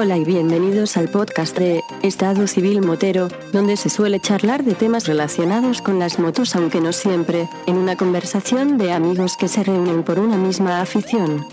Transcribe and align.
Hola 0.00 0.16
y 0.16 0.24
bienvenidos 0.24 0.96
al 0.96 1.08
podcast 1.08 1.58
de 1.58 1.80
Estado 2.02 2.46
Civil 2.46 2.82
Motero, 2.82 3.26
donde 3.52 3.76
se 3.76 3.88
suele 3.88 4.20
charlar 4.20 4.62
de 4.62 4.74
temas 4.74 5.06
relacionados 5.08 5.82
con 5.82 5.98
las 5.98 6.18
motos, 6.20 6.54
aunque 6.54 6.80
no 6.80 6.92
siempre, 6.92 7.48
en 7.66 7.76
una 7.76 7.96
conversación 7.96 8.78
de 8.78 8.92
amigos 8.92 9.36
que 9.36 9.48
se 9.48 9.64
reúnen 9.64 10.04
por 10.04 10.18
una 10.20 10.36
misma 10.36 10.80
afición. 10.80 11.44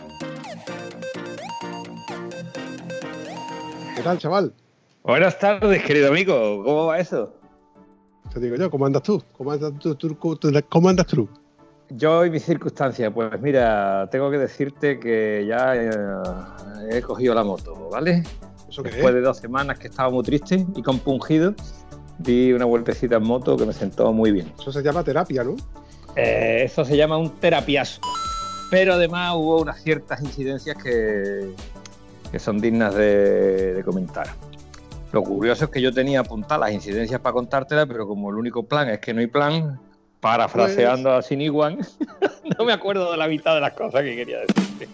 ¿Qué 3.95 4.01
tal, 4.03 4.17
chaval? 4.19 4.53
Buenas 5.03 5.39
tardes, 5.39 5.83
querido 5.83 6.09
amigo. 6.09 6.63
¿Cómo 6.63 6.85
va 6.87 6.99
eso? 6.99 7.33
Te 8.33 8.39
digo 8.39 8.55
yo, 8.57 8.69
¿cómo 8.69 8.85
andas 8.85 9.01
tú? 9.03 9.23
¿Cómo 9.37 9.51
andas 9.51 9.73
tú? 9.79 9.95
tú- 9.95 10.15
tú- 10.35 10.51
¿Cómo 10.69 10.89
andas 10.89 11.07
tú? 11.07 11.27
Yo 11.89 12.25
y 12.25 12.31
mis 12.31 12.43
circunstancias, 12.43 13.11
pues 13.13 13.39
mira, 13.41 14.07
tengo 14.11 14.31
que 14.31 14.37
decirte 14.39 14.99
que 14.99 15.45
ya 15.47 15.75
eh, 15.75 15.89
he 16.91 17.01
cogido 17.01 17.33
la 17.35 17.43
moto, 17.43 17.89
¿vale? 17.91 18.23
¿Eso 18.67 18.81
qué 18.81 18.89
Después 18.89 19.09
es? 19.09 19.15
de 19.15 19.21
dos 19.21 19.37
semanas 19.37 19.77
que 19.77 19.87
estaba 19.87 20.09
muy 20.09 20.23
triste 20.23 20.65
y 20.75 20.81
compungido, 20.81 21.53
di 22.17 22.51
una 22.53 22.65
vueltecita 22.65 23.17
en 23.17 23.23
moto 23.23 23.55
que 23.55 23.65
me 23.65 23.73
sentó 23.73 24.11
muy 24.11 24.31
bien. 24.31 24.51
Eso 24.59 24.71
se 24.71 24.81
llama 24.81 25.03
terapia, 25.03 25.43
¿no? 25.43 25.55
Eh, 26.15 26.63
eso 26.63 26.83
se 26.83 26.97
llama 26.97 27.17
un 27.17 27.29
terapiazo. 27.39 28.01
Pero 28.71 28.93
además 28.93 29.33
hubo 29.35 29.61
unas 29.61 29.79
ciertas 29.81 30.21
incidencias 30.21 30.75
que, 30.81 31.51
que 32.31 32.39
son 32.39 32.59
dignas 32.59 32.95
de, 32.95 33.75
de 33.75 33.83
comentar. 33.83 34.27
Lo 35.11 35.21
curioso 35.21 35.65
es 35.65 35.71
que 35.71 35.81
yo 35.81 35.93
tenía 35.93 36.21
apuntadas 36.21 36.61
las 36.61 36.73
incidencias 36.73 37.21
para 37.21 37.33
contártelas, 37.33 37.85
pero 37.85 38.07
como 38.07 38.31
el 38.31 38.37
único 38.37 38.63
plan 38.63 38.89
es 38.89 38.99
que 38.99 39.13
no 39.13 39.19
hay 39.21 39.27
plan, 39.27 39.79
parafraseando 40.25 41.13
a 41.13 41.21
Siniguan, 41.21 41.77
no 42.57 42.65
me 42.65 42.73
acuerdo 42.73 43.11
de 43.11 43.17
la 43.17 43.27
mitad 43.27 43.53
de 43.53 43.61
las 43.61 43.73
cosas 43.73 44.01
que 44.01 44.15
quería 44.15 44.39
decirte. 44.39 44.87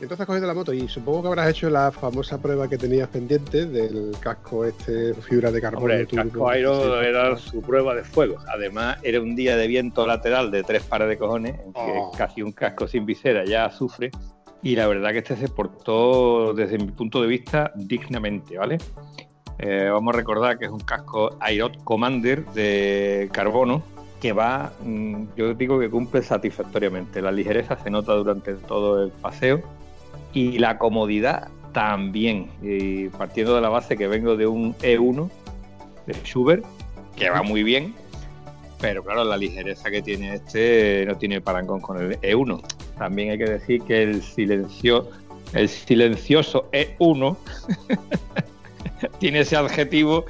Entonces 0.00 0.26
cogido 0.26 0.46
la 0.46 0.54
moto 0.54 0.72
y 0.72 0.88
supongo 0.88 1.20
que 1.20 1.28
habrás 1.28 1.50
hecho 1.50 1.68
la 1.68 1.92
famosa 1.92 2.40
prueba 2.40 2.68
que 2.70 2.78
tenías 2.78 3.06
pendiente 3.08 3.66
del 3.66 4.16
casco 4.18 4.64
este 4.64 5.12
fibra 5.12 5.50
de 5.50 5.60
carbono. 5.60 5.82
Hombre, 5.82 6.00
el 6.00 6.06
casco 6.08 6.48
Aero 6.48 7.02
era 7.02 7.36
su 7.36 7.60
prueba 7.60 7.94
de 7.94 8.02
fuego. 8.02 8.36
Además, 8.48 8.96
era 9.02 9.20
un 9.20 9.36
día 9.36 9.58
de 9.58 9.66
viento 9.66 10.06
lateral 10.06 10.50
de 10.50 10.62
tres 10.62 10.82
pares 10.82 11.06
de 11.10 11.18
cojones, 11.18 11.60
en 11.62 11.74
que 11.74 11.80
Oh. 11.80 12.12
casi 12.16 12.40
un 12.40 12.52
casco 12.52 12.88
sin 12.88 13.04
visera 13.04 13.44
ya 13.44 13.70
sufre. 13.70 14.10
Y 14.62 14.74
la 14.74 14.86
verdad 14.86 15.10
que 15.12 15.18
este 15.18 15.36
se 15.36 15.48
portó, 15.48 16.54
desde 16.54 16.78
mi 16.78 16.92
punto 16.92 17.20
de 17.20 17.28
vista, 17.28 17.72
dignamente, 17.76 18.56
¿vale? 18.56 18.78
Eh, 19.62 19.90
vamos 19.92 20.14
a 20.14 20.16
recordar 20.16 20.58
que 20.58 20.64
es 20.64 20.70
un 20.70 20.80
casco 20.80 21.36
Airot 21.38 21.84
Commander 21.84 22.46
de 22.46 23.28
carbono 23.30 23.82
que 24.18 24.32
va, 24.32 24.72
mm, 24.82 25.24
yo 25.36 25.52
digo 25.52 25.78
que 25.78 25.90
cumple 25.90 26.22
satisfactoriamente. 26.22 27.20
La 27.20 27.30
ligereza 27.30 27.76
se 27.76 27.90
nota 27.90 28.14
durante 28.14 28.54
todo 28.54 29.04
el 29.04 29.10
paseo 29.10 29.60
y 30.32 30.58
la 30.58 30.78
comodidad 30.78 31.48
también. 31.72 32.50
Y 32.62 33.08
partiendo 33.10 33.54
de 33.54 33.60
la 33.60 33.68
base 33.68 33.98
que 33.98 34.08
vengo 34.08 34.34
de 34.34 34.46
un 34.46 34.74
E1 34.78 35.28
de 36.06 36.14
Schubert, 36.24 36.64
que 37.16 37.28
va 37.28 37.42
muy 37.42 37.62
bien, 37.62 37.94
pero 38.80 39.04
claro, 39.04 39.24
la 39.24 39.36
ligereza 39.36 39.90
que 39.90 40.00
tiene 40.00 40.36
este 40.36 41.04
no 41.06 41.18
tiene 41.18 41.42
parangón 41.42 41.80
con 41.80 41.98
el 41.98 42.18
E1. 42.20 42.62
También 42.96 43.32
hay 43.32 43.38
que 43.38 43.44
decir 43.44 43.82
que 43.82 44.04
el, 44.04 44.22
silencio, 44.22 45.10
el 45.52 45.68
silencioso 45.68 46.70
E1 46.72 47.36
tiene 49.18 49.40
ese 49.40 49.56
adjetivo 49.56 50.24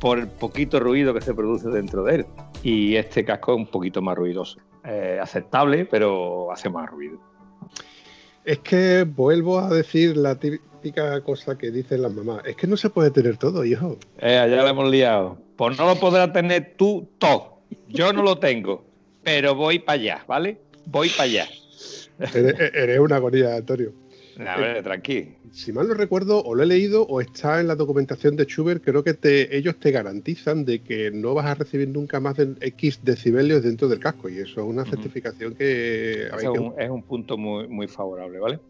por 0.00 0.18
el 0.18 0.28
poquito 0.28 0.80
ruido 0.80 1.12
que 1.14 1.20
se 1.20 1.34
produce 1.34 1.68
dentro 1.68 2.04
de 2.04 2.16
él. 2.16 2.26
Y 2.62 2.96
este 2.96 3.24
casco 3.24 3.52
es 3.52 3.58
un 3.58 3.66
poquito 3.66 4.02
más 4.02 4.16
ruidoso. 4.16 4.58
Eh, 4.84 5.18
aceptable, 5.20 5.84
pero 5.86 6.50
hace 6.52 6.70
más 6.70 6.88
ruido. 6.88 7.18
Es 8.44 8.60
que 8.60 9.04
vuelvo 9.04 9.58
a 9.58 9.68
decir 9.68 10.16
la 10.16 10.38
típica 10.38 11.20
cosa 11.22 11.58
que 11.58 11.70
dicen 11.70 12.02
las 12.02 12.12
mamás. 12.12 12.42
Es 12.46 12.56
que 12.56 12.66
no 12.66 12.76
se 12.76 12.88
puede 12.88 13.10
tener 13.10 13.36
todo, 13.36 13.64
hijo. 13.64 13.98
Eh, 14.18 14.46
ya 14.50 14.62
lo 14.62 14.68
hemos 14.68 14.90
liado. 14.90 15.38
Pues 15.56 15.76
no 15.76 15.86
lo 15.86 15.96
podrás 15.96 16.32
tener 16.32 16.74
tú 16.76 17.08
todo. 17.18 17.58
Yo 17.88 18.12
no 18.12 18.22
lo 18.22 18.38
tengo, 18.38 18.86
pero 19.22 19.54
voy 19.54 19.78
para 19.80 20.00
allá, 20.00 20.24
¿vale? 20.26 20.60
Voy 20.86 21.10
para 21.10 21.24
allá. 21.24 21.48
Eres, 22.18 22.54
eres 22.74 22.98
una 22.98 23.16
agonía, 23.16 23.56
Antonio. 23.56 23.92
A 24.46 24.56
ver, 24.56 24.82
tranquilo. 24.82 25.32
Si 25.50 25.72
mal 25.72 25.88
no 25.88 25.94
recuerdo, 25.94 26.42
o 26.44 26.54
lo 26.54 26.62
he 26.62 26.66
leído 26.66 27.02
o 27.06 27.20
está 27.20 27.60
en 27.60 27.66
la 27.66 27.74
documentación 27.74 28.36
de 28.36 28.44
Schubert, 28.44 28.82
creo 28.84 29.02
que 29.02 29.14
te, 29.14 29.56
ellos 29.56 29.76
te 29.78 29.90
garantizan 29.90 30.64
de 30.64 30.80
que 30.82 31.10
no 31.10 31.34
vas 31.34 31.46
a 31.46 31.54
recibir 31.54 31.88
nunca 31.88 32.20
más 32.20 32.36
de 32.36 32.54
X 32.60 33.00
decibelios 33.02 33.62
dentro 33.62 33.88
del 33.88 33.98
casco. 33.98 34.28
Y 34.28 34.38
eso 34.38 34.60
es 34.60 34.66
una 34.66 34.84
certificación 34.84 35.54
que... 35.54 36.26
Es 36.26 36.36
que- 36.36 36.48
un, 36.48 36.74
es 36.78 36.88
un 36.90 37.02
punto 37.02 37.36
muy, 37.36 37.66
muy 37.68 37.88
favorable, 37.88 38.38
¿vale? 38.38 38.60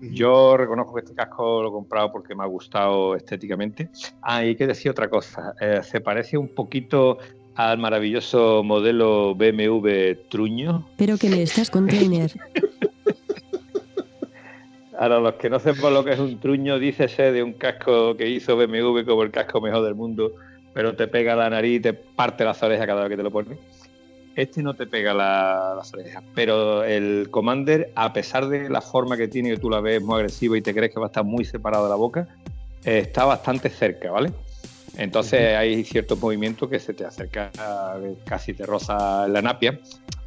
Yo 0.00 0.56
reconozco 0.58 0.94
que 0.94 1.00
este 1.00 1.14
casco 1.14 1.62
lo 1.62 1.68
he 1.70 1.72
comprado 1.72 2.12
porque 2.12 2.34
me 2.34 2.42
ha 2.42 2.46
gustado 2.46 3.16
estéticamente. 3.16 3.88
Ah, 4.20 4.44
y 4.44 4.48
hay 4.48 4.56
que 4.56 4.66
decir 4.66 4.90
otra 4.90 5.08
cosa. 5.08 5.54
Eh, 5.58 5.80
se 5.82 6.00
parece 6.02 6.36
un 6.36 6.48
poquito 6.48 7.16
al 7.54 7.78
maravilloso 7.78 8.62
modelo 8.62 9.34
BMW 9.34 10.14
Truño. 10.28 10.86
Pero 10.98 11.16
que 11.16 11.30
me 11.30 11.42
estás 11.42 11.70
container. 11.70 12.30
Ahora, 14.98 15.20
los 15.20 15.34
que 15.34 15.50
no 15.50 15.58
sepan 15.58 15.92
lo 15.94 16.04
que 16.04 16.12
es 16.12 16.18
un 16.18 16.38
truño, 16.40 16.78
dícese 16.78 17.30
de 17.32 17.42
un 17.42 17.52
casco 17.52 18.16
que 18.16 18.28
hizo 18.28 18.56
BMW 18.56 19.04
como 19.04 19.22
el 19.22 19.30
casco 19.30 19.60
mejor 19.60 19.84
del 19.84 19.94
mundo, 19.94 20.32
pero 20.72 20.94
te 20.96 21.06
pega 21.08 21.36
la 21.36 21.50
nariz 21.50 21.76
y 21.76 21.80
te 21.80 21.92
parte 21.92 22.44
las 22.44 22.62
orejas 22.62 22.86
cada 22.86 23.02
vez 23.02 23.10
que 23.10 23.16
te 23.16 23.22
lo 23.22 23.30
pones. 23.30 23.58
Este 24.34 24.62
no 24.62 24.74
te 24.74 24.86
pega 24.86 25.14
la- 25.14 25.74
las 25.76 25.92
orejas, 25.94 26.22
pero 26.34 26.84
el 26.84 27.28
Commander, 27.30 27.90
a 27.94 28.12
pesar 28.12 28.48
de 28.48 28.68
la 28.68 28.80
forma 28.82 29.16
que 29.16 29.28
tiene, 29.28 29.50
que 29.50 29.56
tú 29.58 29.70
la 29.70 29.80
ves 29.80 30.02
muy 30.02 30.16
agresiva 30.16 30.56
y 30.58 30.62
te 30.62 30.74
crees 30.74 30.92
que 30.92 31.00
va 31.00 31.06
a 31.06 31.08
estar 31.08 31.24
muy 31.24 31.44
separado 31.44 31.84
de 31.84 31.90
la 31.90 31.96
boca, 31.96 32.28
eh, 32.84 32.98
está 32.98 33.24
bastante 33.24 33.70
cerca, 33.70 34.10
¿vale? 34.10 34.30
Entonces 34.98 35.54
hay 35.56 35.84
ciertos 35.84 36.18
movimientos 36.20 36.68
que 36.70 36.78
se 36.78 36.94
te 36.94 37.04
acerca, 37.04 37.50
casi 38.24 38.54
te 38.54 38.64
roza 38.64 39.28
la 39.28 39.42
napia. 39.42 39.78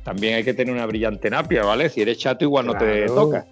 También 0.04 0.36
hay 0.36 0.44
que 0.44 0.54
tener 0.54 0.74
una 0.74 0.86
brillante 0.86 1.30
napia, 1.30 1.64
¿vale? 1.64 1.90
Si 1.90 2.02
eres 2.02 2.18
chato 2.20 2.44
igual 2.46 2.66
no 2.68 2.74
te 2.78 3.08
toca. 3.16 3.46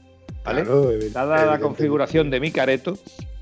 ¿Vale? 0.44 0.64
Claro, 0.64 0.92
Dada 1.12 1.46
la 1.46 1.60
configuración 1.60 2.30
de 2.30 2.40
mi 2.40 2.52
careto, 2.52 2.98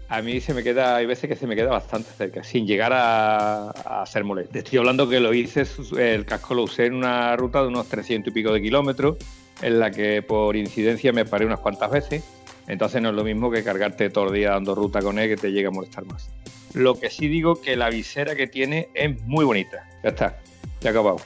a 0.08 0.22
mí 0.22 0.40
se 0.40 0.54
me 0.54 0.64
queda, 0.64 0.96
hay 0.96 1.06
veces 1.06 1.30
que 1.30 1.36
se 1.36 1.48
me 1.48 1.56
queda 1.56 1.70
bastante 1.70 2.10
cerca, 2.12 2.44
sin 2.44 2.68
llegar 2.68 2.94
a, 2.94 3.70
a 3.70 4.06
ser 4.06 4.24
molesto. 4.24 4.54
Te 4.54 4.60
Estoy 4.60 4.80
hablando 4.80 5.10
que 5.10 5.20
lo 5.20 5.34
hice, 5.34 5.64
el 5.98 6.26
casco 6.26 6.54
lo 6.54 6.64
usé 6.64 6.86
en 6.86 6.96
una 6.96 7.36
ruta 7.36 7.62
de 7.62 7.68
unos 7.68 7.88
300 7.88 8.32
y 8.32 8.34
pico 8.34 8.54
de 8.54 8.62
kilómetros, 8.62 9.18
en 9.62 9.80
la 9.80 9.92
que 9.92 10.22
por 10.22 10.56
incidencia 10.56 11.12
me 11.12 11.26
paré 11.26 11.46
unas 11.46 11.60
cuantas 11.60 11.90
veces. 11.90 12.24
Entonces 12.68 13.02
no 13.02 13.10
es 13.10 13.16
lo 13.16 13.24
mismo 13.24 13.52
que 13.52 13.64
cargarte 13.64 14.10
todo 14.10 14.28
el 14.28 14.34
día 14.34 14.52
dando 14.52 14.76
ruta 14.76 15.02
con 15.02 15.20
él, 15.20 15.30
que 15.30 15.38
te 15.38 15.52
llega 15.52 15.70
a 15.70 15.72
molestar 15.72 16.06
más. 16.06 16.30
Lo 16.74 17.00
que 17.00 17.10
sí 17.10 17.28
digo 17.28 17.62
que 17.62 17.76
la 17.76 17.90
visera 17.90 18.36
que 18.36 18.48
tiene 18.48 18.90
es 18.94 19.22
muy 19.22 19.46
bonita. 19.46 19.88
Ya 20.04 20.10
está, 20.10 20.38
ya 20.82 20.90
acabado. 20.90 21.18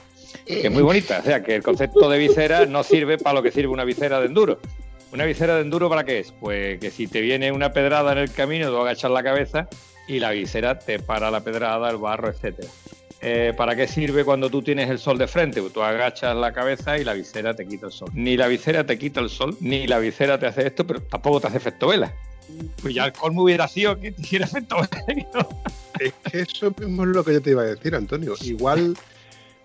Que 0.45 0.67
es 0.67 0.71
muy 0.71 0.83
bonita, 0.83 1.19
o 1.19 1.23
sea, 1.23 1.41
que 1.41 1.55
el 1.55 1.63
concepto 1.63 2.09
de 2.09 2.19
visera 2.19 2.65
no 2.65 2.83
sirve 2.83 3.17
para 3.17 3.35
lo 3.35 3.43
que 3.43 3.51
sirve 3.51 3.69
una 3.69 3.83
visera 3.83 4.19
de 4.19 4.27
enduro. 4.27 4.59
¿Una 5.11 5.25
visera 5.25 5.55
de 5.55 5.61
enduro 5.61 5.89
para 5.89 6.03
qué 6.03 6.19
es? 6.19 6.31
Pues 6.31 6.79
que 6.79 6.91
si 6.91 7.07
te 7.07 7.21
viene 7.21 7.51
una 7.51 7.73
pedrada 7.73 8.11
en 8.11 8.19
el 8.19 8.31
camino, 8.31 8.69
tú 8.69 8.77
agachas 8.77 9.09
la 9.11 9.23
cabeza 9.23 9.67
y 10.07 10.19
la 10.19 10.31
visera 10.31 10.77
te 10.77 10.99
para 10.99 11.31
la 11.31 11.41
pedrada, 11.43 11.89
el 11.89 11.97
barro, 11.97 12.29
etcétera. 12.29 12.67
Eh, 13.21 13.53
¿Para 13.57 13.75
qué 13.75 13.87
sirve 13.87 14.23
cuando 14.23 14.49
tú 14.49 14.61
tienes 14.61 14.89
el 14.89 14.97
sol 14.99 15.17
de 15.17 15.27
frente? 15.27 15.61
Pues 15.61 15.73
tú 15.73 15.81
agachas 15.81 16.35
la 16.35 16.53
cabeza 16.53 16.97
y 16.97 17.03
la 17.03 17.13
visera 17.13 17.53
te 17.55 17.67
quita 17.67 17.87
el 17.87 17.91
sol. 17.91 18.09
Ni 18.13 18.37
la 18.37 18.47
visera 18.47 18.85
te 18.85 18.97
quita 18.97 19.19
el 19.19 19.29
sol, 19.29 19.57
ni 19.59 19.87
la 19.87 19.99
visera 19.99 20.37
te 20.39 20.45
hace 20.45 20.67
esto, 20.67 20.85
pero 20.87 21.01
tampoco 21.01 21.41
te 21.41 21.47
hace 21.47 21.57
efecto 21.57 21.87
vela. 21.87 22.13
Pues 22.81 22.93
ya 22.93 23.05
el 23.05 23.13
colmo 23.13 23.43
hubiera 23.43 23.67
sido 23.67 23.99
que 23.99 24.11
te 24.11 24.21
hiciera 24.21 24.45
efecto 24.45 24.77
vela. 24.77 25.47
Es 25.99 26.13
que 26.31 26.39
eso 26.41 26.73
mismo 26.79 27.03
es 27.03 27.09
lo 27.09 27.23
que 27.25 27.33
yo 27.33 27.41
te 27.41 27.49
iba 27.49 27.63
a 27.63 27.65
decir, 27.65 27.93
Antonio. 27.93 28.35
Igual 28.41 28.95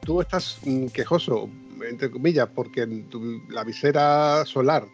tú 0.05 0.20
estás 0.20 0.58
mm, 0.64 0.87
quejoso, 0.87 1.49
entre 1.88 2.11
comillas, 2.11 2.49
porque 2.52 2.87
tu- 3.08 3.43
la 3.50 3.62
visera 3.62 4.44
solar. 4.47 4.85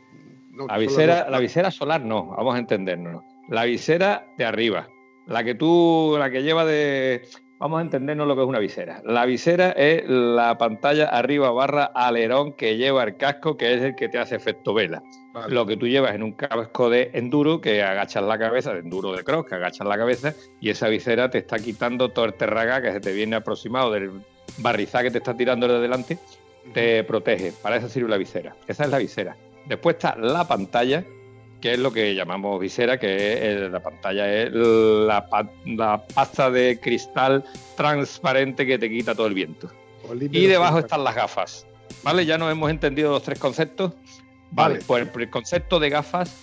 No, 0.60 0.66
La 0.66 0.78
visera, 0.78 1.28
la 1.30 1.38
visera 1.38 1.70
solar 1.70 2.02
no, 2.02 2.26
vamos 2.36 2.54
a 2.54 2.58
entendernos. 2.58 3.24
La 3.48 3.64
visera 3.64 4.26
de 4.36 4.44
arriba, 4.44 4.88
la 5.26 5.44
que 5.44 5.54
tú, 5.54 6.16
la 6.18 6.30
que 6.30 6.42
lleva 6.42 6.64
de, 6.64 7.22
vamos 7.60 7.78
a 7.78 7.82
entendernos 7.82 8.26
lo 8.26 8.34
que 8.34 8.42
es 8.42 8.48
una 8.48 8.58
visera. 8.58 9.02
La 9.04 9.26
visera 9.26 9.70
es 9.72 10.08
la 10.08 10.56
pantalla 10.58 11.06
arriba 11.06 11.50
barra 11.50 11.84
alerón 11.84 12.54
que 12.54 12.76
lleva 12.76 13.04
el 13.04 13.16
casco, 13.16 13.56
que 13.56 13.74
es 13.74 13.82
el 13.82 13.94
que 13.94 14.08
te 14.08 14.18
hace 14.18 14.36
efecto 14.36 14.74
vela. 14.74 15.02
vale. 15.32 15.54
Lo 15.54 15.66
que 15.66 15.76
tú 15.76 15.86
llevas 15.86 16.14
en 16.14 16.22
un 16.22 16.32
casco 16.32 16.88
de 16.88 17.10
enduro, 17.12 17.60
que 17.60 17.82
agachas 17.82 18.24
la 18.24 18.38
cabeza, 18.38 18.72
de 18.72 18.80
enduro 18.80 19.12
de 19.12 19.22
cross, 19.22 19.46
que 19.46 19.54
agachas 19.54 19.86
la 19.86 19.98
cabeza, 19.98 20.34
y 20.60 20.70
esa 20.70 20.88
visera 20.88 21.30
te 21.30 21.38
está 21.38 21.58
quitando 21.58 22.08
todo 22.08 22.24
el 22.24 22.34
terraga 22.34 22.80
que 22.80 22.92
se 22.92 23.00
te 23.00 23.12
viene 23.12 23.36
aproximado 23.36 23.92
del 23.92 24.10
barrizal 24.58 25.04
que 25.04 25.10
te 25.10 25.18
está 25.18 25.36
tirando 25.36 25.68
de 25.68 25.80
delante, 25.80 26.18
te 26.72 27.04
protege. 27.04 27.52
Para 27.62 27.76
eso 27.76 27.88
sirve 27.88 28.08
la 28.08 28.16
visera. 28.16 28.56
Esa 28.66 28.84
es 28.84 28.90
la 28.90 28.98
visera. 28.98 29.36
Después 29.66 29.96
está 29.96 30.16
la 30.16 30.46
pantalla, 30.46 31.04
que 31.60 31.74
es 31.74 31.78
lo 31.78 31.92
que 31.92 32.14
llamamos 32.14 32.58
visera, 32.60 32.98
que 32.98 33.32
es 33.34 33.40
el- 33.42 33.72
la 33.72 33.80
pantalla 33.80 34.32
es 34.32 34.50
la, 34.52 35.28
pa- 35.28 35.50
la 35.66 36.02
pasta 36.14 36.50
de 36.50 36.78
cristal 36.80 37.44
transparente 37.76 38.66
que 38.66 38.78
te 38.78 38.88
quita 38.88 39.14
todo 39.14 39.26
el 39.26 39.34
viento. 39.34 39.70
Olímpico 40.08 40.42
Y 40.42 40.46
debajo 40.46 40.78
están 40.78 41.04
las 41.04 41.14
gafas. 41.14 41.66
¿Vale? 42.02 42.24
Ya 42.24 42.38
nos 42.38 42.50
hemos 42.50 42.70
entendido 42.70 43.10
los 43.10 43.22
tres 43.22 43.38
conceptos. 43.38 43.92
Vale, 44.52 44.74
Vale. 44.74 44.84
pues 44.86 45.08
el 45.16 45.30
concepto 45.30 45.78
de 45.78 45.90
gafas 45.90 46.34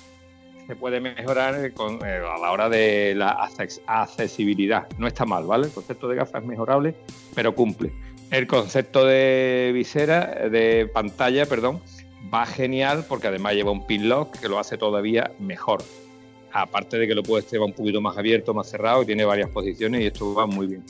se 0.67 0.75
puede 0.75 0.99
mejorar 0.99 1.55
a 1.55 2.37
la 2.39 2.51
hora 2.51 2.69
de 2.69 3.13
la 3.15 3.49
accesibilidad. 3.87 4.87
No 4.97 5.07
está 5.07 5.25
mal, 5.25 5.45
¿vale? 5.45 5.67
El 5.67 5.71
concepto 5.73 6.07
de 6.07 6.15
gafas 6.17 6.41
es 6.43 6.47
mejorable, 6.47 6.95
pero 7.33 7.55
cumple. 7.55 7.91
El 8.31 8.45
concepto 8.47 9.05
de 9.05 9.71
visera, 9.73 10.49
de 10.49 10.89
pantalla, 10.93 11.45
perdón, 11.45 11.81
va 12.33 12.45
genial 12.45 13.05
porque 13.07 13.27
además 13.27 13.53
lleva 13.53 13.71
un 13.71 13.85
pin 13.85 14.09
lock 14.09 14.37
que 14.39 14.49
lo 14.49 14.59
hace 14.59 14.77
todavía 14.77 15.31
mejor. 15.39 15.83
Aparte 16.51 16.97
de 16.97 17.07
que 17.07 17.15
lo 17.15 17.23
puedes 17.23 17.51
llevar 17.51 17.67
un 17.67 17.73
poquito 17.73 18.01
más 18.01 18.17
abierto, 18.17 18.53
más 18.53 18.69
cerrado 18.69 19.03
y 19.03 19.05
tiene 19.05 19.25
varias 19.25 19.49
posiciones 19.49 20.01
y 20.01 20.05
esto 20.07 20.33
va 20.33 20.47
muy 20.47 20.67
bien. 20.67 20.83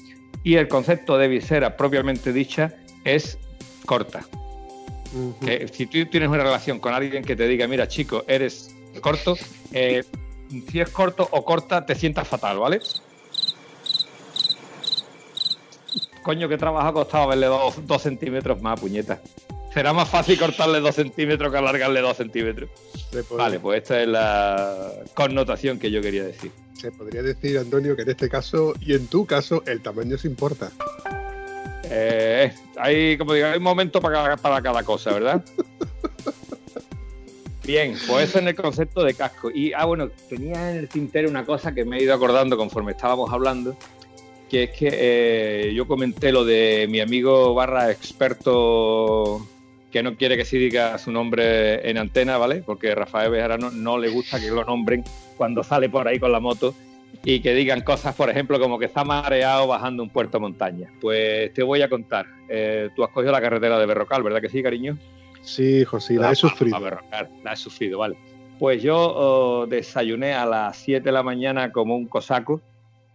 Y 0.43 0.55
el 0.55 0.67
concepto 0.67 1.17
de 1.17 1.27
visera 1.27 1.75
propiamente 1.75 2.31
dicha 2.31 2.75
es 3.03 3.37
corta. 3.85 4.25
si 5.71 5.87
tú 5.87 6.05
tienes 6.05 6.29
una 6.29 6.43
relación 6.43 6.79
con 6.79 6.93
alguien 6.93 7.23
que 7.23 7.35
te 7.35 7.47
diga, 7.47 7.67
mira 7.67 7.87
chico, 7.87 8.23
eres 8.27 8.75
corto, 9.01 9.35
eh, 9.71 10.03
si 10.69 10.79
es 10.79 10.89
corto 10.89 11.27
o 11.31 11.43
corta, 11.43 11.85
te 11.85 11.95
sientas 11.95 12.27
fatal, 12.27 12.59
¿vale? 12.59 12.79
Coño, 16.23 16.49
que 16.49 16.57
trabajo 16.57 16.87
ha 16.87 16.93
costado 16.93 17.27
verle 17.27 17.47
dos, 17.47 17.85
dos 17.85 18.01
centímetros 18.01 18.61
más, 18.61 18.79
puñeta. 18.79 19.21
Será 19.73 19.93
más 19.93 20.09
fácil 20.09 20.39
cortarle 20.39 20.79
dos 20.79 20.95
centímetros 20.95 21.51
que 21.51 21.57
alargarle 21.57 22.01
dos 22.01 22.17
centímetros. 22.17 22.69
Vale, 23.31 23.59
pues 23.59 23.83
esta 23.83 24.01
es 24.01 24.07
la 24.07 24.91
connotación 25.13 25.79
que 25.79 25.91
yo 25.91 26.01
quería 26.01 26.23
decir. 26.23 26.51
Se 26.73 26.91
podría 26.91 27.23
decir, 27.23 27.57
Antonio, 27.57 27.95
que 27.95 28.03
en 28.03 28.09
este 28.09 28.29
caso 28.29 28.73
y 28.79 28.93
en 28.93 29.07
tu 29.07 29.25
caso 29.25 29.63
el 29.65 29.81
tamaño 29.81 30.17
se 30.17 30.27
importa. 30.27 30.71
Eh, 31.89 32.53
hay, 32.77 33.17
como 33.17 33.33
digo, 33.33 33.47
hay 33.47 33.57
un 33.57 33.63
momento 33.63 34.01
para 34.01 34.23
cada, 34.23 34.37
para 34.37 34.61
cada 34.61 34.83
cosa, 34.83 35.13
¿verdad? 35.13 35.43
Bien, 37.65 37.95
pues 38.07 38.29
eso 38.29 38.39
en 38.39 38.47
el 38.47 38.55
concepto 38.55 39.03
de 39.03 39.13
casco. 39.13 39.51
Y, 39.51 39.73
ah, 39.73 39.85
bueno, 39.85 40.09
tenía 40.29 40.71
en 40.71 40.77
el 40.77 40.87
tintero 40.87 41.29
una 41.29 41.45
cosa 41.45 41.73
que 41.73 41.83
me 41.83 41.97
he 41.97 42.03
ido 42.03 42.13
acordando 42.13 42.55
conforme 42.57 42.93
estábamos 42.93 43.31
hablando, 43.33 43.75
que 44.49 44.63
es 44.63 44.69
que 44.71 44.89
eh, 44.91 45.73
yo 45.75 45.85
comenté 45.87 46.31
lo 46.31 46.45
de 46.45 46.87
mi 46.89 47.01
amigo 47.01 47.53
barra 47.53 47.91
experto 47.91 49.45
que 49.97 50.03
no 50.03 50.15
quiere 50.15 50.37
que 50.37 50.45
se 50.45 50.57
diga 50.57 50.95
su 50.99 51.11
nombre 51.11 51.89
en 51.89 51.97
antena, 51.97 52.37
¿vale? 52.37 52.61
Porque 52.63 52.93
Rafael 52.93 53.31
Bejarano 53.31 53.71
no 53.71 53.97
le 53.97 54.09
gusta 54.09 54.39
que 54.39 54.51
lo 54.51 54.63
nombren 54.63 55.03
cuando 55.37 55.63
sale 55.63 55.89
por 55.89 56.07
ahí 56.07 56.19
con 56.19 56.31
la 56.31 56.39
moto 56.39 56.75
y 57.23 57.39
que 57.39 57.55
digan 57.55 57.81
cosas, 57.81 58.13
por 58.13 58.29
ejemplo, 58.29 58.59
como 58.59 58.77
que 58.77 58.85
está 58.85 59.03
mareado 59.03 59.65
bajando 59.65 60.03
un 60.03 60.09
puerto 60.09 60.39
montaña. 60.39 60.87
Pues 61.01 61.51
te 61.55 61.63
voy 61.63 61.81
a 61.81 61.89
contar. 61.89 62.27
Eh, 62.47 62.89
tú 62.95 63.03
has 63.03 63.09
cogido 63.09 63.31
la 63.31 63.41
carretera 63.41 63.79
de 63.79 63.87
Berrocal, 63.87 64.21
¿verdad 64.21 64.39
que 64.39 64.49
sí, 64.49 64.61
cariño? 64.61 64.99
Sí, 65.41 65.83
José, 65.83 66.13
la, 66.17 66.31
he 66.31 66.35
sufrido. 66.35 66.79
la 66.79 67.53
he 67.53 67.55
sufrido, 67.55 67.97
vale. 67.97 68.17
Pues 68.59 68.83
yo 68.83 68.97
oh, 68.99 69.65
desayuné 69.65 70.35
a 70.35 70.45
las 70.45 70.77
7 70.77 71.05
de 71.05 71.11
la 71.11 71.23
mañana 71.23 71.71
como 71.71 71.95
un 71.95 72.05
cosaco, 72.05 72.61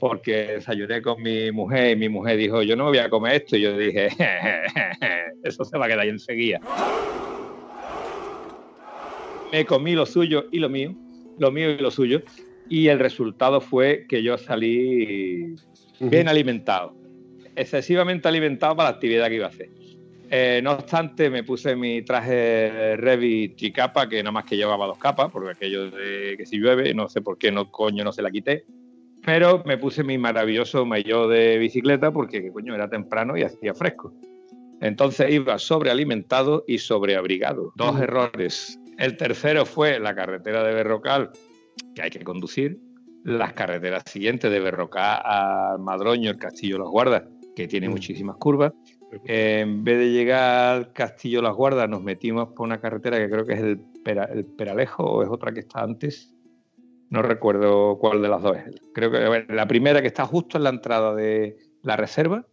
porque 0.03 0.55
desayuné 0.55 1.01
con 1.01 1.23
mi 1.23 1.53
mujer 1.53 1.93
y 1.93 1.97
mi 1.97 2.09
mujer 2.09 2.37
dijo, 2.37 2.61
yo 2.65 2.75
no 2.75 2.87
me 2.87 2.91
voy 2.91 2.99
a 2.99 3.09
comer 3.09 3.35
esto. 3.35 3.57
Y 3.57 3.61
yo 3.61 3.79
dije, 3.79 4.09
eso 5.45 5.65
se 5.65 5.79
va 5.79 5.85
a 5.85 5.89
quedar 5.89 6.01
ahí 6.01 6.09
enseguida. 6.09 6.59
Me 9.53 9.65
comí 9.65 9.93
lo 9.93 10.05
suyo 10.05 10.47
y 10.51 10.59
lo 10.59 10.69
mío, 10.69 10.93
lo 11.39 11.53
mío 11.53 11.71
y 11.71 11.79
lo 11.79 11.93
suyo, 11.93 12.21
y 12.69 12.89
el 12.89 12.99
resultado 12.99 13.61
fue 13.61 14.07
que 14.09 14.25
yo 14.25 14.37
salí 14.39 15.55
bien 16.01 16.27
alimentado, 16.27 16.97
excesivamente 17.55 18.27
alimentado 18.27 18.75
para 18.75 18.91
la 18.91 18.97
actividad 18.97 19.29
que 19.29 19.37
iba 19.37 19.47
a 19.47 19.51
hacer. 19.51 19.71
Eh, 20.33 20.61
no 20.65 20.73
obstante, 20.73 21.31
me 21.31 21.45
puse 21.45 21.77
mi 21.77 22.03
traje 22.03 22.97
Revit 22.97 23.73
capa, 23.73 24.09
que 24.09 24.21
nada 24.21 24.33
más 24.33 24.47
que 24.47 24.57
llevaba 24.57 24.85
dos 24.85 24.99
capas, 24.99 25.31
porque 25.31 25.53
aquello 25.53 25.93
de 25.93 26.35
que 26.37 26.45
si 26.45 26.57
llueve, 26.57 26.93
no 26.93 27.09
sé 27.09 27.21
por 27.21 27.39
qué 27.39 27.53
no 27.53 27.71
coño 27.71 28.03
no 28.03 28.11
se 28.11 28.23
la 28.23 28.33
quité. 28.33 28.65
Pero 29.25 29.63
me 29.65 29.79
puse 29.79 30.03
mi 30.03 30.19
maravilloso 30.19 30.85
maillot 30.85 31.31
de 31.31 31.59
bicicleta 31.59 32.11
porque 32.13 32.51
coño 32.53 32.75
era 32.75 32.89
temprano 32.89 33.37
y 33.37 33.43
hacía 33.43 33.75
fresco. 33.75 34.13
Entonces 34.81 35.31
iba 35.31 35.59
sobrealimentado 35.59 36.65
y 36.67 36.79
sobreabrigado. 36.79 37.73
Dos 37.77 38.01
errores. 38.01 38.81
El 38.99 39.17
tercero 39.17 39.65
fue 39.65 40.01
la 40.01 40.15
carretera 40.15 40.65
de 40.65 40.75
Berrocal, 40.75 41.31
que 41.95 42.03
hay 42.03 42.11
que 42.11 42.25
conducir. 42.25 42.79
Las 43.25 43.53
carreteras 43.53 44.03
siguientes 44.07 44.51
de 44.51 44.59
Berrocal 44.59 45.23
a 45.25 45.77
Madroño, 45.79 46.31
el 46.31 46.39
Castillo 46.39 46.75
de 46.75 46.81
Las 46.81 46.91
Guardas, 46.91 47.23
que 47.55 47.69
tiene 47.69 47.89
muchísimas 47.89 48.37
curvas. 48.37 48.73
en 49.27 49.85
vez 49.85 49.99
de 49.99 50.11
llegar 50.11 50.77
al 50.77 50.93
Castillo 50.93 51.39
de 51.39 51.43
Las 51.45 51.55
Guardas, 51.55 51.89
nos 51.89 52.03
metimos 52.03 52.49
por 52.49 52.67
una 52.67 52.81
carretera 52.81 53.19
que 53.19 53.31
creo 53.31 53.45
que 53.47 53.53
es 53.53 53.61
el, 53.61 53.81
Peralejo 54.57 55.05
o 55.05 55.23
es 55.23 55.29
otra 55.29 55.53
que 55.53 55.61
está 55.61 55.83
antes. 55.83 56.32
No 57.13 57.21
recuerdo 57.21 57.99
cuál 57.99 58.23
de 58.23 58.29
las 58.29 58.41
dos 58.41 58.57
es. 58.57 58.81
Creo 58.95 59.11
que 59.11 59.45
la 59.53 59.67
primera 59.67 60.01
que 60.01 60.07
está 60.07 60.25
justo 60.25 60.57
en 60.57 60.65
la 60.65 60.71
entrada 60.71 61.15
de 61.15 61.59
la 61.83 61.95
reserva 61.95 62.47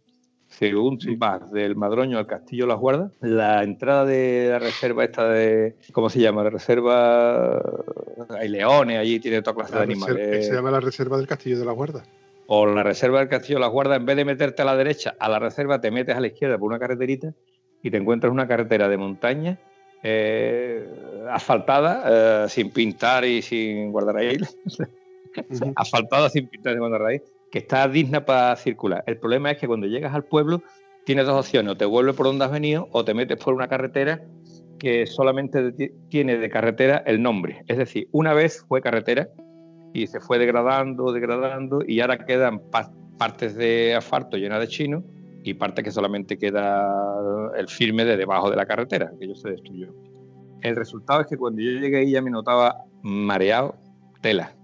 según 0.48 0.98
vas 1.16 1.50
del 1.50 1.76
Madroño 1.76 2.18
al 2.18 2.26
Castillo 2.26 2.66
Las 2.66 2.78
Guardas, 2.78 3.12
la 3.20 3.62
entrada 3.62 4.04
de 4.04 4.48
la 4.50 4.58
reserva 4.58 5.04
esta 5.04 5.26
de, 5.30 5.76
¿cómo 5.92 6.10
se 6.10 6.20
llama? 6.20 6.44
La 6.44 6.50
reserva, 6.50 7.62
hay 8.38 8.48
leones 8.48 8.98
allí, 8.98 9.18
tiene 9.18 9.40
toda 9.40 9.56
clase 9.56 9.76
de 9.76 9.82
animales. 9.82 10.46
Se 10.46 10.52
llama 10.52 10.70
la 10.70 10.80
reserva 10.80 11.16
del 11.16 11.26
Castillo 11.26 11.58
de 11.58 11.64
Las 11.64 11.74
Guardas. 11.74 12.06
O 12.46 12.66
la 12.66 12.82
reserva 12.82 13.20
del 13.20 13.28
Castillo 13.28 13.56
de 13.56 13.60
Las 13.60 13.70
Guardas, 13.70 13.98
en 13.98 14.04
vez 14.04 14.16
de 14.16 14.24
meterte 14.26 14.60
a 14.60 14.66
la 14.66 14.76
derecha, 14.76 15.14
a 15.18 15.28
la 15.30 15.38
reserva 15.38 15.80
te 15.80 15.90
metes 15.90 16.14
a 16.14 16.20
la 16.20 16.26
izquierda 16.26 16.58
por 16.58 16.68
una 16.68 16.78
carreterita 16.78 17.32
y 17.80 17.90
te 17.90 17.96
encuentras 17.96 18.30
una 18.30 18.46
carretera 18.46 18.88
de 18.88 18.98
montaña 18.98 19.58
eh, 20.02 20.86
asfaltada, 21.30 22.44
eh, 22.44 22.48
sin 22.48 22.70
pintar 22.70 23.24
y 23.24 23.42
sin 23.42 23.92
guardar 23.92 24.16
ahí. 24.16 24.38
asfaltada 25.76 26.28
sin 26.30 26.48
pintar 26.48 26.72
y 26.72 26.74
sin 26.74 26.80
guardar 26.80 27.06
ahí 27.06 27.20
que 27.50 27.58
está 27.58 27.88
digna 27.88 28.24
para 28.24 28.56
circular. 28.56 29.02
El 29.06 29.18
problema 29.18 29.50
es 29.50 29.58
que 29.58 29.66
cuando 29.66 29.86
llegas 29.86 30.14
al 30.14 30.24
pueblo 30.24 30.62
tienes 31.04 31.26
dos 31.26 31.38
opciones, 31.38 31.72
o 31.72 31.76
te 31.76 31.84
vuelves 31.84 32.14
por 32.14 32.26
donde 32.26 32.44
has 32.44 32.50
venido 32.50 32.88
o 32.92 33.04
te 33.04 33.14
metes 33.14 33.38
por 33.38 33.54
una 33.54 33.68
carretera 33.68 34.22
que 34.78 35.06
solamente 35.06 35.72
tiene 36.08 36.38
de 36.38 36.48
carretera 36.48 37.02
el 37.06 37.20
nombre. 37.20 37.64
Es 37.66 37.76
decir, 37.76 38.08
una 38.12 38.32
vez 38.32 38.64
fue 38.66 38.80
carretera 38.80 39.28
y 39.92 40.06
se 40.06 40.20
fue 40.20 40.38
degradando, 40.38 41.12
degradando 41.12 41.80
y 41.86 42.00
ahora 42.00 42.24
quedan 42.24 42.62
partes 43.18 43.56
de 43.56 43.94
asfalto 43.94 44.36
llenas 44.36 44.60
de 44.60 44.68
chino 44.68 45.04
y 45.42 45.54
partes 45.54 45.84
que 45.84 45.90
solamente 45.90 46.38
queda 46.38 46.86
el 47.56 47.68
firme 47.68 48.04
de 48.04 48.16
debajo 48.16 48.50
de 48.50 48.56
la 48.56 48.66
carretera, 48.66 49.12
que 49.18 49.28
yo 49.28 49.34
se 49.34 49.50
destruyó. 49.50 49.94
El 50.62 50.76
resultado 50.76 51.22
es 51.22 51.26
que 51.26 51.36
cuando 51.36 51.62
yo 51.62 51.70
llegué 51.70 51.98
ahí 51.98 52.10
ya 52.10 52.22
me 52.22 52.30
notaba 52.30 52.84
mareado, 53.02 53.76
tela 54.20 54.54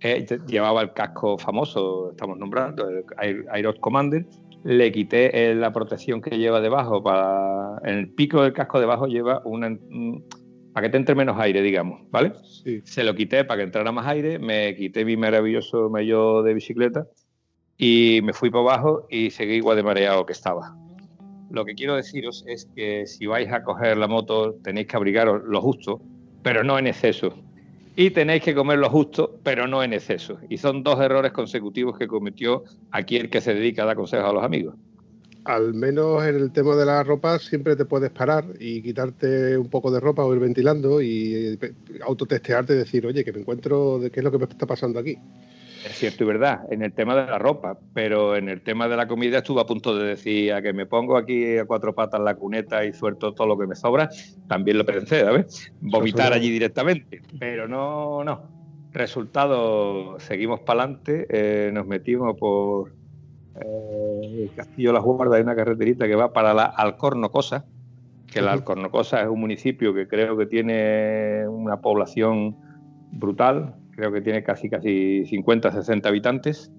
eh, 0.00 0.26
llevaba 0.46 0.82
el 0.82 0.92
casco 0.92 1.38
famoso, 1.38 2.10
estamos 2.10 2.36
nombrando, 2.36 2.86
el 2.90 3.46
Aeros 3.50 3.76
Commander. 3.80 4.26
Le 4.62 4.92
quité 4.92 5.50
eh, 5.50 5.54
la 5.54 5.72
protección 5.72 6.20
que 6.20 6.36
lleva 6.36 6.60
debajo. 6.60 7.02
Para, 7.02 7.78
en 7.84 7.98
el 7.98 8.10
pico 8.10 8.42
del 8.42 8.52
casco 8.52 8.80
debajo 8.80 9.06
lleva 9.06 9.40
una, 9.46 9.74
para 10.74 10.86
que 10.86 10.90
te 10.90 10.98
entre 10.98 11.14
menos 11.14 11.38
aire, 11.38 11.62
digamos, 11.62 12.02
¿vale? 12.10 12.32
Se 12.84 13.02
lo 13.02 13.14
quité 13.14 13.44
para 13.44 13.58
que 13.58 13.64
entrara 13.64 13.92
más 13.92 14.06
aire, 14.06 14.38
me 14.38 14.74
quité 14.76 15.06
mi 15.06 15.16
maravilloso 15.16 15.88
medio 15.88 16.42
de 16.42 16.52
bicicleta 16.52 17.06
y 17.78 18.20
me 18.22 18.32
fui 18.32 18.50
para 18.50 18.62
abajo 18.62 19.06
y 19.10 19.30
seguí 19.30 19.54
igual 19.54 19.76
de 19.76 19.82
mareado 19.82 20.26
que 20.26 20.32
estaba. 20.32 20.76
Lo 21.50 21.64
que 21.64 21.74
quiero 21.74 21.96
deciros 21.96 22.44
es 22.46 22.66
que 22.74 23.06
si 23.06 23.26
vais 23.26 23.52
a 23.52 23.62
coger 23.62 23.96
la 23.96 24.08
moto 24.08 24.54
tenéis 24.62 24.86
que 24.86 24.96
abrigaros 24.96 25.42
lo 25.44 25.60
justo, 25.60 26.00
pero 26.42 26.64
no 26.64 26.78
en 26.78 26.86
exceso 26.86 27.34
y 27.96 28.10
tenéis 28.10 28.42
que 28.42 28.54
comer 28.54 28.78
lo 28.78 28.90
justo, 28.90 29.38
pero 29.42 29.66
no 29.68 29.82
en 29.82 29.92
exceso. 29.92 30.38
Y 30.48 30.58
son 30.58 30.82
dos 30.82 31.00
errores 31.00 31.32
consecutivos 31.32 31.96
que 31.96 32.08
cometió 32.08 32.64
aquí 32.90 33.16
el 33.16 33.30
que 33.30 33.40
se 33.40 33.54
dedica 33.54 33.82
a 33.82 33.86
dar 33.86 33.96
consejos 33.96 34.28
a 34.28 34.32
los 34.32 34.42
amigos. 34.42 34.74
Al 35.44 35.74
menos 35.74 36.24
en 36.24 36.36
el 36.36 36.52
tema 36.52 36.74
de 36.74 36.86
la 36.86 37.02
ropa 37.04 37.38
siempre 37.38 37.76
te 37.76 37.84
puedes 37.84 38.10
parar 38.10 38.46
y 38.58 38.82
quitarte 38.82 39.58
un 39.58 39.68
poco 39.68 39.90
de 39.90 40.00
ropa 40.00 40.24
o 40.24 40.34
ir 40.34 40.40
ventilando 40.40 41.02
y 41.02 41.58
autotestearte 42.02 42.72
y 42.72 42.78
decir, 42.78 43.06
oye, 43.06 43.24
que 43.24 43.32
me 43.32 43.40
encuentro 43.40 44.00
qué 44.10 44.20
es 44.20 44.24
lo 44.24 44.32
que 44.32 44.38
me 44.38 44.44
está 44.44 44.66
pasando 44.66 44.98
aquí. 44.98 45.18
Es 45.84 45.98
cierto 45.98 46.24
y 46.24 46.26
verdad, 46.26 46.62
en 46.70 46.82
el 46.82 46.94
tema 46.94 47.14
de 47.14 47.26
la 47.26 47.38
ropa, 47.38 47.78
pero 47.92 48.36
en 48.36 48.48
el 48.48 48.62
tema 48.62 48.88
de 48.88 48.96
la 48.96 49.06
comida 49.06 49.38
estuve 49.38 49.60
a 49.60 49.66
punto 49.66 49.94
de 49.94 50.06
decir 50.06 50.52
a 50.54 50.62
que 50.62 50.72
me 50.72 50.86
pongo 50.86 51.16
aquí 51.18 51.58
a 51.58 51.66
cuatro 51.66 51.94
patas 51.94 52.20
la 52.22 52.36
cuneta 52.36 52.86
y 52.86 52.94
suelto 52.94 53.34
todo 53.34 53.46
lo 53.46 53.58
que 53.58 53.66
me 53.66 53.74
sobra, 53.74 54.08
también 54.48 54.78
lo 54.78 54.86
pensé, 54.86 55.20
¿sabes? 55.20 55.70
Vomitar 55.82 56.32
allí 56.32 56.50
directamente, 56.50 57.20
pero 57.38 57.68
no, 57.68 58.24
no. 58.24 58.48
Resultado, 58.92 60.18
seguimos 60.20 60.60
para 60.60 60.84
adelante, 60.84 61.26
eh, 61.28 61.70
nos 61.70 61.86
metimos 61.86 62.34
por 62.38 62.94
eh, 63.60 64.44
el 64.44 64.54
Castillo 64.54 64.92
las 64.92 65.02
Guardas, 65.02 65.36
hay 65.36 65.42
una 65.42 65.54
carreterita 65.54 66.06
que 66.06 66.14
va 66.14 66.32
para 66.32 66.54
la 66.54 66.64
Alcornocosa, 66.64 67.66
que 68.32 68.40
la 68.40 68.52
Alcornocosa 68.52 69.20
es 69.20 69.28
un 69.28 69.40
municipio 69.40 69.92
que 69.92 70.08
creo 70.08 70.36
que 70.38 70.46
tiene 70.46 71.46
una 71.46 71.82
población 71.82 72.56
brutal, 73.12 73.74
creo 73.94 74.12
que 74.12 74.20
tiene 74.20 74.42
casi 74.42 74.68
casi 74.68 75.24
50, 75.26 75.70
60 75.72 76.08
habitantes. 76.08 76.72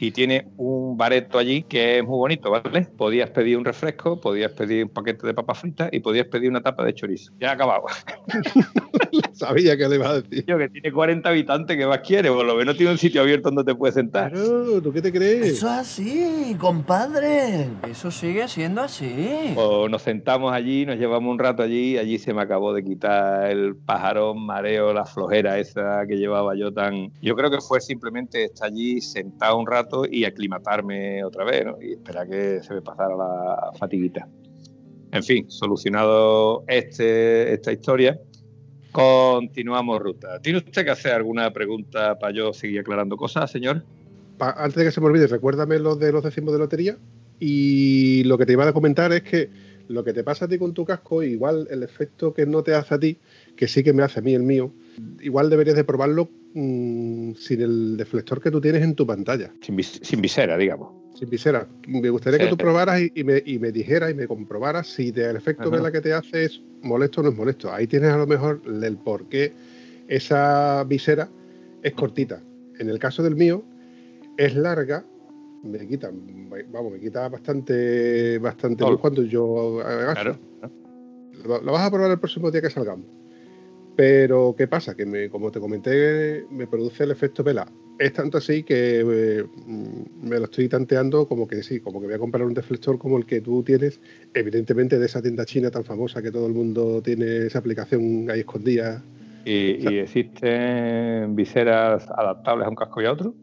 Y 0.00 0.10
tiene 0.10 0.48
un 0.56 0.96
bareto 0.96 1.38
allí 1.38 1.62
que 1.62 1.98
es 1.98 2.04
muy 2.04 2.16
bonito, 2.16 2.50
¿vale? 2.50 2.82
Podías 2.96 3.30
pedir 3.30 3.56
un 3.56 3.64
refresco, 3.64 4.20
podías 4.20 4.52
pedir 4.52 4.84
un 4.84 4.90
paquete 4.90 5.26
de 5.26 5.34
papas 5.34 5.58
fritas 5.60 5.88
y 5.92 6.00
podías 6.00 6.26
pedir 6.26 6.50
una 6.50 6.60
tapa 6.60 6.84
de 6.84 6.94
chorizo. 6.94 7.32
Ya 7.40 7.50
ha 7.50 7.52
acabado. 7.52 7.84
Sabía 9.32 9.76
que 9.76 9.88
le 9.88 9.96
iba 9.96 10.08
a 10.08 10.20
decir. 10.20 10.44
Yo 10.46 10.58
que 10.58 10.68
tiene 10.68 10.92
40 10.92 11.28
habitantes, 11.28 11.76
¿qué 11.76 11.86
más 11.86 12.00
quiere? 12.00 12.30
Por 12.30 12.44
lo 12.44 12.54
menos 12.54 12.76
tiene 12.76 12.92
un 12.92 12.98
sitio 12.98 13.22
abierto 13.22 13.50
donde 13.50 13.64
te 13.64 13.76
puedes 13.76 13.94
sentar. 13.94 14.32
Claro, 14.32 14.82
¿tú 14.82 14.92
qué 14.92 15.02
te 15.02 15.12
crees? 15.12 15.46
Eso 15.46 15.66
es 15.66 15.72
así, 15.72 16.56
compadre. 16.58 17.68
Eso 17.88 18.10
sigue 18.10 18.48
siendo 18.48 18.82
así. 18.82 19.54
O 19.56 19.88
nos 19.88 20.02
sentamos 20.02 20.52
allí, 20.52 20.86
nos 20.86 20.96
llevamos 20.96 21.30
un 21.30 21.38
rato 21.38 21.62
allí, 21.62 21.98
allí 21.98 22.18
se 22.18 22.34
me 22.34 22.42
acabó 22.42 22.72
de 22.72 22.84
quitar 22.84 23.50
el 23.50 23.76
pajarón, 23.76 24.44
mareo, 24.44 24.92
la 24.92 25.04
flojera 25.04 25.58
esa 25.58 26.06
que 26.06 26.16
llevaba 26.16 26.54
yo 26.56 26.72
tan... 26.72 27.12
Yo 27.20 27.36
creo 27.36 27.50
que 27.50 27.60
fue 27.60 27.80
simplemente 27.80 28.44
estar 28.44 28.68
allí 28.68 29.00
sentado 29.00 29.58
un 29.58 29.66
rato 29.66 29.85
y 30.10 30.24
aclimatarme 30.24 31.24
otra 31.24 31.44
vez. 31.44 31.66
Y 31.80 31.92
esperar 31.92 32.28
que 32.28 32.62
se 32.62 32.74
me 32.74 32.82
pasara 32.82 33.16
la 33.16 33.72
fatiguita. 33.78 34.28
En 35.12 35.22
fin, 35.22 35.50
solucionado 35.50 36.64
este, 36.66 37.52
esta 37.52 37.72
historia, 37.72 38.20
continuamos 38.92 40.00
ruta. 40.00 40.40
¿Tiene 40.40 40.58
usted 40.58 40.84
que 40.84 40.90
hacer 40.90 41.12
alguna 41.12 41.52
pregunta 41.52 42.18
para 42.18 42.32
yo 42.32 42.52
seguir 42.52 42.80
aclarando 42.80 43.16
cosas, 43.16 43.50
señor? 43.50 43.82
Antes 44.38 44.74
de 44.74 44.84
que 44.84 44.90
se 44.90 45.00
me 45.00 45.06
olvide, 45.06 45.26
recuérdame 45.26 45.78
lo 45.78 45.96
de 45.96 46.12
los 46.12 46.22
décimos 46.22 46.52
de 46.52 46.58
lotería. 46.58 46.96
Y 47.38 48.24
lo 48.24 48.38
que 48.38 48.46
te 48.46 48.52
iba 48.52 48.68
a 48.68 48.72
comentar 48.72 49.12
es 49.12 49.22
que 49.22 49.50
lo 49.88 50.02
que 50.04 50.12
te 50.12 50.24
pasa 50.24 50.46
a 50.46 50.48
ti 50.48 50.58
con 50.58 50.74
tu 50.74 50.84
casco, 50.84 51.22
igual 51.22 51.68
el 51.70 51.82
efecto 51.82 52.34
que 52.34 52.46
no 52.46 52.62
te 52.62 52.74
hace 52.74 52.94
a 52.94 52.98
ti, 52.98 53.18
que 53.56 53.66
sí 53.68 53.82
que 53.82 53.92
me 53.92 54.02
hace 54.02 54.20
a 54.20 54.22
mí 54.22 54.34
el 54.34 54.42
mío, 54.42 54.72
igual 55.20 55.50
deberías 55.50 55.76
de 55.76 55.84
probarlo 55.84 56.28
mm, 56.54 57.32
sin 57.34 57.60
el 57.62 57.96
deflector 57.96 58.40
que 58.40 58.50
tú 58.50 58.60
tienes 58.60 58.82
en 58.82 58.94
tu 58.94 59.06
pantalla, 59.06 59.52
Sin, 59.60 59.76
vis- 59.76 59.98
sin 60.02 60.20
visera, 60.20 60.56
digamos. 60.56 60.92
sin 61.18 61.30
visera. 61.30 61.66
Me 61.88 62.10
gustaría 62.10 62.38
que 62.38 62.44
Sí. 62.44 62.50
tú 62.50 62.56
probaras 62.58 63.00
y, 63.00 63.10
y 63.14 63.24
me, 63.24 63.42
y 63.44 63.58
me 63.58 63.72
dijeras 63.72 64.10
y 64.10 64.14
me 64.14 64.26
comprobaras 64.26 64.86
si 64.86 65.08
el 65.16 65.36
efecto 65.36 65.68
Ajá. 65.68 65.76
vela 65.76 65.90
que 65.92 66.00
te 66.02 66.12
hace 66.12 66.44
es 66.44 66.60
molesto 66.82 67.20
o 67.20 67.24
no 67.24 67.30
es 67.30 67.36
molesto. 67.36 67.72
Ahí 67.72 67.86
tienes 67.86 68.10
a 68.10 68.18
lo 68.18 68.26
mejor 68.26 68.60
el 68.66 68.96
por 68.98 69.26
qué 69.28 69.52
esa 70.08 70.84
visera 70.84 71.28
es 71.82 71.92
cortita. 71.94 72.42
En 72.78 72.88
el 72.90 72.98
caso 72.98 73.22
del 73.22 73.34
mío, 73.36 73.62
es 74.36 74.54
larga, 74.54 75.04
me 75.62 75.86
quita, 75.88 76.10
vamos, 76.70 76.92
me 76.92 77.00
quita 77.00 77.28
bastante, 77.30 78.38
bastante 78.38 78.84
luz 78.84 79.00
cuando 79.00 79.22
yo 79.22 79.80
agacho. 79.80 80.12
Claro. 80.22 80.38
Lo, 81.44 81.62
lo 81.62 81.72
vas 81.72 81.86
a 81.86 81.90
probar 81.90 82.10
el 82.10 82.18
próximo 82.18 82.50
día 82.50 82.60
que 82.60 82.70
salgamos. 82.70 83.06
Pero, 83.96 84.54
¿qué 84.56 84.68
pasa? 84.68 84.94
Que, 84.94 85.06
me, 85.06 85.30
como 85.30 85.50
te 85.50 85.58
comenté, 85.58 86.44
me 86.50 86.66
produce 86.66 87.04
el 87.04 87.10
efecto 87.10 87.42
vela. 87.42 87.66
Es 87.98 88.12
tanto 88.12 88.36
así 88.36 88.62
que 88.62 89.00
eh, 89.00 89.44
mm, 89.66 90.28
me 90.28 90.38
lo 90.38 90.44
estoy 90.44 90.68
tanteando 90.68 91.26
como 91.26 91.48
que 91.48 91.62
sí, 91.62 91.80
como 91.80 92.00
que 92.00 92.06
voy 92.06 92.14
a 92.14 92.18
comprar 92.18 92.44
un 92.44 92.52
deflector 92.52 92.98
como 92.98 93.16
el 93.16 93.24
que 93.24 93.40
tú 93.40 93.62
tienes, 93.62 94.00
evidentemente 94.34 94.98
de 94.98 95.06
esa 95.06 95.22
tienda 95.22 95.46
china 95.46 95.70
tan 95.70 95.84
famosa 95.84 96.20
que 96.20 96.30
todo 96.30 96.46
el 96.46 96.52
mundo 96.52 97.00
tiene 97.02 97.46
esa 97.46 97.58
aplicación 97.60 98.30
ahí 98.30 98.40
escondida. 98.40 99.02
¿Y, 99.46 99.88
y 99.88 99.98
existen 99.98 101.34
viseras 101.34 102.06
adaptables 102.10 102.66
a 102.66 102.68
un 102.68 102.76
casco 102.76 103.00
y 103.00 103.06
a 103.06 103.12
otro? 103.12 103.34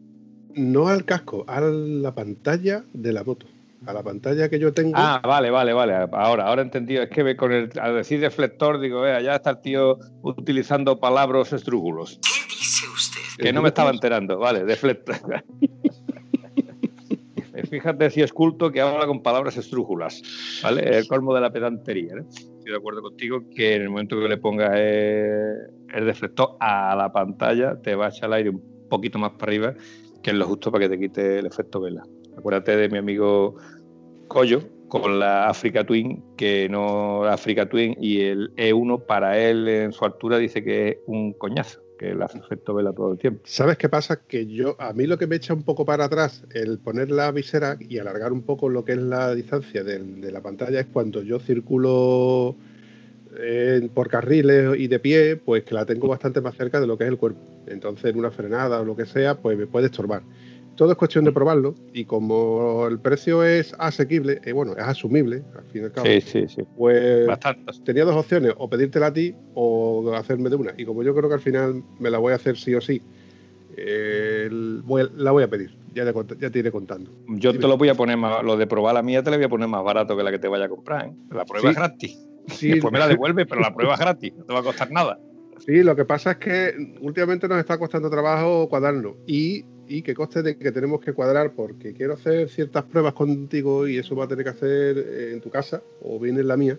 No 0.54 0.86
al 0.86 1.04
casco, 1.04 1.44
a 1.48 1.60
la 1.60 2.14
pantalla 2.14 2.84
de 2.92 3.12
la 3.12 3.24
moto. 3.24 3.46
A 3.86 3.92
la 3.92 4.02
pantalla 4.02 4.48
que 4.48 4.58
yo 4.58 4.72
tengo. 4.72 4.92
Ah, 4.94 5.20
vale, 5.22 5.50
vale, 5.50 5.72
vale. 5.72 5.94
Ahora, 6.12 6.46
ahora 6.46 6.62
he 6.62 6.64
entendido. 6.64 7.02
Es 7.02 7.10
que 7.10 7.36
con 7.36 7.52
el, 7.52 7.70
al 7.78 7.94
decir 7.94 8.20
deflector, 8.20 8.80
digo, 8.80 9.00
vea, 9.00 9.20
ya 9.20 9.36
está 9.36 9.50
el 9.50 9.60
tío 9.60 9.98
utilizando 10.22 10.98
palabras 10.98 11.52
estrúgulos. 11.52 12.18
¿Qué 12.22 12.54
dice 12.54 12.86
usted? 12.88 13.20
Que 13.38 13.52
no 13.52 13.62
me 13.62 13.68
estaba 13.68 13.90
enterando. 13.90 14.38
Vale, 14.38 14.64
deflector. 14.64 15.16
Fíjate 17.70 18.10
si 18.10 18.22
es 18.22 18.32
culto 18.32 18.70
que 18.70 18.80
habla 18.80 19.06
con 19.06 19.22
palabras 19.22 19.56
estrújulas, 19.56 20.22
¿vale? 20.62 20.96
El 20.96 21.06
colmo 21.08 21.34
de 21.34 21.40
la 21.40 21.50
pedantería, 21.50 22.14
¿no? 22.14 22.28
Estoy 22.28 22.70
de 22.70 22.76
acuerdo 22.76 23.02
contigo 23.02 23.42
que 23.54 23.74
en 23.74 23.82
el 23.82 23.90
momento 23.90 24.18
que 24.20 24.28
le 24.28 24.36
pongas 24.36 24.70
eh, 24.74 25.54
el 25.92 26.06
deflector 26.06 26.56
a 26.60 26.94
la 26.96 27.12
pantalla 27.12 27.80
te 27.80 27.94
va 27.94 28.06
a 28.06 28.08
echar 28.10 28.26
el 28.26 28.32
aire 28.34 28.50
un 28.50 28.88
poquito 28.88 29.18
más 29.18 29.32
para 29.32 29.50
arriba, 29.50 29.74
que 30.22 30.30
es 30.30 30.36
lo 30.36 30.46
justo 30.46 30.70
para 30.70 30.84
que 30.84 30.96
te 30.96 31.00
quite 31.00 31.38
el 31.40 31.46
efecto 31.46 31.80
vela. 31.80 32.04
Acuérdate 32.36 32.76
de 32.76 32.88
mi 32.88 32.98
amigo 32.98 33.56
Collo 34.28 34.62
con 34.88 35.18
la 35.18 35.48
Africa 35.48 35.84
Twin, 35.84 36.22
que 36.36 36.68
no 36.68 37.22
la 37.24 37.34
Africa 37.34 37.68
Twin 37.68 37.96
y 38.00 38.20
el 38.20 38.54
E1 38.56 39.06
para 39.06 39.38
él 39.38 39.66
en 39.66 39.92
su 39.92 40.04
altura 40.04 40.38
dice 40.38 40.62
que 40.62 40.88
es 40.88 40.96
un 41.06 41.32
coñazo, 41.32 41.80
que 41.98 42.12
hace 42.22 42.38
efecto 42.38 42.74
vela 42.74 42.92
todo 42.92 43.12
el 43.12 43.18
tiempo. 43.18 43.40
¿Sabes 43.44 43.76
qué 43.76 43.88
pasa? 43.88 44.20
Que 44.26 44.46
yo, 44.46 44.76
a 44.78 44.92
mí 44.92 45.06
lo 45.06 45.18
que 45.18 45.26
me 45.26 45.36
echa 45.36 45.52
un 45.54 45.64
poco 45.64 45.84
para 45.84 46.04
atrás 46.04 46.44
el 46.52 46.78
poner 46.78 47.10
la 47.10 47.32
visera 47.32 47.76
y 47.80 47.98
alargar 47.98 48.32
un 48.32 48.42
poco 48.42 48.68
lo 48.68 48.84
que 48.84 48.92
es 48.92 48.98
la 48.98 49.34
distancia 49.34 49.82
del- 49.82 50.20
de, 50.20 50.30
la 50.30 50.42
pantalla 50.42 50.80
es 50.80 50.86
cuando 50.86 51.22
yo 51.22 51.40
circulo 51.40 52.54
eh, 53.36 53.88
por 53.92 54.08
carriles 54.08 54.78
y 54.78 54.86
de 54.86 55.00
pie, 55.00 55.36
pues 55.36 55.64
que 55.64 55.74
la 55.74 55.84
tengo 55.86 56.06
bastante 56.06 56.40
más 56.40 56.54
cerca 56.56 56.80
de 56.80 56.86
lo 56.86 56.96
que 56.96 57.02
es 57.04 57.10
el 57.10 57.18
cuerpo. 57.18 57.40
Entonces, 57.66 58.12
en 58.12 58.18
una 58.18 58.30
frenada 58.30 58.80
o 58.80 58.84
lo 58.84 58.94
que 58.94 59.06
sea, 59.06 59.34
pues 59.38 59.58
me 59.58 59.66
puede 59.66 59.86
estorbar. 59.86 60.22
Todo 60.76 60.90
es 60.92 60.98
cuestión 60.98 61.24
de 61.24 61.32
probarlo 61.32 61.74
y 61.92 62.04
como 62.04 62.86
el 62.88 62.98
precio 62.98 63.44
es 63.44 63.74
asequible, 63.78 64.40
eh, 64.44 64.52
bueno, 64.52 64.72
es 64.72 64.82
asumible, 64.84 65.42
al 65.56 65.64
fin 65.66 65.82
y 65.82 65.84
al 65.84 65.92
cabo, 65.92 66.06
Sí, 66.06 66.20
sí, 66.20 66.44
sí. 66.48 66.62
pues 66.76 67.26
Bastante. 67.26 67.72
tenía 67.84 68.04
dos 68.04 68.16
opciones, 68.16 68.52
o 68.56 68.68
pedírtela 68.68 69.06
a 69.06 69.12
ti 69.12 69.34
o 69.54 70.12
hacerme 70.14 70.50
de 70.50 70.56
una. 70.56 70.74
Y 70.76 70.84
como 70.84 71.02
yo 71.02 71.14
creo 71.14 71.28
que 71.28 71.34
al 71.34 71.40
final 71.40 71.82
me 72.00 72.10
la 72.10 72.18
voy 72.18 72.32
a 72.32 72.36
hacer 72.36 72.56
sí 72.56 72.74
o 72.74 72.80
sí, 72.80 73.00
eh, 73.76 74.48
voy- 74.84 75.10
la 75.16 75.30
voy 75.30 75.44
a 75.44 75.48
pedir. 75.48 75.76
Ya 75.94 76.04
te, 76.12 76.36
ya 76.40 76.50
te 76.50 76.58
iré 76.58 76.72
contando. 76.72 77.10
Yo 77.28 77.52
te 77.56 77.68
lo 77.68 77.76
voy 77.76 77.88
a 77.88 77.94
poner 77.94 78.16
más, 78.16 78.42
lo 78.42 78.56
de 78.56 78.66
probar 78.66 78.94
la 78.94 79.02
mía 79.02 79.22
te 79.22 79.30
la 79.30 79.36
voy 79.36 79.46
a 79.46 79.48
poner 79.48 79.68
más 79.68 79.84
barato 79.84 80.16
que 80.16 80.22
la 80.24 80.30
que 80.32 80.38
te 80.38 80.48
vaya 80.48 80.64
a 80.64 80.68
comprar. 80.68 81.06
¿eh? 81.06 81.12
La 81.30 81.44
prueba 81.44 81.70
es 81.70 81.76
gratis. 81.76 82.18
Sí, 82.48 82.70
Después 82.72 82.92
me 82.92 82.98
la 82.98 83.08
devuelve, 83.08 83.46
pero 83.46 83.60
la 83.60 83.72
prueba 83.74 83.94
es 83.94 84.00
gratis, 84.00 84.34
no 84.36 84.44
te 84.44 84.52
va 84.52 84.58
a 84.58 84.62
costar 84.62 84.90
nada. 84.90 85.18
sí, 85.64 85.82
lo 85.82 85.94
que 85.96 86.04
pasa 86.04 86.32
es 86.32 86.36
que 86.38 86.74
últimamente 87.00 87.48
nos 87.48 87.58
está 87.58 87.78
costando 87.78 88.10
trabajo 88.10 88.68
cuadrarlo. 88.68 89.16
Y, 89.26 89.64
y 89.88 90.02
que 90.02 90.14
coste 90.14 90.42
de 90.42 90.56
que 90.56 90.72
tenemos 90.72 91.00
que 91.00 91.12
cuadrar 91.12 91.52
porque 91.52 91.92
quiero 91.92 92.14
hacer 92.14 92.48
ciertas 92.48 92.84
pruebas 92.84 93.14
contigo 93.14 93.86
y 93.86 93.98
eso 93.98 94.14
va 94.16 94.24
a 94.24 94.28
tener 94.28 94.44
que 94.44 94.50
hacer 94.50 94.98
eh, 94.98 95.32
en 95.32 95.40
tu 95.40 95.50
casa 95.50 95.82
o 96.02 96.18
bien 96.18 96.38
en 96.38 96.48
la 96.48 96.56
mía 96.56 96.78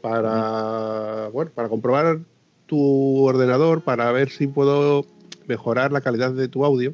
para, 0.00 1.28
bueno, 1.28 1.50
para 1.54 1.68
comprobar 1.68 2.18
tu 2.66 3.24
ordenador, 3.24 3.82
para 3.82 4.10
ver 4.12 4.30
si 4.30 4.46
puedo 4.46 5.04
mejorar 5.46 5.92
la 5.92 6.00
calidad 6.00 6.32
de 6.32 6.48
tu 6.48 6.64
audio 6.64 6.90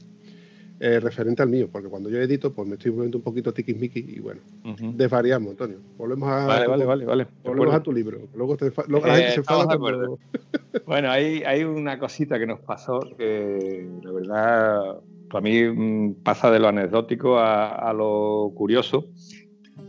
eh, 0.81 1.01
referente 1.01 1.43
al 1.43 1.49
mío, 1.49 1.69
porque 1.71 1.89
cuando 1.89 2.11
yo 2.11 2.19
edito, 2.21 2.53
pues 2.53 2.69
me 2.69 2.75
estoy 2.75 2.91
volviendo 2.91 3.19
un 3.19 3.25
poquito 3.25 3.53
tiquismiqui 3.53 4.05
y 4.17 4.21
bueno, 4.21 4.41
Ujú. 4.65 4.93
desvariamos, 4.95 5.51
Antonio. 5.53 5.79
Volvemos 5.97 6.29
a, 6.29 6.47
Vale, 6.47 6.67
vale, 6.67 6.85
vale, 6.85 7.05
vale. 7.07 7.27
Volvemos 7.45 7.75
a 7.75 7.83
tu 7.83 7.93
libro. 7.93 8.19
Luego, 8.35 8.57
te 8.57 8.71
luego 8.89 9.07
la 9.07 9.15
Eh, 9.15 9.17
gente 9.19 9.33
se 9.33 9.41
enfada 9.41 9.79
cuando- 9.79 10.19
Bueno, 10.87 11.11
hay, 11.11 11.43
hay 11.45 11.65
una 11.65 11.99
cosita 11.99 12.39
que 12.39 12.47
nos 12.47 12.61
pasó 12.61 13.01
que 13.17 13.89
la 14.03 14.13
verdad 14.13 15.01
para 15.31 15.43
mí 15.43 15.63
mm, 15.63 16.23
pasa 16.23 16.51
de 16.51 16.59
lo 16.59 16.69
anecdótico 16.69 17.39
a, 17.39 17.69
a 17.69 17.93
lo 17.93 18.53
curioso. 18.55 19.07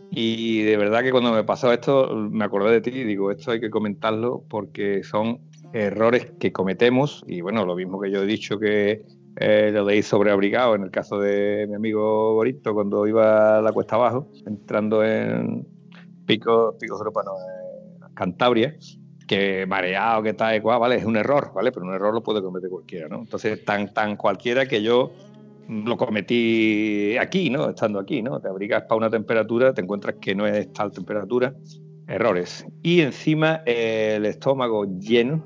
Y 0.10 0.62
de 0.64 0.78
verdad 0.78 1.04
que 1.04 1.12
cuando 1.12 1.32
me 1.34 1.44
pasó 1.44 1.72
esto 1.72 2.16
me 2.16 2.46
acordé 2.46 2.72
de 2.72 2.82
ti 2.82 2.92
y 2.92 3.04
digo, 3.04 3.30
esto 3.32 3.52
hay 3.52 3.60
que 3.60 3.70
comentarlo 3.70 4.44
porque 4.50 5.04
son 5.04 5.40
errores 5.74 6.32
que 6.40 6.52
cometemos 6.52 7.24
y 7.28 7.42
bueno, 7.42 7.66
lo 7.66 7.76
mismo 7.76 8.00
que 8.00 8.10
yo 8.10 8.24
he 8.24 8.26
dicho 8.26 8.58
que 8.58 9.06
eh, 9.40 9.70
lo 9.72 9.86
leí 9.86 10.02
sobreabrigado 10.02 10.76
en 10.76 10.84
el 10.84 10.92
caso 10.92 11.20
de 11.20 11.68
mi 11.68 11.76
amigo 11.76 12.34
Borito 12.34 12.74
cuando 12.74 13.06
iba 13.06 13.60
a 13.60 13.62
la 13.62 13.72
cuesta 13.72 13.96
abajo, 13.96 14.30
entrando 14.46 15.04
en 15.04 15.68
Pico, 16.26 16.76
Picos 16.80 17.00
Europa, 17.00 17.22
no, 17.24 17.34
Cantabria, 18.16 18.76
que 19.28 19.66
mareado, 19.68 20.24
que 20.24 20.34
tal 20.34 20.56
y 20.56 20.62
cual, 20.62 20.80
vale, 20.80 20.96
es 20.96 21.06
un 21.06 21.18
error, 21.18 21.52
¿vale? 21.54 21.72
Pero 21.72 21.86
un 21.86 21.94
error 21.94 22.14
lo 22.14 22.24
puede 22.24 22.42
cometer 22.42 22.70
cualquiera, 22.70 23.08
¿no? 23.10 23.20
Entonces, 23.20 23.64
tan, 23.64 23.94
tan 23.94 24.16
cualquiera 24.16 24.66
que 24.66 24.82
yo 24.82 25.12
lo 25.68 25.98
cometí 25.98 27.18
aquí, 27.18 27.50
¿no? 27.50 27.70
Estando 27.70 28.00
aquí, 28.00 28.22
¿no? 28.22 28.40
Te 28.40 28.48
abrigas 28.48 28.84
para 28.84 28.98
una 28.98 29.10
temperatura, 29.10 29.74
te 29.74 29.82
encuentras 29.82 30.16
que 30.22 30.34
no 30.34 30.48
es 30.48 30.72
tal 30.74 30.92
temperatura, 30.92 31.54
errores. 32.08 32.66
Y 32.84 33.02
encima 33.02 33.62
el 33.66 34.26
estómago 34.26 34.86
lleno, 34.86 35.44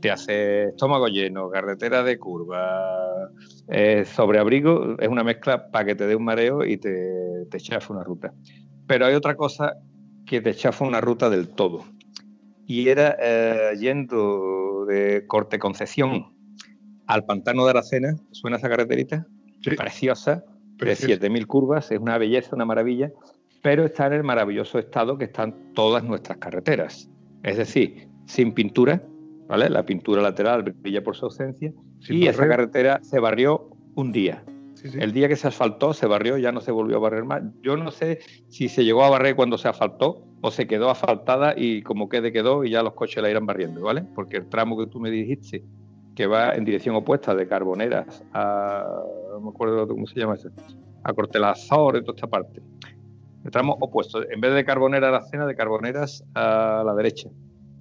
te 0.00 0.10
hace 0.10 0.64
estómago 0.64 1.08
lleno, 1.08 1.50
carretera 1.50 2.02
de 2.02 2.18
curva, 2.18 3.30
eh, 3.68 4.04
sobreabrigo, 4.04 4.96
es 4.98 5.08
una 5.08 5.24
mezcla 5.24 5.70
para 5.70 5.84
que 5.84 5.94
te 5.94 6.06
dé 6.06 6.16
un 6.16 6.24
mareo 6.24 6.64
y 6.64 6.76
te, 6.76 7.46
te 7.50 7.58
chafe 7.58 7.92
una 7.92 8.04
ruta. 8.04 8.32
Pero 8.86 9.06
hay 9.06 9.14
otra 9.14 9.36
cosa 9.36 9.74
que 10.26 10.40
te 10.40 10.54
chafa 10.54 10.84
una 10.84 11.00
ruta 11.00 11.30
del 11.30 11.48
todo. 11.48 11.84
Y 12.66 12.88
era 12.88 13.16
eh, 13.20 13.72
yendo 13.78 14.84
de 14.86 15.24
Corte 15.26 15.58
Concepción 15.58 16.39
al 17.10 17.24
Pantano 17.24 17.64
de 17.64 17.70
Aracena, 17.70 18.16
¿suena 18.30 18.56
esa 18.56 18.68
carreterita? 18.68 19.26
Sí. 19.62 19.70
Preciosa, 19.70 20.44
de 20.76 20.76
Precioso. 20.78 21.20
7.000 21.20 21.46
curvas, 21.46 21.90
es 21.90 21.98
una 21.98 22.16
belleza, 22.18 22.54
una 22.54 22.64
maravilla, 22.64 23.10
pero 23.62 23.84
está 23.84 24.06
en 24.06 24.12
el 24.12 24.22
maravilloso 24.22 24.78
estado 24.78 25.18
que 25.18 25.24
están 25.24 25.72
todas 25.74 26.04
nuestras 26.04 26.38
carreteras. 26.38 27.10
Es 27.42 27.56
decir, 27.56 28.08
sin 28.26 28.52
pintura, 28.52 29.02
¿vale? 29.48 29.68
La 29.68 29.84
pintura 29.84 30.22
lateral 30.22 30.62
brilla 30.62 31.02
por 31.02 31.16
su 31.16 31.26
ausencia 31.26 31.72
Sin 31.98 32.22
y 32.22 32.28
esa 32.28 32.46
carretera 32.46 33.00
se 33.02 33.18
barrió 33.18 33.70
un 33.96 34.12
día. 34.12 34.44
Sí, 34.74 34.88
sí. 34.88 34.98
El 35.00 35.12
día 35.12 35.28
que 35.28 35.36
se 35.36 35.48
asfaltó, 35.48 35.92
se 35.92 36.06
barrió, 36.06 36.38
ya 36.38 36.52
no 36.52 36.60
se 36.60 36.70
volvió 36.70 36.96
a 36.96 37.00
barrer 37.00 37.24
más. 37.24 37.42
Yo 37.60 37.76
no 37.76 37.90
sé 37.90 38.20
si 38.48 38.68
se 38.68 38.84
llegó 38.84 39.02
a 39.04 39.10
barrer 39.10 39.34
cuando 39.34 39.58
se 39.58 39.68
asfaltó 39.68 40.24
o 40.42 40.50
se 40.52 40.68
quedó 40.68 40.90
asfaltada 40.90 41.54
y 41.56 41.82
como 41.82 42.08
quede 42.08 42.32
quedó 42.32 42.64
y 42.64 42.70
ya 42.70 42.82
los 42.84 42.94
coches 42.94 43.20
la 43.20 43.30
irán 43.30 43.46
barriendo, 43.46 43.82
¿vale? 43.82 44.04
Porque 44.14 44.36
el 44.36 44.48
tramo 44.48 44.78
que 44.78 44.86
tú 44.86 45.00
me 45.00 45.10
dijiste, 45.10 45.64
que 46.14 46.26
va 46.26 46.54
en 46.54 46.64
dirección 46.64 46.94
opuesta 46.96 47.34
de 47.34 47.46
Carboneras 47.46 48.22
a, 48.32 48.84
no 49.32 49.40
me 49.40 49.48
acuerdo 49.50 49.86
cómo 49.86 50.06
se 50.06 50.20
llama 50.20 50.34
ese, 50.34 50.48
a 51.02 51.12
Cortelazor 51.12 51.96
y 51.96 52.00
toda 52.00 52.14
esta 52.14 52.26
parte. 52.26 52.60
El 53.44 53.50
tramo 53.50 53.76
opuesto, 53.80 54.22
en 54.28 54.40
vez 54.40 54.54
de 54.54 54.64
Carbonera 54.64 55.08
a 55.08 55.12
la 55.12 55.22
cena, 55.22 55.46
de 55.46 55.54
Carboneras 55.54 56.24
a 56.34 56.82
la 56.84 56.94
derecha. 56.94 57.30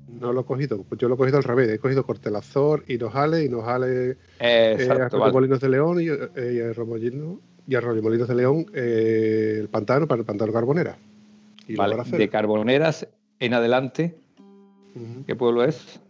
No 0.08 0.34
lo 0.34 0.42
he 0.42 0.46
cogido, 0.46 0.84
pues 0.84 1.00
yo 1.00 1.08
lo 1.08 1.16
he 1.16 1.18
cogido 1.18 1.38
al 1.38 1.44
revés. 1.44 1.70
He 1.70 1.80
cogido 1.80 2.06
Cortelazor 2.06 2.84
y 2.88 2.98
Nojales, 2.98 3.46
y 3.46 3.50
Nojales 3.50 3.90
Eh, 3.90 4.18
eh, 4.40 4.76
a 4.80 4.82
exacto, 4.82 5.20
vale. 5.20 5.34
Molinos 5.34 5.60
de 5.60 5.70
León 5.70 6.02
y, 6.02 6.08
eh, 6.08 6.54
y 6.54 6.60
a 6.62 6.74
Romolino- 6.74 7.40
y 7.68 7.76
a 7.76 7.82
Molinos 7.82 8.28
de 8.28 8.36
León 8.36 8.66
eh, 8.74 9.58
el 9.60 9.68
pantano 9.70 10.08
para 10.08 10.22
el 10.22 10.26
pantano 10.26 10.52
Carbonera. 10.52 10.98
Y 11.68 11.76
Vale, 11.76 11.96
de. 12.04 12.30
Carboneras 12.30 13.08
en 13.40 13.54
adelante. 13.54 14.16
¿qué 15.28 15.36
pueblo 15.36 15.64
es? 15.64 16.02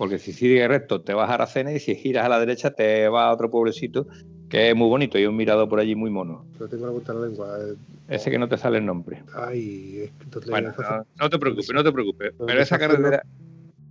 Porque 0.00 0.18
si 0.18 0.32
sigues 0.32 0.66
recto 0.66 1.02
te 1.02 1.12
vas 1.12 1.28
a 1.28 1.34
Aracena 1.34 1.72
y 1.74 1.78
si 1.78 1.94
giras 1.94 2.24
a 2.24 2.30
la 2.30 2.40
derecha 2.40 2.70
te 2.70 3.06
vas 3.08 3.26
a 3.26 3.32
otro 3.34 3.50
pueblecito 3.50 4.06
que 4.48 4.70
es 4.70 4.74
muy 4.74 4.88
bonito 4.88 5.18
y 5.18 5.26
un 5.26 5.36
mirador 5.36 5.68
por 5.68 5.78
allí 5.78 5.94
muy 5.94 6.08
mono. 6.10 6.46
Pero 6.54 6.70
tengo 6.70 6.86
la 6.86 6.92
punta 6.92 7.12
de 7.12 7.20
la 7.20 7.26
lengua. 7.26 7.58
eh. 7.60 7.74
Ese 8.08 8.30
que 8.30 8.38
no 8.38 8.48
te 8.48 8.56
sale 8.56 8.78
el 8.78 8.86
nombre. 8.86 9.22
Ay, 9.34 9.98
es 10.04 10.10
que 10.12 10.24
entonces- 10.24 10.50
Bueno, 10.50 10.72
no, 10.78 11.04
no 11.20 11.28
te 11.28 11.38
preocupes, 11.38 11.70
no 11.74 11.84
te 11.84 11.92
preocupes. 11.92 12.32
Pero 12.32 12.46
Pero 12.46 12.62
esa 12.62 12.78
carretera 12.78 13.22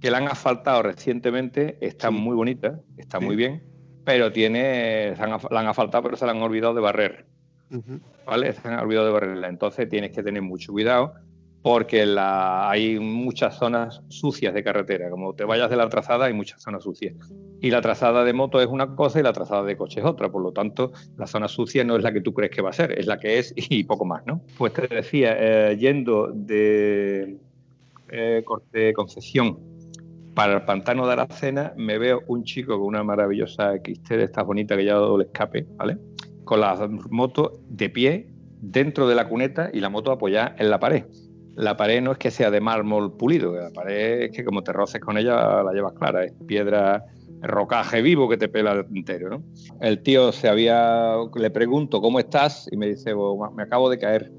que 0.02 0.10
la 0.10 0.18
han 0.18 0.28
asfaltado 0.30 0.82
recientemente 0.82 1.78
está 1.80 2.08
Sí. 2.10 2.16
muy 2.16 2.36
bonita, 2.36 2.80
está 2.98 3.20
Sí. 3.20 3.26
muy 3.26 3.36
bien, 3.36 3.62
pero 4.04 4.32
tiene, 4.32 5.14
han 5.20 5.30
la 5.30 5.60
han 5.60 5.68
asfaltado 5.68 6.04
pero 6.06 6.18
se 6.18 6.26
la 6.26 6.32
han 6.32 6.42
olvidado 6.42 6.74
de 6.74 6.82
barrer. 6.82 7.26
¿vale? 8.26 8.52
Se 8.54 8.68
han 8.68 8.80
olvidado 8.80 9.06
de 9.06 9.12
barrerla. 9.14 9.48
Entonces 9.48 9.88
tienes 9.88 10.10
que 10.12 10.24
tener 10.24 10.42
mucho 10.42 10.72
cuidado 10.72 11.14
porque 11.62 12.06
hay 12.18 13.00
muchas 13.00 13.58
zonas 13.58 14.02
sucias 14.08 14.54
de 14.54 14.64
carretera. 14.64 15.10
Como 15.10 15.34
te 15.34 15.44
vayas 15.44 15.70
de 15.70 15.76
la 15.76 15.90
trazada, 15.90 16.26
hay 16.26 16.34
muchas 16.34 16.62
zonas 16.62 16.84
sucias. 16.84 17.16
Y 17.62 17.70
la 17.70 17.82
trazada 17.82 18.24
de 18.24 18.32
moto 18.32 18.62
es 18.62 18.68
una 18.68 18.96
cosa 18.96 19.20
y 19.20 19.24
la 19.24 19.34
trazada 19.34 19.64
de 19.64 19.76
coche 19.76 20.00
es 20.00 20.06
otra. 20.06 20.32
Por 20.32 20.42
lo 20.42 20.54
tanto, 20.54 20.94
la 21.18 21.28
zona 21.28 21.48
sucia 21.48 21.84
no 21.84 21.98
es 21.98 22.04
la 22.04 22.14
que 22.14 22.22
tú 22.22 22.34
crees 22.34 22.52
que 22.52 22.62
va 22.62 22.70
a 22.70 22.74
ser, 22.74 22.98
es 22.98 23.08
la 23.08 23.20
que 23.20 23.40
es 23.40 23.54
y 23.56 23.84
poco 23.84 24.06
más, 24.06 24.26
¿no? 24.26 24.42
Pues 24.58 24.74
te 24.74 24.88
decía, 24.88 25.36
eh, 25.38 25.78
yendo 25.78 26.32
de 26.34 27.38
eh, 28.10 28.42
corte 28.46 28.94
concesión 28.94 29.60
para 30.34 30.54
el 30.54 30.62
pantano 30.62 31.06
de 31.06 31.14
Aracena, 31.14 31.74
me 31.76 31.98
veo 31.98 32.22
un 32.28 32.46
chico 32.46 32.78
con 32.78 32.88
una 32.88 33.04
maravillosa 33.04 33.74
XT 33.76 34.12
de 34.12 34.24
estas 34.24 34.46
bonitas 34.46 34.78
que 34.78 34.86
ya 34.86 34.96
el 34.96 35.22
escape, 35.22 35.68
¿vale? 35.76 35.98
Con 36.46 36.62
la 36.62 36.90
moto 37.10 37.60
de 37.68 37.90
pie 37.90 38.30
dentro 38.62 39.08
de 39.08 39.16
la 39.16 39.28
cuneta 39.28 39.70
y 39.74 39.82
la 39.82 39.90
moto 39.90 40.14
apoyada 40.14 40.56
en 40.58 40.70
la 40.70 40.80
pared. 40.80 41.04
La 41.60 41.76
pared 41.76 42.02
no 42.02 42.14
es 42.14 42.18
que 42.18 42.32
sea 42.32 42.50
de 42.52 42.62
mármol 42.62 43.18
pulido, 43.18 43.54
la 43.54 43.70
pared 43.72 44.22
es 44.22 44.32
que 44.32 44.46
como 44.46 44.64
te 44.64 44.72
roces 44.72 45.02
con 45.02 45.18
ella 45.18 45.62
la 45.62 45.74
llevas 45.74 45.92
clara, 45.92 46.24
es 46.24 46.32
piedra, 46.48 47.04
rocaje 47.42 48.02
vivo 48.02 48.30
que 48.30 48.38
te 48.38 48.48
pela 48.48 48.86
entero, 48.90 49.30
¿no? 49.30 49.44
El 49.82 50.02
tío 50.02 50.32
se 50.32 50.48
había, 50.48 51.16
le 51.36 51.52
pregunto 51.52 52.00
cómo 52.00 52.18
estás 52.18 52.70
y 52.72 52.78
me 52.78 52.88
dice, 52.88 53.12
"Bo, 53.12 53.52
me 53.52 53.64
acabo 53.64 53.90
de 53.90 54.00
caer. 54.00 54.32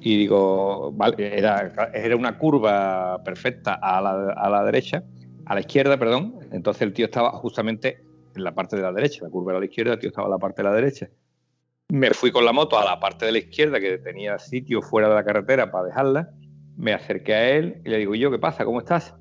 Y 0.00 0.18
digo, 0.18 0.90
vale, 0.92 1.38
era, 1.38 1.72
era 1.94 2.16
una 2.16 2.36
curva 2.36 3.22
perfecta 3.22 3.74
a 3.74 4.00
la, 4.00 4.32
a 4.32 4.50
la 4.50 4.64
derecha, 4.64 5.04
a 5.46 5.54
la 5.54 5.60
izquierda, 5.60 5.98
perdón. 5.98 6.34
Entonces 6.50 6.82
el 6.82 6.92
tío 6.92 7.04
estaba 7.04 7.30
justamente 7.30 8.02
en 8.34 8.42
la 8.42 8.52
parte 8.56 8.74
de 8.74 8.82
la 8.82 8.92
derecha, 8.92 9.22
la 9.22 9.30
curva 9.30 9.52
era 9.52 9.58
a 9.58 9.60
la 9.60 9.66
izquierda, 9.66 9.92
el 9.92 10.00
tío 10.00 10.08
estaba 10.08 10.26
en 10.26 10.32
la 10.32 10.38
parte 10.38 10.62
de 10.62 10.68
la 10.68 10.74
derecha. 10.74 11.08
Me 11.90 12.10
fui 12.10 12.30
con 12.30 12.44
la 12.44 12.52
moto 12.52 12.78
a 12.78 12.84
la 12.84 13.00
parte 13.00 13.26
de 13.26 13.32
la 13.32 13.38
izquierda, 13.38 13.80
que 13.80 13.98
tenía 13.98 14.38
sitio 14.38 14.80
fuera 14.80 15.08
de 15.08 15.14
la 15.14 15.24
carretera 15.24 15.70
para 15.72 15.86
dejarla. 15.86 16.30
Me 16.80 16.94
acerqué 16.94 17.34
a 17.34 17.50
él 17.50 17.82
y 17.84 17.90
le 17.90 17.98
digo, 17.98 18.14
¿y 18.14 18.20
yo 18.20 18.30
qué 18.30 18.38
pasa? 18.38 18.64
¿Cómo 18.64 18.78
estás? 18.78 19.14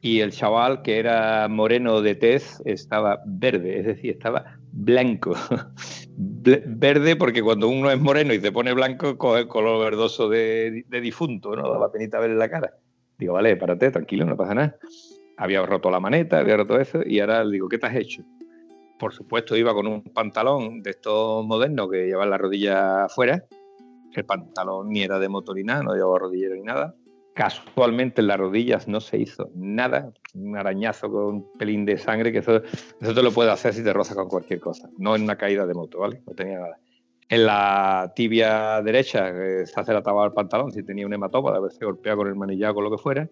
Y 0.00 0.20
el 0.20 0.30
chaval, 0.30 0.82
que 0.82 0.98
era 0.98 1.48
moreno 1.48 2.00
de 2.00 2.14
tez, 2.14 2.62
estaba 2.64 3.20
verde, 3.26 3.80
es 3.80 3.86
decir, 3.86 4.12
estaba 4.12 4.58
blanco. 4.72 5.34
Verde 6.16 7.16
porque 7.16 7.42
cuando 7.42 7.68
uno 7.68 7.90
es 7.90 8.00
moreno 8.00 8.32
y 8.32 8.40
se 8.40 8.52
pone 8.52 8.72
blanco, 8.72 9.18
coge 9.18 9.40
el 9.40 9.48
color 9.48 9.84
verdoso 9.84 10.28
de, 10.28 10.84
difunto, 10.88 11.56
¿no? 11.56 11.78
Da 11.78 11.92
penita 11.92 12.18
ver 12.20 12.30
la 12.30 12.48
cara. 12.48 12.74
Digo, 13.18 13.34
vale, 13.34 13.56
párate, 13.56 13.90
tranquilo, 13.90 14.24
no 14.24 14.36
pasa 14.36 14.54
nada. 14.54 14.76
Había 15.36 15.64
roto 15.66 15.90
la 15.90 16.00
maneta, 16.00 16.38
había 16.38 16.56
roto 16.56 16.78
eso, 16.78 17.00
y 17.04 17.20
ahora 17.20 17.44
le 17.44 17.52
digo, 17.52 17.68
¿qué 17.68 17.78
te 17.78 17.86
has 17.86 17.96
hecho? 17.96 18.22
Por 18.98 19.12
supuesto, 19.12 19.56
iba 19.56 19.74
con 19.74 19.86
un 19.86 20.02
pantalón 20.02 20.82
de 20.82 20.90
estos 20.90 21.44
modernos 21.44 21.90
que 21.90 22.06
llevan 22.06 22.30
la 22.30 22.38
rodilla 22.38 23.04
afuera. 23.04 23.44
El 24.14 24.24
pantalón 24.24 24.90
ni 24.90 25.02
era 25.02 25.18
de 25.18 25.28
moto 25.28 25.54
ni 25.54 25.62
nada, 25.62 25.82
no 25.82 25.94
llevaba 25.94 26.18
rodillero 26.20 26.54
ni 26.54 26.62
nada. 26.62 26.94
Casualmente 27.34 28.20
en 28.20 28.26
las 28.26 28.38
rodillas 28.38 28.88
no 28.88 29.00
se 29.00 29.18
hizo 29.18 29.50
nada, 29.54 30.12
un 30.34 30.56
arañazo 30.56 31.10
con 31.10 31.24
un 31.24 31.52
pelín 31.58 31.84
de 31.84 31.96
sangre, 31.96 32.32
que 32.32 32.38
eso, 32.38 32.62
eso 33.00 33.14
te 33.14 33.22
lo 33.22 33.30
puedes 33.30 33.52
hacer 33.52 33.72
si 33.72 33.84
te 33.84 33.92
rozas 33.92 34.16
con 34.16 34.28
cualquier 34.28 34.60
cosa, 34.60 34.90
no 34.98 35.14
en 35.14 35.22
una 35.22 35.36
caída 35.36 35.66
de 35.66 35.74
moto, 35.74 36.00
¿vale? 36.00 36.22
No 36.26 36.34
tenía 36.34 36.58
nada. 36.58 36.78
En 37.30 37.46
la 37.46 38.12
tibia 38.16 38.82
derecha 38.82 39.28
eh, 39.28 39.64
se 39.64 39.80
hace 39.80 39.92
la 39.92 40.02
tabla 40.02 40.22
del 40.22 40.32
pantalón, 40.32 40.72
si 40.72 40.82
tenía 40.82 41.06
un 41.06 41.14
hematoma 41.14 41.52
de 41.52 41.58
haberse 41.58 41.84
golpeado 41.84 42.18
con 42.18 42.26
el 42.26 42.34
manillado 42.34 42.74
con 42.74 42.84
lo 42.84 42.90
que 42.90 42.98
fuera. 42.98 43.30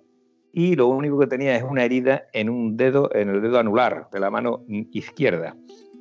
Y 0.53 0.77
lo 0.77 0.87
único 0.87 1.19
que 1.19 1.27
tenía 1.27 1.57
es 1.57 1.65
una 1.65 1.85
herida 1.85 2.27
en 2.33 2.49
un 2.49 2.77
dedo, 2.77 3.13
en 3.13 3.29
el 3.29 3.43
dedo 3.43 3.59
anular 3.59 4.09
de 4.13 4.21
la 4.21 4.31
mano 4.31 4.65
izquierda, 4.69 5.57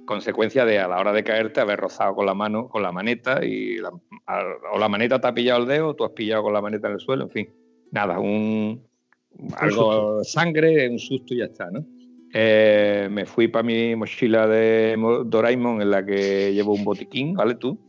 consecuencia 0.05 0.63
de 0.63 0.77
a 0.77 0.88
la 0.88 0.99
hora 0.99 1.12
de 1.12 1.23
caerte 1.23 1.60
haber 1.60 1.79
rozado 1.79 2.13
con 2.13 2.27
la 2.27 2.36
mano, 2.36 2.69
con 2.69 2.83
la 2.83 2.91
maneta, 2.91 3.43
y 3.43 3.79
o 3.79 4.77
la 4.77 4.88
maneta 4.88 5.19
te 5.19 5.27
ha 5.27 5.33
pillado 5.33 5.62
el 5.62 5.67
dedo, 5.67 5.88
o 5.89 5.95
tú 5.95 6.05
has 6.05 6.12
pillado 6.12 6.43
con 6.43 6.53
la 6.53 6.62
maneta 6.62 6.88
en 6.88 6.93
el 6.93 6.99
suelo, 6.99 7.23
en 7.23 7.29
fin. 7.31 7.49
Nada, 7.91 8.19
un 8.19 8.84
algo 9.58 10.23
sangre, 10.23 10.89
un 10.89 11.00
susto 11.00 11.34
y 11.34 11.38
ya 11.39 11.45
está, 11.45 11.69
¿no? 11.71 11.86
Eh, 12.34 13.08
me 13.10 13.26
fui 13.26 13.47
para 13.47 13.63
mi 13.63 13.95
mochila 13.95 14.47
de 14.47 14.95
Mo- 14.97 15.23
Doraemon 15.23 15.82
en 15.82 15.91
la 15.91 16.06
que 16.06 16.54
llevo 16.54 16.73
un 16.73 16.84
botiquín, 16.84 17.34
¿vale 17.34 17.56
tú? 17.56 17.80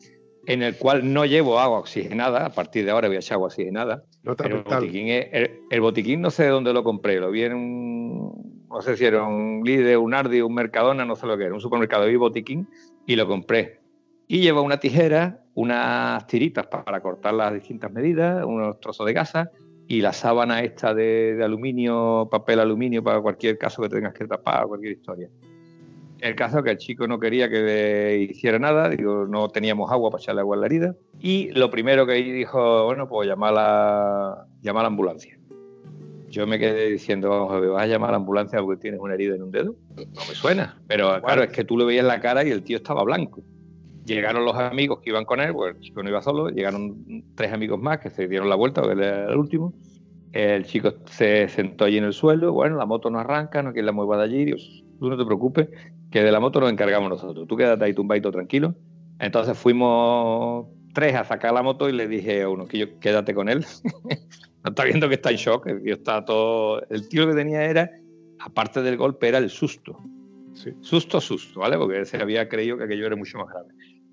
En 0.47 0.63
el 0.63 0.77
cual 0.77 1.13
no 1.13 1.27
llevo 1.27 1.59
agua 1.59 1.81
oxigenada, 1.81 2.47
a 2.47 2.51
partir 2.51 2.85
de 2.85 2.91
ahora 2.93 3.09
voy 3.09 3.17
a 3.17 3.21
echar 3.21 3.35
agua 3.37 3.49
oxigenada. 3.49 4.05
Pero 4.45 4.57
el 4.59 4.63
botiquín, 4.81 5.09
es- 5.09 5.27
el, 5.33 5.51
el 5.71 5.81
botiquín 5.81 6.21
no 6.21 6.31
sé 6.31 6.45
de 6.45 6.49
dónde 6.51 6.73
lo 6.73 6.85
compré, 6.85 7.19
lo 7.19 7.31
vi 7.31 7.43
en 7.43 7.55
un, 7.55 8.65
no 8.69 8.81
sé 8.81 8.97
si 8.97 9.05
era 9.05 9.25
un 9.25 9.63
Lidl, 9.65 9.97
un 9.97 10.15
Ardi, 10.15 10.41
un 10.41 10.55
Mercadona, 10.55 11.05
no 11.05 11.17
sé 11.17 11.27
lo 11.27 11.37
que 11.37 11.45
era, 11.45 11.55
un 11.55 11.61
supermercado, 11.61 12.07
vi 12.07 12.17
botiquín 12.17 12.69
y 13.07 13.17
lo 13.17 13.27
compré. 13.27 13.81
Y 14.29 14.41
lleva 14.41 14.61
una 14.61 14.79
tijera, 14.79 15.43
unas 15.55 16.27
tiritas 16.27 16.67
pa- 16.69 16.85
para 16.85 17.01
cortar 17.01 17.35
las 17.35 17.53
distintas 17.55 17.91
medidas, 17.91 18.45
unos 18.45 18.79
trozos 18.81 19.07
de 19.07 19.13
gasa 19.15 19.51
y 19.88 20.03
la 20.03 20.12
sábana 20.12 20.62
esta 20.62 20.94
de, 20.94 21.35
de 21.35 21.44
aluminio, 21.44 22.29
papel 22.31 22.61
aluminio 22.61 23.03
para 23.03 23.20
cualquier 23.20 23.57
caso 23.57 23.83
que 23.83 23.88
tengas 23.88 24.12
que 24.12 24.27
tapar, 24.27 24.66
cualquier 24.66 24.92
historia. 24.92 25.31
El 26.20 26.35
caso 26.35 26.59
es 26.59 26.64
que 26.64 26.70
el 26.72 26.79
chico 26.79 27.07
no 27.07 27.18
quería 27.18 27.48
que 27.48 27.61
le 27.61 28.18
hiciera 28.18 28.59
nada, 28.59 28.90
digo, 28.90 29.27
no 29.27 29.48
teníamos 29.48 29.90
agua 29.90 30.11
para 30.11 30.20
echarle 30.20 30.42
agua 30.42 30.57
en 30.57 30.61
la 30.61 30.66
herida. 30.66 30.96
Y 31.20 31.51
lo 31.53 31.70
primero 31.70 32.07
que 32.07 32.14
dijo, 32.14 32.85
bueno, 32.85 33.09
pues 33.09 33.29
llamar 33.29 33.53
a 33.53 33.55
la, 33.55 34.46
llamar 34.61 34.81
a 34.81 34.83
la 34.85 34.88
ambulancia. 34.88 35.38
Yo 36.29 36.46
me 36.46 36.59
quedé 36.59 36.90
diciendo, 36.90 37.31
vamos 37.31 37.53
a 37.55 37.61
ver, 37.61 37.70
¿vas 37.70 37.85
a 37.85 37.87
llamar 37.87 38.11
a 38.11 38.12
la 38.12 38.16
ambulancia 38.18 38.61
porque 38.61 38.83
tienes 38.83 39.01
una 39.01 39.14
herida 39.14 39.37
en 39.37 39.42
un 39.44 39.51
dedo? 39.51 39.74
No 39.96 40.20
me 40.29 40.35
suena. 40.35 40.79
Pero 40.87 41.22
claro, 41.22 41.44
es 41.44 41.51
que 41.51 41.64
tú 41.64 41.79
le 41.79 41.87
veías 41.87 42.05
la 42.05 42.20
cara 42.20 42.44
y 42.44 42.51
el 42.51 42.62
tío 42.62 42.77
estaba 42.77 43.03
blanco. 43.05 43.42
Llegaron 44.09 44.44
los 44.44 44.57
amigos 44.57 45.01
que 45.01 45.11
iban 45.11 45.25
con 45.25 45.40
él, 45.40 45.53
pues 45.53 45.77
el 45.77 45.81
chico 45.81 46.03
no 46.03 46.09
iba 46.09 46.23
solo, 46.23 46.49
llegaron 46.49 47.25
tres 47.35 47.53
amigos 47.53 47.79
más 47.79 47.99
que 47.99 48.11
se 48.11 48.27
dieron 48.27 48.49
la 48.49 48.57
vuelta, 48.57 48.81
porque 48.81 48.94
él 48.94 49.03
era 49.03 49.31
el 49.31 49.37
último. 49.37 49.75
El 50.33 50.64
chico 50.64 50.94
se 51.07 51.49
sentó 51.49 51.85
allí 51.85 51.99
en 51.99 52.05
el 52.05 52.12
suelo, 52.12 52.53
bueno, 52.53 52.77
la 52.77 52.87
moto 52.87 53.11
no 53.11 53.18
arranca, 53.18 53.62
no 53.62 53.73
quiere 53.73 53.87
la 53.87 53.92
mueva 53.92 54.16
de 54.18 54.25
allí, 54.25 54.44
Digo, 54.47 54.59
tú 54.99 55.09
no 55.09 55.16
te 55.16 55.25
preocupes, 55.25 55.68
que 56.11 56.23
de 56.23 56.33
la 56.33 56.40
moto 56.40 56.61
nos 56.61 56.73
encargamos 56.73 57.11
nosotros, 57.11 57.47
tú 57.47 57.57
quédate 57.57 57.85
ahí 57.85 57.94
tumbadito 57.94 58.31
tranquilo. 58.31 58.75
Entonces 59.18 59.59
fuimos 59.59 60.66
tres 60.94 61.14
a 61.14 61.25
sacar 61.25 61.53
la 61.53 61.62
moto 61.62 61.88
y 61.88 61.92
le 61.92 62.09
dije 62.09 62.42
a 62.42 62.49
uno 62.49 62.66
que 62.66 62.79
yo 62.79 62.99
quédate 62.99 63.35
con 63.35 63.49
él. 63.49 63.64
no 64.64 64.71
está 64.71 64.85
viendo 64.85 65.09
que 65.09 65.16
está 65.16 65.31
en 65.31 65.37
shock, 65.37 65.66
el 65.66 65.83
tío 65.83 65.94
está 65.94 66.25
todo. 66.25 66.83
El 66.88 67.09
tío 67.09 67.27
que 67.27 67.35
tenía 67.35 67.64
era, 67.64 67.90
aparte 68.40 68.83
del 68.83 68.97
golpe, 68.97 69.29
era 69.29 69.38
el 69.38 69.51
susto. 69.51 69.99
Sí. 70.55 70.73
Susto, 70.81 71.21
susto, 71.21 71.61
¿vale? 71.61 71.77
Porque 71.77 72.05
se 72.05 72.16
había 72.16 72.49
creído 72.49 72.77
que 72.79 72.85
aquello 72.85 73.07
era 73.07 73.16
mucho 73.16 73.38
más 73.38 73.49
grave. 73.49 73.68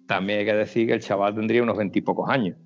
También 0.07 0.39
hay 0.39 0.45
que 0.45 0.53
decir 0.53 0.87
que 0.87 0.93
el 0.93 1.01
chaval 1.01 1.35
tendría 1.35 1.63
unos 1.63 1.77
veintipocos 1.77 2.29
años, 2.29 2.57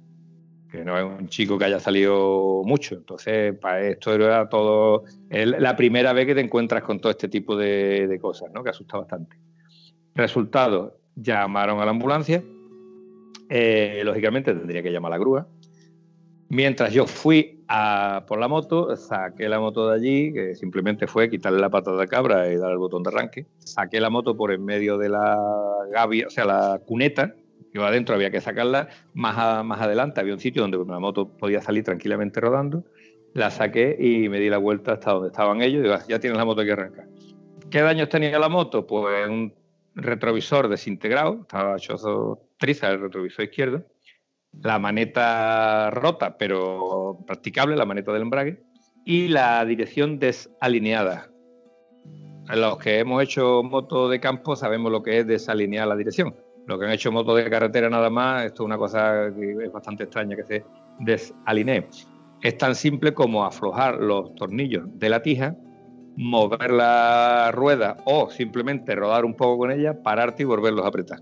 que 0.70 0.84
no 0.84 0.98
es 0.98 1.04
un 1.04 1.28
chico 1.30 1.58
que 1.58 1.66
haya 1.66 1.80
salido 1.80 2.64
mucho. 2.66 2.96
Entonces, 2.96 3.58
para 3.58 3.82
esto 3.82 4.14
era 4.14 4.50
todo. 4.50 5.04
Es 5.30 5.48
la 5.48 5.76
primera 5.76 6.14
vez 6.14 6.26
que 6.26 6.36
te 6.36 6.42
encuentras 6.42 6.84
con 6.84 7.00
todo 7.00 7.12
este 7.12 7.30
tipo 7.30 7.56
de, 7.56 8.20
cosas, 8.22 8.52
¿no? 8.54 8.64
Que 8.64 8.72
asusta 8.72 8.98
bastante. 8.98 9.38
Resultado: 10.16 10.98
llamaron 11.16 11.80
a 11.80 11.86
la 11.86 11.92
ambulancia. 11.92 12.44
Eh, 13.50 14.02
lógicamente 14.04 14.54
tendría 14.54 14.84
que 14.84 14.92
llamar 14.92 15.14
a 15.14 15.16
la 15.16 15.20
grúa. 15.20 15.48
Mientras 16.50 16.92
yo 16.92 17.06
fui 17.06 17.64
a 17.68 18.26
por 18.28 18.40
la 18.40 18.48
moto, 18.48 18.96
saqué 18.96 19.48
la 19.48 19.60
moto 19.60 19.88
de 19.88 19.96
allí, 19.96 20.34
que 20.34 20.56
simplemente 20.56 21.06
fue 21.06 21.30
quitarle 21.30 21.60
la 21.60 21.70
pata 21.70 21.96
de 21.96 22.08
cabra 22.08 22.52
y 22.52 22.58
dar 22.58 22.72
el 22.72 22.80
botón 22.80 23.04
de 23.04 23.10
arranque. 23.10 23.46
Saqué 23.60 24.00
la 24.00 24.10
moto 24.10 24.36
por 24.36 24.52
en 24.52 24.66
medio 24.66 24.98
de 24.98 25.10
la 25.10 25.38
gavia, 25.92 26.26
o 26.26 26.30
sea, 26.32 26.46
la 26.46 26.82
cuneta, 26.84 27.36
Yo 27.72 27.86
adentro 27.86 28.16
había 28.16 28.32
que 28.32 28.42
sacarla, 28.42 28.90
más, 29.14 29.64
más 29.64 29.80
adelante 29.80 30.20
había 30.20 30.34
un 30.34 30.40
sitio 30.40 30.64
donde 30.64 30.80
la 30.92 31.00
moto 31.00 31.30
podía 31.30 31.62
salir 31.62 31.84
tranquilamente 31.84 32.40
rodando, 32.42 32.84
la 33.36 33.52
saqué 33.52 33.96
y 34.00 34.28
me 34.28 34.40
di 34.40 34.50
la 34.50 34.58
vuelta 34.58 34.94
hasta 34.94 35.12
donde 35.12 35.28
estaban 35.28 35.62
ellos 35.62 35.82
y 35.82 35.84
digo, 35.84 35.94
ah, 35.94 36.04
ya 36.08 36.20
tienes 36.20 36.40
la 36.40 36.46
moto 36.46 36.64
que 36.64 36.72
arrancar. 36.72 37.06
¿Qué 37.70 37.82
daños 37.82 38.10
tenía 38.10 38.40
la 38.40 38.50
moto? 38.50 38.88
Pues 38.88 39.30
un 39.30 39.54
retrovisor 39.94 40.68
desintegrado, 40.68 41.42
estaba 41.42 41.76
hecho 41.78 42.40
triza 42.58 42.90
el 42.90 43.02
retrovisor 43.02 43.46
izquierdo, 43.46 43.84
la 44.54 44.80
maneta 44.80 45.90
rota 45.92 46.38
pero 46.38 47.20
practicable, 47.26 47.76
la 47.76 47.86
maneta 47.86 48.12
del 48.12 48.24
embrague, 48.24 48.64
y 49.06 49.28
la 49.28 49.64
dirección 49.66 50.20
desalineada. 50.20 51.30
Los 52.48 52.78
que 52.78 53.00
hemos 53.00 53.24
hecho 53.24 53.62
moto 53.64 54.10
de 54.10 54.20
campo 54.20 54.56
sabemos 54.56 54.92
lo 54.92 55.04
que 55.04 55.20
es 55.20 55.28
desalinear 55.28 55.88
la 55.88 55.96
dirección. 55.96 56.36
Los 56.66 56.80
que 56.80 56.86
han 56.86 56.92
hecho 56.92 57.12
moto 57.12 57.36
de 57.36 57.50
carretera 57.50 57.90
nada 57.90 58.10
más, 58.10 58.46
esto 58.46 58.64
es 58.64 58.66
una 58.66 58.78
cosa 58.78 59.32
que 59.36 59.66
es 59.66 59.72
bastante 59.72 60.04
extraña 60.04 60.36
que 60.36 60.44
se 60.44 60.66
desalinee. 61.00 61.88
Es 62.42 62.58
tan 62.58 62.76
simple 62.76 63.14
como 63.14 63.46
aflojar 63.46 63.96
los 63.96 64.34
tornillos 64.36 64.84
de 64.94 65.10
la 65.10 65.22
tija 65.22 65.56
mover 66.20 66.72
la 66.72 67.50
rueda 67.54 67.96
o 68.04 68.30
simplemente 68.30 68.94
rodar 68.94 69.24
un 69.24 69.36
poco 69.36 69.60
con 69.60 69.72
ella, 69.72 70.04
pararte 70.04 70.44
y 70.44 70.46
volverlos 70.46 70.84
a 70.84 70.90
apretar. 70.90 71.20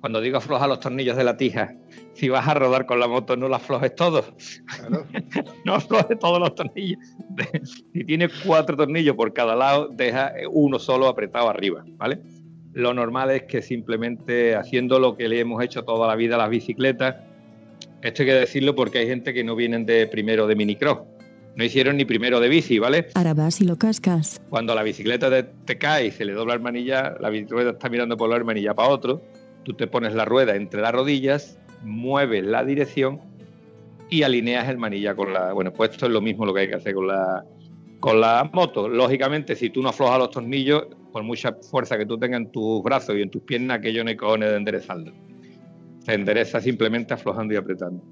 Cuando 0.00 0.20
digo 0.20 0.36
aflojar 0.36 0.68
los 0.68 0.78
tornillos 0.78 1.16
de 1.16 1.24
la 1.24 1.38
tija, 1.38 1.74
si 2.16 2.28
vas 2.28 2.46
a 2.48 2.54
rodar 2.54 2.86
con 2.86 2.98
la 2.98 3.06
moto 3.06 3.36
no 3.36 3.48
la 3.48 3.56
aflojes 3.56 3.94
todos. 3.94 4.32
no 5.64 5.74
aflojes 5.74 6.18
todos 6.18 6.40
los 6.40 6.54
tornillos. 6.54 6.98
si 7.92 8.04
tienes 8.04 8.32
cuatro 8.44 8.76
tornillos 8.76 9.16
por 9.16 9.32
cada 9.32 9.54
lado, 9.54 9.88
deja 9.88 10.32
uno 10.50 10.78
solo 10.78 11.08
apretado 11.08 11.48
arriba, 11.48 11.84
¿vale? 11.96 12.18
Lo 12.72 12.92
normal 12.92 13.30
es 13.30 13.44
que 13.44 13.62
simplemente 13.62 14.54
haciendo 14.54 14.98
lo 14.98 15.16
que 15.16 15.28
le 15.28 15.40
hemos 15.40 15.62
hecho 15.62 15.84
toda 15.84 16.06
la 16.06 16.14
vida 16.14 16.34
a 16.34 16.38
las 16.38 16.50
bicicletas, 16.50 17.16
esto 18.02 18.22
hay 18.22 18.28
que 18.28 18.34
decirlo 18.34 18.74
porque 18.74 18.98
hay 18.98 19.06
gente 19.06 19.32
que 19.32 19.44
no 19.44 19.56
vienen 19.56 19.86
de 19.86 20.06
primero 20.06 20.46
de 20.46 20.56
minicross 20.56 20.98
no 21.56 21.64
hicieron 21.64 21.96
ni 21.96 22.04
primero 22.04 22.38
de 22.38 22.48
bici, 22.48 22.78
¿vale? 22.78 23.08
Ahora 23.14 23.32
vas 23.32 23.60
y 23.60 23.64
lo 23.64 23.76
cascas. 23.76 24.42
Cuando 24.50 24.74
la 24.74 24.82
bicicleta 24.82 25.30
te, 25.42 25.78
cae 25.78 26.08
y 26.08 26.10
se 26.10 26.26
le 26.26 26.34
dobla 26.34 26.54
el 26.54 26.60
manilla, 26.60 27.16
la 27.18 27.30
bicicleta 27.30 27.70
está 27.70 27.88
mirando 27.88 28.16
por 28.16 28.28
la 28.28 28.38
manilla 28.44 28.74
para 28.74 28.90
otro, 28.90 29.22
tú 29.64 29.72
te 29.72 29.86
pones 29.86 30.14
la 30.14 30.26
rueda 30.26 30.54
entre 30.54 30.82
las 30.82 30.92
rodillas, 30.92 31.58
mueves 31.86 32.44
la 32.44 32.64
dirección 32.64 33.20
y 34.10 34.22
alineas 34.22 34.68
el 34.68 34.78
manilla 34.78 35.14
con 35.14 35.32
la... 35.32 35.52
Bueno, 35.52 35.72
pues 35.72 35.90
esto 35.90 36.06
es 36.06 36.12
lo 36.12 36.20
mismo 36.20 36.44
lo 36.44 36.52
que 36.52 36.60
hay 36.60 36.68
que 36.68 36.76
hacer 36.76 36.94
con 36.94 37.06
la, 37.06 37.44
con 38.00 38.20
la 38.20 38.48
moto. 38.52 38.88
Lógicamente, 38.88 39.56
si 39.56 39.70
tú 39.70 39.82
no 39.82 39.88
aflojas 39.88 40.18
los 40.18 40.30
tornillos, 40.30 40.86
por 41.12 41.22
mucha 41.22 41.52
fuerza 41.70 41.96
que 41.96 42.06
tú 42.06 42.18
tengas 42.18 42.40
en 42.42 42.52
tus 42.52 42.82
brazos 42.82 43.16
y 43.16 43.22
en 43.22 43.30
tus 43.30 43.42
piernas, 43.42 43.78
aquello 43.78 44.04
no 44.04 44.10
hay 44.10 44.16
cojones 44.16 44.50
de 44.50 44.56
enderezarlo. 44.56 45.12
Se 46.00 46.14
endereza 46.14 46.60
simplemente 46.60 47.14
aflojando 47.14 47.54
y 47.54 47.56
apretando. 47.56 48.02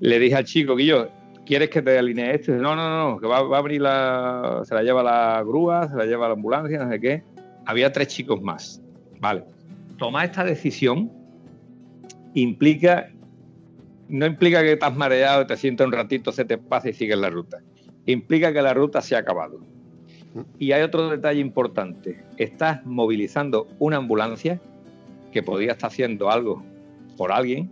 Le 0.00 0.18
dije 0.18 0.36
al 0.36 0.44
chico 0.44 0.74
que 0.74 0.86
yo, 0.86 1.08
¿quieres 1.44 1.70
que 1.70 1.82
te 1.82 1.98
alinee 1.98 2.34
esto? 2.34 2.52
No, 2.52 2.74
no, 2.74 3.12
no, 3.12 3.20
que 3.20 3.26
va, 3.26 3.38
a 3.38 3.62
venir 3.62 3.82
la. 3.82 4.62
Se 4.64 4.74
la 4.74 4.82
lleva 4.82 5.02
la 5.02 5.42
grúa, 5.42 5.88
se 5.88 5.96
la 5.96 6.06
lleva 6.06 6.28
la 6.28 6.34
ambulancia, 6.34 6.82
no 6.82 6.90
sé 6.90 6.98
qué. 6.98 7.22
Había 7.66 7.92
tres 7.92 8.08
chicos 8.08 8.40
más. 8.40 8.82
Vale. 9.20 9.44
Tomar 9.98 10.24
esta 10.24 10.42
decisión 10.42 11.19
implica. 12.34 13.10
No 14.08 14.26
implica 14.26 14.62
que 14.62 14.72
estás 14.72 14.96
mareado, 14.96 15.46
te 15.46 15.56
sientas 15.56 15.86
un 15.86 15.92
ratito, 15.92 16.32
se 16.32 16.44
te 16.44 16.58
pasa 16.58 16.88
y 16.88 16.92
sigues 16.92 17.18
la 17.18 17.30
ruta. 17.30 17.58
Implica 18.06 18.52
que 18.52 18.60
la 18.60 18.74
ruta 18.74 19.00
se 19.00 19.14
ha 19.14 19.18
acabado. 19.18 19.60
Y 20.58 20.72
hay 20.72 20.82
otro 20.82 21.08
detalle 21.08 21.40
importante. 21.40 22.24
Estás 22.36 22.84
movilizando 22.84 23.68
una 23.78 23.98
ambulancia 23.98 24.60
que 25.32 25.42
podría 25.42 25.72
estar 25.72 25.88
haciendo 25.88 26.30
algo 26.30 26.62
por 27.16 27.32
alguien 27.32 27.70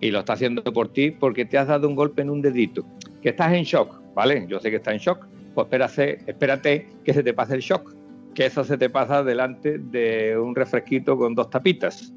y 0.00 0.10
lo 0.10 0.20
está 0.20 0.34
haciendo 0.34 0.62
por 0.62 0.92
ti 0.92 1.10
porque 1.10 1.44
te 1.44 1.58
has 1.58 1.68
dado 1.68 1.88
un 1.88 1.94
golpe 1.94 2.22
en 2.22 2.30
un 2.30 2.40
dedito 2.40 2.84
que 3.22 3.30
estás 3.30 3.52
en 3.52 3.64
shock, 3.64 4.00
¿vale? 4.14 4.46
Yo 4.48 4.60
sé 4.60 4.70
que 4.70 4.76
estás 4.76 4.94
en 4.94 5.00
shock, 5.00 5.26
pues 5.54 5.66
espérate, 5.66 6.18
espérate 6.26 6.88
que 7.04 7.12
se 7.12 7.22
te 7.22 7.34
pase 7.34 7.54
el 7.54 7.60
shock, 7.60 7.94
que 8.34 8.46
eso 8.46 8.64
se 8.64 8.78
te 8.78 8.88
pasa 8.88 9.22
delante 9.22 9.78
de 9.78 10.38
un 10.38 10.54
refresquito 10.54 11.16
con 11.16 11.34
dos 11.34 11.50
tapitas. 11.50 12.12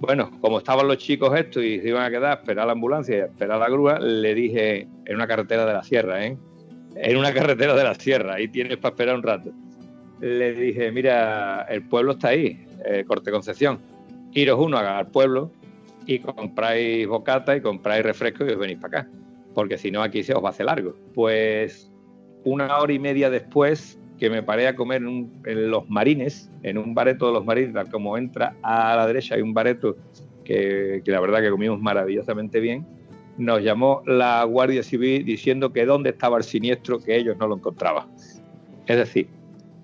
Bueno, 0.00 0.30
como 0.40 0.58
estaban 0.58 0.86
los 0.86 0.98
chicos 0.98 1.38
estos 1.38 1.64
y 1.64 1.80
se 1.80 1.88
iban 1.88 2.02
a 2.02 2.10
quedar 2.10 2.32
a 2.32 2.34
esperar 2.34 2.66
la 2.66 2.72
ambulancia 2.72 3.16
y 3.16 3.20
a 3.20 3.24
esperar 3.24 3.58
la 3.58 3.68
grúa, 3.68 3.98
le 3.98 4.34
dije 4.34 4.86
en 5.06 5.14
una 5.14 5.26
carretera 5.26 5.64
de 5.64 5.72
la 5.72 5.82
sierra, 5.82 6.24
¿eh? 6.26 6.36
En 6.96 7.16
una 7.16 7.32
carretera 7.34 7.74
de 7.74 7.82
la 7.82 7.94
sierra, 7.94 8.34
ahí 8.34 8.48
tienes 8.48 8.76
para 8.76 8.92
esperar 8.92 9.16
un 9.16 9.22
rato. 9.22 9.50
Le 10.20 10.52
dije, 10.52 10.92
mira, 10.92 11.62
el 11.68 11.88
pueblo 11.88 12.12
está 12.12 12.28
ahí, 12.28 12.66
eh, 12.84 13.04
Corte 13.06 13.30
Concepción. 13.30 13.78
Iros 14.32 14.58
uno 14.60 14.76
al 14.78 15.06
pueblo 15.08 15.50
y 16.06 16.18
compráis 16.18 17.06
bocata 17.06 17.56
y 17.56 17.60
compráis 17.60 18.04
refresco 18.04 18.44
y 18.44 18.50
os 18.50 18.58
venís 18.58 18.78
para 18.78 19.00
acá 19.00 19.10
porque 19.54 19.78
si 19.78 19.90
no 19.90 20.02
aquí 20.02 20.22
se 20.22 20.34
os 20.34 20.42
va 20.42 20.48
a 20.48 20.50
hacer 20.50 20.66
largo. 20.66 20.94
Pues 21.14 21.90
una 22.44 22.78
hora 22.78 22.92
y 22.92 22.98
media 22.98 23.30
después 23.30 23.98
que 24.18 24.30
me 24.30 24.42
paré 24.42 24.68
a 24.68 24.76
comer 24.76 25.02
en, 25.02 25.70
los 25.70 25.88
marines, 25.88 26.50
en 26.62 26.78
un 26.78 26.94
bareto 26.94 27.26
de 27.26 27.32
los 27.32 27.44
marines, 27.44 27.74
como 27.90 28.16
entra 28.16 28.54
a 28.62 28.96
la 28.96 29.06
derecha 29.06 29.34
hay 29.34 29.42
un 29.42 29.54
bareto 29.54 29.96
que, 30.44 31.02
la 31.06 31.20
verdad 31.20 31.40
que 31.40 31.50
comimos 31.50 31.80
maravillosamente 31.80 32.60
bien, 32.60 32.86
nos 33.36 33.62
llamó 33.62 34.02
la 34.06 34.44
Guardia 34.44 34.82
Civil 34.82 35.24
diciendo 35.24 35.72
que 35.72 35.84
dónde 35.84 36.10
estaba 36.10 36.38
el 36.38 36.44
siniestro, 36.44 37.00
que 37.00 37.16
ellos 37.16 37.36
no 37.38 37.48
lo 37.48 37.56
encontraban. 37.56 38.08
Es 38.86 38.96
decir, 38.96 39.28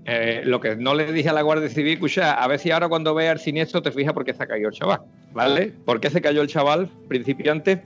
eh, 0.04 0.42
lo 0.44 0.60
que 0.60 0.76
no 0.76 0.94
le 0.94 1.12
dije 1.12 1.28
a 1.28 1.32
la 1.32 1.42
Guardia 1.42 1.68
Civil, 1.68 1.94
escucha, 1.94 2.34
a 2.34 2.46
ver 2.46 2.60
si 2.60 2.70
ahora 2.70 2.88
cuando 2.88 3.14
vea 3.14 3.32
el 3.32 3.38
siniestro 3.38 3.82
te 3.82 3.90
fijas 3.90 4.12
por 4.12 4.24
qué 4.24 4.34
se 4.34 4.46
caído 4.46 4.68
el 4.68 4.74
chaval, 4.74 5.00
¿vale? 5.32 5.72
¿Por 5.84 6.00
qué 6.00 6.10
se 6.10 6.20
cayó 6.20 6.42
el 6.42 6.48
chaval 6.48 6.88
principiante? 7.08 7.82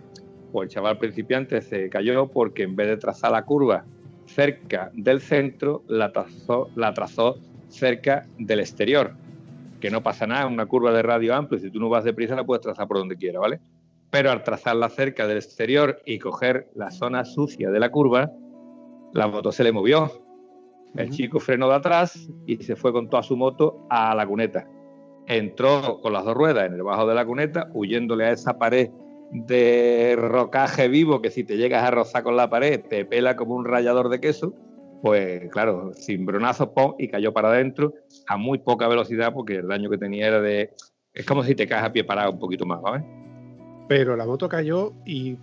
pues 0.55 0.69
el 0.69 0.75
chaval 0.75 0.99
principiante 0.99 1.61
se 1.63 1.91
cayó 1.91 2.29
porque 2.29 2.63
en 2.63 2.77
vez 2.77 2.87
de 2.87 2.97
trazar 2.97 3.33
la 3.33 3.45
curva 3.45 3.85
cerca 4.35 4.91
del 4.95 5.21
centro, 5.21 5.83
la 5.87 6.13
trazó, 6.13 6.69
la 6.75 6.93
trazó 6.93 7.37
cerca 7.69 8.27
del 8.39 8.61
exterior. 8.61 9.13
Que 9.81 9.91
no 9.91 10.03
pasa 10.03 10.27
nada, 10.27 10.47
una 10.47 10.67
curva 10.67 10.93
de 10.93 11.03
radio 11.03 11.35
amplio, 11.35 11.61
si 11.61 11.71
tú 11.71 11.79
no 11.79 11.89
vas 11.89 12.05
deprisa 12.05 12.35
la 12.35 12.45
puedes 12.45 12.63
trazar 12.63 12.89
por 12.89 12.99
donde 12.99 13.17
quieras, 13.17 13.41
¿vale? 13.41 13.61
Pero 14.11 14.31
al 14.31 14.43
trazarla 14.43 14.89
cerca 14.89 15.27
del 15.27 15.39
exterior 15.39 16.01
y 16.05 16.19
coger 16.19 16.69
la 16.75 16.91
zona 16.91 17.25
sucia 17.25 17.71
de 17.71 17.81
la 17.81 17.91
curva, 17.91 18.31
la 19.13 19.29
moto 19.29 19.53
se 19.53 19.65
le 19.65 19.73
movió. 19.73 20.11
El 20.97 21.11
chico 21.11 21.41
frenó 21.41 21.69
de 21.69 21.75
atrás 21.75 22.29
y 22.47 22.57
se 22.57 22.77
fue 22.77 22.93
con 22.93 23.11
toda 23.11 23.23
su 23.23 23.37
moto 23.37 23.87
a 23.91 24.15
la 24.15 24.27
cuneta. 24.27 24.69
Entró 25.27 26.01
con 26.01 26.13
las 26.13 26.25
dos 26.25 26.35
ruedas 26.35 26.67
en 26.67 26.75
el 26.75 26.83
bajo 26.83 27.07
de 27.07 27.15
la 27.15 27.25
cuneta, 27.25 27.69
huyéndole 27.73 28.27
a 28.27 28.33
esa 28.33 28.59
pared 28.59 28.91
de 29.35 30.15
rocaje 30.17 30.87
vivo 30.87 31.21
que 31.21 31.31
si 31.31 31.43
te 31.43 31.57
llegas 31.57 31.83
a 31.83 31.91
rozar 31.91 32.23
con 32.23 32.37
la 32.37 32.49
pared 32.49 32.81
te 32.89 33.05
pela 33.05 33.35
como 33.35 33.57
un 33.57 33.65
rallador 33.65 34.09
de 34.09 34.21
queso, 34.21 34.55
pues 35.03 35.51
claro, 35.51 35.93
sin 35.93 36.25
bronazo, 36.25 36.73
pom, 36.73 36.95
y 36.99 37.09
cayó 37.09 37.33
para 37.33 37.49
adentro 37.49 37.95
a 38.29 38.37
muy 38.37 38.59
poca 38.59 38.87
velocidad 38.87 39.35
porque 39.35 39.57
el 39.57 39.69
daño 39.69 39.91
que 39.91 39.99
tenía 39.99 40.29
era 40.29 40.41
de... 40.41 40.71
Es 41.13 41.27
como 41.27 41.43
si 41.43 41.55
te 41.55 41.67
caes 41.67 41.85
a 41.85 41.93
pie 41.93 42.05
parado 42.05 42.33
un 42.33 42.39
poquito 42.39 42.65
más, 42.65 42.81
¿vale? 42.81 43.05
Pero 43.89 44.17
la 44.17 44.25
moto 44.25 44.49
cayó 44.49 44.93
y, 45.05 45.37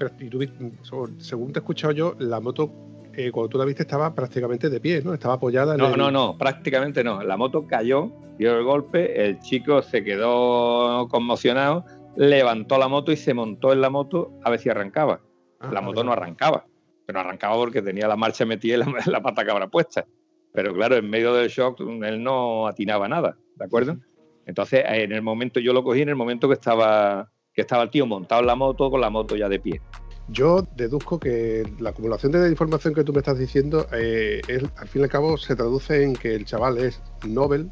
según 1.20 1.54
te 1.54 1.60
he 1.60 1.62
escuchado 1.62 1.94
yo, 1.94 2.16
la 2.18 2.40
moto 2.40 2.72
eh, 3.14 3.30
cuando 3.30 3.50
tú 3.50 3.58
la 3.58 3.66
viste 3.66 3.84
estaba 3.84 4.16
prácticamente 4.16 4.70
de 4.70 4.80
pie, 4.80 5.02
¿no? 5.04 5.14
Estaba 5.14 5.36
apoyada 5.36 5.74
en 5.74 5.80
No, 5.80 5.96
no, 5.96 6.10
no, 6.12 6.38
prácticamente 6.38 7.04
no. 7.04 7.22
La 7.24 7.38
moto 7.38 7.68
cayó, 7.68 8.12
dio 8.38 8.58
el 8.58 8.64
golpe, 8.64 9.26
el 9.26 9.40
chico 9.40 9.82
se 9.82 10.04
quedó 10.04 11.08
conmocionado 11.10 11.86
levantó 12.16 12.78
la 12.78 12.88
moto 12.88 13.12
y 13.12 13.18
se 13.18 13.34
montó 13.34 13.74
en 13.74 13.82
la 13.82 13.90
moto 13.90 14.32
a 14.44 14.50
ver 14.50 14.60
si 14.60 14.70
arrancaba. 14.70 15.22
Ah, 15.60 15.70
la 15.72 15.82
moto 15.82 16.04
no 16.04 16.12
arrancaba, 16.12 16.66
pero 17.06 17.20
arrancaba 17.20 17.56
porque 17.56 17.82
tenía 17.82 18.08
la 18.08 18.16
marcha 18.16 18.46
metida 18.46 18.76
y 18.76 18.78
la, 18.78 18.86
la 19.06 19.22
pata 19.22 19.46
cabra 19.46 19.68
puesta. 19.68 20.06
Pero 20.54 20.74
claro, 20.74 20.96
en 20.96 21.10
medio 21.10 21.34
del 21.34 21.50
shock 21.50 21.80
él 21.80 22.24
no 22.24 22.68
atinaba 22.68 23.08
nada, 23.08 23.38
¿de 23.56 23.66
acuerdo? 23.66 23.98
Entonces, 24.46 24.84
en 24.86 25.12
el 25.12 25.22
momento, 25.22 25.60
yo 25.60 25.72
lo 25.72 25.84
cogí 25.84 26.02
en 26.02 26.10
el 26.10 26.16
momento 26.16 26.48
que 26.48 26.56
estaba, 26.56 27.32
que 27.54 27.62
estaba 27.62 27.84
el 27.84 27.90
tío 27.90 28.06
montado 28.06 28.42
en 28.42 28.48
la 28.48 28.56
moto 28.56 28.90
con 28.90 29.00
la 29.00 29.10
moto 29.10 29.36
ya 29.36 29.48
de 29.48 29.60
pie. 29.60 29.82
Yo 30.28 30.66
deduzco 30.76 31.20
que 31.20 31.64
la 31.80 31.92
acumulación 31.92 32.32
de 32.32 32.50
información 32.50 32.94
que 32.94 33.04
tú 33.04 33.14
me 33.14 33.20
estás 33.20 33.38
diciendo, 33.38 33.86
eh, 33.94 34.42
al 34.78 34.88
fin 34.88 35.02
y 35.02 35.04
al 35.04 35.10
cabo, 35.10 35.38
se 35.38 35.56
traduce 35.56 36.04
en 36.04 36.14
que 36.14 36.36
el 36.36 36.46
chaval 36.46 36.78
es 36.78 37.02
Nobel, 37.28 37.70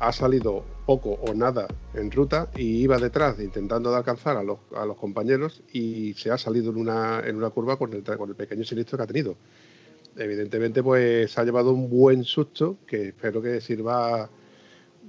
ha 0.00 0.12
salido 0.12 0.64
poco 0.86 1.10
o 1.10 1.34
nada 1.34 1.68
en 1.94 2.10
ruta 2.10 2.50
y 2.56 2.82
iba 2.82 2.98
detrás 2.98 3.38
intentando 3.38 3.94
alcanzar 3.94 4.36
a 4.36 4.42
los, 4.42 4.58
compañeros 4.96 5.62
y 5.72 6.14
se 6.14 6.30
ha 6.30 6.38
salido 6.38 6.70
en 6.70 6.78
una, 6.78 7.20
en 7.24 7.36
una 7.36 7.50
curva 7.50 7.76
con 7.76 7.92
el, 7.92 8.02
con 8.02 8.30
el 8.30 8.34
pequeño 8.34 8.64
siniestro 8.64 8.96
que 8.98 9.04
ha 9.04 9.06
tenido. 9.06 9.36
Evidentemente, 10.16 10.82
pues 10.82 11.38
ha 11.38 11.44
llevado 11.44 11.72
un 11.72 11.88
buen 11.88 12.24
susto 12.24 12.78
que 12.86 13.08
espero 13.08 13.40
que 13.40 13.60
sirva 13.60 14.28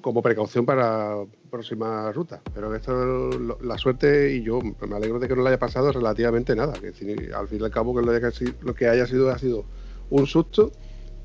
como 0.02 0.22
precaución 0.22 0.66
para 0.66 1.16
próxima 1.50 2.12
ruta. 2.12 2.42
Pero 2.54 2.74
esto 2.76 3.30
la 3.62 3.78
suerte 3.78 4.34
y 4.34 4.44
yo 4.44 4.60
me 4.62 4.96
alegro 4.96 5.20
de 5.20 5.28
que 5.28 5.36
no 5.36 5.44
le 5.44 5.50
haya 5.50 5.60
pasado 5.60 5.92
relativamente 5.92 6.56
nada. 6.56 6.74
Que 6.74 6.88
al 6.88 6.94
fin 7.48 7.60
y 7.60 7.64
al 7.64 7.72
cabo 7.72 7.96
que 7.96 8.02
lo, 8.02 8.74
que 8.76 8.88
haya 8.88 9.06
sido 9.08 9.30
ha 9.30 9.38
sido 9.38 9.66
un 10.10 10.28
susto 10.28 10.72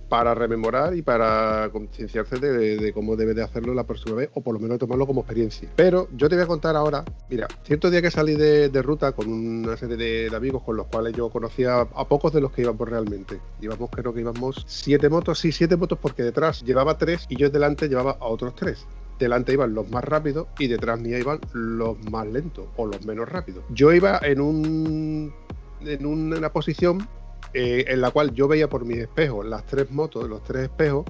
para 0.08 0.34
rememorar 0.34 0.94
y 0.94 1.02
para 1.02 1.68
concienciarse 1.72 2.38
de, 2.38 2.92
cómo 2.92 3.16
debe 3.16 3.34
de 3.34 3.42
hacerlo 3.42 3.74
la 3.74 3.84
próxima 3.84 4.16
vez, 4.16 4.30
o 4.34 4.40
por 4.40 4.54
lo 4.54 4.60
menos 4.60 4.78
tomarlo 4.78 5.06
como 5.06 5.22
experiencia. 5.22 5.68
Pero 5.76 6.08
yo 6.16 6.28
te 6.28 6.36
voy 6.36 6.44
a 6.44 6.46
contar 6.46 6.76
ahora, 6.76 7.04
mira, 7.28 7.48
cierto 7.64 7.90
día 7.90 8.02
que 8.02 8.10
salí 8.10 8.34
de, 8.34 8.70
ruta 8.82 9.12
con 9.12 9.32
una 9.32 9.76
serie 9.76 9.96
de, 9.96 10.36
amigos 10.36 10.62
con 10.62 10.76
los 10.76 10.86
cuales 10.86 11.14
yo 11.14 11.30
conocía 11.30 11.80
a 11.80 12.08
pocos 12.08 12.32
de 12.32 12.40
los 12.40 12.52
que 12.52 12.62
íbamos 12.62 12.88
realmente. 12.88 13.40
Íbamos, 13.60 13.90
creo 13.90 14.12
que 14.12 14.20
íbamos 14.20 14.64
siete 14.68 15.08
motos, 15.08 15.38
sí, 15.38 15.50
siete 15.50 15.76
motos 15.76 15.98
porque 15.98 16.22
detrás 16.22 16.62
llevaba 16.62 16.98
tres 16.98 17.26
y 17.28 17.36
yo 17.36 17.50
delante 17.50 17.88
llevaba 17.88 18.16
a 18.20 18.26
otros 18.26 18.54
tres 18.54 18.86
delante 19.18 19.54
iban 19.54 19.74
los 19.74 19.88
más 19.90 20.04
rápidos 20.04 20.46
y 20.58 20.66
detrás 20.66 21.00
mía 21.00 21.18
iban 21.18 21.40
los 21.54 21.98
más 22.10 22.26
lentos 22.26 22.66
o 22.76 22.86
los 22.86 23.04
menos 23.06 23.26
rápidos. 23.26 23.64
Yo 23.70 23.92
iba 23.92 24.20
en 24.22 24.42
un 24.42 25.32
en 25.80 26.06
una 26.06 26.50
posición 26.52 27.06
eh, 27.54 27.84
en 27.88 28.00
la 28.00 28.10
cual 28.10 28.32
yo 28.32 28.48
veía 28.48 28.68
por 28.68 28.84
mis 28.84 28.98
espejos 28.98 29.46
las 29.46 29.64
tres 29.64 29.90
motos, 29.90 30.28
los 30.28 30.42
tres 30.42 30.64
espejos, 30.64 31.04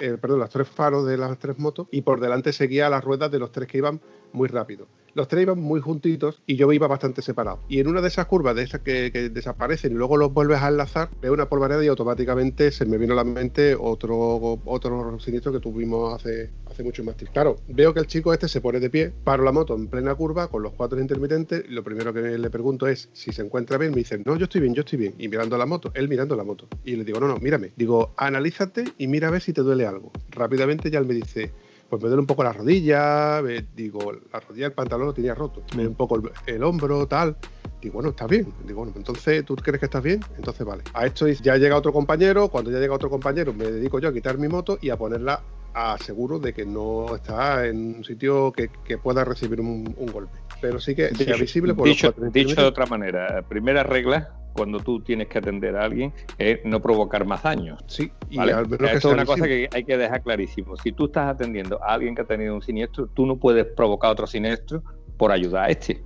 eh, 0.00 0.16
perdón, 0.20 0.40
los 0.40 0.50
tres 0.50 0.68
faros 0.68 1.06
de 1.06 1.16
las 1.16 1.38
tres 1.38 1.58
motos, 1.58 1.88
y 1.90 2.02
por 2.02 2.20
delante 2.20 2.52
seguía 2.52 2.88
las 2.88 3.04
ruedas 3.04 3.30
de 3.30 3.38
los 3.38 3.52
tres 3.52 3.68
que 3.68 3.78
iban 3.78 4.00
muy 4.32 4.48
rápido 4.48 4.88
los 5.14 5.28
tres 5.28 5.42
iban 5.42 5.58
muy 5.58 5.80
juntitos 5.80 6.42
y 6.46 6.56
yo 6.56 6.72
iba 6.72 6.86
bastante 6.86 7.22
separado. 7.22 7.60
Y 7.68 7.80
en 7.80 7.88
una 7.88 8.00
de 8.00 8.08
esas 8.08 8.26
curvas, 8.26 8.54
de 8.56 8.62
esas 8.62 8.80
que, 8.80 9.10
desaparecen 9.30 9.92
y 9.92 9.94
luego 9.94 10.16
los 10.16 10.32
vuelves 10.32 10.60
a 10.60 10.68
enlazar, 10.68 11.10
veo 11.20 11.32
una 11.32 11.48
polvareda 11.48 11.84
y 11.84 11.88
automáticamente 11.88 12.70
se 12.70 12.86
me 12.86 12.98
vino 12.98 13.12
a 13.14 13.16
la 13.16 13.24
mente 13.24 13.74
otro, 13.74 14.60
otro 14.64 15.18
siniestro 15.20 15.52
que 15.52 15.60
tuvimos 15.60 16.14
hace, 16.14 16.50
hace 16.66 16.82
mucho 16.82 17.04
más 17.04 17.16
tiempo. 17.16 17.32
Claro, 17.32 17.56
veo 17.68 17.94
que 17.94 18.00
el 18.00 18.06
chico 18.06 18.32
este 18.32 18.48
se 18.48 18.60
pone 18.60 18.80
de 18.80 18.90
pie, 18.90 19.12
paro 19.24 19.44
la 19.44 19.52
moto 19.52 19.74
en 19.74 19.88
plena 19.88 20.14
curva 20.14 20.48
con 20.48 20.62
los 20.62 20.72
cuatro 20.72 21.00
intermitentes 21.00 21.28
lo 21.68 21.82
primero 21.82 22.12
que 22.12 22.38
le 22.38 22.50
pregunto 22.50 22.86
es 22.86 23.08
si 23.12 23.32
se 23.32 23.42
encuentra 23.42 23.78
bien. 23.78 23.92
Me 23.92 23.98
dice, 23.98 24.20
no, 24.24 24.36
yo 24.36 24.44
estoy 24.44 24.60
bien, 24.60 24.74
yo 24.74 24.80
estoy 24.80 24.98
bien. 24.98 25.14
Y 25.18 25.28
mirando 25.28 25.56
la 25.58 25.66
moto, 25.66 25.90
él 25.94 26.08
mirando 26.08 26.36
la 26.36 26.44
moto. 26.44 26.68
Y 26.84 26.96
le 26.96 27.04
digo, 27.04 27.20
no, 27.20 27.28
no, 27.28 27.36
mírame. 27.38 27.72
Digo, 27.76 28.12
analízate 28.16 28.84
y 28.98 29.06
mira 29.06 29.28
a 29.28 29.30
ver 29.30 29.42
si 29.42 29.52
te 29.52 29.62
duele 29.62 29.86
algo. 29.86 30.12
Rápidamente 30.30 30.90
ya 30.90 30.98
él 30.98 31.06
me 31.06 31.14
dice, 31.14 31.52
pues 31.88 32.02
me 32.02 32.08
duele 32.08 32.20
un 32.20 32.26
poco 32.26 32.44
la 32.44 32.52
rodilla, 32.52 33.42
digo, 33.74 34.12
la 34.32 34.40
rodilla 34.40 34.66
del 34.66 34.72
pantalón 34.72 35.06
lo 35.06 35.14
tenía 35.14 35.34
roto, 35.34 35.62
me 35.70 35.76
duele 35.76 35.88
un 35.88 35.94
poco 35.94 36.20
el, 36.46 36.62
hombro, 36.62 37.06
tal. 37.06 37.36
Digo, 37.80 37.94
bueno, 37.94 38.10
está 38.10 38.26
bien. 38.26 38.52
Digo, 38.64 38.78
bueno, 38.78 38.92
entonces, 38.96 39.44
¿tú 39.44 39.54
crees 39.54 39.78
que 39.78 39.86
estás 39.86 40.02
bien? 40.02 40.20
Entonces, 40.36 40.66
vale. 40.66 40.82
A 40.94 41.06
esto 41.06 41.28
ya 41.28 41.56
llega 41.56 41.76
otro 41.76 41.92
compañero. 41.92 42.48
Cuando 42.48 42.72
ya 42.72 42.80
llega 42.80 42.92
otro 42.92 43.08
compañero, 43.08 43.54
me 43.54 43.66
dedico 43.70 44.00
yo 44.00 44.08
a 44.08 44.12
quitar 44.12 44.36
mi 44.36 44.48
moto 44.48 44.78
y 44.80 44.90
a 44.90 44.96
ponerla 44.96 45.40
a 45.74 45.96
seguro 45.98 46.40
de 46.40 46.52
que 46.52 46.66
no 46.66 47.14
está 47.14 47.66
en 47.66 47.96
un 47.98 48.04
sitio 48.04 48.52
que, 48.52 48.68
pueda 48.98 49.24
recibir 49.24 49.60
un, 49.60 49.84
golpe. 50.12 50.36
Pero 50.60 50.80
sí 50.80 50.94
que 50.94 51.14
sea 51.14 51.36
visible 51.36 51.74
por 51.74 51.88
dicho, 51.88 52.14
dicho 52.32 52.60
de 52.60 52.66
otra 52.66 52.86
manera, 52.86 53.42
primera 53.48 53.82
regla 53.82 54.34
cuando 54.58 54.80
tú 54.80 55.00
tienes 55.00 55.28
que 55.28 55.38
atender 55.38 55.76
a 55.76 55.84
alguien 55.84 56.12
es 56.36 56.58
no 56.64 56.82
provocar 56.82 57.24
más 57.24 57.44
daño. 57.44 57.76
Sí, 57.86 58.10
y 58.28 58.40
Esto 58.40 58.76
es 58.88 59.04
una 59.04 59.24
cosa 59.24 59.46
que 59.46 59.68
hay 59.72 59.84
que 59.84 59.96
dejar 59.96 60.22
clarísimo. 60.22 60.76
Si 60.76 60.90
tú 60.90 61.06
estás 61.06 61.28
atendiendo 61.28 61.80
a 61.82 61.94
alguien 61.94 62.16
que 62.16 62.22
ha 62.22 62.26
tenido 62.26 62.54
un 62.54 62.62
siniestro, 62.62 63.06
tú 63.06 63.24
no 63.24 63.36
puedes 63.36 63.66
provocar 63.66 64.10
otro 64.10 64.26
siniestro 64.26 64.82
por 65.16 65.30
ayudar 65.30 65.66
a 65.66 65.68
este. 65.68 66.02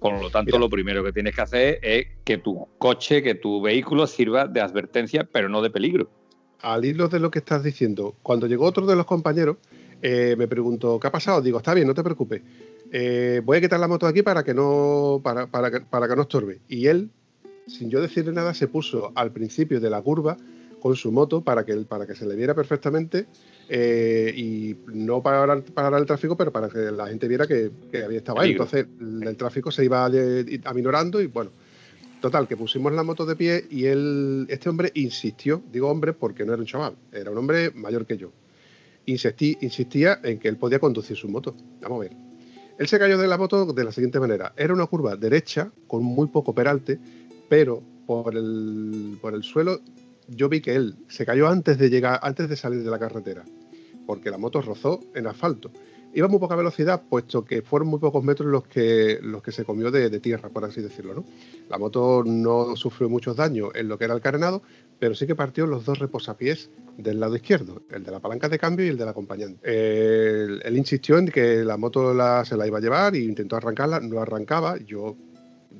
Por 0.00 0.20
lo 0.20 0.28
tanto, 0.28 0.58
lo 0.58 0.68
primero 0.68 1.02
que 1.02 1.12
tienes 1.12 1.34
que 1.34 1.40
hacer 1.40 1.78
es 1.82 2.06
que 2.24 2.36
tu 2.36 2.68
coche, 2.76 3.22
que 3.22 3.34
tu 3.34 3.62
vehículo 3.62 4.06
sirva 4.06 4.46
de 4.46 4.60
advertencia, 4.60 5.26
pero 5.32 5.48
no 5.48 5.62
de 5.62 5.70
peligro. 5.70 6.10
Al 6.60 6.84
hilo 6.84 7.08
de 7.08 7.20
lo 7.20 7.30
que 7.30 7.38
estás 7.38 7.64
diciendo, 7.64 8.16
cuando 8.22 8.46
llegó 8.46 8.66
otro 8.66 8.84
de 8.84 8.96
los 8.96 9.06
compañeros, 9.06 9.56
eh, 10.02 10.34
me 10.36 10.46
preguntó, 10.46 11.00
¿qué 11.00 11.06
ha 11.06 11.12
pasado? 11.12 11.40
Digo, 11.40 11.58
está 11.58 11.72
bien, 11.72 11.86
no 11.86 11.94
te 11.94 12.02
preocupes. 12.02 12.42
Eh, 12.92 13.40
voy 13.44 13.56
a 13.56 13.60
quitar 13.60 13.80
la 13.80 13.88
moto 13.88 14.06
de 14.06 14.10
aquí 14.10 14.22
para 14.22 14.44
que 14.44 14.54
no 14.54 15.20
para, 15.24 15.46
para, 15.46 15.70
que, 15.70 15.80
para 15.80 16.06
que 16.06 16.14
no 16.14 16.22
estorbe. 16.22 16.60
Y 16.68 16.86
él 16.86 17.10
sin 17.66 17.90
yo 17.90 18.00
decirle 18.00 18.32
nada, 18.32 18.54
se 18.54 18.68
puso 18.68 19.12
al 19.14 19.32
principio 19.32 19.80
de 19.80 19.90
la 19.90 20.02
curva 20.02 20.36
con 20.80 20.96
su 20.96 21.12
moto 21.12 21.42
para 21.42 21.64
que, 21.64 21.76
para 21.76 22.06
que 22.06 22.14
se 22.14 22.26
le 22.26 22.34
viera 22.34 22.54
perfectamente 22.54 23.26
eh, 23.68 24.32
y 24.36 24.76
no 24.92 25.22
para 25.22 25.62
parar 25.62 26.00
el 26.00 26.06
tráfico, 26.06 26.36
pero 26.36 26.52
para 26.52 26.68
que 26.68 26.78
la 26.78 27.06
gente 27.06 27.28
viera 27.28 27.46
que, 27.46 27.70
había 28.04 28.18
estado 28.18 28.40
ahí. 28.40 28.52
Entonces 28.52 28.86
el, 29.00 29.36
tráfico 29.36 29.70
se 29.70 29.84
iba 29.84 30.10
aminorando 30.64 31.20
y 31.20 31.28
bueno, 31.28 31.52
total, 32.20 32.48
que 32.48 32.56
pusimos 32.56 32.92
la 32.92 33.04
moto 33.04 33.24
de 33.24 33.36
pie 33.36 33.64
y 33.70 33.84
él, 33.84 34.46
este 34.48 34.68
hombre 34.68 34.90
insistió, 34.94 35.62
digo 35.70 35.88
hombre 35.88 36.12
porque 36.12 36.44
no 36.44 36.52
era 36.52 36.60
un 36.60 36.66
chaval, 36.66 36.96
era 37.12 37.30
un 37.30 37.38
hombre 37.38 37.70
mayor 37.70 38.04
que 38.04 38.16
yo. 38.16 38.32
Insistí, 39.06 39.56
insistía 39.60 40.20
en 40.22 40.38
que 40.38 40.48
él 40.48 40.56
podía 40.56 40.78
conducir 40.78 41.16
su 41.16 41.28
moto. 41.28 41.56
Vamos 41.80 41.98
a 41.98 42.08
ver. 42.08 42.31
Él 42.82 42.88
se 42.88 42.98
cayó 42.98 43.16
de 43.16 43.28
la 43.28 43.38
moto 43.38 43.64
de 43.72 43.84
la 43.84 43.92
siguiente 43.92 44.18
manera. 44.18 44.54
Era 44.56 44.74
una 44.74 44.86
curva 44.86 45.14
derecha 45.14 45.70
con 45.86 46.02
muy 46.02 46.26
poco 46.26 46.52
peralte 46.52 46.98
pero 47.48 47.80
por 48.06 48.34
el, 48.34 49.18
por 49.22 49.34
el 49.34 49.44
suelo 49.44 49.78
yo 50.26 50.48
vi 50.48 50.60
que 50.60 50.74
él 50.74 50.96
se 51.06 51.24
cayó 51.24 51.46
antes 51.46 51.78
de 51.78 51.90
llegar, 51.90 52.18
antes 52.22 52.48
de 52.48 52.56
salir 52.56 52.82
de 52.82 52.90
la 52.90 52.98
carretera, 52.98 53.44
porque 54.04 54.30
la 54.30 54.38
moto 54.38 54.60
rozó 54.62 54.98
en 55.14 55.28
asfalto. 55.28 55.70
Iba 56.12 56.26
muy 56.26 56.40
poca 56.40 56.56
velocidad, 56.56 57.02
puesto 57.08 57.44
que 57.44 57.62
fueron 57.62 57.88
muy 57.88 58.00
pocos 58.00 58.24
metros 58.24 58.48
los 58.48 58.66
que, 58.66 59.20
los 59.22 59.44
que 59.44 59.52
se 59.52 59.64
comió 59.64 59.92
de, 59.92 60.18
tierra, 60.18 60.48
por 60.48 60.64
así 60.64 60.80
decirlo. 60.80 61.14
¿no? 61.14 61.24
La 61.70 61.78
moto 61.78 62.24
no 62.26 62.74
sufrió 62.74 63.08
muchos 63.08 63.36
daños 63.36 63.70
en 63.76 63.86
lo 63.86 63.96
que 63.96 64.06
era 64.06 64.14
el 64.14 64.20
carenado, 64.20 64.62
pero 65.02 65.16
sí 65.16 65.26
que 65.26 65.34
partió 65.34 65.66
los 65.66 65.84
dos 65.84 65.98
reposapiés 65.98 66.70
del 66.96 67.18
lado 67.18 67.34
izquierdo, 67.34 67.82
el 67.90 68.04
de 68.04 68.12
la 68.12 68.20
palanca 68.20 68.48
de 68.48 68.56
cambio 68.56 68.86
y 68.86 68.90
el 68.90 68.96
del 68.96 69.08
acompañante. 69.08 69.58
Él, 69.64 70.76
insistió 70.76 71.18
en 71.18 71.26
que 71.26 71.64
la 71.64 71.76
moto 71.76 72.14
se 72.44 72.56
la 72.56 72.68
iba 72.68 72.78
a 72.78 72.80
llevar 72.80 73.16
e 73.16 73.18
intentó 73.18 73.56
arrancarla, 73.56 73.98
no 73.98 74.20
arrancaba. 74.20 74.78
Yo 74.78 75.16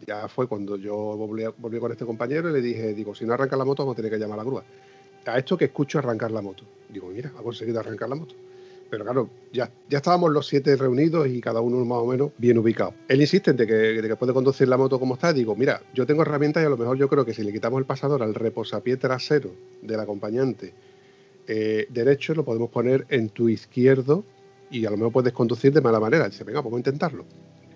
ya 0.09 0.27
fue 0.27 0.49
cuando 0.49 0.77
yo 0.77 0.97
volví, 0.97 1.79
con 1.79 1.93
este 1.93 2.05
compañero 2.05 2.51
y 2.51 2.53
le 2.53 2.61
dije, 2.61 2.95
digo, 2.95 3.15
si 3.15 3.25
no 3.25 3.35
arranca 3.35 3.57
la 3.57 3.65
moto 3.65 3.85
vamos 3.85 3.95
a 3.95 3.97
tener 3.99 4.11
que 4.11 4.19
llamar 4.19 4.41
a 4.41 4.43
la 4.43 4.45
grúa. 4.45 4.65
A 5.25 5.39
esto 5.39 5.57
que 5.57 5.67
escucho 5.67 6.01
arrancar 6.01 6.33
la 6.33 6.43
moto. 6.43 6.65
Digo, 6.89 7.07
mira, 7.07 7.31
ha 7.39 7.43
conseguido 7.45 7.79
arrancar 7.79 8.09
la 8.09 8.17
moto. 8.17 8.35
Pero 8.93 9.05
claro, 9.05 9.31
ya, 9.55 9.73
ya 9.89 9.97
estábamos 9.97 10.31
los 10.33 10.47
siete 10.47 10.77
reunidos 10.77 11.27
y 11.27 11.41
cada 11.41 11.63
uno 11.63 11.83
más 11.83 11.97
o 11.97 12.07
menos 12.07 12.33
bien 12.37 12.59
ubicado. 12.59 12.93
Él 13.09 13.23
insiste 13.23 13.53
en 13.53 13.57
que, 13.57 13.67
que 13.67 14.17
puede 14.17 14.35
conducir 14.35 14.69
la 14.69 14.77
moto 14.77 15.01
como 15.01 15.15
está. 15.15 15.33
Digo, 15.33 15.57
mira, 15.57 15.81
yo 15.95 16.05
tengo 16.05 16.21
herramientas 16.21 16.63
y 16.63 16.67
a 16.67 16.69
lo 16.69 16.77
mejor 16.77 16.99
yo 16.99 17.09
creo 17.09 17.25
que 17.25 17.33
si 17.33 17.43
le 17.43 17.55
quitamos 17.55 17.79
el 17.79 17.87
pasador 17.87 18.23
al 18.23 18.35
reposapié 18.35 18.99
trasero 18.99 19.51
del 19.81 19.99
acompañante 19.99 20.75
eh, 21.47 21.87
derecho, 21.89 22.35
lo 22.35 22.45
podemos 22.45 22.69
poner 22.69 23.07
en 23.09 23.31
tu 23.31 23.49
izquierdo 23.49 24.25
y 24.71 24.85
a 24.85 24.91
lo 24.91 24.99
mejor 24.99 25.13
puedes 25.13 25.33
conducir 25.33 25.73
de 25.73 25.81
mala 25.81 25.99
manera. 25.99 26.29
Dice, 26.29 26.45
venga, 26.45 26.61
vamos 26.61 26.75
a 26.75 26.81
intentarlo. 26.81 27.25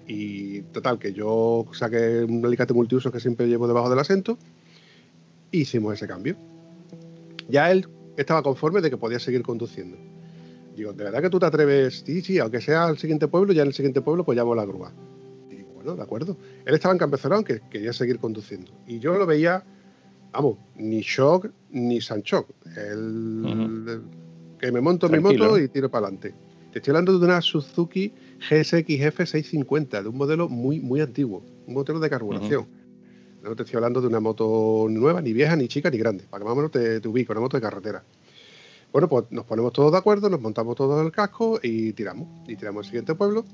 Y 0.07 0.61
total, 0.64 0.98
que 0.98 1.14
yo 1.14 1.64
saqué 1.72 2.26
un 2.29 2.44
alicate 2.44 2.74
multiuso 2.74 3.11
que 3.11 3.20
siempre 3.20 3.46
llevo 3.46 3.66
debajo 3.66 3.88
del 3.88 4.00
asiento. 4.00 4.37
E 5.50 5.61
hicimos 5.61 5.94
ese 5.94 6.07
cambio. 6.07 6.37
Ya 7.48 7.70
él 7.70 7.88
estaba 8.18 8.42
conforme 8.42 8.83
de 8.83 8.90
que 8.90 8.98
podía 8.98 9.18
seguir 9.18 9.40
conduciendo. 9.40 9.96
Digo, 10.76 10.92
¿de 10.92 11.04
verdad 11.04 11.22
que 11.22 11.30
tú 11.30 11.38
te 11.38 11.46
atreves? 11.46 12.02
Sí, 12.04 12.20
sí, 12.20 12.38
aunque 12.38 12.60
sea 12.60 12.84
al 12.84 12.98
siguiente 12.98 13.28
pueblo, 13.28 13.54
ya 13.54 13.62
en 13.62 13.68
el 13.68 13.74
siguiente 13.74 14.02
pueblo 14.02 14.24
pues 14.24 14.36
llamo 14.36 14.52
a 14.52 14.56
la 14.56 14.66
grúa. 14.66 14.92
Y 15.50 15.62
bueno, 15.62 15.96
de 15.96 16.02
acuerdo. 16.02 16.36
Él 16.66 16.74
estaba 16.74 16.94
encabezonado 16.94 17.42
que 17.44 17.62
quería 17.70 17.94
seguir 17.94 18.18
conduciendo. 18.18 18.70
Y 18.86 18.98
yo 18.98 19.16
lo 19.16 19.24
veía, 19.24 19.64
vamos, 20.32 20.58
ni 20.76 21.00
shock 21.00 21.50
ni 21.70 22.02
sanchoc. 22.02 22.50
El, 22.76 24.02
Que 24.58 24.70
me 24.70 24.82
monto 24.82 25.08
mi 25.08 25.18
moto 25.18 25.58
y 25.58 25.68
tiro 25.68 25.90
para 25.90 26.08
adelante. 26.08 26.34
Te 26.72 26.80
estoy 26.80 26.90
hablando 26.90 27.18
de 27.18 27.24
una 27.24 27.40
Suzuki 27.40 28.12
GSX-F 28.50 29.24
650, 29.24 30.02
de 30.02 30.08
un 30.10 30.16
modelo 30.18 30.46
muy, 30.50 30.78
muy 30.80 31.00
antiguo, 31.00 31.42
un 31.66 31.72
modelo 31.72 32.00
de 32.00 32.10
carburación. 32.10 32.66
No 33.42 33.56
te 33.56 33.62
estoy 33.62 33.76
hablando 33.76 34.02
de 34.02 34.08
una 34.08 34.20
moto 34.20 34.88
nueva, 34.90 35.22
ni 35.22 35.32
vieja, 35.32 35.56
ni 35.56 35.68
chica, 35.68 35.88
ni 35.88 35.96
grande, 35.96 36.24
para 36.28 36.40
que 36.40 36.44
más 36.44 36.52
o 36.52 36.56
menos 36.56 36.70
te, 36.70 37.00
te 37.00 37.08
ubico, 37.08 37.32
una 37.32 37.40
moto 37.40 37.56
de 37.56 37.62
carretera. 37.62 38.04
Bueno, 38.92 39.09
pues 39.09 39.25
nos 39.31 39.44
ponemos 39.44 39.72
todos 39.72 39.92
de 39.92 39.99
acuerdo, 39.99 40.29
nos 40.31 40.40
montamos 40.40 40.77
todos 40.77 41.05
el 41.05 41.12
casco 41.12 41.61
y 41.62 41.92
tiramos. 41.92 42.29
Y 42.49 42.57
tiramos 42.57 42.87
al 42.87 42.90
siguiente 42.90 43.14
pueblo. 43.14 43.44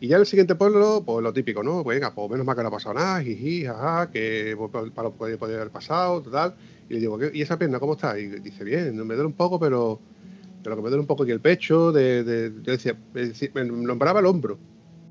Y 0.00 0.08
ya 0.08 0.16
en 0.16 0.20
el 0.20 0.26
siguiente 0.26 0.54
pueblo, 0.54 1.02
pues 1.04 1.22
lo 1.22 1.32
típico, 1.32 1.62
¿no? 1.62 1.82
Pues 1.82 1.96
venga, 1.96 2.14
pues 2.14 2.30
menos 2.30 2.44
mal 2.44 2.56
que 2.56 2.62
no 2.62 2.68
ha 2.68 2.72
pasado 2.72 2.94
nada, 2.94 3.22
jiji, 3.22 3.64
jaja, 3.64 4.10
que 4.10 4.56
para 4.94 5.10
poder, 5.10 5.38
haber 5.40 5.70
pasado, 5.70 6.20
tal. 6.22 6.54
Y 6.88 6.94
le 6.94 7.00
digo, 7.00 7.18
¿y 7.32 7.42
esa 7.42 7.58
pierna 7.58 7.78
cómo 7.78 7.94
está? 7.94 8.18
Y 8.18 8.26
dice, 8.26 8.64
bien, 8.64 8.96
me 8.96 9.14
duele 9.14 9.26
un 9.26 9.32
poco, 9.32 9.58
pero 9.58 10.00
pero 10.64 10.76
que 10.76 10.82
me 10.82 10.88
duele 10.88 11.02
un 11.02 11.06
poco 11.06 11.22
aquí 11.22 11.32
el 11.32 11.40
pecho, 11.40 11.92
de, 11.92 12.52
yo 12.62 12.72
decía, 12.72 12.96
me 13.52 13.64
nombraba 13.64 14.20
el 14.20 14.26
hombro, 14.26 14.58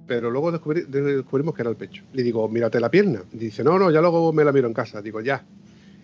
pero 0.07 0.31
luego 0.31 0.51
descubrimos 0.51 1.53
que 1.53 1.61
era 1.61 1.69
el 1.69 1.77
pecho. 1.77 2.03
Le 2.11 2.23
digo, 2.23 2.49
mírate 2.49 2.79
la 2.79 2.89
pierna. 2.89 3.23
Dice, 3.31 3.63
no, 3.63 3.77
no, 3.77 3.91
ya 3.91 4.01
luego 4.01 4.33
me 4.33 4.43
la 4.43 4.51
miro 4.51 4.67
en 4.67 4.73
casa. 4.73 5.01
Digo, 5.01 5.21
ya. 5.21 5.45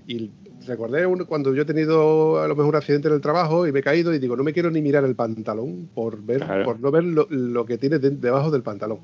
Y 0.10 0.32
recordé 0.66 1.06
cuando 1.28 1.54
yo 1.54 1.62
he 1.62 1.66
tenido 1.66 2.42
a 2.42 2.48
lo 2.48 2.56
mejor 2.56 2.70
un 2.70 2.76
accidente 2.78 3.10
en 3.10 3.14
el 3.14 3.22
trabajo 3.22 3.68
y 3.68 3.72
me 3.72 3.82
he 3.82 3.84
caído 3.84 4.12
y 4.12 4.18
digo, 4.18 4.36
no 4.36 4.44
me 4.44 4.54
quiero 4.54 4.72
ni 4.72 4.82
mirar 4.82 5.06
el 5.06 5.14
pantalón 5.14 5.88
por 5.94 6.20
ver, 6.24 6.44
por 6.66 6.80
no 6.80 6.90
ver 6.90 7.04
lo, 7.04 7.66
que 7.68 7.78
tiene 7.78 8.00
debajo 8.00 8.50
del 8.50 8.64
pantalón. 8.64 8.98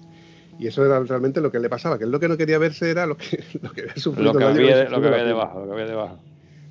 Y 0.57 0.65
eso 0.65 0.83
era 0.83 0.99
realmente 1.01 1.41
lo 1.41 1.51
que 1.51 1.59
le 1.59 1.69
pasaba, 1.69 1.99
que 1.99 2.05
él 2.05 2.11
lo 2.11 2.19
que 2.19 2.27
no 2.27 2.37
quería 2.37 2.57
verse 2.57 2.89
era 2.89 3.05
lo 3.05 3.17
que, 3.17 3.43
lo 3.61 3.71
que 3.71 3.81
había 3.81 3.97
sufrido. 3.97 4.33
Lo 4.33 4.39
que 4.39 4.45
había, 4.45 4.89
lo 4.89 4.99
que 4.99 5.07
había 5.09 5.23
debajo, 5.25 5.59
lo 5.59 5.67
que 5.67 5.73
había 5.73 5.85
debajo. 5.85 6.19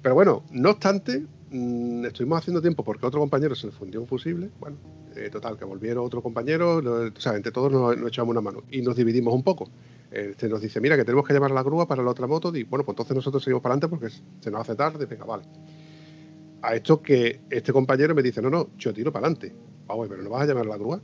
Pero 0.02 0.16
bueno, 0.16 0.42
no 0.50 0.70
obstante, 0.70 1.22
Mm, 1.56 2.06
estuvimos 2.06 2.38
haciendo 2.38 2.60
tiempo 2.60 2.82
porque 2.82 3.06
otro 3.06 3.20
compañero 3.20 3.54
se 3.54 3.68
le 3.68 3.72
fundió 3.72 4.00
un 4.00 4.08
fusible. 4.08 4.50
Bueno, 4.58 4.76
eh, 5.14 5.30
total, 5.30 5.56
que 5.56 5.64
volvieron 5.64 6.04
otro 6.04 6.20
compañero, 6.20 6.78
o 6.78 7.20
sea, 7.20 7.36
entre 7.36 7.52
todos 7.52 7.70
nos, 7.70 7.96
echamos 8.08 8.32
una 8.32 8.40
mano 8.40 8.64
y 8.72 8.82
nos 8.82 8.96
dividimos 8.96 9.32
un 9.32 9.44
poco. 9.44 9.70
Este 10.14 10.48
nos 10.48 10.60
dice, 10.60 10.80
mira, 10.80 10.96
que 10.96 11.04
tenemos 11.04 11.26
que 11.26 11.32
llevar 11.32 11.50
la 11.50 11.62
grúa 11.64 11.88
para 11.88 12.02
la 12.02 12.10
otra 12.10 12.26
moto. 12.28 12.54
Y 12.54 12.62
bueno, 12.62 12.84
pues 12.84 12.94
entonces 12.94 13.16
nosotros 13.16 13.42
seguimos 13.42 13.62
para 13.62 13.74
adelante 13.74 13.88
porque 13.88 14.14
se 14.40 14.50
nos 14.50 14.60
hace 14.60 14.76
tarde. 14.76 15.06
Venga, 15.06 15.24
vale. 15.24 15.42
A 16.62 16.74
esto 16.74 17.02
que 17.02 17.40
este 17.50 17.72
compañero 17.72 18.14
me 18.14 18.22
dice, 18.22 18.40
no, 18.40 18.48
no, 18.48 18.70
yo 18.78 18.94
tiro 18.94 19.12
para 19.12 19.26
adelante. 19.26 19.52
Vamos, 19.86 20.08
pero 20.08 20.22
no 20.22 20.30
vas 20.30 20.42
a 20.42 20.46
llamar 20.46 20.66
a 20.66 20.68
la 20.68 20.76
grúa. 20.76 21.00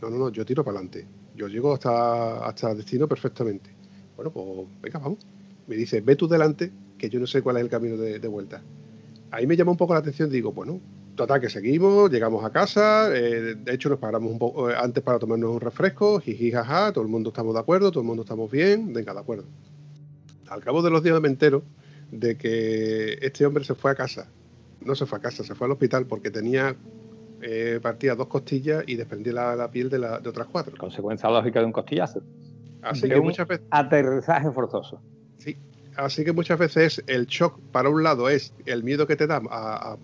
No, 0.00 0.08
no, 0.08 0.18
no, 0.18 0.28
yo 0.28 0.44
tiro 0.44 0.64
para 0.64 0.78
adelante. 0.78 1.06
Yo 1.34 1.48
llego 1.48 1.74
hasta, 1.74 2.46
hasta 2.46 2.74
destino 2.74 3.08
perfectamente. 3.08 3.70
Bueno, 4.16 4.30
pues 4.30 4.68
venga, 4.80 5.00
vamos. 5.00 5.26
Me 5.66 5.74
dice, 5.76 6.00
ve 6.00 6.14
tú 6.14 6.28
delante, 6.28 6.72
que 6.96 7.08
yo 7.10 7.18
no 7.18 7.26
sé 7.26 7.42
cuál 7.42 7.56
es 7.56 7.62
el 7.62 7.68
camino 7.68 7.96
de, 7.96 8.28
vuelta. 8.28 8.62
Ahí 9.30 9.46
me 9.46 9.56
llama 9.56 9.72
un 9.72 9.76
poco 9.76 9.94
la 9.94 10.00
atención, 10.00 10.30
digo, 10.30 10.52
bueno, 10.52 10.80
total 11.14 11.40
que 11.40 11.48
seguimos, 11.48 12.10
llegamos 12.10 12.44
a 12.44 12.50
casa, 12.50 13.14
eh, 13.14 13.54
de 13.54 13.74
hecho 13.74 13.88
nos 13.88 13.98
paramos 13.98 14.30
un 14.30 14.38
poco 14.38 14.70
eh, 14.70 14.74
antes 14.76 15.02
para 15.02 15.18
tomarnos 15.18 15.50
un 15.50 15.60
refresco, 15.60 16.20
jiji, 16.20 16.50
jaja, 16.50 16.92
todo 16.92 17.04
el 17.04 17.10
mundo 17.10 17.30
estamos 17.30 17.54
de 17.54 17.60
acuerdo, 17.60 17.90
todo 17.90 18.00
el 18.00 18.06
mundo 18.06 18.22
estamos 18.22 18.50
bien, 18.50 18.92
venga, 18.92 19.14
de 19.14 19.20
acuerdo. 19.20 19.44
Al 20.48 20.60
cabo 20.62 20.82
de 20.82 20.90
los 20.90 21.02
días 21.02 21.20
me 21.20 21.28
entero 21.28 21.62
de 22.10 22.36
que 22.36 23.18
este 23.22 23.46
hombre 23.46 23.64
se 23.64 23.74
fue 23.74 23.90
a 23.90 23.94
casa. 23.94 24.28
No 24.80 24.94
se 24.94 25.06
fue 25.06 25.18
a 25.18 25.22
casa, 25.22 25.42
se 25.42 25.54
fue 25.54 25.66
al 25.66 25.72
hospital 25.72 26.06
porque 26.06 26.30
tenía 26.30 26.76
eh, 27.40 27.80
partía 27.82 28.14
dos 28.14 28.28
costillas 28.28 28.84
y 28.86 28.96
desprendía 28.96 29.32
la, 29.32 29.70
piel 29.70 29.90
de, 29.90 29.98
la, 29.98 30.20
de, 30.20 30.28
otras 30.28 30.46
cuatro. 30.48 30.76
Consecuencia 30.76 31.28
lógica 31.30 31.60
de 31.60 31.66
un 31.66 31.72
costillazo. 31.72 32.22
Así 32.82 33.08
que 33.08 33.20
muchas 33.20 33.48
veces. 33.48 33.66
Aterrizaje 33.70 34.50
forzoso. 34.50 35.00
Sí. 35.38 35.56
Así 35.96 36.24
que 36.24 36.32
muchas 36.32 36.58
veces 36.58 37.02
el 37.06 37.26
shock, 37.26 37.60
para 37.72 37.88
un 37.88 38.02
lado, 38.02 38.28
es 38.28 38.52
el 38.66 38.82
miedo 38.82 39.06
que 39.06 39.16
te 39.16 39.26
da 39.26 39.42
a, 39.50 39.96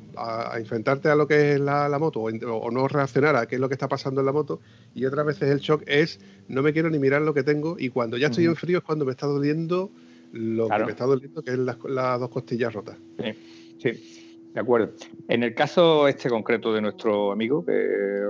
enfrentarte 0.58 1.08
a 1.08 1.14
lo 1.14 1.26
que 1.26 1.54
es 1.54 1.60
la, 1.60 1.96
moto 1.98 2.20
o, 2.20 2.70
no 2.70 2.88
reaccionar 2.88 3.36
a 3.36 3.46
qué 3.46 3.56
es 3.56 3.60
lo 3.60 3.68
que 3.68 3.74
está 3.74 3.88
pasando 3.88 4.20
en 4.20 4.26
la 4.26 4.32
moto. 4.32 4.60
Y 4.94 5.04
otras 5.04 5.26
veces 5.26 5.50
el 5.50 5.58
shock 5.58 5.82
es 5.86 6.20
no 6.48 6.62
me 6.62 6.72
quiero 6.72 6.90
ni 6.90 6.98
mirar 6.98 7.22
lo 7.22 7.34
que 7.34 7.42
tengo. 7.42 7.76
Y 7.78 7.90
cuando 7.90 8.16
ya 8.16 8.28
estoy 8.28 8.44
en 8.44 8.56
frío 8.56 8.78
es 8.78 8.84
cuando 8.84 9.04
me 9.04 9.12
está 9.12 9.26
doliendo 9.26 9.90
lo 10.32 10.68
que 10.68 10.84
me 10.84 10.90
está 10.90 11.06
doliendo, 11.06 11.42
que 11.42 11.52
es 11.52 11.58
las, 11.58 11.76
las 11.84 12.20
dos 12.20 12.30
costillas 12.30 12.72
rotas. 12.72 12.96
Sí, 13.18 13.78
sí, 13.82 14.50
de 14.54 14.60
acuerdo. 14.60 14.92
En 15.28 15.42
el 15.42 15.54
caso 15.54 16.06
este 16.06 16.28
concreto 16.28 16.72
de 16.72 16.80
nuestro 16.80 17.32
amigo, 17.32 17.64
que 17.64 17.72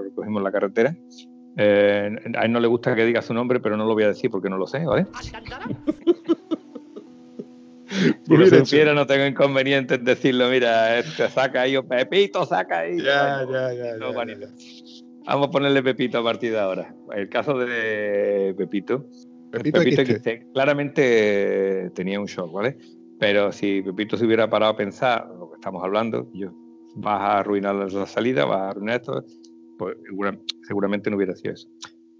recogimos 0.05 0.42
la 0.42 0.53
carretera, 0.53 0.96
eh, 1.57 2.16
a 2.37 2.44
él 2.44 2.53
no 2.53 2.61
le 2.61 2.68
gusta 2.68 2.94
que 2.94 3.05
diga 3.05 3.23
su 3.23 3.35
nombre, 3.35 3.61
pero 3.61 3.77
no 3.77 3.85
lo 3.85 3.94
voy 3.94 4.05
a 4.05 4.09
decir 4.09 4.31
porque 4.31 4.49
no 4.49 4.57
lo 4.57 4.66
sé, 4.66 4.85
¿vale? 4.85 5.07
Si 7.90 8.37
lo 8.37 8.46
supiera, 8.46 8.94
no 8.94 9.07
tengo 9.07 9.26
inconveniente 9.26 9.96
en 9.96 10.05
decirlo, 10.05 10.48
mira, 10.48 10.98
este 10.98 11.29
saca 11.29 11.62
ahí, 11.62 11.76
o 11.76 11.87
Pepito, 11.87 12.46
saca 12.46 12.81
ahí. 12.81 12.98
Ya, 12.98 13.44
ya, 13.50 13.72
ya, 13.72 13.96
Vamos 15.26 15.48
a 15.48 15.50
ponerle 15.50 15.83
Pepito 15.83 16.18
a 16.18 16.24
partir 16.24 16.53
de 16.53 16.59
ahora. 16.59 16.94
El 17.14 17.29
caso 17.29 17.59
de 17.59 18.55
Pepito, 18.57 19.07
Pepito, 19.50 19.81
claramente 20.53 21.90
tenía 21.94 22.20
un 22.20 22.26
shock, 22.26 22.53
¿vale? 22.53 22.79
Pero 23.18 23.53
si 23.53 23.83
Pepito 23.83 24.16
se 24.16 24.24
hubiera 24.24 24.48
parado 24.48 24.72
a 24.72 24.76
pensar 24.76 25.29
lo 25.29 25.50
que 25.50 25.57
estamos 25.57 25.83
hablando, 25.85 26.31
yo, 26.33 26.53
vas 26.96 27.20
a 27.20 27.38
arruinar 27.40 27.74
la 27.74 28.07
salida, 28.07 28.44
vas 28.44 28.61
a 28.61 28.68
arruinar 28.70 29.00
esto, 29.00 29.24
pues 29.79 29.96
seguramente 30.66 31.11
no 31.11 31.16
hubiera 31.16 31.35
sido 31.35 31.55
eso. 31.55 31.68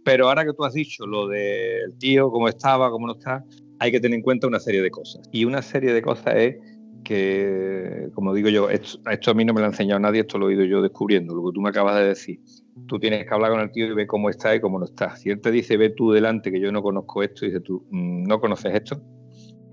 Pero 0.05 0.29
ahora 0.29 0.45
que 0.45 0.53
tú 0.53 0.65
has 0.65 0.75
dicho 0.75 1.07
lo 1.07 1.29
del 1.29 1.97
tío, 1.99 2.31
cómo 2.31 2.49
estaba, 2.49 2.91
cómo 2.91 3.07
no 3.07 3.15
está, 3.15 3.45
hay 3.81 3.91
que 3.91 3.99
tener 4.01 4.17
en 4.17 4.23
cuenta 4.23 4.47
una 4.47 4.61
serie 4.61 4.83
de 4.83 4.91
cosas. 4.91 5.29
Y 5.33 5.45
una 5.45 5.63
serie 5.63 5.93
de 5.93 6.03
cosas 6.03 6.35
es 6.37 6.57
que, 7.03 8.09
como 8.15 8.33
digo 8.33 8.49
yo, 8.49 8.71
esto, 8.71 9.01
esto, 9.11 9.31
a 9.33 9.35
mí 9.35 9.45
no 9.45 9.53
me 9.53 9.61
lo 9.61 9.67
ha 9.67 9.71
enseñado 9.71 9.99
nadie, 9.99 10.21
esto 10.21 10.39
lo 10.39 10.49
he 10.51 10.55
ido 10.55 10.65
yo 10.65 10.83
descubriendo, 10.83 11.35
lo 11.35 11.47
que 11.47 11.55
tú 11.55 11.61
me 11.61 11.71
acabas 11.71 11.97
de 11.97 12.05
decir 12.05 12.41
tú 12.87 12.99
tienes 12.99 13.27
que 13.27 13.35
hablar 13.35 13.53
con 13.53 13.61
el 13.61 13.71
tío 13.71 13.87
y 13.87 13.95
ver 13.95 14.07
cómo 14.07 14.31
está 14.31 14.55
y 14.55 14.61
cómo 14.61 14.79
no 14.79 14.85
está. 14.85 15.17
Si 15.17 15.31
él 15.31 15.41
te 15.41 15.51
dice, 15.51 15.77
ve 15.77 15.91
tú 15.91 16.13
delante 16.13 16.51
que 16.51 16.61
yo 16.61 16.73
no 16.73 16.83
conozco 16.83 17.23
esto, 17.23 17.45
y 17.45 17.49
dices 17.49 17.63
tú, 17.63 17.87
mm, 17.91 18.25
¿no 18.25 18.41
conoces 18.41 18.75
esto? 18.75 19.01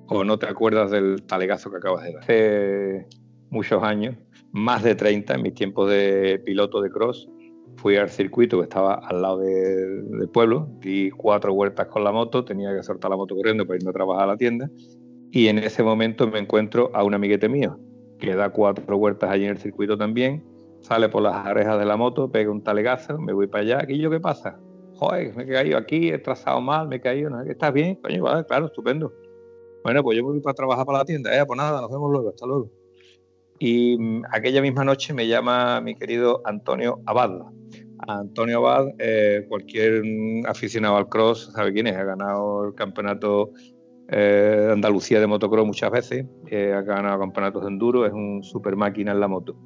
O 0.08 0.24
no 0.24 0.38
te 0.39 0.48
acuerdas 0.48 0.91
del 0.91 1.24
talegazo 1.24 1.70
que 1.70 1.78
acabas 1.78 2.04
de 2.04 2.13
dar. 2.13 2.24
Hace 2.24 3.08
muchos 3.50 3.84
años, 3.84 4.15
más 4.52 4.84
de 4.84 4.96
30, 4.96 5.36
en 5.36 5.41
mis 5.41 5.54
tiempos 5.54 5.89
de 5.89 6.41
piloto 6.46 6.82
de 6.82 6.89
cross, 6.89 7.30
fui 7.75 7.97
al 7.97 8.10
circuito 8.10 8.58
que 8.58 8.63
estaba 8.63 8.95
al 8.95 9.21
lado 9.21 9.39
del 9.39 10.30
pueblo, 10.34 10.67
di 10.80 11.12
cuatro 11.12 11.53
vueltas 11.53 11.88
con 11.88 12.03
la 12.03 12.12
moto, 12.12 12.43
tenía 12.43 12.75
que 12.75 12.84
soltar 12.84 13.12
la 13.12 13.17
moto 13.17 13.36
corriendo 13.36 13.65
para 13.65 13.77
irme 13.77 13.89
a 13.89 13.93
trabajar 13.93 14.23
a 14.23 14.27
la 14.27 14.38
tienda, 14.38 14.69
y 15.32 15.47
en 15.47 15.60
ese 15.60 15.84
momento 15.84 16.27
me 16.27 16.39
encuentro 16.39 16.89
a 16.93 17.03
un 17.03 17.13
amiguete 17.13 17.49
mío, 17.49 17.77
que 18.19 18.36
da 18.36 18.49
cuatro 18.49 18.97
vueltas 18.97 19.30
allí 19.30 19.45
en 19.45 19.51
el 19.51 19.58
circuito 19.58 19.97
también, 19.97 20.43
sale 20.82 21.10
por 21.10 21.21
las 21.21 21.45
orejas 21.45 21.80
de 21.80 21.86
la 21.86 21.97
moto, 21.97 22.32
pega 22.32 22.51
un 22.51 22.63
talegazo, 22.63 23.17
me 23.17 23.34
voy 23.34 23.47
para 23.47 23.63
allá. 23.63 23.86
¿Y 23.88 23.99
yo 23.99 24.10
qué 24.10 24.19
pasa? 24.19 24.60
Joder, 24.95 25.36
me 25.36 25.43
he 25.43 25.47
caído 25.47 25.77
aquí, 25.77 26.10
he 26.10 26.17
trazado 26.17 26.62
mal, 26.62 26.88
me 26.88 26.97
he 26.97 27.01
caído. 27.01 27.30
¿no? 27.30 27.41
¿Estás 27.41 27.73
bien? 27.73 27.95
Coño, 27.95 28.23
vale, 28.23 28.45
claro, 28.45 28.67
estupendo. 28.67 29.13
Bueno, 29.84 30.03
pues 30.03 30.17
yo 30.17 30.23
me 30.23 30.32
voy 30.32 30.41
para 30.41 30.53
trabajar 30.53 30.86
para 30.86 30.99
la 30.99 31.06
tienda. 31.06 31.36
Eh, 31.36 31.45
pues 31.45 31.58
nada, 31.58 31.82
nos 31.82 31.91
vemos 31.91 32.12
luego, 32.12 32.30
hasta 32.30 32.45
luego. 32.45 32.69
Y 33.60 33.97
mm, 33.97 34.23
aquella 34.32 34.62
misma 34.62 34.84
noche 34.84 35.13
me 35.13 35.27
llama 35.27 35.82
mi 35.82 35.95
querido 35.95 36.41
Antonio 36.45 36.99
Abad. 37.06 37.41
Antonio 37.99 38.60
Abad, 38.60 38.88
eh, 38.99 39.45
cualquier 39.47 40.03
aficionado 40.47 40.97
al 40.97 41.10
cross 41.10 41.51
sabe 41.53 41.73
quién 41.73 41.88
es, 41.88 41.95
ha 41.95 42.03
ganado 42.03 42.65
el 42.65 42.75
campeonato 42.75 43.51
eh, 44.10 44.63
de 44.67 44.71
Andalucía 44.71 45.19
de 45.19 45.27
motocross 45.27 45.65
muchas 45.65 45.91
veces, 45.91 46.25
eh, 46.47 46.73
ha 46.73 46.81
ganado 46.81 47.19
campeonatos 47.19 47.63
de 47.63 47.69
enduro, 47.69 48.05
es 48.05 48.13
un 48.13 48.43
super 48.43 48.75
máquina 48.75 49.12
en 49.12 49.19
la 49.19 49.27
moto 49.27 49.57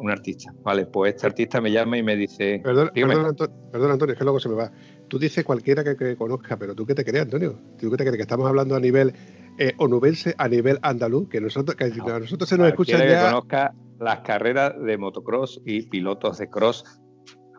un 0.00 0.10
artista. 0.10 0.54
Vale, 0.62 0.86
pues 0.86 1.16
este 1.16 1.26
artista 1.26 1.60
me 1.60 1.70
llama 1.70 1.98
y 1.98 2.02
me 2.02 2.16
dice. 2.16 2.62
Perdón, 2.64 2.90
perdón, 2.94 3.90
Antonio, 3.90 4.14
es 4.14 4.18
que 4.18 4.24
luego 4.24 4.40
se 4.40 4.48
me 4.48 4.54
va. 4.54 4.72
Tú 5.06 5.18
dices 5.18 5.44
cualquiera 5.44 5.84
que, 5.84 6.16
conozca, 6.16 6.56
pero 6.56 6.74
tú 6.74 6.86
qué 6.86 6.94
te 6.94 7.04
crees, 7.04 7.24
Antonio. 7.24 7.60
¿Tú 7.78 7.90
qué 7.90 7.96
te 7.98 8.04
crees? 8.04 8.16
Que 8.16 8.22
estamos 8.22 8.48
hablando 8.48 8.74
a 8.74 8.80
nivel 8.80 9.12
eh, 9.58 9.74
onubense, 9.76 10.34
a 10.38 10.48
nivel 10.48 10.78
andaluz, 10.80 11.28
que 11.28 11.42
nosotros, 11.42 11.76
que 11.76 11.84
a 11.84 12.18
nosotros 12.18 12.48
se 12.48 12.56
nos 12.56 12.68
escucha 12.68 12.96
ya. 12.96 13.04
que 13.04 13.26
conozca 13.26 13.74
las 13.98 14.20
carreras 14.20 14.74
de 14.80 14.98
motocross 14.98 15.60
y 15.64 15.82
pilotos 15.88 16.38
de 16.38 16.48
cross, 16.48 16.84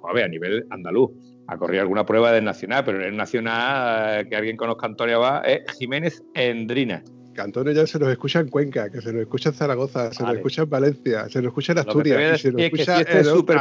a 0.07 0.13
ver, 0.13 0.25
a 0.25 0.27
nivel 0.27 0.65
andaluz. 0.69 1.11
Ha 1.47 1.57
corrido 1.57 1.81
alguna 1.81 2.05
prueba 2.05 2.31
del 2.31 2.43
nacional, 2.43 2.83
pero 2.85 2.99
en 3.01 3.09
el 3.09 3.17
nacional 3.17 4.21
eh, 4.21 4.29
que 4.29 4.35
alguien 4.35 4.57
conozca 4.57 4.87
Antonio 4.87 5.19
va 5.19 5.41
es 5.41 5.63
Jiménez 5.77 6.23
Endrina 6.33 7.03
que 7.35 7.41
Antonio 7.41 7.73
ya 7.73 7.85
se 7.85 7.99
nos 7.99 8.09
escucha 8.09 8.39
en 8.39 8.47
Cuenca, 8.47 8.89
que 8.89 9.01
se 9.01 9.13
nos 9.13 9.21
escucha 9.21 9.49
en 9.49 9.55
Zaragoza, 9.55 10.11
se 10.11 10.23
nos 10.23 10.35
escucha 10.35 10.63
en 10.63 10.69
Valencia, 10.69 11.29
se 11.29 11.41
nos 11.41 11.49
escucha 11.49 11.73
en 11.73 11.79
Asturias, 11.79 12.39
y 12.39 12.41
se 12.41 12.51
nos 12.51 12.61
escucha 12.61 12.97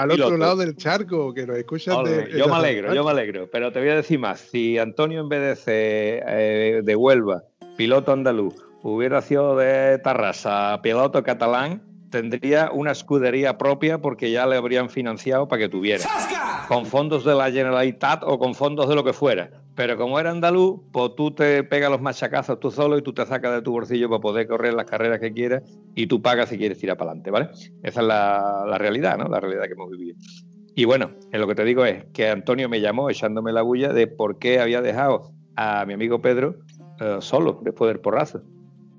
al 0.01 0.11
otro 0.13 0.37
lado 0.39 0.57
del 0.57 0.77
charco, 0.77 1.35
que 1.35 1.47
nos 1.47 1.59
escucha 1.59 2.01
de, 2.03 2.31
Yo 2.39 2.49
me 2.49 2.55
alegro, 2.55 2.95
yo 2.95 3.05
me 3.05 3.11
alegro, 3.11 3.51
pero 3.51 3.73
te 3.73 3.81
voy 3.81 3.91
a 3.91 3.97
decir 3.97 4.19
más. 4.19 4.41
Si 4.41 4.79
Antonio 4.79 5.21
en 5.21 5.29
vez 5.29 5.41
de 5.41 5.57
ser 5.57 6.25
eh, 6.27 6.83
de 6.83 6.97
Huelva, 6.97 7.43
piloto 7.77 8.13
andaluz, 8.13 8.55
hubiera 8.83 9.21
sido 9.21 9.57
de 9.57 9.99
Tarrasa, 9.99 10.81
piloto 10.83 11.23
catalán, 11.23 11.83
tendría 12.15 12.71
una 12.71 12.93
escudería 12.93 13.59
propia 13.59 14.01
porque 14.01 14.31
ya 14.31 14.47
le 14.47 14.55
habrían 14.55 14.89
financiado 14.89 15.49
para 15.49 15.63
que 15.63 15.69
tuviera. 15.69 16.05
Con 16.69 16.87
fondos 16.87 17.25
de 17.25 17.35
la 17.35 17.51
Generalitat 17.51 18.23
o 18.23 18.39
con 18.39 18.55
fondos 18.55 18.89
de 18.89 18.95
lo 18.95 19.03
que 19.03 19.13
fuera. 19.13 19.51
Pero 19.75 19.97
como 19.97 20.21
era 20.21 20.31
andaluz, 20.31 20.81
pues 20.93 21.17
tú 21.17 21.33
te 21.33 21.65
pegas 21.65 21.91
los 21.91 22.01
machacazos 22.01 22.61
tú 22.61 22.71
solo 22.71 22.97
y 22.97 23.03
tú 23.03 23.13
te 23.13 23.27
sacas 23.27 23.53
de 23.55 23.63
tu 23.63 23.73
bolsillo 23.73 24.09
para 24.09 24.21
poder 24.21 24.47
correr 24.47 24.75
las 24.75 24.85
carreras 24.85 25.19
que 25.19 25.33
quieras 25.33 25.65
y 25.97 26.07
tú 26.07 26.23
pagas 26.23 26.51
si 26.51 26.57
quieres 26.57 26.79
tirar 26.79 26.97
para 26.97 27.11
adelante, 27.11 27.33
¿vale? 27.33 27.49
Esa 27.83 28.01
es 28.01 28.07
la, 28.07 28.79
realidad, 28.79 29.19
¿no? 29.19 29.27
La 29.27 29.41
realidad 29.41 29.65
que 29.65 29.73
hemos 29.73 29.91
vivido. 29.91 30.17
Y 30.77 30.85
bueno, 30.85 31.11
lo 31.33 31.49
que 31.49 31.57
te 31.57 31.65
digo 31.65 31.85
es 31.85 32.05
que 32.13 32.31
Antonio 32.31 32.69
me 32.69 32.81
llamó 32.81 33.11
echándome 33.11 33.51
la 33.51 33.63
bulla 33.63 33.93
de 33.93 34.07
por 34.07 34.39
qué 34.39 34.61
había 34.61 34.83
dejado 34.83 35.33
a 35.57 35.85
mi 35.85 35.95
amigo 35.95 36.23
Pedro 36.23 36.61
eh, 37.01 37.17
solo 37.19 37.61
después 37.65 37.89
del 37.89 37.99
porrazo. 37.99 38.41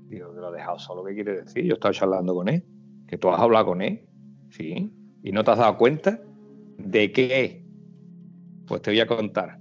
Digo, 0.10 0.34
lo 0.34 0.48
ha 0.48 0.52
dejado 0.52 0.80
solo, 0.80 1.06
¿qué 1.06 1.14
quiere 1.14 1.44
decir? 1.44 1.64
Yo 1.64 1.76
estaba 1.76 1.94
charlando 1.94 2.36
con 2.36 2.50
él 2.50 2.66
que 3.08 3.18
tú 3.18 3.30
has 3.30 3.40
hablado 3.40 3.68
con 3.68 3.82
él, 3.82 4.06
¿sí? 4.50 4.92
Y 5.24 5.32
no 5.32 5.44
te 5.44 5.52
has 5.52 5.58
dado 5.58 5.78
cuenta 5.78 6.20
de 6.78 7.12
qué 7.12 7.64
Pues 8.68 8.82
te 8.82 8.92
voy 8.92 9.00
a 9.00 9.08
contar. 9.08 9.60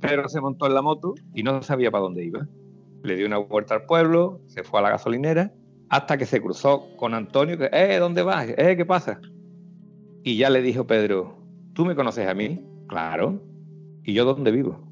Pedro 0.00 0.28
se 0.28 0.40
montó 0.40 0.66
en 0.66 0.74
la 0.74 0.82
moto 0.82 1.14
y 1.34 1.42
no 1.42 1.62
sabía 1.62 1.90
para 1.90 2.02
dónde 2.02 2.24
iba. 2.24 2.46
Le 3.02 3.16
dio 3.16 3.26
una 3.26 3.38
vuelta 3.38 3.74
al 3.74 3.86
pueblo, 3.86 4.40
se 4.46 4.62
fue 4.62 4.80
a 4.80 4.82
la 4.82 4.90
gasolinera, 4.90 5.52
hasta 5.88 6.16
que 6.18 6.26
se 6.26 6.40
cruzó 6.40 6.88
con 6.96 7.14
Antonio, 7.14 7.56
que, 7.56 7.70
eh, 7.72 7.98
¿dónde 7.98 8.22
vas? 8.22 8.48
Eh, 8.56 8.76
¿qué 8.76 8.84
pasa? 8.84 9.20
Y 10.22 10.36
ya 10.36 10.50
le 10.50 10.62
dijo 10.62 10.86
Pedro, 10.86 11.38
¿tú 11.74 11.84
me 11.84 11.94
conoces 11.94 12.26
a 12.26 12.34
mí? 12.34 12.64
Claro. 12.88 13.42
¿Y 14.02 14.12
yo 14.12 14.24
dónde 14.24 14.50
vivo? 14.50 14.84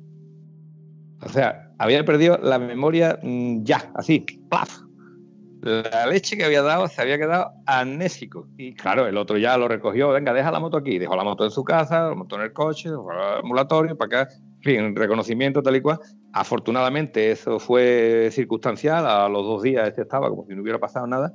O 1.22 1.28
sea, 1.28 1.72
había 1.78 2.04
perdido 2.04 2.38
la 2.38 2.58
memoria 2.58 3.18
mm, 3.22 3.64
ya, 3.64 3.90
así, 3.94 4.20
¡plaf! 4.50 4.80
La 5.62 6.08
leche 6.08 6.36
que 6.36 6.44
había 6.44 6.62
dado 6.62 6.88
se 6.88 7.00
había 7.00 7.18
quedado 7.18 7.52
amnésico. 7.66 8.48
Y 8.58 8.74
claro, 8.74 9.06
el 9.06 9.16
otro 9.16 9.38
ya 9.38 9.56
lo 9.56 9.68
recogió, 9.68 10.08
venga, 10.08 10.32
deja 10.32 10.50
la 10.50 10.58
moto 10.58 10.76
aquí, 10.76 10.98
dejó 10.98 11.14
la 11.14 11.22
moto 11.22 11.44
en 11.44 11.52
su 11.52 11.62
casa, 11.62 12.08
la 12.08 12.14
moto 12.16 12.34
en 12.36 12.42
el 12.42 12.52
coche, 12.52 12.88
el 12.88 12.96
ambulatorio, 13.40 13.96
para 13.96 14.22
acá, 14.22 14.34
en 14.34 14.62
fin, 14.62 14.96
reconocimiento 14.96 15.62
tal 15.62 15.76
y 15.76 15.80
cual. 15.80 16.00
Afortunadamente 16.32 17.30
eso 17.30 17.60
fue 17.60 18.30
circunstancial, 18.32 19.06
a 19.06 19.28
los 19.28 19.44
dos 19.44 19.62
días 19.62 19.86
este 19.86 20.02
estaba 20.02 20.28
como 20.28 20.44
si 20.46 20.54
no 20.54 20.62
hubiera 20.62 20.80
pasado 20.80 21.06
nada, 21.06 21.32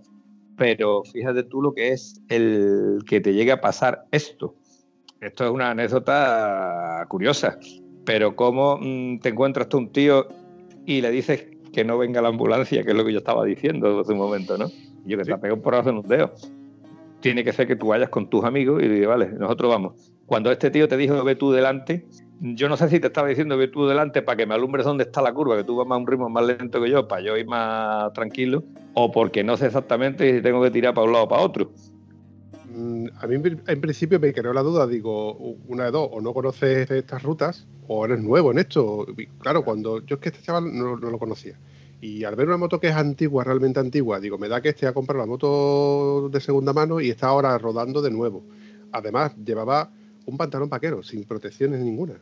pero 0.58 1.04
fíjate 1.06 1.44
tú 1.44 1.62
lo 1.62 1.74
que 1.74 1.94
es 1.94 2.22
el 2.28 3.00
que 3.08 3.22
te 3.22 3.34
llegue 3.34 3.54
a 3.54 3.62
pasar 3.62 4.06
esto. 4.12 4.56
Esto 5.22 5.46
es 5.46 5.52
una 5.52 5.72
anécdota 5.72 7.06
curiosa, 7.08 7.58
pero 8.06 8.36
cómo 8.36 8.78
mm, 8.78 9.20
te 9.20 9.30
encuentras 9.30 9.70
tú 9.70 9.78
un 9.78 9.92
tío 9.94 10.28
y 10.86 11.00
le 11.00 11.12
dices 11.12 11.48
que 11.72 11.84
no 11.84 11.98
venga 11.98 12.22
la 12.22 12.30
ambulancia, 12.30 12.84
que 12.84 12.92
es 12.92 12.96
lo 12.96 13.06
que 13.06 13.12
yo 13.12 13.20
estaba 13.20 13.46
diciendo 13.46 14.00
hace 14.00 14.14
un 14.14 14.20
momento, 14.20 14.58
¿no? 14.58 14.68
Yo 15.06 15.18
que 15.18 15.24
te 15.24 15.38
pego 15.38 15.62
por 15.62 15.76
hacer 15.76 15.94
un 15.94 16.04
dedo. 16.04 16.32
tiene 17.20 17.44
que 17.44 17.52
ser 17.54 17.68
que 17.68 17.76
tú 17.76 17.88
vayas 17.88 18.10
con 18.10 18.30
tus 18.30 18.44
amigos 18.44 18.82
y 18.84 18.88
digas, 18.88 19.10
vale, 19.10 19.30
nosotros 19.34 19.72
vamos. 19.72 20.12
Cuando 20.26 20.52
este 20.52 20.70
tío 20.70 20.88
te 20.88 20.98
dijo 20.98 21.24
ve 21.24 21.36
tú 21.36 21.52
delante, 21.52 22.06
yo 22.40 22.70
no 22.70 22.78
sé 22.78 22.90
si 22.90 23.00
te 23.00 23.08
estaba 23.08 23.28
diciendo 23.28 23.58
ve 23.58 23.68
tú 23.68 23.88
delante 23.88 24.22
para 24.22 24.36
que 24.36 24.46
me 24.46 24.54
alumbres 24.54 24.86
dónde 24.86 25.06
está 25.06 25.22
la 25.22 25.34
curva, 25.34 25.58
que 25.58 25.64
tú 25.64 25.76
vas 25.76 25.90
a 25.90 25.98
un 25.98 26.06
ritmo 26.06 26.30
más 26.30 26.46
lento 26.46 26.82
que 26.82 26.90
yo, 26.90 27.08
para 27.08 27.22
yo 27.22 27.38
ir 27.38 27.48
más 27.48 28.14
tranquilo, 28.14 28.64
o 28.94 29.12
porque 29.12 29.44
no 29.44 29.58
sé 29.58 29.68
exactamente 29.68 30.36
si 30.36 30.42
tengo 30.42 30.62
que 30.62 30.72
tirar 30.72 30.94
para 30.94 31.08
un 31.08 31.14
lado 31.14 31.26
o 31.26 31.28
para 31.28 31.42
otro. 31.42 31.72
Mm, 32.78 33.08
a 33.20 33.26
mí 33.26 33.42
en 33.68 33.82
principio 33.82 34.20
me 34.20 34.32
creó 34.32 34.54
la 34.54 34.62
duda, 34.62 34.86
digo, 34.86 35.34
una 35.68 35.86
de 35.86 35.92
dos, 35.92 36.10
o 36.12 36.22
no 36.22 36.32
conoces 36.32 36.92
estas 36.92 37.24
rutas, 37.24 37.66
o 37.88 38.06
eres 38.06 38.22
nuevo 38.22 38.52
en 38.52 38.60
esto. 38.60 39.08
Claro, 39.40 39.66
cuando 39.66 40.06
yo 40.06 40.18
es 40.18 40.22
que 40.22 40.30
este 40.30 40.44
chaval 40.44 40.78
no, 40.78 40.96
lo 40.96 41.18
conocía. 41.18 41.58
Y 42.02 42.24
al 42.24 42.36
ver 42.36 42.48
una 42.48 42.58
moto 42.58 42.80
que 42.80 42.90
es 42.90 42.96
antigua, 42.96 43.44
realmente 43.44 43.80
antigua, 43.80 44.20
digo, 44.20 44.38
me 44.38 44.48
da 44.48 44.62
que 44.62 44.70
este 44.70 44.86
ha 44.86 44.94
comprado 44.94 45.22
la 45.22 45.26
moto 45.26 46.30
de 46.32 46.40
segunda 46.40 46.72
mano 46.72 47.02
y 47.02 47.10
está 47.10 47.30
ahora 47.30 47.58
rodando 47.58 48.00
de 48.00 48.12
nuevo. 48.12 48.44
Además, 48.92 49.36
llevaba 49.44 49.90
un 50.28 50.38
pantalón 50.38 50.70
vaquero, 50.70 51.02
sin 51.02 51.24
protecciones 51.24 51.80
ninguna. 51.80 52.22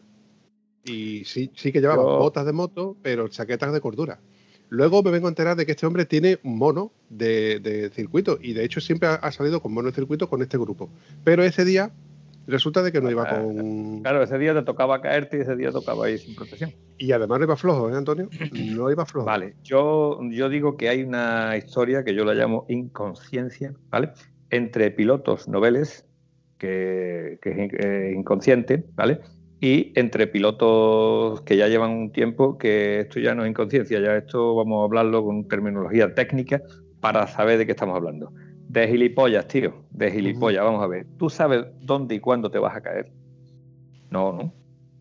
Y 0.85 1.25
sí, 1.25 1.51
sí 1.53 1.73
que 1.73 1.81
llevaba 1.81 2.03
botas 2.03 2.45
de 2.45 2.53
moto, 2.53 2.95
pero 3.01 3.27
chaquetas 3.27 3.73
de 3.73 3.81
cordura. 3.81 4.21
Luego 4.69 5.03
me 5.03 5.11
vengo 5.11 5.27
a 5.27 5.29
enterar 5.29 5.55
de 5.55 5.65
que 5.65 5.73
este 5.73 5.85
hombre 5.85 6.05
tiene 6.05 6.39
un 6.43 6.57
mono 6.57 6.91
de, 7.09 7.91
circuito 7.93 8.37
y 8.41 8.53
de 8.53 8.63
hecho 8.63 8.81
siempre 8.81 9.09
ha, 9.09 9.31
salido 9.31 9.61
con 9.61 9.73
mono 9.73 9.89
de 9.89 9.95
circuito 9.95 10.29
con 10.29 10.41
este 10.41 10.57
grupo. 10.57 10.89
Pero 11.23 11.43
ese 11.43 11.65
día 11.65 11.91
resulta 12.47 12.83
de 12.83 12.91
que 12.91 13.01
no 13.01 13.09
iba 13.09 13.23
ah, 13.23 13.41
con... 13.41 14.01
Claro, 14.01 14.23
ese 14.23 14.37
día 14.37 14.53
te 14.53 14.63
tocaba 14.63 15.01
caerte 15.01 15.37
y 15.37 15.41
ese 15.41 15.55
día 15.55 15.71
tocaba 15.71 16.09
ir 16.09 16.19
sin 16.19 16.35
protección. 16.35 16.73
Y 16.97 17.11
además 17.11 17.39
no 17.39 17.45
iba 17.45 17.57
flojo, 17.57 17.89
¿eh, 17.89 17.95
Antonio? 17.95 18.29
No 18.51 18.91
iba 18.91 19.05
flojo. 19.05 19.25
Vale, 19.25 19.55
yo, 19.63 20.19
yo 20.31 20.49
digo 20.49 20.77
que 20.77 20.89
hay 20.89 21.03
una 21.03 21.57
historia 21.57 22.03
que 22.03 22.13
yo 22.13 22.25
la 22.25 22.33
llamo 22.33 22.65
inconsciencia, 22.69 23.73
¿vale? 23.89 24.11
Entre 24.49 24.91
pilotos 24.91 25.47
noveles, 25.47 26.05
que, 26.57 27.39
que 27.41 27.49
es 27.49 27.73
eh, 27.73 28.13
inconsciente, 28.15 28.85
¿vale? 28.95 29.21
Y 29.65 29.91
entre 29.95 30.27
pilotos 30.27 31.41
que 31.41 31.57
ya 31.57 31.67
llevan 31.67 31.89
un 31.89 32.11
tiempo, 32.11 32.55
que 32.55 32.99
esto 32.99 33.19
ya 33.19 33.33
no 33.33 33.43
es 33.43 33.49
inconsciencia, 33.49 33.99
ya 33.99 34.15
esto 34.15 34.53
vamos 34.53 34.81
a 34.81 34.85
hablarlo 34.85 35.25
con 35.25 35.47
terminología 35.47 36.13
técnica 36.13 36.61
para 36.99 37.25
saber 37.25 37.57
de 37.57 37.65
qué 37.65 37.71
estamos 37.71 37.95
hablando. 37.95 38.31
De 38.69 38.87
gilipollas, 38.87 39.47
tío, 39.47 39.73
de 39.89 40.11
gilipollas, 40.11 40.63
vamos 40.63 40.83
a 40.83 40.87
ver. 40.87 41.07
¿Tú 41.17 41.31
sabes 41.31 41.65
dónde 41.81 42.13
y 42.13 42.19
cuándo 42.19 42.51
te 42.51 42.59
vas 42.59 42.75
a 42.75 42.81
caer? 42.81 43.11
No, 44.11 44.33
no. 44.33 44.53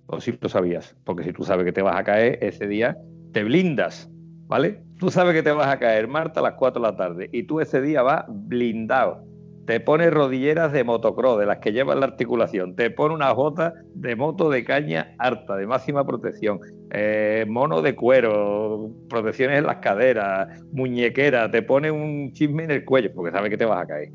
O 0.06 0.18
si 0.18 0.32
tú 0.32 0.48
sabías, 0.48 0.96
porque 1.04 1.24
si 1.24 1.34
tú 1.34 1.44
sabes 1.44 1.66
que 1.66 1.72
te 1.72 1.82
vas 1.82 1.96
a 1.96 2.04
caer 2.04 2.38
ese 2.40 2.66
día, 2.66 2.96
te 3.32 3.44
blindas, 3.44 4.10
¿vale? 4.46 4.82
Tú 4.98 5.10
sabes 5.10 5.34
que 5.34 5.42
te 5.42 5.52
vas 5.52 5.68
a 5.68 5.78
caer, 5.78 6.08
Marta, 6.08 6.40
a 6.40 6.42
las 6.42 6.54
4 6.54 6.80
de 6.80 6.88
la 6.88 6.96
tarde, 6.96 7.28
y 7.32 7.42
tú 7.42 7.60
ese 7.60 7.82
día 7.82 8.00
vas 8.00 8.24
blindado 8.30 9.26
te 9.66 9.80
pone 9.80 10.10
rodilleras 10.10 10.72
de 10.72 10.84
motocross, 10.84 11.38
de 11.38 11.46
las 11.46 11.58
que 11.58 11.72
llevan 11.72 12.00
la 12.00 12.06
articulación, 12.06 12.76
te 12.76 12.90
pone 12.90 13.14
una 13.14 13.32
bota 13.32 13.74
de 13.94 14.14
moto 14.14 14.50
de 14.50 14.64
caña 14.64 15.14
harta, 15.18 15.56
de 15.56 15.66
máxima 15.66 16.06
protección, 16.06 16.60
eh, 16.90 17.46
mono 17.48 17.80
de 17.80 17.94
cuero, 17.94 18.90
protecciones 19.08 19.58
en 19.58 19.66
las 19.66 19.76
caderas, 19.76 20.62
muñequera, 20.72 21.50
te 21.50 21.62
pone 21.62 21.90
un 21.90 22.32
chisme 22.32 22.64
en 22.64 22.72
el 22.72 22.84
cuello, 22.84 23.12
porque 23.14 23.32
sabe 23.32 23.48
que 23.48 23.56
te 23.56 23.64
vas 23.64 23.82
a 23.82 23.86
caer. 23.86 24.10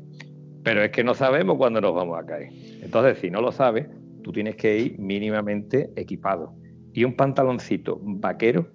Pero 0.62 0.82
es 0.82 0.90
que 0.90 1.02
no 1.02 1.14
sabemos 1.14 1.56
cuándo 1.56 1.80
nos 1.80 1.94
vamos 1.94 2.18
a 2.18 2.24
caer. 2.24 2.50
Entonces, 2.82 3.18
si 3.18 3.30
no 3.30 3.40
lo 3.40 3.50
sabes, 3.50 3.88
tú 4.22 4.30
tienes 4.30 4.56
que 4.56 4.78
ir 4.78 4.98
mínimamente 4.98 5.90
equipado. 5.96 6.54
Y 6.92 7.04
un 7.04 7.14
pantaloncito 7.14 7.98
vaquero 8.02 8.66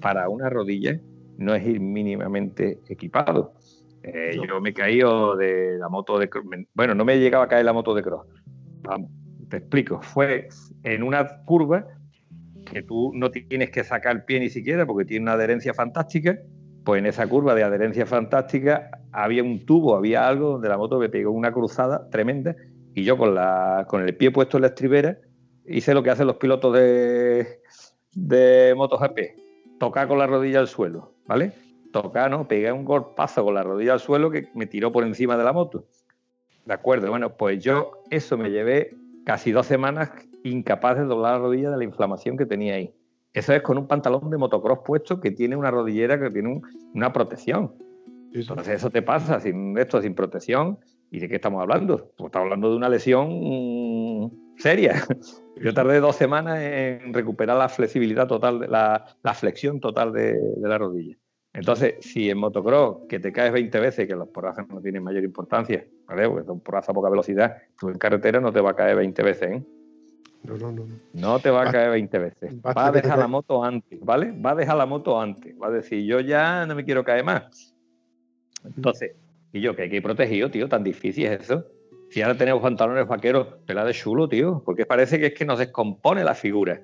para 0.00 0.28
una 0.28 0.50
rodilla 0.50 1.00
no 1.38 1.54
es 1.54 1.66
ir 1.66 1.80
mínimamente 1.80 2.80
equipado 2.88 3.54
eh, 4.02 4.38
yo 4.46 4.60
me 4.60 4.70
he 4.70 4.74
caído 4.74 5.36
de 5.36 5.78
la 5.78 5.88
moto 5.88 6.18
de 6.18 6.30
Bueno, 6.74 6.94
no 6.94 7.04
me 7.04 7.18
llegaba 7.18 7.44
a 7.44 7.48
caer 7.48 7.64
la 7.64 7.72
moto 7.72 7.94
de 7.94 8.02
cross. 8.02 8.26
te 9.48 9.58
explico. 9.58 10.00
Fue 10.02 10.48
en 10.82 11.02
una 11.02 11.42
curva 11.44 11.86
que 12.64 12.82
tú 12.82 13.12
no 13.14 13.30
tienes 13.30 13.70
que 13.70 13.84
sacar 13.84 14.16
el 14.16 14.24
pie 14.24 14.40
ni 14.40 14.50
siquiera 14.50 14.86
porque 14.86 15.04
tiene 15.04 15.24
una 15.24 15.32
adherencia 15.32 15.74
fantástica. 15.74 16.38
Pues 16.84 17.00
en 17.00 17.06
esa 17.06 17.26
curva 17.26 17.54
de 17.54 17.64
adherencia 17.64 18.06
fantástica 18.06 18.90
había 19.12 19.42
un 19.42 19.66
tubo, 19.66 19.96
había 19.96 20.26
algo 20.26 20.52
donde 20.52 20.68
la 20.68 20.78
moto 20.78 20.98
me 20.98 21.08
pegó 21.08 21.32
una 21.32 21.52
cruzada 21.52 22.08
tremenda 22.08 22.56
y 22.94 23.04
yo 23.04 23.18
con, 23.18 23.34
la, 23.34 23.86
con 23.88 24.02
el 24.02 24.16
pie 24.16 24.30
puesto 24.30 24.56
en 24.56 24.62
la 24.62 24.68
estribera 24.68 25.18
hice 25.66 25.92
lo 25.92 26.02
que 26.02 26.10
hacen 26.10 26.26
los 26.26 26.36
pilotos 26.36 26.72
de, 26.74 27.60
de 28.14 28.74
MotoGP, 28.74 29.18
tocar 29.78 30.08
con 30.08 30.18
la 30.18 30.26
rodilla 30.26 30.60
al 30.60 30.68
suelo, 30.68 31.14
¿vale? 31.26 31.52
Tocar, 31.92 32.30
¿no? 32.30 32.46
Pegué 32.48 32.72
un 32.72 32.84
golpazo 32.84 33.44
con 33.44 33.54
la 33.54 33.62
rodilla 33.62 33.94
al 33.94 34.00
suelo 34.00 34.30
que 34.30 34.48
me 34.54 34.66
tiró 34.66 34.92
por 34.92 35.04
encima 35.04 35.36
de 35.36 35.44
la 35.44 35.52
moto. 35.52 35.86
De 36.64 36.74
acuerdo, 36.74 37.08
bueno, 37.10 37.36
pues 37.36 37.62
yo 37.62 38.02
eso 38.10 38.36
me 38.36 38.50
llevé 38.50 38.94
casi 39.24 39.52
dos 39.52 39.66
semanas 39.66 40.10
incapaz 40.44 40.98
de 40.98 41.04
doblar 41.04 41.34
la 41.34 41.38
rodilla 41.38 41.70
de 41.70 41.78
la 41.78 41.84
inflamación 41.84 42.36
que 42.36 42.46
tenía 42.46 42.74
ahí. 42.74 42.94
Eso 43.32 43.52
es 43.52 43.62
con 43.62 43.78
un 43.78 43.86
pantalón 43.86 44.30
de 44.30 44.38
motocross 44.38 44.80
puesto 44.84 45.20
que 45.20 45.30
tiene 45.30 45.56
una 45.56 45.70
rodillera 45.70 46.18
que 46.18 46.30
tiene 46.30 46.60
una 46.94 47.12
protección. 47.12 47.74
Entonces 48.32 48.74
eso 48.74 48.90
te 48.90 49.02
pasa 49.02 49.40
sin 49.40 49.76
esto, 49.78 50.00
sin 50.00 50.14
protección. 50.14 50.78
¿Y 51.10 51.20
de 51.20 51.28
qué 51.28 51.36
estamos 51.36 51.62
hablando? 51.62 52.12
Pues 52.16 52.26
estamos 52.26 52.44
hablando 52.44 52.70
de 52.70 52.76
una 52.76 52.88
lesión 52.88 54.30
seria. 54.56 55.02
Yo 55.56 55.72
tardé 55.72 56.00
dos 56.00 56.16
semanas 56.16 56.60
en 56.60 57.14
recuperar 57.14 57.56
la 57.56 57.68
flexibilidad 57.68 58.26
total, 58.26 58.66
la, 58.68 59.06
la 59.22 59.34
flexión 59.34 59.80
total 59.80 60.12
de, 60.12 60.34
de 60.34 60.68
la 60.68 60.76
rodilla. 60.76 61.16
Entonces, 61.52 61.94
si 62.00 62.30
en 62.30 62.38
motocross, 62.38 63.06
que 63.08 63.18
te 63.18 63.32
caes 63.32 63.52
20 63.52 63.80
veces, 63.80 64.06
que 64.06 64.14
los 64.14 64.28
porrazos 64.28 64.68
no 64.68 64.80
tienen 64.80 65.02
mayor 65.02 65.24
importancia, 65.24 65.84
¿vale? 66.06 66.28
Porque 66.28 66.46
son 66.46 66.60
porrazos 66.60 66.90
a 66.90 66.94
poca 66.94 67.08
velocidad, 67.08 67.56
tú 67.78 67.88
en 67.88 67.98
carretera 67.98 68.40
no 68.40 68.52
te 68.52 68.60
va 68.60 68.70
a 68.70 68.76
caer 68.76 68.96
20 68.96 69.22
veces, 69.22 69.50
¿eh? 69.50 69.62
No, 70.44 70.56
no, 70.56 70.70
no. 70.70 70.84
No 71.14 71.38
te 71.40 71.50
va 71.50 71.68
a 71.68 71.72
caer 71.72 71.90
20 71.90 72.18
veces. 72.18 72.54
Va 72.64 72.86
a 72.86 72.92
dejar 72.92 73.18
la 73.18 73.26
moto 73.26 73.64
antes, 73.64 73.98
¿vale? 74.00 74.32
Va 74.32 74.52
a 74.52 74.54
dejar 74.54 74.76
la 74.76 74.86
moto 74.86 75.20
antes. 75.20 75.54
Va 75.60 75.66
a 75.66 75.70
decir, 75.70 76.04
yo 76.04 76.20
ya 76.20 76.64
no 76.64 76.74
me 76.74 76.84
quiero 76.84 77.02
caer 77.04 77.24
más. 77.24 77.74
Entonces, 78.64 79.12
y 79.52 79.60
yo, 79.60 79.74
que 79.74 79.82
hay 79.82 79.90
que 79.90 79.96
ir 79.96 80.02
protegido, 80.02 80.50
tío, 80.50 80.68
tan 80.68 80.84
difícil 80.84 81.26
es 81.26 81.42
eso. 81.42 81.64
Si 82.10 82.22
ahora 82.22 82.38
tenemos 82.38 82.62
pantalones 82.62 83.06
vaqueros, 83.06 83.48
pela 83.66 83.84
de 83.84 83.92
chulo, 83.92 84.28
tío, 84.28 84.62
porque 84.64 84.86
parece 84.86 85.18
que 85.18 85.26
es 85.26 85.34
que 85.34 85.44
nos 85.44 85.58
descompone 85.58 86.24
la 86.24 86.34
figura. 86.34 86.80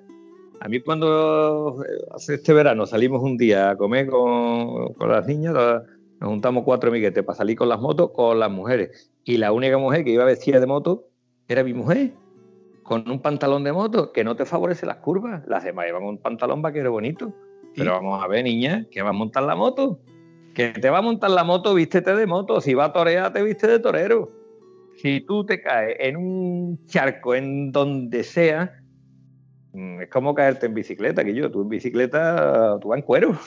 A 0.61 0.69
mí 0.69 0.81
cuando 0.81 1.85
eh, 1.85 2.07
hace 2.15 2.35
este 2.35 2.53
verano 2.53 2.87
salimos 2.87 3.23
un 3.23 3.37
día 3.37 3.71
a 3.71 3.77
comer 3.77 4.07
con, 4.07 4.95
las 5.09 5.27
niñas, 5.27 5.55
nos 5.55 6.31
juntamos 6.31 6.65
cuatro 6.65 6.91
amiguetes 6.91 7.23
para 7.25 7.37
salir 7.37 7.57
con 7.57 7.69
las 7.69 7.81
motos, 7.81 8.11
con 8.13 8.39
las 8.39 8.51
mujeres. 8.51 9.11
Y 9.25 9.37
la 9.37 9.53
única 9.53 9.79
mujer 9.79 10.05
que 10.05 10.11
iba 10.11 10.25
vestida 10.25 10.61
de 10.61 10.67
moto 10.67 11.09
era 11.49 11.65
mi 11.65 11.75
mujer, 11.75 12.13
con 12.83 13.11
un 13.11 13.21
pantalón 13.21 13.65
de 13.65 13.73
moto 13.73 14.13
que 14.13 14.25
no 14.25 14.37
te 14.37 14.45
favorece 14.45 14.87
las 14.87 14.99
curvas. 14.99 15.47
Las 15.47 15.65
demás 15.65 15.87
llevan 15.87 16.05
un 16.05 16.19
pantalón 16.19 16.63
vaquero 16.63 16.93
bonito. 16.93 17.33
Pero 17.77 17.93
vamos 17.93 18.23
a 18.23 18.29
ver, 18.29 18.45
niña, 18.45 18.87
que 18.91 19.03
va 19.03 19.11
a 19.11 19.13
montar 19.13 19.43
la 19.43 19.57
moto. 19.57 19.99
Que 20.55 20.69
te 20.69 20.89
va 20.91 20.99
a 20.99 21.03
montar 21.03 21.31
la 21.31 21.43
moto, 21.43 21.75
vístete 21.75 22.15
de 22.15 22.27
moto. 22.27 22.61
Si 22.61 22.75
va 22.75 22.87
a 22.87 22.93
torear, 22.93 23.33
te 23.33 23.43
viste 23.43 23.67
de 23.67 23.81
torero. 23.81 24.31
Si 24.97 25.21
tú 25.23 25.45
te 25.45 25.61
caes 25.61 25.97
en 25.99 26.17
un 26.17 26.87
charco, 26.87 27.35
en 27.35 27.73
donde 27.73 28.23
sea, 28.23 28.84
es 29.75 30.09
como 30.09 30.35
caerte 30.35 30.67
en 30.67 30.75
bicicleta, 30.75 31.25
que 31.25 31.35
yo, 31.35 31.51
tú 31.51 31.63
en 31.63 31.69
bicicleta, 31.69 32.79
tú 32.81 32.89
vas 32.89 32.99
en 32.99 33.05
cuero. 33.05 33.39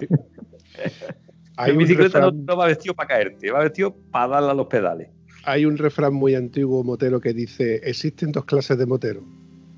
en 1.66 1.78
bicicleta 1.78 2.20
no, 2.20 2.56
va 2.56 2.66
vestido 2.66 2.94
para 2.94 3.08
caerte, 3.08 3.50
va 3.50 3.60
vestido 3.60 3.94
para 4.10 4.28
darle 4.28 4.50
a 4.50 4.54
los 4.54 4.66
pedales. 4.66 5.10
Hay 5.44 5.66
un 5.66 5.76
refrán 5.76 6.14
muy 6.14 6.34
antiguo 6.34 6.82
motero 6.84 7.20
que 7.20 7.32
dice, 7.32 7.80
existen 7.84 8.32
dos 8.32 8.44
clases 8.44 8.78
de 8.78 8.86
motero, 8.86 9.22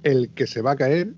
el 0.03 0.33
que 0.33 0.47
se 0.47 0.63
va 0.63 0.73
a 0.73 0.77
caer 0.77 1.15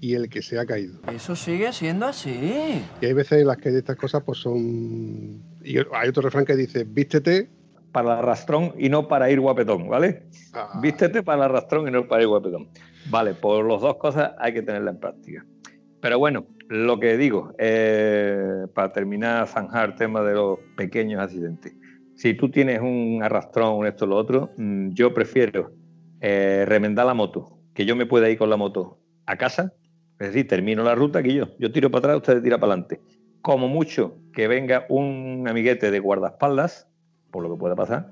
y 0.00 0.14
el 0.14 0.28
que 0.28 0.42
se 0.42 0.58
ha 0.58 0.66
caído. 0.66 1.00
Eso 1.12 1.36
sigue 1.36 1.72
siendo 1.72 2.06
así. 2.06 2.82
Y 3.00 3.06
hay 3.06 3.12
veces 3.12 3.40
en 3.40 3.46
las 3.46 3.56
que 3.58 3.70
estas 3.70 3.96
cosas 3.96 4.22
pues 4.24 4.38
son... 4.38 5.42
Y 5.62 5.78
hay 5.78 6.08
otro 6.08 6.22
refrán 6.22 6.44
que 6.44 6.56
dice, 6.56 6.84
vístete 6.84 7.48
para 7.96 8.12
el 8.12 8.18
arrastrón 8.18 8.74
y 8.76 8.90
no 8.90 9.08
para 9.08 9.30
ir 9.30 9.40
guapetón, 9.40 9.88
¿vale? 9.88 10.24
Ah. 10.52 10.78
Vístete 10.82 11.22
para 11.22 11.38
el 11.38 11.42
arrastrón 11.44 11.88
y 11.88 11.90
no 11.90 12.06
para 12.06 12.20
ir 12.20 12.28
guapetón. 12.28 12.68
Vale, 13.08 13.32
por 13.32 13.64
las 13.64 13.80
dos 13.80 13.96
cosas 13.96 14.32
hay 14.38 14.52
que 14.52 14.60
tenerla 14.60 14.90
en 14.90 15.00
práctica. 15.00 15.46
Pero 16.02 16.18
bueno, 16.18 16.44
lo 16.68 17.00
que 17.00 17.16
digo, 17.16 17.54
eh, 17.56 18.66
para 18.74 18.92
terminar, 18.92 19.46
zanjar 19.46 19.88
el 19.88 19.94
tema 19.94 20.20
de 20.20 20.34
los 20.34 20.58
pequeños 20.76 21.22
accidentes. 21.22 21.74
Si 22.16 22.34
tú 22.34 22.50
tienes 22.50 22.82
un 22.82 23.20
arrastrón, 23.22 23.78
un 23.78 23.86
esto, 23.86 24.04
lo 24.04 24.16
otro, 24.16 24.50
mm, 24.58 24.90
yo 24.90 25.14
prefiero 25.14 25.72
eh, 26.20 26.66
remendar 26.68 27.06
la 27.06 27.14
moto, 27.14 27.60
que 27.72 27.86
yo 27.86 27.96
me 27.96 28.04
pueda 28.04 28.28
ir 28.28 28.36
con 28.36 28.50
la 28.50 28.58
moto 28.58 28.98
a 29.24 29.38
casa, 29.38 29.72
es 30.18 30.34
decir, 30.34 30.46
termino 30.46 30.82
la 30.82 30.94
ruta 30.94 31.22
que 31.22 31.32
yo, 31.32 31.48
yo 31.58 31.72
tiro 31.72 31.90
para 31.90 32.12
atrás, 32.12 32.16
usted 32.16 32.42
tira 32.42 32.58
para 32.58 32.74
adelante. 32.74 33.00
Como 33.40 33.68
mucho 33.68 34.18
que 34.34 34.48
venga 34.48 34.84
un 34.90 35.46
amiguete 35.48 35.90
de 35.90 35.98
guardaespaldas, 35.98 36.90
por 37.30 37.42
lo 37.42 37.50
que 37.50 37.58
pueda 37.58 37.74
pasar, 37.74 38.10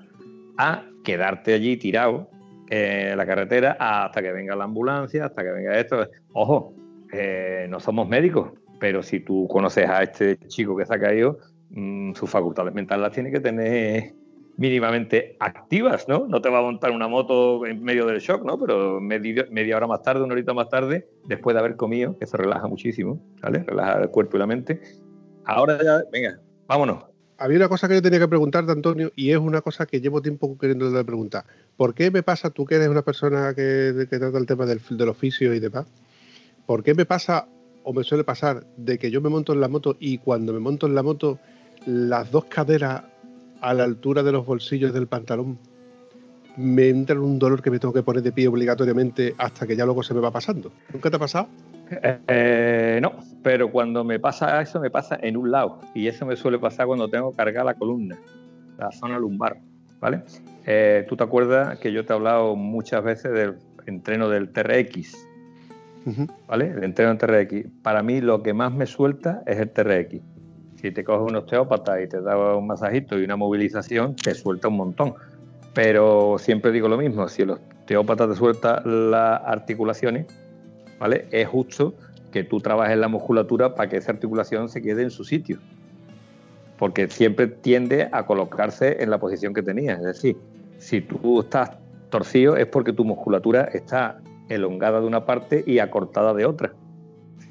a 0.57 0.85
quedarte 1.05 1.55
allí 1.55 1.77
tirado 1.77 2.29
eh, 2.71 3.15
la 3.17 3.27
carretera 3.27 3.77
hasta 3.79 4.23
que 4.23 4.33
venga 4.33 4.57
la 4.57 4.65
ambulancia, 4.65 5.27
hasta 5.27 5.43
que 5.43 5.51
venga 5.51 5.79
esto. 5.79 6.09
Ojo, 6.33 6.75
eh, 7.13 7.67
no 7.69 7.81
somos 7.81 8.09
médicos, 8.09 8.53
pero 8.81 9.03
si 9.03 9.21
tú 9.21 9.47
conoces 9.49 9.89
a 9.89 10.03
este 10.03 10.39
chico 10.49 10.77
que 10.77 10.87
se 10.87 10.95
ha 10.95 10.99
caído, 10.99 11.39
mm, 11.71 12.15
sus 12.15 12.31
facultades 12.31 12.75
mentales 12.75 13.03
las 13.03 13.13
tiene 13.13 13.31
que 13.31 13.41
tener 13.41 14.15
mínimamente 14.57 15.37
activas, 15.41 16.09
¿no? 16.09 16.27
No 16.27 16.41
te 16.41 16.49
va 16.49 16.59
a 16.59 16.63
montar 16.63 16.93
una 16.93 17.09
moto 17.09 17.67
en 17.67 17.83
medio 17.83 18.07
del 18.07 18.21
shock, 18.21 18.45
¿no? 18.45 18.59
Pero 18.59 19.01
media, 19.01 19.77
hora 19.77 19.87
más 19.87 20.03
tarde, 20.03 20.23
una 20.23 20.33
horita 20.33 20.55
más 20.55 20.69
tarde, 20.69 21.09
después 21.27 21.55
de 21.55 21.61
haber 21.61 21.77
comido, 21.77 22.17
que 22.19 22.27
relaja 22.33 22.67
muchísimo, 22.67 23.21
¿vale? 23.43 23.65
Relaja 23.65 24.03
el 24.03 24.11
cuerpo 24.11 24.37
y 24.37 24.41
la 24.41 24.47
mente. 24.47 24.81
Ahora 25.45 25.79
ya, 25.83 26.03
venga, 26.13 26.39
vámonos. 26.67 27.14
Había 27.37 27.59
una 27.59 27.69
cosa 27.69 27.89
que 27.89 27.95
yo 27.95 28.03
tenía 28.03 28.21
que 28.21 28.29
preguntarte, 28.29 28.71
Antonio, 28.71 29.13
y 29.17 29.31
es 29.31 29.39
una 29.39 29.61
cosa 29.61 29.87
que 29.87 30.01
llevo 30.01 30.23
tiempo 30.23 30.57
queriendo 30.57 31.05
preguntar. 31.05 31.45
¿Por 31.77 31.95
qué 31.95 32.11
me 32.11 32.23
pasa, 32.23 32.51
tú 32.51 32.65
que 32.65 32.77
eres 32.77 32.89
una 32.89 33.03
persona 33.03 33.55
que, 33.55 34.07
trata 34.09 34.39
el 34.39 34.47
tema 34.47 34.67
del, 34.67 34.81
del 34.91 35.09
oficio 35.09 35.53
y 35.53 35.61
demás, 35.61 35.87
¿por 36.67 36.85
qué 36.85 36.95
me 36.95 37.07
pasa 37.07 37.49
o 37.83 37.93
me 37.93 38.05
suele 38.05 38.25
pasar 38.25 38.65
de 38.77 38.99
que 38.99 39.11
yo 39.11 39.21
me 39.21 39.29
monto 39.29 39.53
en 39.53 39.61
la 39.61 39.69
moto 39.69 39.97
y 39.99 40.19
cuando 40.19 40.53
me 40.53 40.61
monto 40.61 40.87
en 40.87 40.95
la 40.95 41.03
moto 41.03 41.39
las 41.87 42.31
dos 42.31 42.47
caderas 42.47 43.03
a 43.61 43.75
la 43.75 43.85
altura 43.85 44.23
de 44.23 44.33
los 44.33 44.47
bolsillos 44.47 44.93
del 44.93 45.07
pantalón, 45.07 45.59
me 46.57 46.89
entra 46.89 47.19
un 47.19 47.39
dolor 47.39 47.63
que 47.63 47.71
me 47.71 47.79
tengo 47.79 47.93
que 47.93 48.03
poner 48.03 48.23
de 48.23 48.33
pie 48.33 48.47
obligatoriamente 48.49 49.35
hasta 49.39 49.67
que 49.67 49.77
ya 49.77 49.85
luego 49.85 50.03
se 50.03 50.15
me 50.15 50.21
va 50.21 50.31
pasando. 50.31 50.73
¿Nunca 50.93 51.11
te 51.11 51.17
ha 51.17 51.19
pasado? 51.19 51.49
Eh, 51.91 52.99
no, 53.03 53.13
pero 53.43 53.71
cuando 53.71 54.05
me 54.05 54.19
pasa 54.19 54.61
eso, 54.61 54.81
me 54.81 54.91
pasa 54.91 55.19
en 55.21 55.37
un 55.37 55.51
lado. 55.51 55.81
Y 55.95 56.07
eso 56.09 56.27
me 56.27 56.37
suele 56.37 56.59
pasar 56.59 56.87
cuando 56.87 57.09
tengo 57.09 57.33
cargar 57.33 57.65
la 57.65 57.75
columna, 57.75 58.19
la 58.79 58.91
zona 58.93 59.19
lumbar. 59.19 59.59
¿Vale? 60.01 60.23
Eh, 60.67 61.07
Tú 61.09 61.17
te 61.17 61.25
acuerdas 61.25 61.79
que 61.79 61.93
yo 61.93 62.05
te 62.05 62.13
he 62.13 62.17
hablado 62.17 62.57
muchas 62.57 63.03
veces 63.03 63.33
del 63.33 63.57
entreno 63.87 64.29
del 64.29 64.51
TRX. 64.51 65.29
¿Vale? 66.47 66.69
El 66.69 66.85
entreno 66.85 67.15
del 67.15 67.19
TRX. 67.19 67.71
Para 67.83 68.03
mí, 68.03 68.21
lo 68.21 68.43
que 68.43 68.53
más 68.53 68.73
me 68.73 68.87
suelta 68.87 69.43
es 69.47 69.59
el 69.59 69.71
TRX 69.71 70.23
si 70.85 70.91
te 70.93 71.03
coges 71.03 71.31
un 71.31 71.35
osteópata 71.37 71.99
y 72.03 72.07
te 72.07 72.21
da 72.21 72.57
un 72.57 72.67
masajito 72.67 73.19
y 73.19 73.25
una 73.25 73.37
movilización, 73.37 74.15
te 74.17 74.35
suelta 74.35 74.69
un 74.69 74.77
montón. 74.77 75.15
Pero 75.73 76.37
siempre 76.39 76.73
digo 76.73 76.89
lo 76.89 76.99
mismo, 76.99 77.27
si 77.27 77.41
el 77.41 77.53
osteópata 77.53 78.29
te 78.29 78.35
suelta 78.35 78.83
las 78.85 79.41
articulaciones, 79.47 80.27
¿vale? 80.99 81.27
Es 81.31 81.49
justo 81.49 81.95
que 82.33 82.45
tú 82.45 82.61
trabajes 82.61 82.99
la 82.99 83.09
musculatura 83.09 83.75
para 83.75 83.89
que 83.89 83.97
esa 83.97 84.13
articulación 84.13 84.69
se 84.69 84.83
quede 84.83 85.03
en 85.03 85.11
su 85.11 85.25
sitio. 85.25 85.59
Porque 86.79 87.09
siempre 87.09 87.47
tiende 87.47 88.09
a 88.11 88.27
colocarse 88.27 89.03
en 89.03 89.11
la 89.11 89.19
posición 89.19 89.55
que 89.55 89.63
tenía. 89.63 89.95
Es 89.95 90.03
decir, 90.03 90.37
si 90.79 91.01
tú 91.01 91.41
estás 91.41 91.71
torcido 92.11 92.57
es 92.57 92.67
porque 92.67 92.93
tu 92.93 93.05
musculatura 93.05 93.63
está 93.73 94.21
elongada 94.49 95.01
de 95.01 95.07
una 95.07 95.25
parte 95.25 95.65
y 95.67 95.79
acortada 95.79 96.35
de 96.35 96.45
otra. 96.45 96.73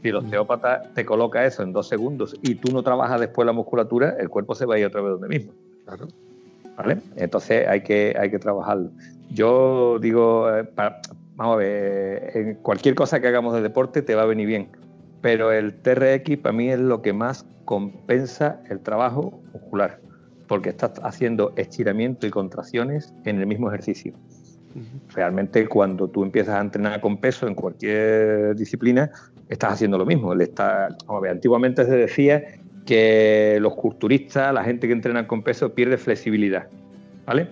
Si 0.01 0.09
el 0.09 0.17
osteópata 0.17 0.81
te 0.93 1.05
coloca 1.05 1.45
eso 1.45 1.63
en 1.63 1.71
dos 1.71 1.87
segundos 1.87 2.37
y 2.41 2.55
tú 2.55 2.73
no 2.73 2.83
trabajas 2.83 3.21
después 3.21 3.45
la 3.45 3.53
musculatura, 3.53 4.15
el 4.19 4.29
cuerpo 4.29 4.53
se 4.53 4.65
va 4.65 4.75
a 4.75 4.79
ir 4.79 4.85
otra 4.85 5.01
vez 5.01 5.11
donde 5.11 5.27
mismo. 5.29 5.53
Claro. 5.85 6.07
¿Vale? 6.75 6.97
Entonces 7.15 7.67
hay 7.67 7.81
que, 7.81 8.15
hay 8.19 8.29
que 8.29 8.39
trabajarlo. 8.39 8.89
Yo 9.29 9.97
digo, 9.99 10.53
eh, 10.53 10.65
vamos 11.36 11.55
a 11.55 11.57
ver, 11.57 12.31
en 12.36 12.55
cualquier 12.55 12.95
cosa 12.95 13.19
que 13.19 13.27
hagamos 13.27 13.53
de 13.53 13.61
deporte 13.61 14.01
te 14.01 14.15
va 14.15 14.23
a 14.23 14.25
venir 14.25 14.47
bien, 14.47 14.69
pero 15.21 15.51
el 15.51 15.73
TRX 15.73 16.38
para 16.38 16.53
mí 16.53 16.69
es 16.69 16.79
lo 16.79 17.01
que 17.01 17.13
más 17.13 17.45
compensa 17.65 18.61
el 18.69 18.79
trabajo 18.79 19.41
muscular, 19.53 19.99
porque 20.47 20.69
estás 20.69 20.93
haciendo 21.03 21.53
estiramiento 21.55 22.27
y 22.27 22.29
contracciones 22.29 23.13
en 23.25 23.39
el 23.39 23.47
mismo 23.47 23.69
ejercicio. 23.69 24.13
Realmente 25.13 25.67
cuando 25.67 26.07
tú 26.07 26.23
empiezas 26.23 26.55
a 26.55 26.61
entrenar 26.61 26.99
con 26.99 27.17
peso 27.17 27.47
en 27.47 27.53
cualquier 27.53 28.55
disciplina, 28.55 29.11
estás 29.47 29.73
haciendo 29.73 29.97
lo 29.97 30.05
mismo. 30.05 30.34
está, 30.34 30.89
antiguamente 31.29 31.86
se 31.86 31.95
decía 31.95 32.43
que 32.86 33.59
los 33.61 33.75
culturistas, 33.75 34.53
la 34.53 34.63
gente 34.63 34.88
que 34.88 34.93
entrena 34.93 35.27
con 35.27 35.43
peso, 35.43 35.73
pierde 35.73 35.97
flexibilidad. 35.97 36.67
¿Vale? 37.25 37.47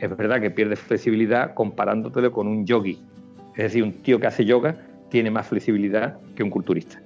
Es 0.00 0.16
verdad 0.16 0.40
que 0.40 0.50
pierde 0.50 0.76
flexibilidad 0.76 1.54
comparándotelo 1.54 2.32
con 2.32 2.46
un 2.46 2.64
yogi. 2.64 3.02
Es 3.56 3.64
decir, 3.64 3.82
un 3.82 3.92
tío 4.02 4.18
que 4.18 4.26
hace 4.26 4.44
yoga 4.44 4.76
tiene 5.10 5.30
más 5.30 5.48
flexibilidad 5.48 6.18
que 6.34 6.42
un 6.42 6.50
culturista. 6.50 7.02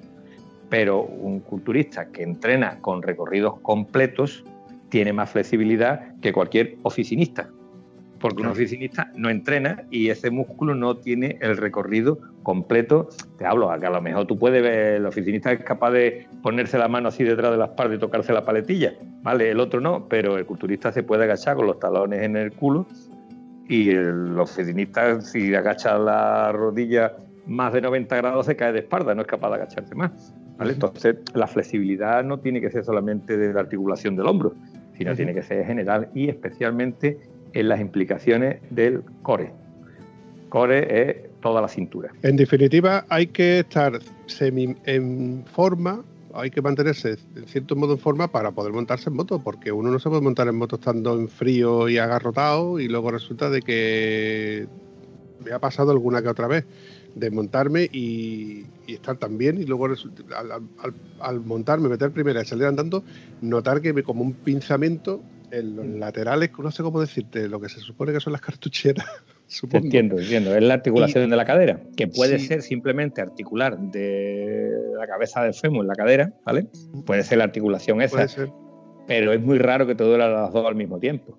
Pero 0.70 1.02
un 1.02 1.40
culturista 1.40 2.10
que 2.12 2.22
entrena 2.22 2.80
con 2.80 3.02
recorridos 3.02 3.58
completos 3.60 4.44
tiene 4.90 5.12
más 5.12 5.30
flexibilidad 5.30 6.14
que 6.20 6.32
cualquier 6.32 6.76
oficinista 6.82 7.50
porque 8.24 8.40
un 8.40 8.48
oficinista 8.48 9.12
no 9.18 9.28
entrena 9.28 9.84
y 9.90 10.08
ese 10.08 10.30
músculo 10.30 10.74
no 10.74 10.96
tiene 10.96 11.36
el 11.42 11.58
recorrido 11.58 12.20
completo. 12.42 13.10
Te 13.36 13.44
hablo, 13.44 13.68
que 13.78 13.84
a 13.84 13.90
lo 13.90 14.00
mejor 14.00 14.26
tú 14.26 14.38
puedes 14.38 14.62
ver, 14.62 14.94
el 14.94 15.04
oficinista 15.04 15.52
es 15.52 15.62
capaz 15.62 15.90
de 15.90 16.26
ponerse 16.42 16.78
la 16.78 16.88
mano 16.88 17.08
así 17.08 17.22
detrás 17.22 17.50
de 17.50 17.58
la 17.58 17.66
espalda 17.66 17.96
y 17.96 17.98
tocarse 17.98 18.32
la 18.32 18.42
paletilla, 18.42 18.94
¿vale? 19.20 19.50
El 19.50 19.60
otro 19.60 19.78
no, 19.78 20.08
pero 20.08 20.38
el 20.38 20.46
culturista 20.46 20.90
se 20.90 21.02
puede 21.02 21.24
agachar 21.24 21.56
con 21.56 21.66
los 21.66 21.78
talones 21.78 22.22
en 22.22 22.38
el 22.38 22.52
culo 22.52 22.86
y 23.68 23.90
el 23.90 24.38
oficinista, 24.38 25.20
si 25.20 25.54
agacha 25.54 25.98
la 25.98 26.50
rodilla 26.50 27.12
más 27.46 27.74
de 27.74 27.82
90 27.82 28.16
grados, 28.16 28.46
se 28.46 28.56
cae 28.56 28.72
de 28.72 28.78
espalda, 28.78 29.14
no 29.14 29.20
es 29.20 29.28
capaz 29.28 29.50
de 29.50 29.56
agacharse 29.56 29.94
más. 29.94 30.34
¿vale? 30.56 30.72
Entonces, 30.72 31.16
la 31.34 31.46
flexibilidad 31.46 32.24
no 32.24 32.40
tiene 32.40 32.62
que 32.62 32.70
ser 32.70 32.86
solamente 32.86 33.36
de 33.36 33.52
la 33.52 33.60
articulación 33.60 34.16
del 34.16 34.28
hombro, 34.28 34.54
sino 34.96 35.14
tiene 35.14 35.34
que 35.34 35.42
ser 35.42 35.66
general 35.66 36.08
y 36.14 36.30
especialmente 36.30 37.18
en 37.54 37.68
las 37.68 37.80
implicaciones 37.80 38.60
del 38.70 39.02
core. 39.22 39.52
Core 40.48 41.10
es 41.10 41.16
toda 41.40 41.62
la 41.62 41.68
cintura. 41.68 42.12
En 42.22 42.36
definitiva, 42.36 43.04
hay 43.08 43.28
que 43.28 43.60
estar 43.60 43.98
en 44.86 45.44
forma, 45.46 46.04
hay 46.34 46.50
que 46.50 46.60
mantenerse 46.60 47.16
en 47.36 47.46
cierto 47.46 47.76
modo 47.76 47.94
en 47.94 47.98
forma 47.98 48.28
para 48.28 48.50
poder 48.50 48.72
montarse 48.72 49.08
en 49.08 49.16
moto, 49.16 49.42
porque 49.42 49.72
uno 49.72 49.90
no 49.90 49.98
se 49.98 50.08
puede 50.08 50.22
montar 50.22 50.48
en 50.48 50.56
moto 50.56 50.76
estando 50.76 51.18
en 51.18 51.28
frío 51.28 51.88
y 51.88 51.98
agarrotado 51.98 52.80
y 52.80 52.88
luego 52.88 53.10
resulta 53.10 53.50
de 53.50 53.62
que 53.62 54.66
me 55.44 55.52
ha 55.52 55.58
pasado 55.58 55.90
alguna 55.90 56.22
que 56.22 56.28
otra 56.28 56.48
vez 56.48 56.64
de 57.14 57.30
montarme 57.30 57.88
y, 57.92 58.66
estar 58.88 59.16
tan 59.16 59.38
bien 59.38 59.60
y 59.60 59.64
luego 59.64 59.88
al, 61.20 61.40
montarme, 61.40 61.88
meter 61.88 62.10
primera 62.10 62.42
y 62.42 62.44
salir 62.44 62.66
andando, 62.66 63.04
notar 63.40 63.80
que 63.80 64.02
como 64.02 64.22
un 64.22 64.32
pinzamiento 64.32 65.20
en 65.58 65.76
los 65.76 65.86
laterales, 65.86 66.50
no 66.58 66.70
sé 66.70 66.82
cómo 66.82 67.00
decirte, 67.00 67.48
lo 67.48 67.60
que 67.60 67.68
se 67.68 67.80
supone 67.80 68.12
que 68.12 68.20
son 68.20 68.32
las 68.32 68.42
cartucheras. 68.42 69.06
Entiendo, 69.72 70.18
entiendo. 70.18 70.56
Es 70.56 70.62
la 70.62 70.74
articulación 70.74 71.28
de 71.30 71.36
la 71.36 71.44
cadera, 71.44 71.78
que 71.96 72.08
puede 72.08 72.38
ser 72.38 72.62
simplemente 72.62 73.20
articular 73.20 73.78
de 73.78 74.70
la 74.98 75.06
cabeza 75.06 75.42
del 75.42 75.54
fémur 75.54 75.84
en 75.84 75.88
la 75.88 75.94
cadera, 75.94 76.32
¿vale? 76.44 76.66
Puede 77.04 77.22
ser 77.22 77.38
la 77.38 77.44
articulación 77.44 78.00
esa. 78.00 78.26
Pero 79.06 79.32
es 79.32 79.40
muy 79.40 79.58
raro 79.58 79.86
que 79.86 79.94
te 79.94 80.02
duela 80.02 80.28
las 80.28 80.52
dos 80.52 80.66
al 80.66 80.74
mismo 80.74 80.98
tiempo. 80.98 81.38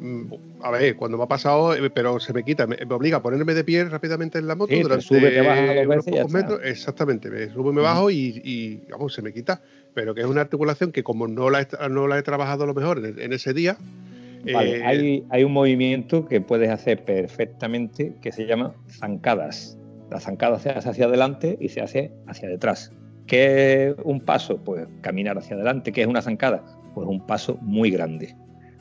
Mm, 0.00 0.32
a 0.62 0.70
ver, 0.70 0.96
cuando 0.96 1.16
me 1.16 1.24
ha 1.24 1.26
pasado, 1.26 1.74
eh, 1.74 1.90
pero 1.90 2.20
se 2.20 2.32
me 2.32 2.44
quita, 2.44 2.66
me, 2.66 2.76
obliga 2.90 3.18
a 3.18 3.22
ponerme 3.22 3.54
de 3.54 3.64
pie 3.64 3.84
rápidamente 3.84 4.38
en 4.38 4.46
la 4.46 4.54
moto 4.54 4.74
durante 4.74 5.04
sube, 5.04 5.30
te 5.30 5.86
unos 5.86 6.04
pocos 6.04 6.32
metros. 6.32 6.60
Exactamente, 6.62 7.30
me 7.30 7.50
subo 7.50 7.70
y 7.70 7.74
me 7.74 7.82
bajo 7.82 8.10
y, 8.10 8.82
vamos, 8.90 9.14
se 9.14 9.22
me 9.22 9.32
quita. 9.32 9.60
Pero 9.98 10.14
que 10.14 10.20
es 10.20 10.28
una 10.28 10.42
articulación 10.42 10.92
que 10.92 11.02
como 11.02 11.26
no 11.26 11.50
la 11.50 11.62
he, 11.62 11.66
no 11.90 12.06
la 12.06 12.16
he 12.20 12.22
trabajado 12.22 12.62
a 12.62 12.66
lo 12.68 12.74
mejor 12.74 13.04
en, 13.04 13.32
ese 13.32 13.52
día. 13.52 13.76
Vale, 14.52 14.76
eh, 14.76 15.24
hay, 15.28 15.42
un 15.42 15.52
movimiento 15.52 16.24
que 16.24 16.40
puedes 16.40 16.70
hacer 16.70 17.04
perfectamente 17.04 18.14
que 18.22 18.30
se 18.30 18.46
llama 18.46 18.76
zancadas. 18.88 19.76
La 20.08 20.20
zancada 20.20 20.60
se 20.60 20.70
hace 20.70 20.88
hacia 20.88 21.06
adelante 21.06 21.58
y 21.60 21.70
se 21.70 21.80
hace 21.80 22.12
hacia 22.28 22.48
detrás. 22.48 22.92
¿Qué 23.26 23.88
es 23.88 23.96
un 24.04 24.20
paso? 24.20 24.58
Pues 24.58 24.86
caminar 25.00 25.36
hacia 25.36 25.56
adelante. 25.56 25.90
¿Qué 25.90 26.02
es 26.02 26.06
una 26.06 26.22
zancada? 26.22 26.64
Pues 26.94 27.08
un 27.08 27.26
paso 27.26 27.56
muy 27.60 27.90
grande. 27.90 28.36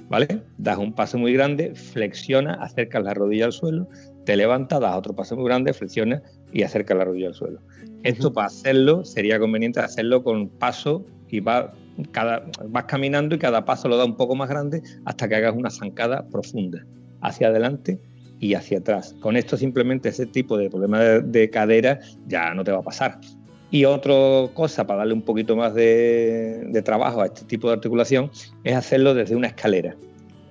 ¿vale? 0.09 0.43
Das 0.57 0.77
un 0.77 0.93
paso 0.93 1.17
muy 1.17 1.33
grande, 1.33 1.75
flexiona, 1.75 2.53
acercas 2.55 3.03
la 3.03 3.13
rodilla 3.13 3.45
al 3.45 3.53
suelo, 3.53 3.89
te 4.25 4.37
levantas, 4.37 4.79
das 4.79 4.95
otro 4.95 5.15
paso 5.15 5.35
muy 5.35 5.45
grande, 5.45 5.73
flexiona 5.73 6.21
y 6.51 6.63
acercas 6.63 6.97
la 6.97 7.05
rodilla 7.05 7.27
al 7.27 7.33
suelo. 7.33 7.61
Esto 8.03 8.31
para 8.31 8.47
hacerlo 8.47 9.03
sería 9.03 9.39
conveniente 9.39 9.79
hacerlo 9.79 10.23
con 10.23 10.49
paso 10.49 11.05
y 11.29 11.39
va, 11.39 11.73
cada, 12.11 12.45
vas 12.69 12.85
caminando 12.85 13.35
y 13.35 13.39
cada 13.39 13.65
paso 13.65 13.87
lo 13.87 13.97
da 13.97 14.05
un 14.05 14.15
poco 14.15 14.35
más 14.35 14.49
grande 14.49 14.81
hasta 15.05 15.27
que 15.27 15.35
hagas 15.35 15.55
una 15.55 15.69
zancada 15.69 16.27
profunda 16.27 16.85
hacia 17.21 17.47
adelante 17.47 17.99
y 18.39 18.53
hacia 18.53 18.79
atrás. 18.79 19.15
Con 19.19 19.35
esto 19.35 19.57
simplemente 19.57 20.09
ese 20.09 20.25
tipo 20.25 20.57
de 20.57 20.69
problema 20.69 20.99
de 20.99 21.49
cadera 21.49 21.99
ya 22.27 22.53
no 22.53 22.63
te 22.63 22.71
va 22.71 22.79
a 22.79 22.83
pasar. 22.83 23.19
Y 23.69 23.83
otra 23.83 24.13
cosa 24.53 24.87
para 24.87 24.99
darle 24.99 25.13
un 25.13 25.23
poquito 25.23 25.55
más 25.55 25.73
de, 25.73 26.81
trabajo 26.85 27.21
a 27.21 27.25
este 27.25 27.43
tipo 27.45 27.67
de 27.67 27.73
articulación 27.73 28.31
es 28.63 28.75
hacerlo 28.75 29.13
desde 29.13 29.35
una 29.35 29.47
escalera. 29.47 29.95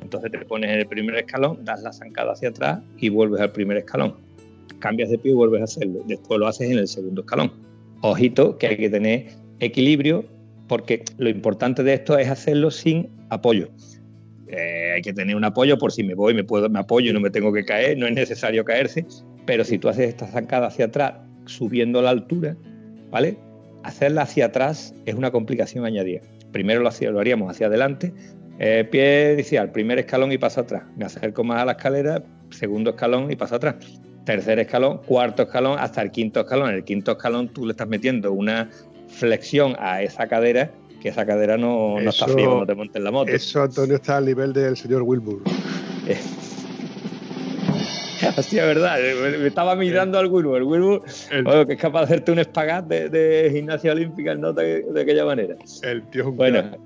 Entonces 0.03 0.31
te 0.31 0.39
pones 0.45 0.71
en 0.71 0.81
el 0.81 0.87
primer 0.87 1.17
escalón, 1.17 1.65
das 1.65 1.83
la 1.83 1.93
zancada 1.93 2.33
hacia 2.33 2.51
atrás 2.51 2.81
y 2.99 3.09
vuelves 3.09 3.41
al 3.41 3.53
primer 3.53 3.79
escalón. 3.79 4.17
Cambias 4.79 5.11
de 5.11 5.19
pie 5.19 5.33
y 5.33 5.35
vuelves 5.35 5.61
a 5.61 5.65
hacerlo. 5.65 6.03
Después 6.07 6.39
lo 6.39 6.47
haces 6.47 6.71
en 6.71 6.79
el 6.79 6.89
segundo 6.89 7.23
escalón. 7.23 7.53
Ojito 8.03 8.59
que 8.59 8.69
hay 8.69 8.77
que 8.77 8.91
tener 8.91 9.27
equilibrio 9.61 10.25
porque 10.69 11.05
lo 11.19 11.29
importante 11.29 11.83
de 11.83 11.95
esto 11.95 12.19
es 12.19 12.29
hacerlo 12.29 12.71
sin 12.71 13.09
apoyo. 13.31 13.69
Eh, 14.49 14.93
hay 14.95 15.03
que 15.03 15.13
tener 15.13 15.35
un 15.35 15.45
apoyo 15.45 15.77
por 15.79 15.93
si 15.93 16.05
me 16.05 16.15
voy, 16.15 16.35
me, 16.35 16.45
puedo, 16.45 16.69
me 16.69 16.79
apoyo 16.79 17.11
y 17.11 17.13
no 17.13 17.21
me 17.21 17.31
tengo 17.31 17.53
que 17.53 17.65
caer, 17.65 17.99
no 17.99 18.07
es 18.07 18.15
necesario 18.15 18.65
caerse, 18.65 19.05
pero 19.45 19.65
si 19.65 19.79
tú 19.79 19.89
haces 19.89 20.09
esta 20.09 20.27
zancada 20.27 20.69
hacia 20.69 20.87
atrás 20.87 21.15
subiendo 21.47 22.03
la 22.03 22.11
altura, 22.11 22.57
Hacerla 23.83 24.23
hacia 24.23 24.47
atrás 24.47 24.95
es 25.07 25.15
una 25.15 25.31
complicación 25.31 25.87
añadida. 25.87 26.21
Primero 26.53 26.83
lo, 26.83 27.21
haríamos 27.21 27.51
hacia 27.51 27.69
adelante, 27.69 28.13
Eh, 28.59 28.89
pie 28.91 29.35
inicial, 29.35 29.71
primer 29.71 29.99
escalón 29.99 30.33
y 30.33 30.39
paso 30.39 30.61
atrás. 30.61 30.83
Me 30.97 31.05
acerco 31.05 31.45
más 31.45 31.63
a 31.63 31.65
la 31.67 31.73
escalera, 31.73 32.23
segundo 32.51 32.91
escalón 32.91 33.31
y 33.31 33.37
paso 33.37 33.57
atrás. 33.57 33.77
Tercer 34.27 34.59
escalón, 34.59 34.99
cuarto 35.07 35.45
escalón, 35.45 35.79
hasta 35.79 36.03
el 36.03 36.11
quinto 36.11 36.41
escalón. 36.41 36.71
En 36.71 36.75
el 36.75 36.85
quinto 36.85 37.13
escalón 37.13 37.49
tú 37.49 37.65
le 37.65 37.71
estás 37.71 37.87
metiendo 37.87 38.33
una 38.33 38.69
flexión 39.09 39.77
a 39.79 40.03
esa 40.03 40.27
cadera, 40.27 40.73
que 41.01 41.11
esa 41.11 41.25
cadera 41.25 41.57
no, 41.57 42.01
no 42.01 42.11
está 42.11 42.27
fría 42.27 42.47
cuando 42.47 42.67
te 42.67 42.75
montes 42.75 42.97
en 42.97 43.05
la 43.05 43.13
moto. 43.13 43.31
Eso, 43.31 43.63
Antonio, 43.63 43.95
está 43.95 44.17
al 44.17 44.27
nivel 44.27 44.53
del 44.53 44.77
señor 44.77 45.03
Wilbur. 45.03 45.43
Hostia, 48.37 48.67
verdad, 48.67 48.99
me 49.39 49.47
estaba 49.47 49.77
mirando 49.77 50.19
al 50.19 50.27
Wilbur, 50.27 50.57
el 50.57 50.65
Wilbur, 50.65 51.03
que 51.67 51.73
es 51.75 51.81
capaz 51.81 52.01
de 52.01 52.05
hacerte 52.07 52.33
un 52.33 52.41
espagat 52.41 52.87
de, 52.87 53.49
gimnasia 53.53 53.93
olímpica 53.93 54.35
¿no? 54.35 54.53
de, 54.53 54.83
de, 54.83 55.01
aquella 55.01 55.25
manera. 55.25 55.55
El 55.83 56.03
tío 56.09 56.23
es 56.23 56.29
un 56.29 56.37
Bueno, 56.37 56.77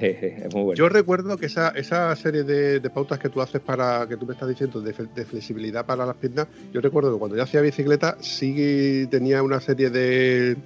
es 0.46 0.54
muy 0.54 0.62
bueno. 0.62 0.74
Yo 0.74 0.88
recuerdo 0.88 1.36
que 1.36 1.46
esa, 1.46 1.68
esa 1.70 2.14
serie 2.16 2.44
de, 2.44 2.80
pautas 2.90 3.18
que 3.18 3.28
tú 3.28 3.40
haces 3.40 3.60
para, 3.60 4.06
que 4.08 4.16
tú 4.16 4.26
me 4.26 4.32
estás 4.32 4.48
diciendo, 4.48 4.80
de, 4.80 4.92
flexibilidad 4.92 5.84
para 5.86 6.06
las 6.06 6.16
piernas, 6.16 6.46
yo 6.72 6.80
recuerdo 6.80 7.12
que 7.12 7.18
cuando 7.18 7.36
yo 7.36 7.42
hacía 7.42 7.60
bicicleta 7.60 8.16
sí 8.20 9.06
tenía 9.10 9.42
una 9.42 9.60
serie 9.60 9.90
de, 9.90 10.56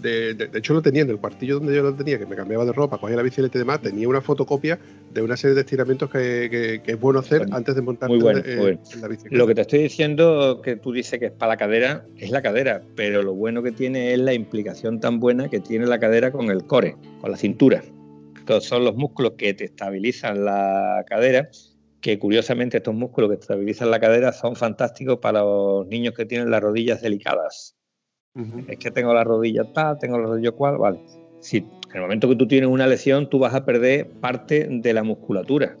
de, 0.00 0.50
hecho 0.54 0.74
lo 0.74 0.82
tenía 0.82 1.02
en 1.02 1.10
el 1.10 1.18
cuartillo 1.18 1.58
donde 1.58 1.74
yo 1.74 1.82
lo 1.82 1.94
tenía, 1.94 2.18
que 2.18 2.26
me 2.26 2.36
cambiaba 2.36 2.64
de 2.64 2.72
ropa, 2.72 2.98
cogía 2.98 3.16
la 3.16 3.22
bicicleta 3.22 3.58
y 3.58 3.60
demás, 3.60 3.80
tenía 3.80 4.08
una 4.08 4.20
fotocopia 4.20 4.78
de 5.12 5.22
una 5.22 5.36
serie 5.36 5.54
de 5.54 5.62
estiramientos 5.62 6.10
que, 6.10 6.82
es 6.84 7.00
bueno 7.00 7.20
hacer 7.20 7.46
antes 7.50 7.74
de 7.74 7.82
montar 7.82 8.10
en, 8.10 8.18
la 9.00 9.08
bicicleta. 9.08 9.36
Lo 9.36 9.46
que 9.46 9.54
te 9.54 9.62
estoy 9.62 9.80
diciendo, 9.80 10.60
que 10.62 10.76
tú 10.76 10.92
dices 10.92 11.18
que 11.18 11.26
es 11.26 11.32
para 11.32 11.52
la 11.52 11.56
cadera, 11.56 12.06
es 12.18 12.30
la 12.30 12.42
cadera, 12.42 12.82
pero 12.94 13.22
lo 13.22 13.34
bueno 13.34 13.62
que 13.62 13.72
tiene 13.72 14.12
es 14.12 14.18
la 14.20 14.34
implicación 14.34 15.00
tan 15.00 15.18
buena 15.18 15.48
que 15.48 15.60
tiene 15.60 15.86
la 15.86 15.98
cadera 15.98 16.30
con 16.30 16.50
el 16.50 16.64
core, 16.64 16.96
con 17.20 17.30
la 17.30 17.36
cintura 17.36 17.82
son 18.60 18.84
los 18.84 18.96
músculos 18.96 19.32
que 19.36 19.54
te 19.54 19.64
estabilizan 19.64 20.44
la 20.44 21.04
cadera, 21.06 21.48
que 22.00 22.18
curiosamente 22.18 22.78
estos 22.78 22.94
músculos 22.94 23.30
que 23.30 23.36
estabilizan 23.36 23.90
la 23.90 24.00
cadera 24.00 24.32
son 24.32 24.56
fantásticos 24.56 25.18
para 25.18 25.40
los 25.40 25.86
niños 25.86 26.14
que 26.14 26.26
tienen 26.26 26.50
las 26.50 26.62
rodillas 26.62 27.00
delicadas. 27.02 27.76
Es 28.66 28.78
que 28.78 28.90
tengo 28.90 29.14
la 29.14 29.22
rodilla 29.22 29.64
tal, 29.72 29.98
tengo 29.98 30.18
la 30.18 30.26
rodilla 30.26 30.50
cual, 30.50 30.78
vale. 30.78 31.00
Si 31.40 31.58
en 31.58 31.68
el 31.94 32.00
momento 32.00 32.28
que 32.28 32.36
tú 32.36 32.48
tienes 32.48 32.68
una 32.68 32.86
lesión, 32.86 33.30
tú 33.30 33.38
vas 33.38 33.54
a 33.54 33.64
perder 33.64 34.10
parte 34.20 34.66
de 34.68 34.92
la 34.92 35.04
musculatura. 35.04 35.78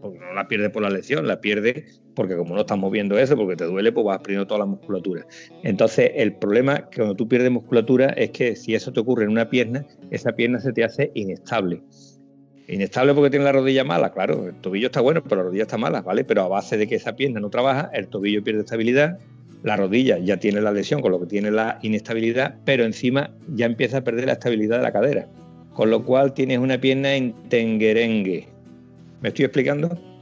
Porque 0.00 0.18
no 0.18 0.34
la 0.34 0.48
pierdes 0.48 0.70
por 0.70 0.82
la 0.82 0.90
lesión, 0.90 1.26
la 1.26 1.40
pierdes 1.40 2.02
porque 2.16 2.34
como 2.34 2.54
no 2.54 2.62
estás 2.62 2.78
moviendo 2.78 3.16
eso, 3.18 3.36
porque 3.36 3.54
te 3.54 3.64
duele, 3.64 3.92
pues 3.92 4.04
vas 4.04 4.18
perdiendo 4.18 4.46
toda 4.46 4.60
la 4.60 4.66
musculatura. 4.66 5.24
Entonces, 5.62 6.10
el 6.14 6.32
problema 6.32 6.88
que 6.88 6.96
cuando 6.96 7.14
tú 7.14 7.28
pierdes 7.28 7.52
musculatura 7.52 8.06
es 8.08 8.30
que 8.30 8.56
si 8.56 8.74
eso 8.74 8.92
te 8.92 8.98
ocurre 8.98 9.24
en 9.24 9.30
una 9.30 9.48
pierna, 9.48 9.84
esa 10.10 10.32
pierna 10.32 10.58
se 10.58 10.72
te 10.72 10.82
hace 10.82 11.12
inestable. 11.14 11.82
Inestable 12.68 13.14
porque 13.14 13.30
tiene 13.30 13.44
la 13.44 13.52
rodilla 13.52 13.84
mala, 13.84 14.10
claro, 14.12 14.48
el 14.48 14.54
tobillo 14.56 14.86
está 14.86 15.00
bueno, 15.00 15.22
pero 15.22 15.36
la 15.36 15.42
rodilla 15.44 15.62
está 15.62 15.76
mala, 15.76 16.00
¿vale? 16.00 16.24
Pero 16.24 16.42
a 16.42 16.48
base 16.48 16.76
de 16.76 16.88
que 16.88 16.96
esa 16.96 17.14
pierna 17.14 17.38
no 17.38 17.50
trabaja, 17.50 17.90
el 17.92 18.08
tobillo 18.08 18.42
pierde 18.42 18.62
estabilidad, 18.62 19.18
la 19.62 19.76
rodilla 19.76 20.18
ya 20.18 20.38
tiene 20.38 20.60
la 20.60 20.72
lesión, 20.72 21.02
con 21.02 21.12
lo 21.12 21.20
que 21.20 21.26
tiene 21.26 21.50
la 21.50 21.78
inestabilidad, 21.82 22.56
pero 22.64 22.84
encima 22.84 23.30
ya 23.54 23.66
empieza 23.66 23.98
a 23.98 24.00
perder 24.04 24.26
la 24.26 24.32
estabilidad 24.32 24.78
de 24.78 24.82
la 24.82 24.92
cadera. 24.92 25.28
Con 25.74 25.90
lo 25.90 26.02
cual 26.04 26.32
tienes 26.32 26.58
una 26.58 26.80
pierna 26.80 27.14
en 27.14 27.34
tenguerengue. 27.50 28.48
¿Me 29.20 29.28
estoy 29.28 29.44
explicando? 29.44 30.15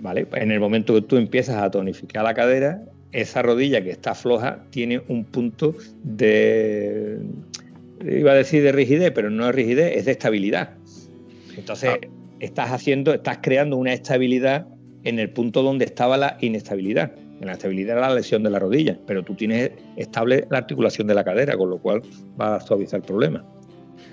¿Vale? 0.00 0.26
En 0.34 0.50
el 0.50 0.60
momento 0.60 0.94
que 0.94 1.02
tú 1.02 1.16
empiezas 1.16 1.56
a 1.56 1.70
tonificar 1.70 2.24
la 2.24 2.34
cadera, 2.34 2.82
esa 3.12 3.42
rodilla 3.42 3.82
que 3.82 3.90
está 3.90 4.14
floja 4.14 4.64
tiene 4.70 5.02
un 5.08 5.24
punto 5.24 5.74
de, 6.02 7.18
iba 8.04 8.32
a 8.32 8.34
decir 8.34 8.62
de 8.62 8.72
rigidez, 8.72 9.12
pero 9.12 9.30
no 9.30 9.48
es 9.48 9.54
rigidez, 9.54 9.96
es 9.96 10.04
de 10.04 10.12
estabilidad. 10.12 10.70
Entonces, 11.56 11.90
ah. 12.02 12.06
estás 12.40 12.70
haciendo, 12.70 13.14
estás 13.14 13.38
creando 13.42 13.76
una 13.76 13.92
estabilidad 13.92 14.66
en 15.04 15.18
el 15.18 15.30
punto 15.30 15.62
donde 15.62 15.84
estaba 15.84 16.16
la 16.16 16.36
inestabilidad. 16.40 17.12
En 17.40 17.46
la 17.46 17.52
estabilidad 17.52 17.96
era 17.96 18.08
la 18.08 18.14
lesión 18.16 18.42
de 18.42 18.50
la 18.50 18.58
rodilla, 18.58 18.98
pero 19.06 19.22
tú 19.22 19.34
tienes 19.34 19.70
estable 19.96 20.46
la 20.50 20.58
articulación 20.58 21.06
de 21.06 21.14
la 21.14 21.24
cadera, 21.24 21.56
con 21.56 21.70
lo 21.70 21.78
cual 21.78 22.02
va 22.40 22.56
a 22.56 22.60
suavizar 22.60 23.00
el 23.00 23.06
problema. 23.06 23.44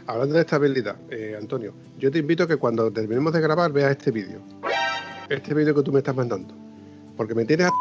Hablando 0.06 0.36
de 0.36 0.42
estabilidad, 0.42 0.96
eh, 1.10 1.36
Antonio, 1.38 1.74
yo 1.98 2.12
te 2.12 2.20
invito 2.20 2.44
a 2.44 2.48
que 2.48 2.58
cuando 2.58 2.92
terminemos 2.92 3.34
de 3.34 3.42
grabar 3.42 3.72
veas 3.72 3.92
este 3.92 4.12
vídeo 4.12 4.42
este 5.30 5.54
vídeo 5.54 5.76
que 5.76 5.84
tú 5.84 5.92
me 5.92 6.00
estás 6.00 6.16
mandando. 6.16 6.54
Porque 7.18 7.34
me 7.34 7.46
tienes 7.46 7.68
a... 7.68 7.72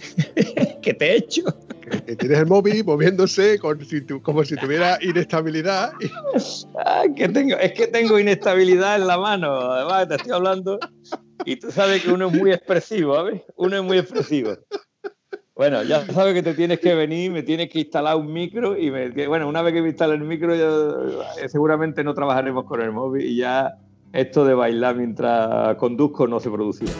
¿Qué 0.82 0.94
te 0.94 1.12
he 1.12 1.16
hecho? 1.16 1.42
Que, 1.80 2.16
tienes 2.16 2.38
el 2.38 2.46
móvil 2.46 2.84
moviéndose 2.84 3.58
como 3.58 4.44
si 4.44 4.56
tuviera 4.56 4.98
inestabilidad. 5.02 5.92
Ah, 6.84 7.04
que 7.14 7.28
tengo, 7.28 7.56
es 7.56 7.72
que 7.72 7.86
tengo 7.88 8.18
inestabilidad 8.18 8.96
en 8.96 9.06
la 9.06 9.18
mano. 9.18 9.52
Además, 9.72 10.08
te 10.08 10.14
estoy 10.16 10.32
hablando. 10.32 10.78
Y 11.44 11.56
tú 11.56 11.70
sabes 11.70 12.02
que 12.02 12.12
uno 12.12 12.28
es 12.28 12.38
muy 12.38 12.52
expresivo, 12.52 13.14
¿sabes? 13.14 13.42
Uno 13.56 13.76
es 13.76 13.82
muy 13.82 13.98
expresivo. 13.98 14.56
Bueno, 15.54 15.82
ya 15.82 16.06
sabes 16.06 16.32
que 16.32 16.42
te 16.42 16.54
tienes 16.54 16.80
que 16.80 16.94
venir, 16.94 17.30
me 17.30 17.42
tienes 17.42 17.68
que 17.68 17.80
instalar 17.80 18.16
un 18.16 18.32
micro 18.32 18.78
y 18.78 18.90
me, 18.90 19.10
bueno, 19.26 19.46
una 19.46 19.60
vez 19.60 19.74
que 19.74 19.82
me 19.82 19.88
instale 19.88 20.14
el 20.14 20.22
micro 20.22 20.54
ya, 20.54 21.48
seguramente 21.48 22.02
no 22.02 22.14
trabajaremos 22.14 22.64
con 22.64 22.80
el 22.80 22.92
móvil 22.92 23.26
y 23.26 23.36
ya 23.36 23.76
esto 24.12 24.44
de 24.44 24.54
bailar 24.54 24.96
mientras 24.96 25.76
conduzco 25.76 26.26
no 26.26 26.40
se 26.40 26.50
producía. 26.50 26.90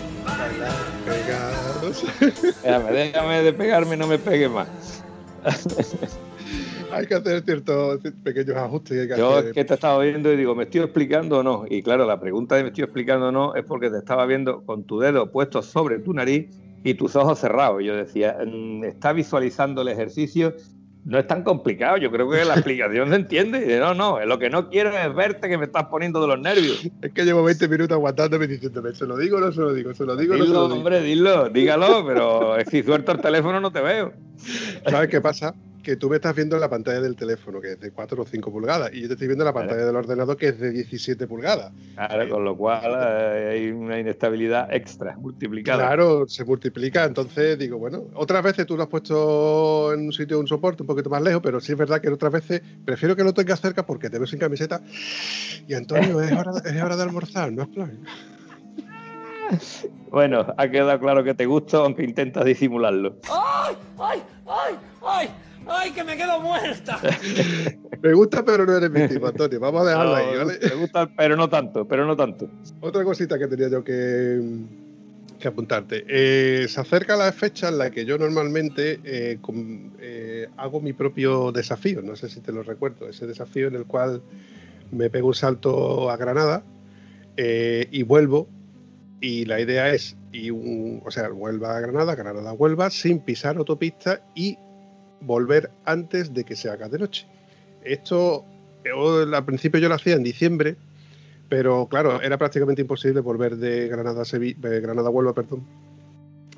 Déjame, 2.62 2.92
déjame 2.92 3.42
de 3.42 3.52
pegarme, 3.52 3.96
no 3.96 4.06
me 4.06 4.18
pegue 4.18 4.48
más. 4.48 5.02
hay 6.92 7.06
que 7.06 7.14
hacer 7.14 7.42
ciertos 7.44 8.00
pequeños 8.22 8.56
ajustes. 8.56 9.16
Yo 9.16 9.38
es 9.38 9.52
que 9.52 9.64
te 9.64 9.74
estaba 9.74 10.02
viendo 10.02 10.32
y 10.32 10.36
digo, 10.36 10.54
¿me 10.54 10.64
estoy 10.64 10.82
explicando 10.82 11.38
o 11.38 11.42
no? 11.42 11.64
Y 11.68 11.82
claro, 11.82 12.06
la 12.06 12.20
pregunta 12.20 12.56
de 12.56 12.62
¿me 12.62 12.68
estoy 12.68 12.84
explicando 12.84 13.28
o 13.28 13.32
no? 13.32 13.54
es 13.54 13.64
porque 13.64 13.90
te 13.90 13.98
estaba 13.98 14.26
viendo 14.26 14.62
con 14.64 14.84
tu 14.84 15.00
dedo 15.00 15.30
puesto 15.30 15.62
sobre 15.62 15.98
tu 15.98 16.12
nariz 16.12 16.48
y 16.84 16.94
tus 16.94 17.16
ojos 17.16 17.38
cerrados. 17.38 17.82
Yo 17.84 17.96
decía, 17.96 18.38
mm, 18.44 18.84
está 18.84 19.12
visualizando 19.12 19.82
el 19.82 19.88
ejercicio 19.88 20.54
no 21.05 21.18
es 21.18 21.26
tan 21.26 21.42
complicado. 21.42 21.96
Yo 21.96 22.11
creo 22.11 22.30
que 22.30 22.44
la 22.44 22.55
explicación 22.55 23.09
se 23.11 23.16
entiende. 23.16 23.78
No, 23.78 23.94
no, 23.94 24.24
lo 24.24 24.38
que 24.38 24.51
no 24.51 24.68
quiero 24.68 24.96
es 24.96 25.14
verte 25.14 25.48
que 25.48 25.59
me 25.59 25.66
estás 25.66 25.86
poniendo 25.86 26.20
de 26.20 26.28
los 26.28 26.40
nervios. 26.40 26.88
Es 27.03 27.12
que 27.12 27.24
llevo 27.24 27.42
20 27.42 27.68
minutos 27.68 27.94
aguantándome 27.94 28.46
diciéndome, 28.46 28.94
¿se 28.94 29.07
lo 29.07 29.16
digo 29.16 29.38
o 29.38 29.40
no 29.40 29.53
se 29.53 29.61
lo 29.61 29.72
digo? 29.72 29.94
¿Se 29.94 30.05
lo 30.05 30.16
digo 30.16 30.36
no 30.36 30.44
se 30.44 30.51
lo 30.53 30.64
digo? 30.64 30.76
hombre, 30.76 31.01
dilo, 31.01 31.48
dígalo, 31.48 32.05
pero 32.07 32.57
si 32.70 32.82
suelto 32.82 33.12
el 33.12 33.20
teléfono 33.20 33.61
no 33.61 33.70
te 33.70 33.80
veo. 33.80 34.12
¿Sabes 34.86 35.09
qué 35.09 35.20
pasa? 35.20 35.55
Que 35.82 35.96
tú 35.96 36.08
me 36.10 36.16
estás 36.16 36.34
viendo 36.34 36.56
en 36.56 36.60
la 36.60 36.68
pantalla 36.68 37.00
del 37.00 37.16
teléfono, 37.16 37.60
que 37.60 37.72
es 37.72 37.80
de 37.80 37.90
4 37.90 38.22
o 38.22 38.26
5 38.26 38.50
pulgadas, 38.50 38.92
y 38.92 39.02
yo 39.02 39.08
te 39.08 39.14
estoy 39.14 39.28
viendo 39.28 39.44
en 39.44 39.46
la 39.46 39.52
pantalla 39.52 39.84
del 39.84 39.96
ordenador, 39.96 40.36
que 40.36 40.48
es 40.48 40.58
de 40.58 40.70
17 40.70 41.26
pulgadas. 41.26 41.72
Claro, 41.94 42.28
con 42.28 42.44
lo 42.44 42.56
cual 42.56 42.92
eh, 42.98 43.50
hay 43.52 43.70
una 43.70 43.98
inestabilidad 43.98 44.72
extra, 44.72 45.16
multiplicada. 45.16 45.86
Claro, 45.86 46.28
se 46.28 46.44
multiplica, 46.44 47.04
entonces 47.04 47.58
digo, 47.58 47.78
bueno, 47.78 48.04
otras 48.14 48.42
veces 48.42 48.66
tú 48.66 48.76
lo 48.76 48.82
has 48.82 48.88
puesto 48.88 49.92
en 49.92 50.06
un 50.06 50.12
sitio, 50.12 50.38
un 50.38 50.46
soporte 50.46 50.82
un 50.82 50.86
poquito 50.86 51.10
más 51.10 51.22
lejos, 51.22 51.42
pero 51.42 51.60
sí 51.60 51.72
es 51.72 51.78
verdad 51.78 52.00
que 52.00 52.08
otras 52.08 52.32
veces 52.32 52.62
prefiero 52.84 53.16
que 53.16 53.24
lo 53.24 53.32
tengas 53.32 53.60
cerca 53.60 53.86
porque 53.86 54.10
te 54.10 54.18
veo 54.18 54.26
sin 54.26 54.38
camiseta. 54.38 54.80
Y 55.66 55.74
Antonio, 55.74 56.20
es 56.20 56.32
hora, 56.32 56.52
es 56.64 56.82
hora 56.82 56.96
de 56.96 57.02
almorzar, 57.02 57.52
no 57.52 57.62
es 57.62 57.68
plan. 57.68 58.00
Bueno, 60.10 60.46
ha 60.56 60.68
quedado 60.68 60.98
claro 61.00 61.24
que 61.24 61.34
te 61.34 61.46
gusta, 61.46 61.78
aunque 61.78 62.04
intentas 62.04 62.44
disimularlo. 62.44 63.16
¡Ay! 63.28 63.76
¡Ay! 63.98 64.22
¡Ay! 64.46 64.74
¡Ay! 65.06 65.30
¡Ay, 65.66 65.92
que 65.92 66.04
me 66.04 66.16
quedo 66.16 66.40
muerta! 66.40 67.00
me 68.02 68.12
gusta, 68.12 68.44
pero 68.44 68.66
no 68.66 68.76
eres 68.76 68.90
mi 68.90 69.06
tipo, 69.08 69.26
Antonio. 69.26 69.61
Vamos 69.61 69.82
a 69.82 69.90
dejarlo 69.90 70.14
ahí, 70.14 70.36
¿vale? 70.36 70.58
Me 70.62 70.74
gusta, 70.74 71.08
pero 71.16 71.36
no 71.36 71.48
tanto, 71.48 71.86
pero 71.86 72.06
no 72.06 72.16
tanto. 72.16 72.48
Otra 72.80 73.04
cosita 73.04 73.38
que 73.38 73.46
tenía 73.46 73.68
yo 73.68 73.84
que, 73.84 74.40
que 75.38 75.48
apuntarte. 75.48 76.04
Eh, 76.08 76.66
se 76.68 76.80
acerca 76.80 77.16
la 77.16 77.32
fecha 77.32 77.68
en 77.68 77.78
la 77.78 77.90
que 77.90 78.04
yo 78.04 78.18
normalmente 78.18 79.00
eh, 79.04 79.38
eh, 80.00 80.48
hago 80.56 80.80
mi 80.80 80.92
propio 80.92 81.52
desafío. 81.52 82.02
No 82.02 82.16
sé 82.16 82.28
si 82.28 82.40
te 82.40 82.52
lo 82.52 82.62
recuerdo. 82.62 83.08
Ese 83.08 83.26
desafío 83.26 83.68
en 83.68 83.74
el 83.74 83.86
cual 83.86 84.22
me 84.92 85.11
pego 85.11 85.28
un 85.28 85.34
salto 85.34 86.11
a 86.11 86.16
Granada 86.16 86.62
y 87.36 88.02
vuelvo. 88.02 88.48
Y 89.22 89.44
la 89.44 89.61
idea 89.61 89.90
es, 89.90 90.16
y 90.32 90.50
o 90.50 91.11
sea, 91.11 91.28
vuelva 91.28 91.76
a 91.76 91.80
Granada, 91.80 92.14
Granada 92.14 92.52
vuelva 92.52 92.90
sin 92.90 93.20
pisar 93.20 93.56
autopista 93.56 94.22
y 94.34 94.56
volver 95.20 95.70
antes 95.84 96.32
de 96.34 96.44
que 96.44 96.56
se 96.56 96.70
haga 96.70 96.88
de 96.88 96.98
noche. 96.98 97.26
Esto, 97.84 98.44
al 99.32 99.44
principio 99.44 99.80
yo 99.80 99.88
lo 99.88 99.94
hacía 99.94 100.14
en 100.14 100.22
diciembre, 100.22 100.76
pero 101.48 101.86
claro, 101.86 102.20
era 102.22 102.38
prácticamente 102.38 102.82
imposible 102.82 103.20
volver 103.20 103.56
de 103.56 103.88
Granada 103.88 104.22
a 104.22 104.24
Sevilla, 104.24 104.68
Granada 104.80 105.10
Huelva, 105.10 105.34
perdón, 105.34 105.64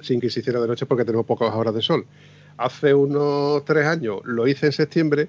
sin 0.00 0.20
que 0.20 0.30
se 0.30 0.40
hiciera 0.40 0.60
de 0.60 0.68
noche 0.68 0.86
porque 0.86 1.04
tenemos 1.04 1.26
pocas 1.26 1.54
horas 1.54 1.74
de 1.74 1.82
sol. 1.82 2.06
Hace 2.58 2.92
unos 2.92 3.64
tres 3.64 3.86
años 3.86 4.20
lo 4.24 4.46
hice 4.46 4.66
en 4.66 4.72
septiembre 4.72 5.28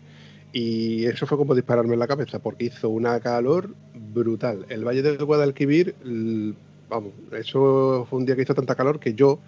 y 0.51 1.05
eso 1.05 1.25
fue 1.25 1.37
como 1.37 1.55
dispararme 1.55 1.93
en 1.93 1.99
la 1.99 2.07
cabeza 2.07 2.39
porque 2.39 2.65
hizo 2.65 2.89
una 2.89 3.19
calor 3.19 3.69
brutal. 4.13 4.65
El 4.69 4.85
Valle 4.85 5.01
del 5.01 5.23
Guadalquivir, 5.23 5.95
vamos, 6.89 7.13
eso 7.31 8.05
fue 8.09 8.19
un 8.19 8.25
día 8.25 8.35
que 8.35 8.43
hizo 8.43 8.53
tanta 8.53 8.75
calor 8.75 8.99
que 8.99 9.13
yo 9.13 9.39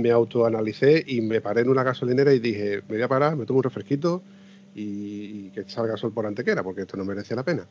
me 0.00 0.10
autoanalicé 0.10 1.04
y 1.06 1.20
me 1.20 1.40
paré 1.40 1.62
en 1.62 1.68
una 1.68 1.82
gasolinera 1.82 2.32
y 2.32 2.38
dije, 2.38 2.82
me 2.88 2.96
voy 2.96 3.02
a 3.02 3.08
parar, 3.08 3.36
me 3.36 3.46
tomo 3.46 3.58
un 3.58 3.64
refresquito 3.64 4.22
y, 4.74 5.50
que 5.50 5.64
salga 5.68 5.96
sol 5.96 6.12
por 6.12 6.26
antequera, 6.26 6.62
porque 6.62 6.82
esto 6.82 6.96
no 6.96 7.04
merece 7.04 7.34
la 7.34 7.44
pena. 7.44 7.66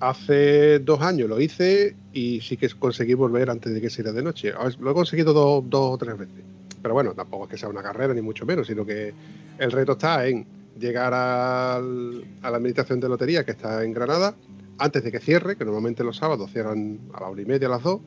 Hace 0.00 0.80
dos 0.80 1.00
años 1.00 1.28
lo 1.28 1.40
hice 1.40 1.96
y 2.12 2.40
sí 2.42 2.56
que 2.56 2.68
conseguí 2.70 3.14
volver 3.14 3.48
antes 3.48 3.72
de 3.72 3.80
que 3.80 3.88
se 3.88 4.02
de 4.02 4.22
noche. 4.22 4.52
Lo 4.80 4.90
he 4.90 4.94
conseguido 4.94 5.32
dos, 5.32 5.64
dos 5.68 5.94
o 5.94 5.98
tres 5.98 6.18
veces. 6.18 6.44
Pero 6.82 6.94
bueno, 6.94 7.14
tampoco 7.14 7.44
es 7.44 7.50
que 7.50 7.58
sea 7.58 7.68
una 7.68 7.82
carrera 7.82 8.12
ni 8.12 8.20
mucho 8.20 8.44
menos, 8.44 8.66
sino 8.66 8.84
que 8.84 9.14
el 9.58 9.72
reto 9.72 9.92
está 9.92 10.26
en 10.26 10.46
llegar 10.78 11.12
a 11.14 11.80
la 11.80 12.56
administración 12.56 13.00
de 13.00 13.08
lotería 13.08 13.44
que 13.44 13.52
está 13.52 13.82
en 13.82 13.94
Granada 13.94 14.34
antes 14.78 15.02
de 15.02 15.10
que 15.10 15.20
cierre, 15.20 15.56
que 15.56 15.64
normalmente 15.64 16.04
los 16.04 16.16
sábados 16.16 16.50
cierran 16.52 17.00
a 17.14 17.20
la 17.20 17.28
una 17.28 17.42
y 17.42 17.46
media, 17.46 17.68
a 17.68 17.70
las 17.70 17.82
dos. 17.82 18.00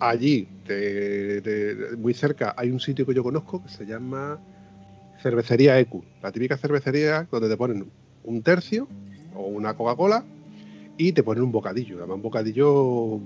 Allí, 0.00 0.48
muy 1.98 2.14
cerca, 2.14 2.54
hay 2.56 2.70
un 2.70 2.80
sitio 2.80 3.06
que 3.06 3.14
yo 3.14 3.22
conozco 3.22 3.62
que 3.62 3.68
se 3.68 3.84
llama 3.84 4.38
Cervecería 5.22 5.78
ECU, 5.78 6.02
la 6.22 6.32
típica 6.32 6.56
cervecería 6.56 7.28
donde 7.30 7.48
te 7.48 7.56
ponen 7.56 7.90
un 8.24 8.42
tercio 8.42 8.88
o 9.34 9.46
una 9.46 9.74
Coca-Cola 9.74 10.24
y 10.96 11.12
te 11.12 11.22
ponen 11.22 11.44
un 11.44 11.52
bocadillo, 11.52 11.98
además 11.98 12.16
un 12.16 12.22
bocadillo 12.22 13.20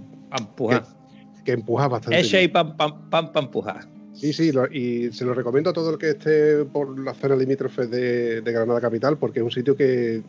que, 1.44 1.52
empuja 1.52 1.88
bastante. 1.88 2.20
Ese 2.20 2.42
y 2.42 2.48
pan, 2.48 2.76
pan, 2.76 3.08
pan, 3.10 3.32
pan 3.32 3.44
empujar. 3.44 3.94
Sí, 4.14 4.32
sí, 4.32 4.52
y 4.72 5.12
se 5.12 5.24
lo 5.24 5.34
recomiendo 5.34 5.70
a 5.70 5.72
todo 5.72 5.90
el 5.90 5.98
que 5.98 6.10
esté 6.10 6.64
por 6.64 6.98
la 6.98 7.14
zona 7.14 7.34
limítrofe 7.34 7.88
de, 7.88 8.40
Granada 8.44 8.80
Capital 8.80 9.18
porque 9.18 9.40
es 9.40 9.44
un 9.44 9.50
sitio 9.50 9.76
que, 9.76 10.22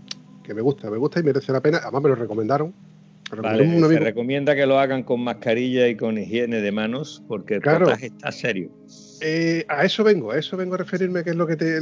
me 0.48 0.62
gusta, 0.62 0.89
me 0.89 0.98
gusta 0.98 1.20
y 1.20 1.24
merece 1.24 1.52
la 1.52 1.62
pena. 1.62 1.80
Además 1.84 2.02
me 2.02 2.10
lo 2.10 2.16
recomendaron. 2.16 2.74
Se 3.30 3.99
recomienda 3.99 4.55
que 4.55 4.65
lo 4.65 4.80
hagan 4.80 5.03
con 5.03 5.21
mascarilla 5.21 5.88
y 5.88 5.95
con 5.95 6.17
higiene 6.17 6.61
de 6.61 6.71
manos 6.71 7.23
porque 7.28 7.55
el 7.55 7.61
claro, 7.61 7.89
está 7.91 8.32
serio. 8.32 8.69
Eh, 9.21 9.65
a 9.67 9.86
eso 9.86 10.03
vengo, 10.03 10.32
a 10.32 10.38
eso 10.38 10.57
vengo 10.57 10.76
a 10.76 10.78
referirme, 10.78 11.23
que 11.23 11.32
es 11.32 11.36
lo 11.36 11.47
que 11.47 11.55
te... 11.55 11.80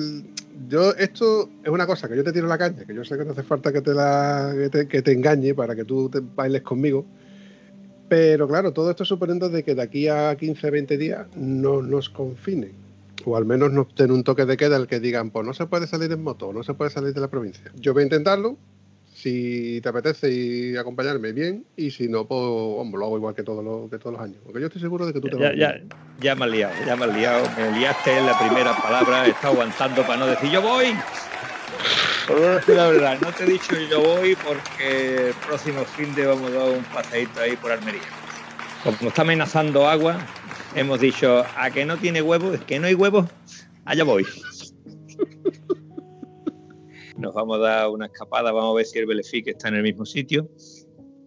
yo, 0.69 0.91
esto 0.93 1.49
es 1.63 1.69
una 1.69 1.85
cosa 1.85 2.07
que 2.07 2.15
yo 2.15 2.23
te 2.23 2.31
tiro 2.31 2.47
la 2.47 2.57
caña, 2.57 2.85
que 2.85 2.93
yo 2.93 3.03
sé 3.03 3.17
que 3.17 3.25
no 3.25 3.31
hace 3.31 3.43
falta 3.43 3.73
que 3.73 3.81
te, 3.81 3.93
la, 3.93 4.53
que 4.89 5.01
te, 5.01 5.11
engañe 5.11 5.53
para 5.53 5.75
que 5.75 5.83
tú 5.83 6.09
te 6.09 6.21
bailes 6.21 6.61
conmigo, 6.61 7.05
pero 8.07 8.47
claro, 8.47 8.71
todo 8.71 8.91
esto 8.91 9.03
suponiendo 9.03 9.49
de 9.49 9.63
que 9.63 9.75
de 9.75 9.81
aquí 9.81 10.07
a 10.07 10.35
15, 10.35 10.69
20 10.69 10.97
días 10.97 11.27
no 11.35 11.81
nos 11.81 12.09
confinen, 12.09 12.73
o 13.25 13.35
al 13.35 13.45
menos 13.45 13.71
nos 13.71 13.93
den 13.95 14.11
un 14.11 14.23
toque 14.23 14.45
de 14.45 14.55
queda 14.55 14.77
el 14.77 14.87
que 14.87 14.99
digan, 14.99 15.31
pues 15.31 15.45
no 15.45 15.53
se 15.53 15.65
puede 15.65 15.87
salir 15.87 16.11
en 16.11 16.21
moto, 16.21 16.53
no 16.53 16.63
se 16.63 16.75
puede 16.75 16.91
salir 16.91 17.13
de 17.13 17.21
la 17.21 17.29
provincia. 17.29 17.71
Yo 17.75 17.93
voy 17.93 18.03
a 18.03 18.05
intentarlo, 18.05 18.57
si 19.13 19.79
te 19.81 19.89
apetece 19.89 20.31
y 20.31 20.77
acompañarme, 20.77 21.31
bien. 21.31 21.65
Y 21.75 21.91
si 21.91 22.07
no, 22.07 22.25
pues 22.25 22.39
hombre, 22.41 22.99
lo 22.99 23.05
hago 23.05 23.17
igual 23.17 23.35
que 23.35 23.43
todos 23.43 23.63
los, 23.63 23.89
que 23.89 23.97
todos 23.97 24.13
los 24.13 24.21
años. 24.21 24.37
Porque 24.43 24.59
yo 24.59 24.67
estoy 24.67 24.81
seguro 24.81 25.05
de 25.05 25.13
que 25.13 25.21
tú 25.21 25.29
te 25.29 25.37
ya, 25.37 25.49
vas 25.49 25.57
ya, 25.57 25.81
ya 26.19 26.35
me 26.35 26.45
has 26.45 26.51
liado, 26.51 26.73
ya 26.85 26.95
me 26.95 27.05
has 27.05 27.15
liado. 27.15 27.45
Me 27.57 27.79
liaste 27.79 28.17
en 28.17 28.25
la 28.25 28.37
primera 28.39 28.75
palabra. 28.75 29.25
He 29.25 29.29
estado 29.29 29.53
aguantando 29.53 30.01
para 30.03 30.17
no 30.17 30.27
decir 30.27 30.49
yo 30.49 30.61
voy. 30.61 30.93
La 32.67 32.87
verdad, 32.87 33.17
no 33.21 33.31
te 33.33 33.43
he 33.43 33.47
dicho 33.47 33.75
yo 33.89 34.01
voy 34.01 34.35
porque 34.35 35.29
el 35.29 35.33
próximo 35.45 35.83
fin 35.83 36.13
de 36.15 36.25
vamos 36.25 36.51
a 36.51 36.55
dar 36.55 36.69
un 36.69 36.83
paseíto 36.85 37.41
ahí 37.41 37.55
por 37.57 37.71
Almería. 37.71 38.01
Como 38.83 39.09
está 39.09 39.21
amenazando 39.21 39.87
agua, 39.87 40.17
hemos 40.75 40.99
dicho 40.99 41.45
a 41.57 41.69
que 41.71 41.85
no 41.85 41.97
tiene 41.97 42.21
huevos, 42.21 42.55
es 42.55 42.61
que 42.61 42.79
no 42.79 42.87
hay 42.87 42.95
huevos, 42.95 43.29
allá 43.85 44.03
voy 44.03 44.25
nos 47.23 47.33
vamos 47.33 47.57
a 47.57 47.61
dar 47.61 47.89
una 47.89 48.07
escapada, 48.07 48.51
vamos 48.51 48.73
a 48.73 48.75
ver 48.75 48.85
si 48.85 48.99
el 48.99 49.05
Belefic 49.05 49.47
está 49.47 49.69
en 49.69 49.75
el 49.75 49.83
mismo 49.83 50.05
sitio 50.05 50.49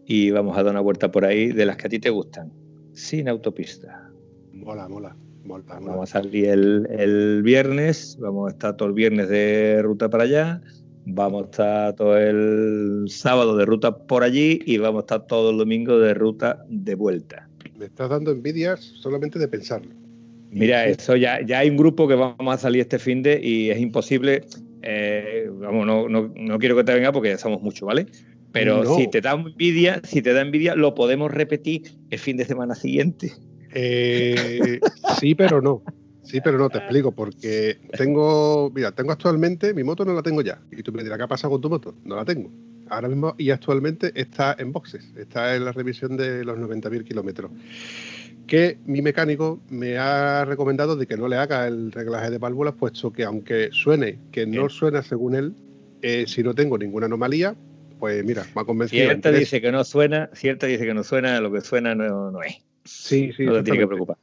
y 0.04 0.30
vamos 0.30 0.56
a 0.56 0.62
dar 0.62 0.72
una 0.72 0.82
vuelta 0.82 1.10
por 1.10 1.24
ahí 1.24 1.48
de 1.48 1.64
las 1.64 1.78
que 1.78 1.86
a 1.86 1.90
ti 1.90 1.98
te 1.98 2.10
gustan, 2.10 2.52
sin 2.92 3.28
autopista. 3.30 4.10
Mola, 4.52 4.88
mola. 4.88 5.16
mola, 5.44 5.64
Vamos 5.80 6.10
a 6.10 6.20
salir 6.20 6.50
el, 6.50 7.42
viernes, 7.42 8.18
vamos 8.20 8.48
a 8.48 8.50
estar 8.52 8.76
todo 8.76 8.88
el 8.88 8.94
viernes 8.94 9.30
de 9.30 9.80
ruta 9.82 10.10
para 10.10 10.24
allá, 10.24 10.60
vamos 11.06 11.42
a 11.42 11.44
estar 11.46 11.96
todo 11.96 12.18
el 12.18 13.06
sábado 13.08 13.56
de 13.56 13.64
ruta 13.64 13.96
por 14.06 14.22
allí 14.22 14.60
y 14.66 14.76
vamos 14.76 15.00
a 15.00 15.04
estar 15.04 15.26
todo 15.26 15.50
el 15.50 15.56
domingo 15.56 15.98
de 15.98 16.12
ruta 16.12 16.62
de 16.68 16.94
vuelta. 16.94 17.48
Me 17.78 17.86
estás 17.86 18.10
dando 18.10 18.32
envidias 18.32 18.80
solamente 18.80 19.38
de 19.38 19.48
pensarlo. 19.48 19.92
Mira, 20.50 20.86
eso 20.86 21.16
ya, 21.16 21.40
ya 21.44 21.60
hay 21.60 21.70
un 21.70 21.76
grupo 21.76 22.06
que 22.06 22.14
vamos 22.14 22.54
a 22.54 22.58
salir 22.58 22.82
este 22.82 22.98
fin 22.98 23.22
de 23.22 23.40
y 23.42 23.70
es 23.70 23.80
imposible 23.80 24.44
eh, 24.88 25.50
vamos, 25.50 25.84
no, 25.84 26.08
no, 26.08 26.58
quiero 26.60 26.76
que 26.76 26.84
te 26.84 26.94
venga 26.94 27.10
porque 27.10 27.30
ya 27.30 27.38
somos 27.38 27.60
mucho, 27.60 27.86
¿vale? 27.86 28.06
Pero 28.52 28.96
si 28.96 29.08
te 29.08 29.20
da 29.20 29.32
envidia, 29.32 30.00
si 30.04 30.22
te 30.22 30.32
da 30.32 30.42
envidia, 30.42 30.76
lo 30.76 30.94
podemos 30.94 31.30
repetir 31.32 31.82
el 32.08 32.18
fin 32.20 32.36
de 32.36 32.44
semana 32.44 32.76
siguiente. 32.76 33.32
Eh, 33.74 34.78
sí, 35.18 35.34
pero 35.34 35.60
no. 35.60 35.82
Sí, 36.22 36.40
pero 36.40 36.56
no, 36.56 36.70
te 36.70 36.78
explico, 36.78 37.12
porque 37.12 37.78
tengo, 37.96 38.70
mira, 38.74 38.92
tengo 38.92 39.12
actualmente, 39.12 39.74
mi 39.74 39.82
moto 39.82 40.04
no 40.04 40.14
la 40.14 40.22
tengo 40.22 40.40
ya. 40.40 40.60
Y 40.70 40.82
tú 40.82 40.92
me 40.92 41.02
dirás, 41.02 41.18
¿qué 41.18 41.24
ha 41.24 41.28
pasado 41.28 41.52
con 41.52 41.60
tu 41.60 41.68
moto? 41.68 41.94
No 42.04 42.14
la 42.16 42.24
tengo. 42.24 42.50
Ahora 42.88 43.08
mismo 43.08 43.34
y 43.36 43.50
actualmente 43.50 44.12
está 44.14 44.54
en 44.58 44.70
boxes, 44.72 45.12
está 45.16 45.56
en 45.56 45.64
la 45.64 45.72
revisión 45.72 46.16
de 46.16 46.44
los 46.44 46.56
90.000 46.56 47.04
kilómetros 47.04 47.50
que 48.46 48.78
mi 48.86 49.02
mecánico 49.02 49.60
me 49.68 49.98
ha 49.98 50.44
recomendado 50.44 50.96
de 50.96 51.06
que 51.06 51.16
no 51.16 51.28
le 51.28 51.36
haga 51.36 51.66
el 51.66 51.92
reglaje 51.92 52.30
de 52.30 52.38
válvulas, 52.38 52.74
puesto 52.74 53.12
que 53.12 53.24
aunque 53.24 53.70
suene 53.72 54.18
que 54.30 54.46
no 54.46 54.68
suena 54.68 55.02
según 55.02 55.34
él, 55.34 55.54
eh, 56.02 56.24
si 56.26 56.42
no 56.42 56.54
tengo 56.54 56.78
ninguna 56.78 57.06
anomalía, 57.06 57.56
pues 57.98 58.24
mira, 58.24 58.44
me 58.54 58.62
ha 58.62 58.64
convencido. 58.64 59.04
Cierta 59.04 59.32
dice 59.32 59.60
que 59.60 59.72
no 59.72 59.82
suena, 59.84 60.30
cierta 60.32 60.66
dice 60.66 60.84
que 60.84 60.94
no 60.94 61.02
suena, 61.02 61.40
lo 61.40 61.50
que 61.50 61.60
suena 61.60 61.94
no, 61.94 62.30
no 62.30 62.42
es. 62.42 62.58
Sí, 62.84 63.32
sí. 63.36 63.44
No 63.44 63.54
te 63.54 63.64
tiene 63.64 63.80
que 63.80 63.86
preocupar. 63.86 64.16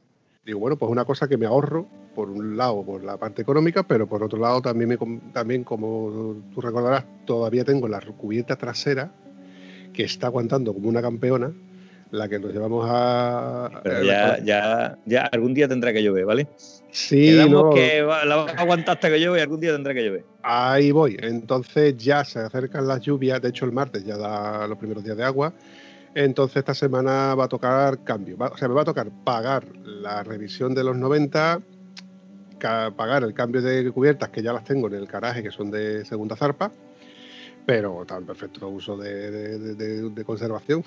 Digo, 0.44 0.58
bueno, 0.58 0.76
pues 0.76 0.90
una 0.90 1.04
cosa 1.04 1.28
que 1.28 1.36
me 1.36 1.46
ahorro, 1.46 1.88
por 2.14 2.30
un 2.30 2.56
lado, 2.56 2.84
por 2.84 3.02
la 3.02 3.16
parte 3.16 3.42
económica, 3.42 3.82
pero 3.82 4.06
por 4.06 4.22
otro 4.22 4.38
lado 4.38 4.62
también, 4.62 4.90
me, 4.90 4.98
también 5.32 5.64
como 5.64 6.42
tú 6.54 6.60
recordarás, 6.60 7.04
todavía 7.24 7.64
tengo 7.64 7.88
la 7.88 8.00
cubierta 8.00 8.56
trasera 8.56 9.12
que 9.92 10.04
está 10.04 10.26
aguantando 10.28 10.72
como 10.72 10.88
una 10.88 11.02
campeona 11.02 11.52
la 12.10 12.28
que 12.28 12.38
nos 12.38 12.52
llevamos 12.52 12.86
a. 12.88 13.80
Pero 13.82 14.02
ya, 14.02 14.38
ya, 14.42 14.98
ya 15.04 15.22
algún 15.26 15.54
día 15.54 15.68
tendrá 15.68 15.92
que 15.92 16.02
llover, 16.02 16.24
¿vale? 16.24 16.46
Sí, 16.90 17.30
Quedamos 17.30 17.74
que 17.74 18.02
la 18.02 18.36
vas 18.36 18.54
a 18.54 18.60
aguantar 18.60 18.94
hasta 18.94 19.10
que 19.10 19.18
llueve 19.18 19.38
y 19.38 19.42
algún 19.42 19.60
día 19.60 19.72
tendrá 19.72 19.92
que 19.92 20.04
llover. 20.04 20.24
Ahí 20.42 20.92
voy. 20.92 21.16
Entonces 21.20 21.96
ya 21.96 22.24
se 22.24 22.38
acercan 22.38 22.86
las 22.86 23.00
lluvias. 23.00 23.42
De 23.42 23.48
hecho, 23.48 23.64
el 23.64 23.72
martes 23.72 24.04
ya 24.04 24.16
da 24.16 24.66
los 24.68 24.78
primeros 24.78 25.02
días 25.02 25.16
de 25.16 25.24
agua. 25.24 25.52
Entonces 26.14 26.58
esta 26.58 26.74
semana 26.74 27.34
va 27.34 27.44
a 27.44 27.48
tocar 27.48 28.04
cambio. 28.04 28.36
o 28.38 28.56
sea, 28.56 28.68
me 28.68 28.74
va 28.74 28.82
a 28.82 28.84
tocar 28.84 29.10
pagar 29.24 29.64
la 29.84 30.22
revisión 30.22 30.72
de 30.72 30.84
los 30.84 30.96
90, 30.96 31.60
pagar 32.96 33.24
el 33.24 33.34
cambio 33.34 33.60
de 33.60 33.90
cubiertas 33.90 34.28
que 34.28 34.40
ya 34.40 34.52
las 34.52 34.62
tengo 34.62 34.86
en 34.86 34.94
el 34.94 35.06
garaje, 35.06 35.42
que 35.42 35.50
son 35.50 35.72
de 35.72 36.04
segunda 36.04 36.36
zarpa, 36.36 36.70
pero 37.66 38.06
en 38.08 38.26
perfecto 38.26 38.68
uso 38.68 38.96
de 38.96 40.22
conservación. 40.24 40.84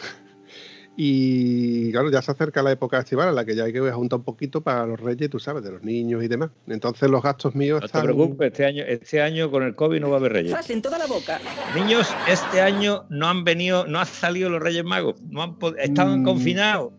Y 1.00 1.92
claro, 1.92 2.10
ya 2.10 2.24
se 2.24 2.32
acerca 2.32 2.64
la 2.64 2.72
época 2.72 2.98
estival 2.98 3.30
en 3.30 3.36
la 3.36 3.46
que 3.46 3.56
ya 3.56 3.66
hay 3.66 3.72
que 3.72 3.80
juntar 3.92 4.18
un 4.18 4.26
poquito 4.26 4.62
para 4.62 4.88
los 4.88 5.00
reyes, 5.00 5.30
tú 5.30 5.38
sabes, 5.38 5.64
de 5.64 5.72
los 5.72 5.84
niños 5.84 6.24
y 6.24 6.28
demás. 6.28 6.50
Entonces 6.66 7.08
los 7.08 7.22
gastos 7.22 7.54
míos 7.54 7.82
no 7.82 7.86
están... 7.86 8.02
te 8.02 8.06
preocupes, 8.08 8.48
este 8.48 8.66
año, 8.66 8.84
este 8.84 9.22
año 9.22 9.52
con 9.52 9.62
el 9.62 9.76
COVID 9.76 10.00
no 10.00 10.10
va 10.10 10.16
a 10.16 10.20
haber 10.20 10.34
reyes. 10.34 10.70
en 10.72 10.82
toda 10.82 10.98
la 10.98 11.06
boca. 11.06 11.40
Niños, 11.76 12.12
este 12.28 12.62
año 12.62 13.06
no 13.10 13.28
han 13.28 13.44
venido, 13.44 13.86
no 13.86 14.00
han 14.00 14.08
salido 14.08 14.50
los 14.50 14.60
reyes 14.60 14.84
magos, 14.84 15.22
no 15.30 15.44
han 15.44 15.56
estaban 15.78 16.22
mm. 16.22 16.26
confinados. 16.26 16.94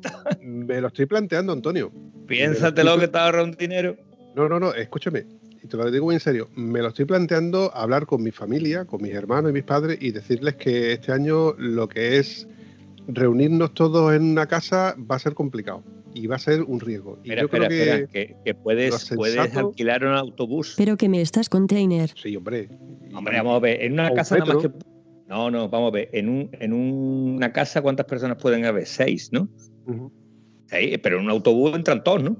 Me 0.40 0.80
lo 0.80 0.88
estoy 0.88 1.04
planteando, 1.04 1.52
Antonio. 1.52 1.92
Piénsatelo 2.26 2.98
que 2.98 3.08
te 3.08 3.18
ahorra 3.18 3.44
un 3.44 3.52
dinero. 3.52 3.94
No, 4.34 4.48
no, 4.48 4.58
no, 4.58 4.72
escúchame. 4.72 5.26
Y 5.62 5.68
te 5.68 5.76
lo 5.76 5.90
digo 5.90 6.10
en 6.12 6.20
serio, 6.20 6.48
me 6.54 6.80
lo 6.80 6.88
estoy 6.88 7.04
planteando 7.04 7.74
hablar 7.74 8.06
con 8.06 8.22
mi 8.22 8.30
familia, 8.30 8.86
con 8.86 9.02
mis 9.02 9.12
hermanos 9.12 9.50
y 9.50 9.54
mis 9.54 9.64
padres 9.64 9.98
y 10.00 10.12
decirles 10.12 10.56
que 10.56 10.92
este 10.92 11.12
año 11.12 11.54
lo 11.58 11.88
que 11.88 12.18
es 12.18 12.46
reunirnos 13.06 13.74
todos 13.74 14.14
en 14.14 14.22
una 14.22 14.46
casa 14.46 14.94
va 14.98 15.16
a 15.16 15.18
ser 15.18 15.34
complicado 15.34 15.82
y 16.14 16.26
va 16.26 16.36
a 16.36 16.38
ser 16.38 16.62
un 16.62 16.80
riesgo. 16.80 17.18
Y 17.24 17.34
yo 17.34 17.48
creo 17.48 17.68
que, 17.68 18.36
que, 18.44 18.54
puedes, 18.54 19.12
puedes 19.14 19.56
alquilar 19.56 20.04
un 20.04 20.14
autobús. 20.14 20.74
Pero 20.76 20.96
que 20.96 21.08
me 21.08 21.20
estás 21.20 21.48
container. 21.48 22.10
Sí, 22.16 22.36
hombre. 22.36 22.68
Hombre, 23.14 23.36
vamos 23.36 23.56
a 23.56 23.60
ver, 23.60 23.82
en 23.82 23.94
una 23.94 24.12
casa 24.12 24.38
nada 24.38 24.54
más 24.54 24.62
que... 24.62 24.72
No, 25.26 25.50
no, 25.50 25.68
vamos 25.68 25.88
a 25.88 25.94
ver, 25.94 26.10
en, 26.12 26.28
un, 26.28 26.50
en 26.52 26.72
una 26.72 27.52
casa 27.52 27.82
cuántas 27.82 28.06
personas 28.06 28.36
pueden 28.36 28.64
haber? 28.64 28.86
Seis, 28.86 29.30
¿no? 29.32 29.48
Seis, 30.66 30.98
pero 31.02 31.18
en 31.18 31.24
un 31.24 31.30
autobús 31.30 31.74
entran 31.74 32.04
todos, 32.04 32.22
¿no? 32.22 32.36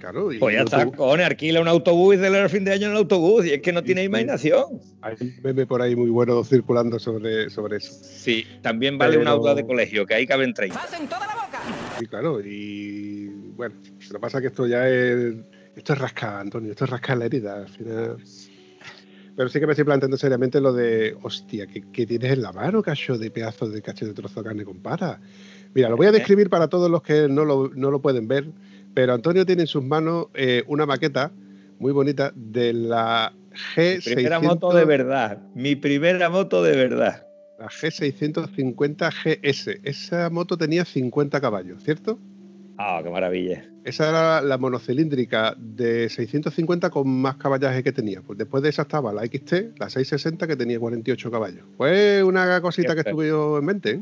Claro, 0.00 0.28
pues 0.38 0.54
ya 0.54 0.62
está, 0.62 0.86
cojones, 0.86 1.26
alquila 1.26 1.60
un 1.60 1.68
autobús 1.68 2.14
y 2.14 2.18
celebra 2.18 2.44
el 2.44 2.50
fin 2.50 2.64
de 2.64 2.72
año 2.72 2.86
en 2.86 2.92
el 2.92 2.98
autobús, 2.98 3.44
y 3.46 3.52
es 3.52 3.62
que 3.62 3.72
no 3.72 3.82
tiene 3.82 4.04
imaginación. 4.04 4.80
Hay 5.02 5.16
un 5.20 5.34
meme 5.42 5.66
por 5.66 5.82
ahí 5.82 5.96
muy 5.96 6.10
bueno 6.10 6.44
circulando 6.44 6.98
sobre, 6.98 7.50
sobre 7.50 7.78
eso. 7.78 7.92
Sí, 7.92 8.46
también 8.62 8.96
vale 8.96 9.18
un 9.18 9.26
auto 9.26 9.54
de 9.54 9.66
colegio, 9.66 10.06
que 10.06 10.14
ahí 10.14 10.26
caben 10.26 10.54
30. 10.54 10.78
toda 11.08 11.26
la 11.26 11.34
boca! 11.34 11.60
Sí, 11.98 12.06
claro, 12.06 12.40
y 12.40 13.26
bueno, 13.56 13.74
lo 14.08 14.14
que 14.14 14.20
pasa 14.20 14.38
es 14.38 14.42
que 14.42 14.48
esto 14.48 14.66
ya 14.66 14.88
es. 14.88 15.34
Esto 15.74 15.92
es 15.92 15.98
rascar, 16.00 16.40
Antonio, 16.40 16.72
esto 16.72 16.84
es 16.84 16.90
rascar 16.90 17.18
la 17.18 17.26
herida, 17.26 17.56
al 17.56 17.68
final. 17.68 18.16
Pero 19.36 19.48
sí 19.48 19.60
que 19.60 19.66
me 19.66 19.72
estoy 19.72 19.84
planteando 19.84 20.16
seriamente 20.16 20.60
lo 20.60 20.72
de, 20.72 21.16
hostia, 21.22 21.68
¿qué, 21.68 22.06
tienes 22.06 22.32
en 22.32 22.42
la 22.42 22.50
mano, 22.50 22.82
cacho 22.82 23.16
de 23.16 23.30
pedazos 23.30 23.72
de 23.72 23.80
cacho 23.80 24.04
de 24.04 24.12
trozo 24.12 24.42
de 24.42 24.48
carne 24.48 24.64
con 24.64 24.78
pata? 24.78 25.20
Mira, 25.74 25.88
lo 25.88 25.96
voy 25.96 26.08
a 26.08 26.10
describir 26.12 26.50
para 26.50 26.66
todos 26.66 26.90
los 26.90 27.02
que 27.02 27.28
no 27.28 27.44
lo, 27.44 27.70
no 27.72 27.92
lo 27.92 28.00
pueden 28.00 28.26
ver. 28.26 28.46
Pero 28.98 29.14
Antonio 29.14 29.46
tiene 29.46 29.62
en 29.62 29.68
sus 29.68 29.84
manos 29.84 30.26
eh, 30.34 30.64
una 30.66 30.84
maqueta 30.84 31.30
muy 31.78 31.92
bonita 31.92 32.32
de 32.34 32.72
la 32.72 33.32
G600. 33.76 34.08
Mi 34.08 34.14
primera 34.14 34.40
moto 34.40 34.72
de 34.72 34.84
verdad. 34.84 35.38
Mi 35.54 35.76
primera 35.76 36.28
moto 36.28 36.64
de 36.64 36.74
verdad. 36.74 37.24
La 37.60 37.68
G650 37.68 39.12
GS. 39.12 39.78
Esa 39.84 40.30
moto 40.30 40.58
tenía 40.58 40.84
50 40.84 41.40
caballos, 41.40 41.80
¿cierto? 41.84 42.18
Ah, 42.76 43.00
qué 43.04 43.08
maravilla. 43.08 43.70
Esa 43.84 44.08
era 44.08 44.40
la 44.40 44.58
monocilíndrica 44.58 45.54
de 45.56 46.08
650 46.08 46.90
con 46.90 47.08
más 47.08 47.36
caballaje 47.36 47.84
que 47.84 47.92
tenía. 47.92 48.20
Pues 48.22 48.36
después 48.36 48.64
de 48.64 48.70
esa 48.70 48.82
estaba 48.82 49.12
la 49.12 49.24
XT, 49.24 49.78
la 49.78 49.90
660, 49.90 50.44
que 50.48 50.56
tenía 50.56 50.80
48 50.80 51.30
caballos. 51.30 51.64
Fue 51.76 52.24
una 52.24 52.60
cosita 52.60 52.96
que 52.96 53.02
estuve 53.02 53.28
yo 53.28 53.58
en 53.58 53.64
mente, 53.64 53.90
¿eh? 53.92 54.00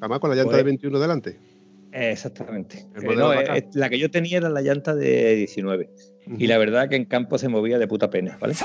Además 0.00 0.20
con 0.20 0.30
la 0.30 0.36
llanta 0.36 0.56
de 0.56 0.62
21 0.62 0.98
delante. 0.98 1.51
Exactamente. 1.92 2.86
Eh, 3.02 3.68
la 3.74 3.90
que 3.90 3.98
yo 3.98 4.10
tenía 4.10 4.38
era 4.38 4.48
la 4.48 4.62
llanta 4.62 4.94
de 4.94 5.36
19. 5.36 5.90
Y 6.38 6.46
la 6.46 6.56
verdad 6.56 6.88
que 6.88 6.96
en 6.96 7.04
campo 7.04 7.36
se 7.36 7.48
movía 7.48 7.78
de 7.78 7.86
puta 7.86 8.08
pena, 8.08 8.38
¿vale? 8.40 8.54
Se 8.54 8.64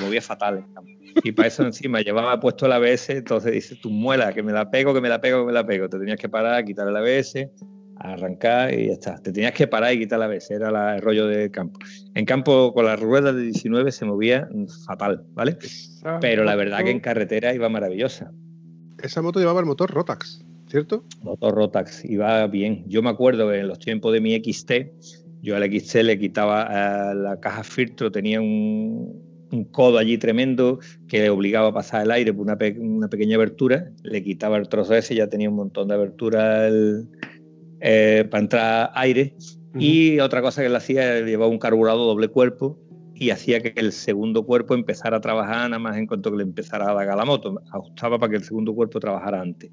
movía 0.00 0.20
fatal 0.20 0.58
en 0.58 0.74
campo. 0.74 0.90
Y 1.24 1.32
para 1.32 1.48
eso 1.48 1.64
encima 1.64 2.00
llevaba 2.00 2.38
puesto 2.40 2.66
el 2.66 2.72
ABS, 2.72 3.10
entonces 3.10 3.52
dices, 3.52 3.80
tu 3.80 3.90
muela, 3.90 4.32
que 4.32 4.42
me 4.42 4.52
la 4.52 4.70
pego, 4.70 4.92
que 4.92 5.00
me 5.00 5.08
la 5.08 5.20
pego, 5.20 5.40
que 5.40 5.46
me 5.46 5.52
la 5.52 5.66
pego. 5.66 5.88
Te 5.88 5.98
tenías 5.98 6.18
que 6.18 6.28
parar, 6.28 6.64
quitar 6.64 6.86
el 6.86 6.96
ABS, 6.96 7.48
arrancar 7.96 8.74
y 8.74 8.88
ya 8.88 8.92
está. 8.92 9.16
Te 9.16 9.32
tenías 9.32 9.52
que 9.52 9.66
parar 9.66 9.94
y 9.94 10.00
quitar 10.00 10.18
la 10.18 10.26
ABS, 10.26 10.50
era 10.50 10.96
el 10.96 11.00
rollo 11.00 11.26
de 11.26 11.50
campo. 11.50 11.78
En 12.14 12.24
campo 12.24 12.72
con 12.74 12.84
las 12.84 13.00
ruedas 13.00 13.34
de 13.34 13.42
19 13.42 13.90
se 13.92 14.04
movía 14.04 14.48
fatal, 14.86 15.24
¿vale? 15.32 15.56
Pero 16.20 16.44
la 16.44 16.56
verdad 16.56 16.84
que 16.84 16.90
en 16.90 17.00
carretera 17.00 17.54
iba 17.54 17.68
maravillosa. 17.68 18.30
Esa 19.02 19.22
moto 19.22 19.38
llevaba 19.38 19.60
el 19.60 19.66
motor 19.66 19.90
Rotax, 19.90 20.44
¿cierto? 20.68 21.04
Motor 21.22 21.54
Rotax, 21.54 22.04
iba 22.04 22.46
bien. 22.46 22.84
Yo 22.86 23.02
me 23.02 23.10
acuerdo 23.10 23.50
que 23.50 23.60
en 23.60 23.68
los 23.68 23.78
tiempos 23.78 24.12
de 24.12 24.20
mi 24.20 24.36
XT, 24.36 24.72
yo 25.42 25.56
al 25.56 25.64
XT 25.64 25.96
le 26.02 26.18
quitaba 26.18 27.14
la 27.14 27.40
caja 27.40 27.64
filtro, 27.64 28.10
tenía 28.10 28.40
un, 28.40 29.26
codo 29.72 29.96
allí 29.96 30.18
tremendo 30.18 30.78
que 31.08 31.20
le 31.20 31.30
obligaba 31.30 31.68
a 31.68 31.72
pasar 31.72 32.02
el 32.02 32.10
aire 32.10 32.34
por 32.34 32.42
una, 32.42 32.58
pequeña 32.58 33.36
abertura, 33.36 33.90
le 34.02 34.22
quitaba 34.22 34.58
el 34.58 34.68
trozo 34.68 34.94
ese, 34.94 35.14
ya 35.14 35.28
tenía 35.28 35.48
un 35.48 35.56
montón 35.56 35.88
de 35.88 35.94
aberturas 35.94 36.70
eh, 37.80 38.26
para 38.30 38.42
entrar 38.42 38.90
aire. 38.94 39.36
Y 39.78 40.18
otra 40.20 40.42
cosa 40.42 40.62
que 40.62 40.68
le 40.68 40.76
hacía, 40.76 41.20
llevaba 41.20 41.50
un 41.50 41.58
carburador 41.58 42.08
doble 42.08 42.28
cuerpo 42.28 42.78
y 43.14 43.30
hacía 43.30 43.60
que 43.60 43.72
el 43.76 43.92
segundo 43.92 44.44
cuerpo 44.44 44.74
empezara 44.74 45.16
a 45.16 45.20
trabajar 45.20 45.70
nada 45.70 45.78
más 45.78 45.96
en 45.96 46.06
cuanto 46.06 46.30
que 46.30 46.38
le 46.38 46.42
empezara 46.44 46.90
a 46.90 46.94
dar 46.94 47.08
a 47.08 47.16
la 47.16 47.24
moto. 47.24 47.60
Ajustaba 47.72 48.18
para 48.18 48.30
que 48.30 48.36
el 48.36 48.44
segundo 48.44 48.74
cuerpo 48.74 49.00
trabajara 49.00 49.40
antes. 49.40 49.70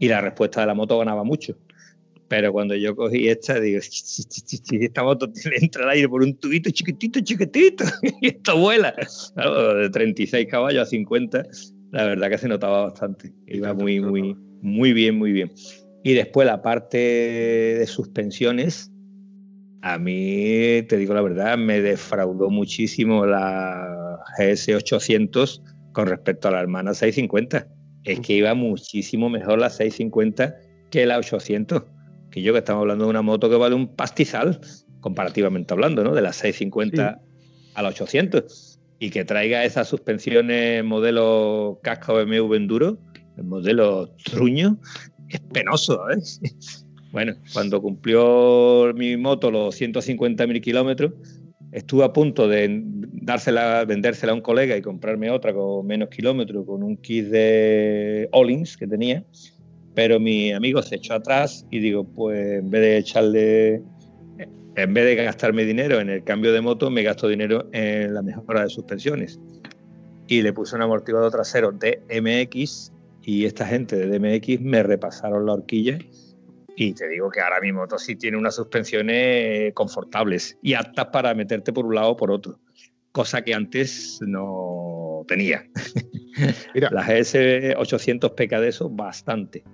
Y 0.00 0.08
la 0.08 0.20
respuesta 0.20 0.60
de 0.60 0.66
la 0.68 0.74
moto 0.74 0.98
ganaba 0.98 1.24
mucho. 1.24 1.56
Pero 2.28 2.52
cuando 2.52 2.74
yo 2.76 2.94
cogí 2.94 3.28
esta, 3.28 3.58
digo, 3.58 3.80
esta 4.80 5.02
moto 5.02 5.30
entra 5.60 5.84
al 5.84 5.90
aire 5.90 6.08
por 6.08 6.22
un 6.22 6.34
tubito 6.36 6.70
chiquitito, 6.70 7.20
chiquitito, 7.20 7.84
y 8.20 8.28
esto 8.28 8.58
vuela. 8.58 8.94
de 9.34 9.90
36 9.90 10.46
caballos 10.48 10.82
a 10.82 10.86
50, 10.86 11.42
la 11.92 12.04
verdad 12.04 12.30
que 12.30 12.38
se 12.38 12.48
notaba 12.48 12.84
bastante. 12.84 13.32
Iba 13.46 13.72
muy, 13.74 14.00
muy, 14.00 14.36
muy 14.60 14.92
bien, 14.92 15.16
muy 15.16 15.32
bien. 15.32 15.50
Y 16.04 16.12
después 16.12 16.46
la 16.46 16.62
parte 16.62 16.98
de 16.98 17.86
suspensiones, 17.86 18.92
a 19.82 19.98
mí, 19.98 20.82
te 20.88 20.96
digo 20.96 21.14
la 21.14 21.22
verdad, 21.22 21.56
me 21.56 21.80
defraudó 21.80 22.50
muchísimo 22.50 23.26
la 23.26 24.18
GS800 24.38 25.62
con 25.92 26.06
respecto 26.06 26.48
a 26.48 26.50
la 26.50 26.60
hermana 26.60 26.94
650. 26.94 27.68
Es 28.08 28.20
que 28.20 28.32
iba 28.32 28.54
muchísimo 28.54 29.28
mejor 29.28 29.58
la 29.58 29.68
650 29.68 30.56
que 30.90 31.04
la 31.04 31.18
800 31.18 31.82
que 32.30 32.42
yo 32.42 32.52
que 32.52 32.60
estamos 32.60 32.80
hablando 32.80 33.04
de 33.04 33.10
una 33.10 33.22
moto 33.22 33.48
que 33.50 33.56
vale 33.56 33.74
un 33.74 33.88
pastizal, 33.94 34.60
comparativamente 35.00 35.74
hablando, 35.74 36.04
¿no? 36.04 36.14
De 36.14 36.22
las 36.22 36.36
650 36.36 37.20
a 37.74 37.82
las 37.82 37.92
800 37.92 38.80
y 38.98 39.10
que 39.10 39.24
traiga 39.24 39.64
esas 39.64 39.88
suspensiones 39.88 40.82
modelo 40.84 41.80
casco 41.82 42.14
BMW 42.14 42.54
Enduro, 42.54 42.98
el 43.36 43.44
modelo 43.44 44.08
truño, 44.24 44.78
es 45.28 45.40
penoso, 45.40 46.10
¿eh? 46.10 46.16
Bueno, 47.10 47.36
cuando 47.54 47.80
cumplió 47.80 48.92
mi 48.94 49.16
moto 49.16 49.50
los 49.50 49.80
150.000 49.80 50.60
kilómetros, 50.60 51.12
estuve 51.72 52.04
a 52.04 52.12
punto 52.12 52.48
de 52.48 52.82
dársela, 52.84 53.84
vendérsela 53.84 54.32
a 54.32 54.34
un 54.34 54.40
colega 54.40 54.76
y 54.76 54.82
comprarme 54.82 55.30
otra 55.30 55.52
con 55.52 55.86
menos 55.86 56.08
kilómetros, 56.08 56.64
con 56.66 56.82
un 56.82 56.96
kit 56.96 57.26
de 57.26 58.28
Ollins 58.32 58.76
que 58.76 58.86
tenía, 58.86 59.24
pero 59.94 60.20
mi 60.20 60.52
amigo 60.52 60.82
se 60.82 60.96
echó 60.96 61.14
atrás 61.14 61.66
y 61.70 61.80
digo, 61.80 62.04
pues 62.04 62.60
en 62.60 62.70
vez 62.70 62.80
de 62.80 62.98
echarle, 62.98 63.82
en 64.76 64.94
vez 64.94 65.04
de 65.04 65.14
gastarme 65.16 65.64
dinero 65.64 66.00
en 66.00 66.08
el 66.08 66.24
cambio 66.24 66.52
de 66.52 66.60
moto, 66.60 66.90
me 66.90 67.02
gasto 67.02 67.28
dinero 67.28 67.68
en 67.72 68.14
la 68.14 68.22
mejora 68.22 68.62
de 68.62 68.68
suspensiones. 68.68 69.40
Y 70.26 70.42
le 70.42 70.52
puse 70.52 70.76
un 70.76 70.82
amortiguador 70.82 71.32
trasero 71.32 71.72
de 71.72 72.02
MX 72.08 72.92
y 73.22 73.44
esta 73.44 73.66
gente 73.66 73.96
de 73.96 74.18
DMX 74.18 74.60
me 74.60 74.82
repasaron 74.82 75.46
la 75.46 75.54
horquilla 75.54 75.98
y 76.78 76.94
te 76.94 77.08
digo 77.08 77.30
que 77.30 77.40
ahora 77.40 77.60
mi 77.60 77.72
moto 77.72 77.98
sí 77.98 78.14
tiene 78.14 78.36
unas 78.36 78.54
suspensiones 78.54 79.72
confortables 79.74 80.56
y 80.62 80.74
aptas 80.74 81.06
para 81.06 81.34
meterte 81.34 81.72
por 81.72 81.84
un 81.84 81.96
lado 81.96 82.10
o 82.10 82.16
por 82.16 82.30
otro, 82.30 82.60
cosa 83.10 83.42
que 83.42 83.52
antes 83.52 84.20
no 84.22 85.24
tenía. 85.26 85.64
Mira, 86.74 86.90
la 86.92 87.02
GS 87.02 87.74
800 87.76 88.30
peca 88.32 88.60
de 88.60 88.68
eso 88.68 88.88
bastante. 88.88 89.64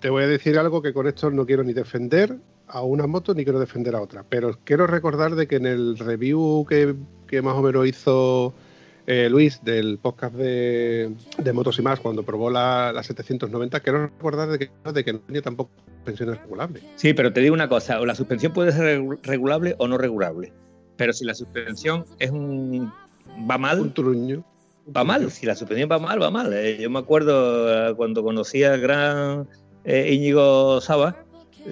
Te 0.00 0.10
voy 0.10 0.24
a 0.24 0.28
decir 0.28 0.58
algo 0.58 0.80
que 0.80 0.92
con 0.92 1.08
esto 1.08 1.30
no 1.30 1.44
quiero 1.44 1.64
ni 1.64 1.72
defender 1.72 2.38
a 2.68 2.82
una 2.82 3.06
moto 3.06 3.34
ni 3.34 3.44
quiero 3.44 3.58
defender 3.58 3.96
a 3.96 4.02
otra, 4.02 4.24
pero 4.28 4.58
quiero 4.62 4.86
recordar 4.86 5.34
de 5.34 5.48
que 5.48 5.56
en 5.56 5.66
el 5.66 5.98
review 5.98 6.66
que, 6.68 7.42
más 7.42 7.54
o 7.56 7.62
menos 7.62 7.86
hizo 7.86 8.54
eh, 9.08 9.30
Luis 9.30 9.64
del 9.64 9.96
podcast 9.96 10.34
de, 10.34 11.10
Motos 11.54 11.78
y 11.78 11.82
más 11.82 11.98
cuando 11.98 12.22
probó 12.22 12.50
la, 12.50 12.92
790, 13.02 13.80
quiero 13.80 14.02
recordar 14.08 14.50
de 14.50 14.58
que, 14.58 14.70
de 14.92 15.04
que 15.04 15.14
no 15.14 15.20
tenía 15.20 15.40
tampoco 15.40 15.70
suspensiones 15.96 16.38
regulables. 16.42 16.82
Sí, 16.96 17.14
pero 17.14 17.32
te 17.32 17.40
digo 17.40 17.54
una 17.54 17.70
cosa, 17.70 18.00
o 18.00 18.06
la 18.06 18.14
suspensión 18.14 18.52
puede 18.52 18.70
ser 18.70 19.02
regulable 19.22 19.74
o 19.78 19.88
no 19.88 19.96
regulable, 19.96 20.52
pero 20.98 21.14
si 21.14 21.24
la 21.24 21.32
suspensión 21.32 22.04
es 22.18 22.30
un 22.30 22.92
va 23.50 23.56
mal, 23.56 23.80
un 23.80 23.94
truño 23.94 24.44
va 24.94 25.04
mal, 25.04 25.30
si 25.30 25.46
la 25.46 25.54
suspensión 25.54 25.88
va 25.90 25.98
mal, 25.98 26.20
va 26.22 26.30
mal. 26.30 26.52
Eh, 26.52 26.78
yo 26.78 26.90
me 26.90 26.98
acuerdo 26.98 27.90
eh, 27.90 27.94
cuando 27.94 28.22
conocí 28.22 28.62
al 28.62 28.78
gran 28.78 29.48
eh, 29.84 30.12
Íñigo 30.12 30.82
Saba, 30.82 31.16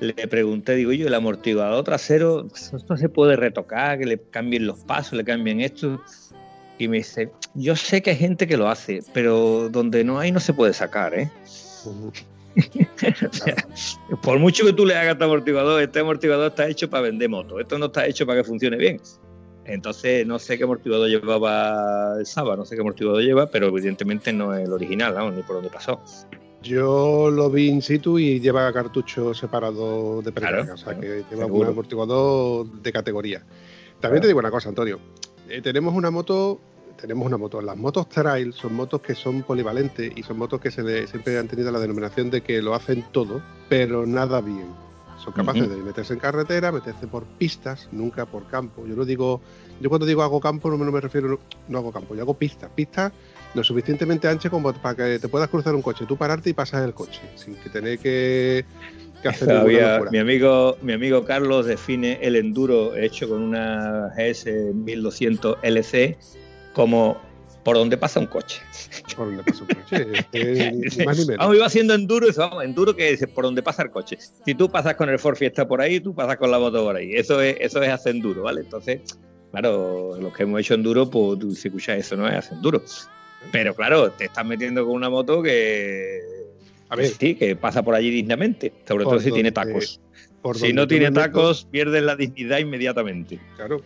le 0.00 0.14
pregunté, 0.28 0.74
digo 0.74 0.92
yo, 0.92 1.06
el 1.06 1.14
amortiguador 1.14 1.84
trasero, 1.84 2.46
esto 2.54 2.96
se 2.96 3.08
puede 3.10 3.36
retocar, 3.36 3.98
que 3.98 4.06
le 4.06 4.18
cambien 4.18 4.66
los 4.66 4.80
pasos, 4.80 5.14
le 5.14 5.24
cambien 5.24 5.60
esto. 5.60 6.00
Y 6.78 6.88
me 6.88 6.98
dice, 6.98 7.30
yo 7.54 7.74
sé 7.74 8.02
que 8.02 8.10
hay 8.10 8.16
gente 8.16 8.46
que 8.46 8.56
lo 8.56 8.68
hace, 8.68 9.02
pero 9.14 9.68
donde 9.70 10.04
no 10.04 10.18
hay 10.18 10.30
no 10.32 10.40
se 10.40 10.52
puede 10.52 10.72
sacar, 10.72 11.14
¿eh? 11.14 11.30
por 14.22 14.38
mucho 14.38 14.64
que 14.64 14.72
tú 14.72 14.86
le 14.86 14.94
hagas 14.94 15.12
este 15.12 15.24
amortiguador, 15.24 15.82
este 15.82 16.00
amortiguador 16.00 16.48
está 16.48 16.68
hecho 16.68 16.88
para 16.88 17.02
vender 17.02 17.28
motos, 17.28 17.60
esto 17.60 17.78
no 17.78 17.86
está 17.86 18.06
hecho 18.06 18.26
para 18.26 18.40
que 18.40 18.44
funcione 18.44 18.76
bien. 18.76 19.00
Entonces, 19.64 20.26
no 20.26 20.38
sé 20.38 20.56
qué 20.56 20.64
amortiguador 20.64 21.08
llevaba 21.08 22.16
el 22.18 22.26
Saba, 22.26 22.56
no 22.56 22.64
sé 22.64 22.76
qué 22.76 22.82
amortiguador 22.82 23.22
lleva, 23.22 23.46
pero 23.46 23.66
evidentemente 23.68 24.32
no 24.32 24.54
es 24.54 24.66
el 24.66 24.72
original, 24.72 25.14
ni 25.34 25.42
por 25.42 25.56
dónde 25.56 25.70
pasó. 25.70 26.00
Yo 26.62 27.30
lo 27.30 27.50
vi 27.50 27.68
in 27.68 27.82
situ 27.82 28.18
y 28.18 28.40
lleva 28.40 28.72
cartucho 28.72 29.34
separado 29.34 30.22
de 30.22 30.32
precarga, 30.32 30.74
o 30.74 30.76
sea 30.76 30.98
que 30.98 31.24
lleva 31.30 31.46
un 31.46 31.66
amortiguador 31.66 32.66
de 32.80 32.92
categoría. 32.92 33.44
También 34.00 34.22
te 34.22 34.28
digo 34.28 34.38
una 34.38 34.50
cosa, 34.50 34.68
Antonio. 34.68 35.00
Eh, 35.48 35.60
tenemos 35.62 35.94
una 35.94 36.10
moto, 36.10 36.60
tenemos 37.00 37.26
una 37.26 37.36
moto. 37.36 37.60
Las 37.60 37.76
motos 37.76 38.08
trail 38.08 38.52
son 38.52 38.74
motos 38.74 39.00
que 39.00 39.14
son 39.14 39.42
polivalentes 39.42 40.12
y 40.16 40.22
son 40.22 40.38
motos 40.38 40.60
que 40.60 40.70
se 40.70 41.06
siempre 41.06 41.38
han 41.38 41.48
tenido 41.48 41.70
la 41.70 41.78
denominación 41.78 42.30
de 42.30 42.42
que 42.42 42.62
lo 42.62 42.74
hacen 42.74 43.04
todo, 43.12 43.42
pero 43.68 44.06
nada 44.06 44.40
bien 44.40 44.86
son 45.22 45.32
capaces 45.32 45.68
de 45.68 45.76
meterse 45.76 46.12
en 46.12 46.20
carretera, 46.20 46.70
meterse 46.72 47.06
por 47.06 47.24
pistas, 47.24 47.88
nunca 47.92 48.26
por 48.26 48.46
campo. 48.46 48.86
Yo 48.86 48.94
no 48.94 49.04
digo, 49.04 49.40
yo 49.80 49.88
cuando 49.88 50.06
digo 50.06 50.22
hago 50.22 50.40
campo 50.40 50.70
no 50.70 50.78
me, 50.78 51.00
refiero, 51.00 51.40
no, 51.68 51.78
hago 51.78 51.92
campo, 51.92 52.14
yo 52.14 52.22
hago 52.22 52.34
pistas, 52.34 52.70
pistas 52.74 53.12
lo 53.54 53.64
suficientemente 53.64 54.28
anchas 54.28 54.50
como 54.50 54.72
para 54.72 54.94
que 54.94 55.18
te 55.18 55.28
puedas 55.28 55.48
cruzar 55.48 55.74
un 55.74 55.82
coche, 55.82 56.04
tú 56.06 56.16
pararte 56.16 56.50
y 56.50 56.52
pasas 56.52 56.84
el 56.84 56.92
coche, 56.92 57.20
sin 57.36 57.56
que 57.56 57.70
tener 57.70 57.98
que, 57.98 58.64
Había, 59.48 60.00
mi 60.10 60.18
amigo, 60.18 60.76
mi 60.82 60.92
amigo 60.92 61.24
Carlos 61.24 61.66
define 61.66 62.18
el 62.22 62.36
enduro 62.36 62.94
hecho 62.96 63.28
con 63.28 63.42
una 63.42 64.12
GS 64.16 64.46
1200 64.74 65.58
LC 65.62 66.16
como 66.72 67.20
por 67.66 67.76
donde 67.76 67.96
pasa 67.96 68.20
un 68.20 68.26
coche. 68.26 68.62
Por 69.16 69.26
donde 69.26 69.42
pasa 69.42 69.62
un 69.62 69.68
coche. 69.68 71.04
más 71.04 71.18
ni 71.18 71.24
menos. 71.24 71.38
Vamos, 71.38 71.56
iba 71.56 71.66
haciendo 71.66 71.94
enduro, 71.94 72.28
vamos, 72.36 72.62
enduro 72.62 72.94
que 72.94 73.10
es 73.10 73.26
por 73.26 73.42
donde 73.42 73.60
pasa 73.60 73.82
el 73.82 73.90
coche. 73.90 74.18
Si 74.44 74.54
tú 74.54 74.70
pasas 74.70 74.94
con 74.94 75.08
el 75.08 75.18
Ford 75.18 75.34
Fiesta 75.34 75.66
por 75.66 75.80
ahí, 75.80 75.98
tú 75.98 76.14
pasas 76.14 76.36
con 76.36 76.52
la 76.52 76.60
moto 76.60 76.84
por 76.84 76.94
ahí. 76.94 77.16
Eso 77.16 77.42
es, 77.42 77.56
eso 77.58 77.82
es 77.82 77.88
hacer 77.88 78.14
enduro, 78.14 78.44
¿vale? 78.44 78.60
Entonces, 78.60 79.00
claro, 79.50 80.16
los 80.20 80.32
que 80.32 80.44
hemos 80.44 80.60
hecho 80.60 80.74
enduro, 80.74 81.10
pues 81.10 81.40
tú 81.40 81.50
si 81.56 81.66
escuchas 81.66 81.98
eso, 81.98 82.16
no 82.16 82.28
es 82.28 82.34
hacer 82.34 82.52
enduro. 82.52 82.84
Pero 83.50 83.74
claro, 83.74 84.12
te 84.12 84.26
estás 84.26 84.46
metiendo 84.46 84.84
con 84.84 84.94
una 84.94 85.10
moto 85.10 85.42
que. 85.42 86.20
A 86.88 86.96
ver, 86.96 87.08
sí, 87.08 87.34
que 87.34 87.56
pasa 87.56 87.82
por 87.82 87.94
allí 87.94 88.10
dignamente, 88.10 88.72
sobre 88.86 89.04
todo 89.04 89.18
si 89.18 89.32
tiene 89.32 89.52
tacos. 89.52 90.00
si 90.54 90.72
no 90.72 90.86
tiene 90.86 91.10
tacos, 91.10 91.66
pierdes 91.70 92.02
la 92.02 92.16
dignidad 92.16 92.58
inmediatamente. 92.58 93.40
Claro. 93.56 93.82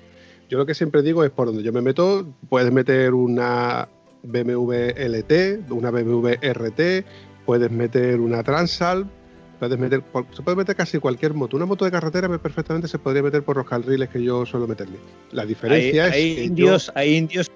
Yo 0.49 0.59
lo 0.59 0.67
que 0.67 0.75
siempre 0.75 1.03
digo 1.03 1.25
es 1.25 1.31
por 1.31 1.47
donde 1.47 1.63
yo 1.63 1.73
me 1.73 1.81
meto, 1.81 2.27
puedes 2.49 2.73
meter 2.73 3.15
una 3.15 3.89
BMW 4.25 4.91
LT, 4.97 5.71
una 5.71 5.91
BMW 5.91 6.35
RT, 6.43 7.07
puedes 7.47 7.71
meter 7.71 8.21
una 8.21 8.43
Transal, 8.43 9.09
puedes 9.61 9.79
meter, 9.79 10.03
se 10.33 10.43
puede 10.43 10.57
meter 10.57 10.75
casi 10.75 10.99
cualquier 10.99 11.35
moto. 11.35 11.57
Una 11.57 11.67
moto 11.67 11.85
de 11.85 11.93
carretera 11.93 12.29
perfectamente 12.39 12.89
se 12.89 12.99
podría 12.99 13.23
meter 13.23 13.45
por 13.45 13.57
los 13.57 13.67
carriles 13.67 14.09
que 14.09 14.23
yo 14.23 14.45
suelo 14.45 14.67
meterme. 14.67 14.97
La 15.31 15.47
diferencia 15.47 16.09
es 16.09 16.15
hay 16.15 16.35
que 16.35 16.45
indios, 16.45 16.91
hay 16.95 17.17
indios 17.17 17.51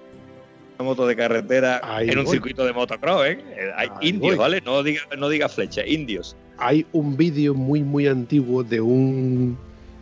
una 0.77 0.85
moto 0.85 1.07
de 1.07 1.15
carretera 1.15 1.81
en 2.01 2.17
un 2.17 2.27
circuito 2.27 2.65
de 2.65 2.73
motocross, 2.73 3.27
¿eh? 3.27 3.39
Hay 3.75 3.89
indios, 4.01 4.37
¿vale? 4.37 4.61
No 4.61 4.83
diga, 4.83 5.01
no 5.17 5.29
diga 5.29 5.49
flecha, 5.49 5.85
indios. 5.85 6.35
Hay 6.57 6.85
un 6.93 7.17
vídeo 7.17 7.53
muy, 7.53 7.83
muy 7.83 8.07
antiguo 8.07 8.63
de 8.63 8.81
un, 8.81 9.57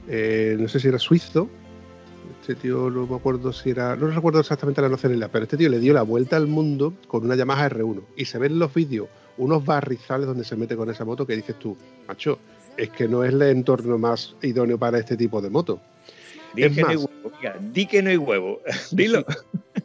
eh, 0.08 0.56
no 0.60 0.68
sé 0.68 0.80
si 0.80 0.88
era 0.88 1.00
suizo, 1.00 1.50
este 2.42 2.56
tío 2.56 2.90
no 2.90 3.08
me 3.08 3.16
acuerdo 3.16 3.54
si 3.54 3.70
era, 3.70 3.96
no 3.96 4.08
recuerdo 4.08 4.42
exactamente 4.42 4.82
la 4.82 4.90
nacionalidad, 4.90 5.30
pero 5.32 5.44
este 5.44 5.56
tío 5.56 5.70
le 5.70 5.80
dio 5.80 5.94
la 5.94 6.02
vuelta 6.02 6.36
al 6.36 6.48
mundo 6.48 6.94
con 7.08 7.24
una 7.24 7.36
Yamaha 7.36 7.70
R1 7.70 8.04
y 8.18 8.26
se 8.26 8.38
ven 8.38 8.60
los 8.60 8.74
vídeos 8.74 9.08
unos 9.38 9.66
barrizales 9.66 10.28
donde 10.28 10.44
se 10.44 10.56
mete 10.56 10.76
con 10.76 10.90
esa 10.90 11.06
moto 11.06 11.26
que 11.26 11.36
dices 11.36 11.58
tú, 11.58 11.78
macho, 12.08 12.40
es 12.78 12.90
que 12.90 13.08
no 13.08 13.24
es 13.24 13.34
el 13.34 13.42
entorno 13.44 13.98
más 13.98 14.36
idóneo 14.42 14.78
para 14.78 15.00
este 15.00 15.18
tipo 15.18 15.42
de 15.42 15.50
moto. 15.50 15.82
Di 16.54 16.70
que 16.70 16.82
no 16.82 16.88
hay 16.88 16.96
huevo, 16.98 17.32
di 17.72 17.86
que 17.88 18.02
no 18.04 18.10
hay 18.10 18.18
huevo, 18.18 18.60
dilo. 18.92 19.26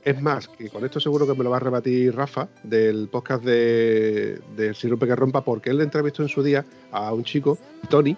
Es 0.08 0.22
más, 0.22 0.48
que 0.48 0.70
con 0.70 0.86
esto 0.86 1.00
seguro 1.00 1.26
que 1.26 1.34
me 1.34 1.44
lo 1.44 1.50
va 1.50 1.58
a 1.58 1.60
rebatir 1.60 2.16
Rafa 2.16 2.48
del 2.62 3.08
podcast 3.08 3.44
de, 3.44 4.40
de 4.56 4.72
Sirupe 4.72 5.06
que 5.06 5.14
Rompa, 5.14 5.44
porque 5.44 5.68
él 5.68 5.82
entrevistó 5.82 6.22
en 6.22 6.30
su 6.30 6.42
día 6.42 6.64
a 6.90 7.12
un 7.12 7.24
chico, 7.24 7.58
Tony, 7.90 8.16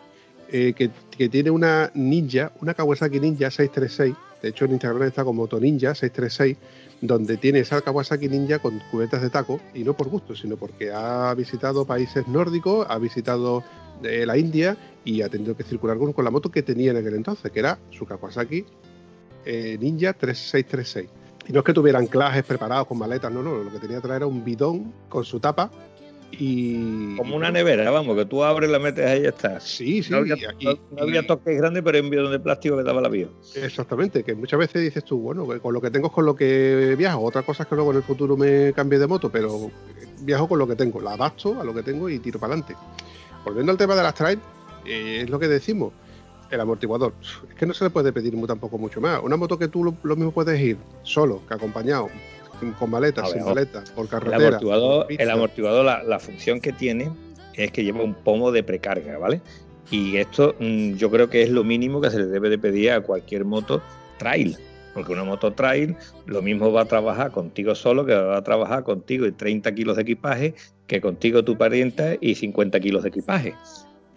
eh, 0.52 0.72
que, 0.72 1.28
tiene 1.28 1.50
una 1.50 1.90
Ninja, 1.94 2.52
una 2.60 2.74
Kawasaki 2.74 3.18
Ninja 3.18 3.50
636. 3.50 4.14
De 4.40 4.50
hecho, 4.50 4.66
en 4.66 4.70
Instagram 4.70 5.02
está 5.02 5.24
como 5.24 5.48
Ninja 5.60 5.96
636, 5.96 6.58
donde 7.00 7.36
tiene 7.38 7.58
esa 7.58 7.80
Kawasaki 7.80 8.28
Ninja 8.28 8.60
con 8.60 8.80
cubetas 8.92 9.20
de 9.20 9.30
taco, 9.30 9.60
y 9.74 9.82
no 9.82 9.96
por 9.96 10.08
gusto, 10.08 10.36
sino 10.36 10.56
porque 10.56 10.92
ha 10.92 11.34
visitado 11.34 11.84
países 11.84 12.28
nórdicos, 12.28 12.86
ha 12.88 12.98
visitado 12.98 13.64
eh, 14.04 14.24
la 14.26 14.38
India 14.38 14.76
y 15.04 15.22
ha 15.22 15.28
tenido 15.28 15.56
que 15.56 15.64
circular 15.64 15.98
con, 15.98 16.12
con, 16.12 16.24
la 16.24 16.30
moto 16.30 16.52
que 16.52 16.62
tenía 16.62 16.92
en 16.92 16.98
aquel 16.98 17.14
entonces, 17.14 17.50
que 17.50 17.58
era 17.58 17.80
su 17.90 18.06
Kawasaki 18.06 18.64
eh, 19.44 19.76
Ninja 19.80 20.12
3636. 20.12 21.19
Y 21.50 21.52
no 21.52 21.58
es 21.58 21.64
que 21.64 21.72
tuviera 21.72 21.98
anclajes 21.98 22.44
preparados 22.44 22.86
con 22.86 22.96
maletas, 22.96 23.32
no, 23.32 23.42
no, 23.42 23.56
lo 23.56 23.72
que 23.72 23.80
tenía 23.80 23.96
que 23.96 24.02
traer 24.02 24.18
era 24.18 24.26
un 24.28 24.44
bidón 24.44 24.94
con 25.08 25.24
su 25.24 25.40
tapa 25.40 25.68
y... 26.30 27.16
Como 27.16 27.34
una 27.34 27.50
nevera, 27.50 27.90
vamos, 27.90 28.16
que 28.16 28.24
tú 28.24 28.44
abres, 28.44 28.70
la 28.70 28.78
metes 28.78 29.04
ahí 29.04 29.22
y 29.22 29.26
está. 29.26 29.58
Sí, 29.58 30.00
sí. 30.00 30.12
No 30.12 30.18
había, 30.18 30.36
y, 30.60 30.64
no, 30.64 30.74
no 30.92 31.02
había 31.02 31.26
toques 31.26 31.58
grandes, 31.58 31.82
pero 31.82 32.00
un 32.00 32.08
bidón 32.08 32.30
de 32.30 32.38
plástico 32.38 32.76
que 32.76 32.84
daba 32.84 33.00
la 33.00 33.08
vía. 33.08 33.26
Exactamente, 33.56 34.22
que 34.22 34.36
muchas 34.36 34.60
veces 34.60 34.80
dices 34.80 35.04
tú, 35.04 35.18
bueno, 35.18 35.44
con 35.60 35.74
lo 35.74 35.80
que 35.80 35.90
tengo 35.90 36.06
es 36.06 36.12
con 36.12 36.24
lo 36.24 36.36
que 36.36 36.94
viajo. 36.96 37.20
Otra 37.20 37.42
cosa 37.42 37.64
es 37.64 37.68
que 37.68 37.74
luego 37.74 37.90
en 37.90 37.96
el 37.96 38.04
futuro 38.04 38.36
me 38.36 38.72
cambie 38.72 39.00
de 39.00 39.08
moto, 39.08 39.28
pero 39.28 39.72
viajo 40.20 40.46
con 40.46 40.60
lo 40.60 40.68
que 40.68 40.76
tengo. 40.76 41.00
La 41.00 41.14
adapto 41.14 41.60
a 41.60 41.64
lo 41.64 41.74
que 41.74 41.82
tengo 41.82 42.08
y 42.08 42.20
tiro 42.20 42.38
para 42.38 42.52
adelante. 42.52 42.76
Volviendo 43.44 43.72
al 43.72 43.78
tema 43.78 43.96
de 43.96 44.04
las 44.04 44.14
trail, 44.14 44.38
eh, 44.86 45.22
es 45.24 45.30
lo 45.30 45.40
que 45.40 45.48
decimos. 45.48 45.92
El 46.50 46.60
amortiguador. 46.60 47.12
Es 47.48 47.54
que 47.54 47.66
no 47.66 47.74
se 47.74 47.84
le 47.84 47.90
puede 47.90 48.12
pedir 48.12 48.34
tampoco 48.46 48.78
mucho 48.78 49.00
más. 49.00 49.20
Una 49.22 49.36
moto 49.36 49.58
que 49.58 49.68
tú 49.68 49.84
lo, 49.84 49.94
lo 50.02 50.16
mismo 50.16 50.32
puedes 50.32 50.60
ir 50.60 50.76
solo, 51.02 51.42
que 51.46 51.54
acompañado, 51.54 52.08
con 52.78 52.90
maletas, 52.90 53.30
sin 53.30 53.44
maletas, 53.44 53.90
por 53.90 54.08
carretera. 54.08 54.36
El 54.36 54.44
amortiguador, 54.46 55.06
el 55.08 55.30
amortiguador 55.30 55.84
la, 55.84 56.02
la, 56.02 56.18
función 56.18 56.60
que 56.60 56.72
tiene 56.72 57.10
es 57.54 57.70
que 57.70 57.84
lleva 57.84 58.02
un 58.02 58.14
pomo 58.14 58.52
de 58.52 58.62
precarga, 58.62 59.18
¿vale? 59.18 59.40
Y 59.90 60.16
esto 60.16 60.54
mmm, 60.58 60.94
yo 60.94 61.10
creo 61.10 61.30
que 61.30 61.42
es 61.42 61.50
lo 61.50 61.64
mínimo 61.64 62.00
que 62.00 62.10
se 62.10 62.18
le 62.18 62.26
debe 62.26 62.48
de 62.48 62.58
pedir 62.58 62.92
a 62.92 63.00
cualquier 63.00 63.44
moto 63.44 63.82
trail. 64.18 64.56
Porque 64.94 65.12
una 65.12 65.24
moto 65.24 65.52
trail 65.52 65.96
lo 66.26 66.42
mismo 66.42 66.72
va 66.72 66.82
a 66.82 66.84
trabajar 66.84 67.30
contigo 67.30 67.74
solo 67.74 68.04
que 68.04 68.14
va 68.14 68.38
a 68.38 68.42
trabajar 68.42 68.82
contigo 68.82 69.24
y 69.26 69.32
30 69.32 69.72
kilos 69.74 69.96
de 69.96 70.02
equipaje 70.02 70.54
que 70.86 71.00
contigo 71.00 71.44
tu 71.44 71.56
pariente 71.56 72.18
y 72.20 72.34
50 72.34 72.80
kilos 72.80 73.04
de 73.04 73.10
equipaje. 73.10 73.54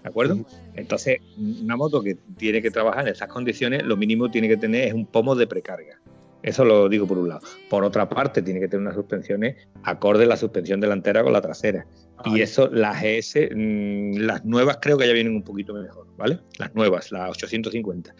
¿De 0.03 0.09
acuerdo? 0.09 0.37
Entonces, 0.75 1.19
una 1.37 1.77
moto 1.77 2.01
que 2.01 2.17
tiene 2.37 2.61
que 2.61 2.69
trabajar 2.69 3.07
en 3.07 3.13
esas 3.13 3.29
condiciones, 3.29 3.83
lo 3.83 3.95
mínimo 3.95 4.29
tiene 4.29 4.49
que 4.49 4.57
tener 4.57 4.89
es 4.89 4.93
un 4.93 5.05
pomo 5.05 5.33
de 5.33 5.47
precarga. 5.47 5.99
Eso 6.41 6.65
lo 6.65 6.89
digo 6.89 7.07
por 7.07 7.17
un 7.17 7.29
lado. 7.29 7.39
Por 7.69 7.85
otra 7.85 8.09
parte, 8.09 8.41
tiene 8.41 8.59
que 8.59 8.67
tener 8.67 8.81
unas 8.81 8.95
suspensiones 8.95 9.55
acorde 9.83 10.25
la 10.25 10.35
suspensión 10.35 10.81
delantera 10.81 11.23
con 11.23 11.31
la 11.31 11.41
trasera. 11.41 11.87
Ay. 12.17 12.33
Y 12.35 12.41
eso, 12.41 12.69
las 12.69 13.01
GS, 13.01 13.49
mmm, 13.55 14.17
las 14.17 14.43
nuevas 14.43 14.79
creo 14.81 14.97
que 14.97 15.07
ya 15.07 15.13
vienen 15.13 15.35
un 15.35 15.43
poquito 15.43 15.73
mejor, 15.73 16.05
¿vale? 16.17 16.39
Las 16.59 16.75
nuevas, 16.75 17.13
las 17.13 17.31
850. 17.31 18.13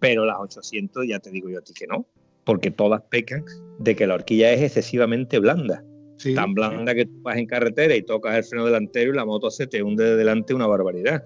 Pero 0.00 0.24
las 0.24 0.38
800 0.38 1.06
ya 1.06 1.18
te 1.18 1.30
digo 1.30 1.50
yo 1.50 1.58
a 1.58 1.62
ti 1.62 1.74
que 1.74 1.86
no, 1.86 2.06
porque 2.44 2.70
todas 2.70 3.02
pecan 3.02 3.44
de 3.78 3.94
que 3.94 4.06
la 4.06 4.14
horquilla 4.14 4.52
es 4.52 4.62
excesivamente 4.62 5.38
blanda. 5.38 5.84
Sí. 6.18 6.34
Tan 6.34 6.54
blanda 6.54 6.94
que 6.94 7.06
tú 7.06 7.20
vas 7.22 7.36
en 7.36 7.46
carretera 7.46 7.94
y 7.94 8.02
tocas 8.02 8.36
el 8.36 8.44
freno 8.44 8.64
delantero 8.64 9.12
y 9.12 9.16
la 9.16 9.24
moto 9.24 9.50
se 9.50 9.66
te 9.66 9.82
hunde 9.82 10.04
de 10.04 10.16
delante 10.16 10.54
una 10.54 10.66
barbaridad. 10.66 11.22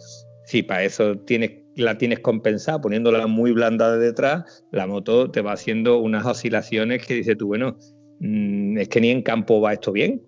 Si 0.47 0.62
para 0.62 0.84
eso 0.84 1.16
tienes 1.18 1.61
la 1.76 1.97
tienes 1.97 2.20
compensada 2.20 2.80
poniéndola 2.80 3.26
muy 3.26 3.53
blanda 3.53 3.97
de 3.97 4.07
detrás, 4.07 4.64
la 4.72 4.86
moto 4.86 5.30
te 5.30 5.41
va 5.41 5.53
haciendo 5.53 5.99
unas 5.99 6.26
oscilaciones 6.26 7.07
que 7.07 7.14
dices 7.14 7.36
tú, 7.38 7.47
bueno, 7.47 7.76
mmm, 8.20 8.78
es 8.78 8.88
que 8.88 9.01
ni 9.01 9.11
en 9.11 9.22
campo 9.22 9.61
va 9.61 9.72
esto 9.72 9.93
bien. 9.93 10.22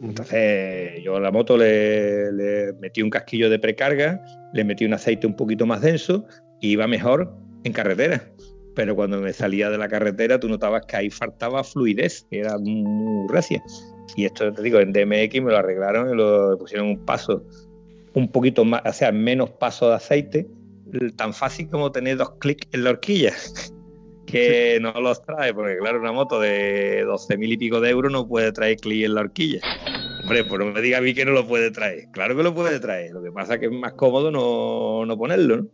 Entonces 0.00 1.02
yo 1.02 1.16
a 1.16 1.20
la 1.20 1.30
moto 1.30 1.56
le, 1.56 2.30
le, 2.32 2.72
metí 2.74 3.00
un 3.00 3.10
casquillo 3.10 3.48
de 3.48 3.58
precarga, 3.58 4.20
le 4.52 4.64
metí 4.64 4.84
un 4.84 4.92
aceite 4.92 5.26
un 5.26 5.34
poquito 5.34 5.66
más 5.66 5.80
denso 5.80 6.26
y 6.60 6.72
iba 6.72 6.86
mejor 6.86 7.34
en 7.64 7.72
carretera. 7.72 8.22
Pero 8.74 8.96
cuando 8.96 9.20
me 9.20 9.32
salía 9.32 9.70
de 9.70 9.78
la 9.78 9.88
carretera 9.88 10.40
tú 10.40 10.48
notabas 10.48 10.86
que 10.86 10.96
ahí 10.96 11.10
faltaba 11.10 11.62
fluidez, 11.62 12.26
que 12.30 12.40
era 12.40 12.58
muy 12.58 13.28
recia. 13.28 13.62
Y 14.16 14.24
esto 14.24 14.52
te 14.52 14.62
digo, 14.62 14.80
en 14.80 14.92
DMX 14.92 15.42
me 15.42 15.52
lo 15.52 15.58
arreglaron 15.58 16.10
y 16.10 16.16
lo 16.16 16.56
pusieron 16.58 16.88
un 16.88 17.04
paso 17.04 17.44
un 18.14 18.30
poquito 18.30 18.64
más, 18.64 18.82
o 18.84 18.92
sea, 18.92 19.12
menos 19.12 19.50
paso 19.50 19.88
de 19.88 19.96
aceite, 19.96 20.46
tan 21.16 21.34
fácil 21.34 21.68
como 21.68 21.90
tener 21.90 22.16
dos 22.16 22.30
clics 22.38 22.68
en 22.72 22.84
la 22.84 22.90
horquilla, 22.90 23.34
que 24.26 24.78
no 24.80 24.92
los 25.00 25.22
trae, 25.22 25.52
porque 25.52 25.76
claro, 25.78 26.00
una 26.00 26.12
moto 26.12 26.40
de 26.40 27.02
12 27.04 27.36
mil 27.36 27.52
y 27.52 27.56
pico 27.56 27.80
de 27.80 27.90
euros 27.90 28.12
no 28.12 28.26
puede 28.26 28.52
traer 28.52 28.76
clic 28.76 29.04
en 29.04 29.14
la 29.14 29.22
horquilla. 29.22 29.60
Hombre, 30.22 30.44
pues 30.44 30.58
no 30.58 30.72
me 30.72 30.80
diga 30.80 30.98
a 30.98 31.00
mí 31.00 31.12
que 31.12 31.24
no 31.24 31.32
lo 31.32 31.46
puede 31.46 31.70
traer. 31.70 32.06
Claro 32.12 32.34
que 32.36 32.42
lo 32.42 32.54
puede 32.54 32.80
traer, 32.80 33.10
lo 33.12 33.22
que 33.22 33.32
pasa 33.32 33.54
es 33.54 33.60
que 33.60 33.66
es 33.66 33.72
más 33.72 33.92
cómodo 33.94 34.30
no, 34.30 35.04
no 35.04 35.18
ponerlo, 35.18 35.56
¿no? 35.58 35.68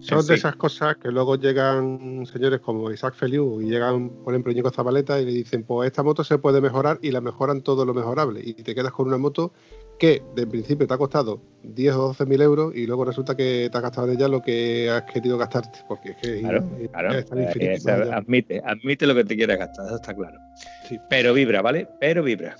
Son 0.00 0.22
sí. 0.22 0.30
de 0.30 0.34
esas 0.34 0.56
cosas 0.56 0.96
que 0.96 1.08
luego 1.08 1.36
llegan 1.36 2.26
señores 2.26 2.58
como 2.60 2.90
Isaac 2.90 3.14
Feliu 3.14 3.60
y 3.60 3.70
llegan, 3.70 4.10
por 4.10 4.34
ejemplo, 4.34 4.52
Ñico 4.52 4.70
Zabaleta 4.70 5.20
y 5.20 5.24
le 5.24 5.32
dicen, 5.32 5.62
pues 5.62 5.86
esta 5.86 6.02
moto 6.02 6.24
se 6.24 6.36
puede 6.38 6.60
mejorar 6.60 6.98
y 7.00 7.12
la 7.12 7.20
mejoran 7.20 7.62
todo 7.62 7.84
lo 7.84 7.94
mejorable. 7.94 8.40
Y 8.44 8.54
te 8.54 8.74
quedas 8.74 8.90
con 8.90 9.06
una 9.06 9.18
moto 9.18 9.52
que 9.98 10.20
de 10.34 10.48
principio 10.48 10.88
te 10.88 10.94
ha 10.94 10.98
costado 10.98 11.40
10 11.62 11.94
o 11.94 11.98
12 12.08 12.26
mil 12.26 12.42
euros 12.42 12.74
y 12.74 12.86
luego 12.86 13.04
resulta 13.04 13.36
que 13.36 13.68
te 13.70 13.78
has 13.78 13.82
gastado 13.82 14.08
en 14.08 14.16
ella 14.16 14.26
lo 14.26 14.42
que 14.42 14.90
has 14.90 15.04
querido 15.04 15.38
gastarte. 15.38 15.78
Porque 15.86 16.10
es 16.10 16.16
que 16.16 16.40
claro, 16.40 16.64
es, 16.80 16.88
claro. 16.88 17.12
Es 17.12 17.26
infinito, 17.30 17.90
es, 17.90 18.10
admite, 18.10 18.62
admite 18.66 19.06
lo 19.06 19.14
que 19.14 19.24
te 19.24 19.36
quieras 19.36 19.58
gastar, 19.58 19.86
eso 19.86 19.94
está 19.94 20.12
claro. 20.12 20.38
Sí. 20.88 20.98
Pero 21.08 21.32
vibra, 21.32 21.62
¿vale? 21.62 21.88
Pero 22.00 22.24
vibra. 22.24 22.56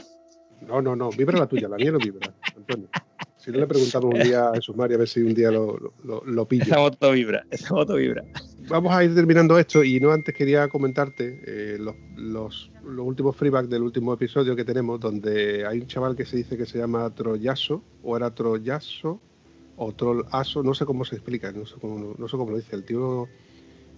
No, 0.60 0.80
no, 0.80 0.94
no, 0.94 1.10
vibra 1.10 1.38
la 1.38 1.46
tuya, 1.48 1.68
la 1.68 1.76
mía 1.76 1.90
no 1.90 1.98
vibra, 1.98 2.32
Antonio. 2.56 2.88
Si 3.44 3.50
no 3.50 3.58
le 3.58 3.66
preguntamos 3.66 4.14
un 4.14 4.20
día 4.22 4.48
a 4.48 4.54
Jesús 4.54 4.74
María 4.74 4.96
a 4.96 5.00
ver 5.00 5.08
si 5.08 5.20
un 5.20 5.34
día 5.34 5.50
lo, 5.50 5.78
lo, 6.02 6.24
lo 6.24 6.48
pillo. 6.48 6.64
Esa 6.64 6.78
moto 6.78 7.12
vibra, 7.12 7.44
esa 7.50 7.74
moto 7.74 7.96
vibra. 7.96 8.24
Vamos 8.70 8.90
a 8.94 9.04
ir 9.04 9.14
terminando 9.14 9.58
esto 9.58 9.84
y 9.84 10.00
no 10.00 10.12
antes 10.12 10.34
quería 10.34 10.66
comentarte 10.68 11.42
eh, 11.46 11.76
los, 11.78 11.94
los, 12.16 12.70
los, 12.86 13.06
últimos 13.06 13.36
freeback 13.36 13.66
del 13.66 13.82
último 13.82 14.14
episodio 14.14 14.56
que 14.56 14.64
tenemos, 14.64 14.98
donde 14.98 15.66
hay 15.66 15.80
un 15.80 15.86
chaval 15.86 16.16
que 16.16 16.24
se 16.24 16.38
dice 16.38 16.56
que 16.56 16.64
se 16.64 16.78
llama 16.78 17.14
Troyaso, 17.14 17.82
o 18.02 18.16
era 18.16 18.34
Troyaso, 18.34 19.20
o 19.76 19.92
Trollaso, 19.92 20.62
no 20.62 20.72
sé 20.72 20.86
cómo 20.86 21.04
se 21.04 21.16
explica, 21.16 21.52
no 21.52 21.66
sé 21.66 21.74
cómo, 21.78 22.14
no 22.16 22.28
sé 22.28 22.36
cómo 22.38 22.50
lo 22.50 22.56
dice. 22.56 22.74
El 22.74 22.84
tío, 22.84 23.28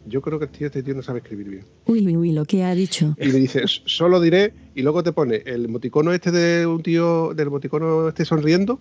yo 0.07 0.22
creo 0.22 0.40
que 0.40 0.47
el 0.47 0.51
tío, 0.51 0.66
este 0.66 0.82
tío 0.82 0.94
no 0.94 1.03
sabe 1.03 1.20
escribir 1.20 1.49
bien. 1.49 1.64
Uy, 1.86 2.05
uy, 2.05 2.16
uy, 2.16 2.32
lo 2.32 2.44
que 2.47 2.64
ha 2.64 2.74
dicho. 2.74 3.14
Y 3.16 3.26
le 3.30 3.38
dice, 3.38 3.62
solo 3.66 4.20
diré, 4.20 4.53
y 4.74 4.82
luego 4.82 5.05
te 5.05 5.12
pone 5.12 5.44
el 5.47 5.66
emoticono 5.66 6.12
este 6.12 6.32
de 6.32 6.66
un 6.66 6.82
tío, 6.82 7.32
del 7.32 7.47
emoticono 7.47 8.09
este 8.09 8.24
sonriendo, 8.24 8.80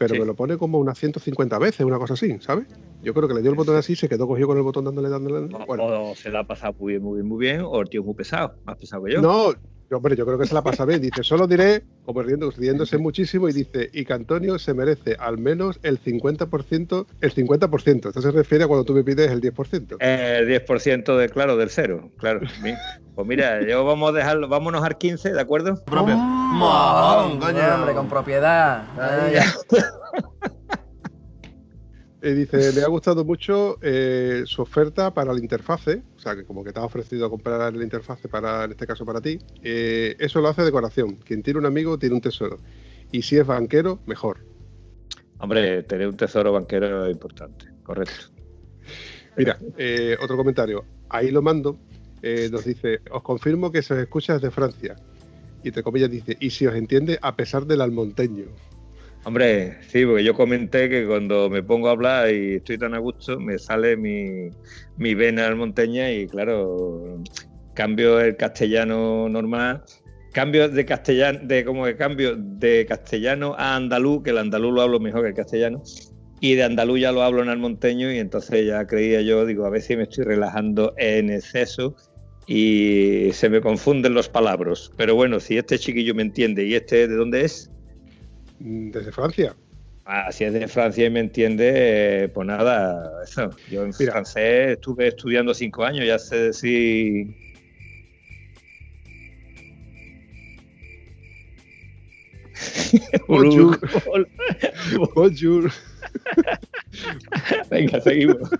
pero 0.00 0.14
sí. 0.14 0.20
me 0.20 0.24
lo 0.24 0.34
pone 0.34 0.56
como 0.56 0.78
unas 0.78 0.98
150 0.98 1.58
veces, 1.58 1.84
una 1.84 1.98
cosa 1.98 2.14
así, 2.14 2.38
¿sabes? 2.40 2.66
Yo 3.02 3.12
creo 3.12 3.28
que 3.28 3.34
le 3.34 3.42
dio 3.42 3.50
el 3.50 3.56
botón 3.56 3.76
así, 3.76 3.94
se 3.94 4.08
quedó 4.08 4.26
cogido 4.26 4.48
con 4.48 4.56
el 4.56 4.62
botón 4.62 4.86
dándole, 4.86 5.10
dándole. 5.10 5.40
dándole. 5.42 5.66
Bueno. 5.66 5.84
O, 5.84 6.14
se 6.14 6.30
la 6.30 6.40
ha 6.40 6.44
pasado 6.44 6.74
muy 6.78 6.94
bien, 6.94 7.02
muy 7.02 7.16
bien, 7.16 7.28
muy 7.28 7.38
bien, 7.38 7.60
o 7.60 7.82
el 7.82 7.90
tío 7.90 8.00
es 8.00 8.06
muy 8.06 8.14
pesado, 8.14 8.54
más 8.64 8.78
pesado 8.78 9.04
que 9.04 9.12
yo. 9.12 9.20
No, 9.20 9.52
hombre, 9.94 10.16
yo 10.16 10.24
creo 10.26 10.38
que 10.38 10.46
se 10.46 10.54
la 10.54 10.62
pasa 10.62 10.84
bien. 10.84 11.00
Dice, 11.00 11.22
solo 11.22 11.46
diré, 11.46 11.82
como 12.04 12.22
riendo, 12.22 12.50
riéndose 12.50 12.98
muchísimo, 12.98 13.48
y 13.48 13.52
dice, 13.52 13.90
y 13.92 14.04
que 14.04 14.12
Antonio 14.12 14.58
se 14.58 14.74
merece 14.74 15.16
al 15.18 15.38
menos 15.38 15.78
el 15.82 16.02
50%, 16.02 17.06
el 17.20 17.34
50%. 17.34 18.08
Esto 18.08 18.22
se 18.22 18.30
refiere 18.30 18.64
a 18.64 18.66
cuando 18.68 18.84
tú 18.84 18.94
me 18.94 19.04
pides 19.04 19.30
el 19.30 19.40
10%. 19.40 19.96
Eh, 20.00 20.38
el 20.40 20.48
10% 20.48 21.16
de, 21.16 21.28
claro, 21.28 21.56
del 21.56 21.70
cero, 21.70 22.10
claro. 22.18 22.40
Pues 23.14 23.26
mira, 23.26 23.66
yo 23.66 23.84
vamos 23.84 24.10
a 24.10 24.12
dejarlo, 24.12 24.48
vámonos 24.48 24.82
al 24.82 24.96
15, 24.96 25.32
¿de 25.32 25.40
acuerdo? 25.40 25.82
Propio. 25.84 26.14
¡Oh! 26.16 27.30
Hombre, 27.32 27.94
con 27.94 28.08
propiedad. 28.08 28.84
Ay, 28.98 29.34
y 32.22 32.32
dice, 32.32 32.72
le 32.72 32.82
ha 32.82 32.88
gustado 32.88 33.24
mucho 33.24 33.78
eh, 33.80 34.42
su 34.44 34.60
oferta 34.60 35.14
para 35.14 35.32
la 35.32 35.40
interfase, 35.40 36.02
o 36.16 36.18
sea, 36.18 36.36
que 36.36 36.44
como 36.44 36.62
que 36.62 36.72
te 36.72 36.78
ha 36.78 36.84
ofrecido 36.84 37.30
comprar 37.30 37.74
la 37.74 37.82
interfase 37.82 38.28
para, 38.28 38.64
en 38.64 38.72
este 38.72 38.86
caso 38.86 39.06
para 39.06 39.20
ti. 39.20 39.38
Eh, 39.62 40.16
eso 40.18 40.40
lo 40.40 40.48
hace 40.48 40.62
decoración. 40.62 41.16
Quien 41.16 41.42
tiene 41.42 41.58
un 41.58 41.66
amigo 41.66 41.98
tiene 41.98 42.14
un 42.14 42.20
tesoro. 42.20 42.58
Y 43.10 43.22
si 43.22 43.38
es 43.38 43.46
banquero, 43.46 44.00
mejor. 44.06 44.44
Hombre, 45.38 45.82
tener 45.84 46.08
un 46.08 46.16
tesoro 46.16 46.52
banquero 46.52 47.06
es 47.06 47.12
importante, 47.12 47.66
correcto. 47.82 48.26
Mira, 49.36 49.58
eh, 49.78 50.16
otro 50.20 50.36
comentario. 50.36 50.84
Ahí 51.08 51.30
lo 51.30 51.40
mando. 51.40 51.78
Eh, 52.22 52.50
nos 52.52 52.66
dice, 52.66 53.00
os 53.10 53.22
confirmo 53.22 53.72
que 53.72 53.80
se 53.80 53.94
os 53.94 54.00
escucha 54.00 54.34
desde 54.34 54.50
Francia. 54.50 54.96
Y 55.64 55.68
entre 55.68 55.82
comillas 55.82 56.10
dice, 56.10 56.36
y 56.38 56.50
si 56.50 56.66
os 56.66 56.74
entiende 56.74 57.18
a 57.22 57.34
pesar 57.34 57.64
del 57.64 57.80
almonteño. 57.80 58.46
Hombre, 59.24 59.76
sí, 59.86 60.06
porque 60.06 60.24
yo 60.24 60.34
comenté 60.34 60.88
que 60.88 61.06
cuando 61.06 61.50
me 61.50 61.62
pongo 61.62 61.88
a 61.88 61.92
hablar 61.92 62.32
y 62.32 62.54
estoy 62.54 62.78
tan 62.78 62.94
a 62.94 62.98
gusto, 62.98 63.38
me 63.38 63.58
sale 63.58 63.96
mi, 63.96 64.48
mi 64.96 65.14
vena 65.14 65.46
almonteña 65.46 66.10
y 66.10 66.26
claro, 66.26 67.22
cambio 67.74 68.18
el 68.18 68.36
castellano 68.36 69.28
normal, 69.28 69.84
cambio 70.32 70.70
de 70.70 70.86
castellano, 70.86 71.40
de 71.42 71.66
como 71.66 71.84
que 71.84 71.96
cambio 71.96 72.34
de 72.34 72.86
castellano 72.88 73.54
a 73.58 73.76
andaluz, 73.76 74.22
que 74.22 74.30
el 74.30 74.38
andaluz 74.38 74.72
lo 74.72 74.80
hablo 74.80 75.00
mejor 75.00 75.22
que 75.22 75.28
el 75.28 75.34
castellano, 75.34 75.82
y 76.40 76.54
de 76.54 76.62
andaluz 76.64 77.00
ya 77.00 77.12
lo 77.12 77.22
hablo 77.22 77.42
en 77.42 77.50
almonteño 77.50 78.10
y 78.10 78.18
entonces 78.18 78.66
ya 78.66 78.86
creía 78.86 79.20
yo, 79.20 79.44
digo, 79.44 79.66
a 79.66 79.80
si 79.80 79.96
me 79.96 80.04
estoy 80.04 80.24
relajando 80.24 80.94
en 80.96 81.28
exceso 81.28 81.94
y 82.46 83.30
se 83.32 83.50
me 83.50 83.60
confunden 83.60 84.14
los 84.14 84.30
palabras. 84.30 84.90
Pero 84.96 85.14
bueno, 85.14 85.40
si 85.40 85.58
este 85.58 85.78
chiquillo 85.78 86.14
me 86.14 86.22
entiende 86.22 86.64
y 86.64 86.74
este 86.74 87.06
de 87.06 87.14
dónde 87.14 87.44
es, 87.44 87.70
Desde 88.60 89.10
Francia. 89.10 89.56
Ah, 90.04 90.30
si 90.30 90.44
es 90.44 90.52
de 90.52 90.68
Francia 90.68 91.06
y 91.06 91.10
me 91.10 91.20
entiende, 91.20 92.24
eh, 92.24 92.28
pues 92.28 92.46
nada, 92.46 93.22
eso. 93.22 93.50
Yo 93.70 93.84
en 93.84 93.92
Mira. 93.98 94.12
francés 94.12 94.72
estuve 94.72 95.08
estudiando 95.08 95.54
cinco 95.54 95.82
años, 95.84 96.06
ya 96.06 96.18
sé 96.18 96.36
decir. 96.36 97.28
Bonjour. 103.28 103.78
Bonjour. 105.14 105.70
Venga, 107.70 108.00
seguimos. 108.00 108.50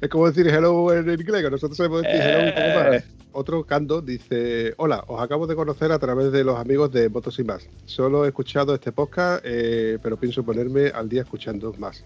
Es 0.00 0.08
como 0.08 0.30
decir 0.30 0.46
hello 0.46 0.92
en 0.92 1.10
inglés, 1.10 1.42
que 1.42 1.50
nosotros 1.50 1.76
sabemos 1.76 2.02
decir 2.02 2.20
hello. 2.20 2.94
Eh, 2.94 3.04
Otro 3.32 3.64
Cando 3.64 4.02
dice: 4.02 4.74
Hola, 4.76 5.04
os 5.06 5.20
acabo 5.20 5.46
de 5.46 5.54
conocer 5.54 5.92
a 5.92 5.98
través 5.98 6.32
de 6.32 6.44
los 6.44 6.58
amigos 6.58 6.92
de 6.92 7.08
Motos 7.08 7.38
y 7.38 7.44
Más. 7.44 7.68
Solo 7.84 8.24
he 8.24 8.28
escuchado 8.28 8.74
este 8.74 8.92
podcast, 8.92 9.44
eh, 9.46 9.98
pero 10.02 10.16
pienso 10.16 10.42
ponerme 10.42 10.88
al 10.88 11.08
día 11.08 11.22
escuchando 11.22 11.72
más. 11.78 12.04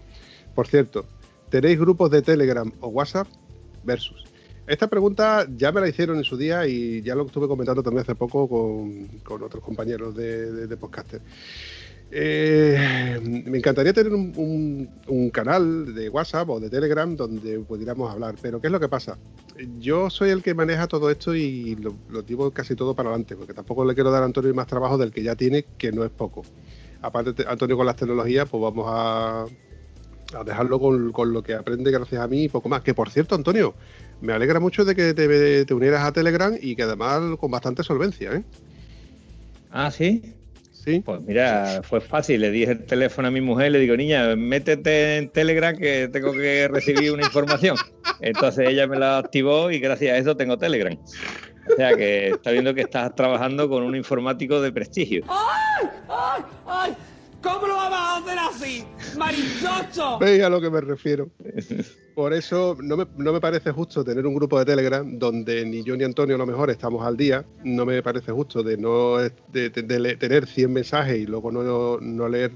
Por 0.55 0.67
cierto, 0.67 1.05
¿tenéis 1.49 1.79
grupos 1.79 2.11
de 2.11 2.21
Telegram 2.21 2.71
o 2.81 2.87
WhatsApp? 2.87 3.27
Versus. 3.83 4.25
Esta 4.67 4.87
pregunta 4.87 5.47
ya 5.55 5.71
me 5.71 5.79
la 5.79 5.87
hicieron 5.87 6.17
en 6.17 6.25
su 6.25 6.35
día 6.35 6.67
y 6.67 7.01
ya 7.01 7.15
lo 7.15 7.25
estuve 7.25 7.47
comentando 7.47 7.81
también 7.81 8.01
hace 8.01 8.15
poco 8.15 8.49
con, 8.49 9.07
con 9.23 9.41
otros 9.41 9.63
compañeros 9.63 10.13
de, 10.13 10.51
de, 10.51 10.67
de 10.67 10.77
podcaster. 10.77 11.21
Eh, 12.09 13.19
me 13.21 13.57
encantaría 13.57 13.91
tener 13.91 14.13
un, 14.13 14.89
canal 15.33 15.93
de 15.93 16.09
WhatsApp 16.09 16.49
o 16.49 16.59
de 16.59 16.69
Telegram 16.69 17.15
donde 17.15 17.59
pudiéramos 17.59 18.11
hablar, 18.11 18.35
pero 18.41 18.61
¿qué 18.61 18.67
es 18.67 18.71
lo 18.71 18.79
que 18.79 18.87
pasa? 18.87 19.17
Yo 19.79 20.09
soy 20.09 20.29
el 20.29 20.41
que 20.41 20.53
maneja 20.53 20.87
todo 20.87 21.09
esto 21.09 21.35
y 21.35 21.75
lo, 21.75 21.95
lo 22.09 22.25
llevo 22.25 22.51
casi 22.51 22.75
todo 22.75 22.93
para 22.93 23.09
adelante, 23.09 23.35
porque 23.35 23.53
tampoco 23.53 23.83
le 23.83 23.93
quiero 23.93 24.11
dar 24.11 24.23
a 24.23 24.25
Antonio 24.25 24.53
más 24.53 24.67
trabajo 24.67 24.97
del 24.97 25.11
que 25.11 25.23
ya 25.23 25.35
tiene, 25.35 25.65
que 25.77 25.91
no 25.91 26.05
es 26.05 26.11
poco. 26.11 26.43
Aparte, 27.01 27.33
te- 27.33 27.47
Antonio 27.47 27.75
con 27.75 27.85
las 27.85 27.95
tecnologías, 27.95 28.47
pues 28.49 28.61
vamos 28.61 28.85
a, 28.87 29.45
dejarlo 30.45 30.79
con, 30.79 31.11
con 31.11 31.33
lo 31.33 31.41
que 31.41 31.53
aprende 31.53 31.91
gracias 31.91 32.21
a 32.21 32.27
mí 32.27 32.43
y 32.43 32.49
poco 32.49 32.69
más. 32.69 32.81
Que 32.83 32.93
por 32.93 33.09
cierto, 33.09 33.35
Antonio, 33.35 33.75
me 34.21 34.33
alegra 34.33 34.59
mucho 34.59 34.85
de 34.85 34.95
que 34.95 35.13
te, 35.13 35.65
te 35.65 35.73
unieras 35.73 36.03
a 36.03 36.11
Telegram 36.11 36.55
y 36.59 36.75
que 36.75 36.83
además 36.83 37.37
con 37.37 37.51
bastante 37.51 37.83
solvencia, 37.83 38.33
¿eh? 38.33 38.43
Ah, 39.69 39.91
sí. 39.91 40.33
Sí. 40.87 41.01
Pues 41.01 41.19
mira, 41.21 41.81
fue 41.83 41.99
fácil. 41.99 42.39
Le 42.39 42.49
dije 42.49 42.71
el 42.71 42.85
teléfono 42.85 43.27
a 43.27 43.31
mi 43.31 43.41
mujer, 43.41 43.73
le 43.73 43.79
digo, 43.79 43.97
niña, 43.97 44.37
métete 44.37 45.17
en 45.17 45.29
Telegram 45.29 45.75
que 45.75 46.07
tengo 46.07 46.31
que 46.31 46.69
recibir 46.69 47.11
una 47.11 47.25
información. 47.25 47.75
Entonces 48.21 48.69
ella 48.69 48.87
me 48.87 48.97
la 48.97 49.17
activó 49.17 49.69
y 49.69 49.79
gracias 49.79 50.13
a 50.13 50.17
eso 50.17 50.37
tengo 50.37 50.57
Telegram. 50.57 50.97
O 51.69 51.75
sea 51.75 51.93
que 51.93 52.29
está 52.29 52.51
viendo 52.51 52.73
que 52.73 52.83
estás 52.83 53.13
trabajando 53.15 53.67
con 53.67 53.83
un 53.83 53.97
informático 53.97 54.61
de 54.61 54.71
prestigio. 54.71 55.25
¡Ay! 55.27 55.89
¡Ay! 56.65 56.91
¿Cómo 57.47 57.65
lo 57.65 57.75
vamos 57.75 57.97
a 57.97 58.17
hacer 58.17 58.37
así? 58.37 58.83
¡Marichocho! 59.17 60.19
Veis 60.19 60.43
a 60.43 60.49
lo 60.49 60.59
que 60.59 60.69
me 60.69 60.81
refiero. 60.81 61.29
Por 62.13 62.33
eso 62.33 62.75
no 62.81 62.97
me, 62.97 63.07
no 63.15 63.31
me 63.31 63.39
parece 63.39 63.71
justo 63.71 64.03
tener 64.03 64.27
un 64.27 64.35
grupo 64.35 64.59
de 64.59 64.65
Telegram 64.65 65.17
donde 65.17 65.65
ni 65.65 65.81
yo 65.81 65.95
ni 65.95 66.03
Antonio 66.03 66.35
a 66.35 66.39
lo 66.39 66.45
mejor 66.45 66.69
estamos 66.69 67.05
al 67.05 67.15
día. 67.15 67.45
No 67.63 67.85
me 67.85 68.03
parece 68.03 68.33
justo 68.33 68.63
de 68.63 68.75
no 68.75 69.17
de, 69.17 69.69
tener 69.69 70.45
100 70.45 70.73
mensajes 70.73 71.19
y 71.19 71.25
luego 71.25 71.49
no, 71.51 71.99
no 72.01 72.27
leer. 72.27 72.51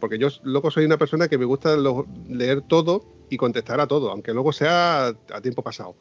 Porque 0.00 0.18
yo, 0.18 0.28
loco, 0.44 0.70
soy 0.70 0.86
una 0.86 0.96
persona 0.96 1.28
que 1.28 1.36
me 1.36 1.44
gusta 1.44 1.76
leer 2.28 2.62
todo 2.62 3.04
y 3.28 3.36
contestar 3.36 3.80
a 3.80 3.86
todo, 3.86 4.10
aunque 4.10 4.32
luego 4.32 4.52
sea 4.52 5.08
a 5.08 5.40
tiempo 5.42 5.62
pasado. 5.62 5.94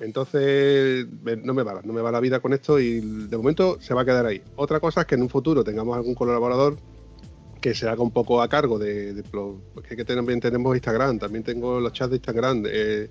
Entonces, 0.00 1.06
no 1.42 1.52
me 1.52 1.62
va, 1.62 1.82
no 1.82 1.92
me 1.92 2.00
va 2.00 2.10
la 2.10 2.20
vida 2.20 2.40
con 2.40 2.54
esto 2.54 2.80
y 2.80 3.00
de 3.00 3.36
momento 3.36 3.78
se 3.80 3.92
va 3.92 4.02
a 4.02 4.04
quedar 4.04 4.24
ahí. 4.24 4.42
Otra 4.56 4.80
cosa 4.80 5.02
es 5.02 5.06
que 5.06 5.14
en 5.14 5.22
un 5.22 5.28
futuro 5.28 5.62
tengamos 5.62 5.96
algún 5.96 6.14
colaborador 6.14 6.78
que 7.60 7.74
se 7.74 7.88
haga 7.88 8.02
un 8.02 8.10
poco 8.10 8.42
a 8.42 8.48
cargo 8.48 8.78
de, 8.78 9.14
de 9.14 9.24
que 9.88 10.04
también 10.04 10.40
tenemos 10.40 10.74
Instagram, 10.74 11.18
también 11.18 11.44
tengo 11.44 11.80
los 11.80 11.92
chats 11.92 12.10
de 12.10 12.16
Instagram, 12.16 12.64
eh, 12.68 13.08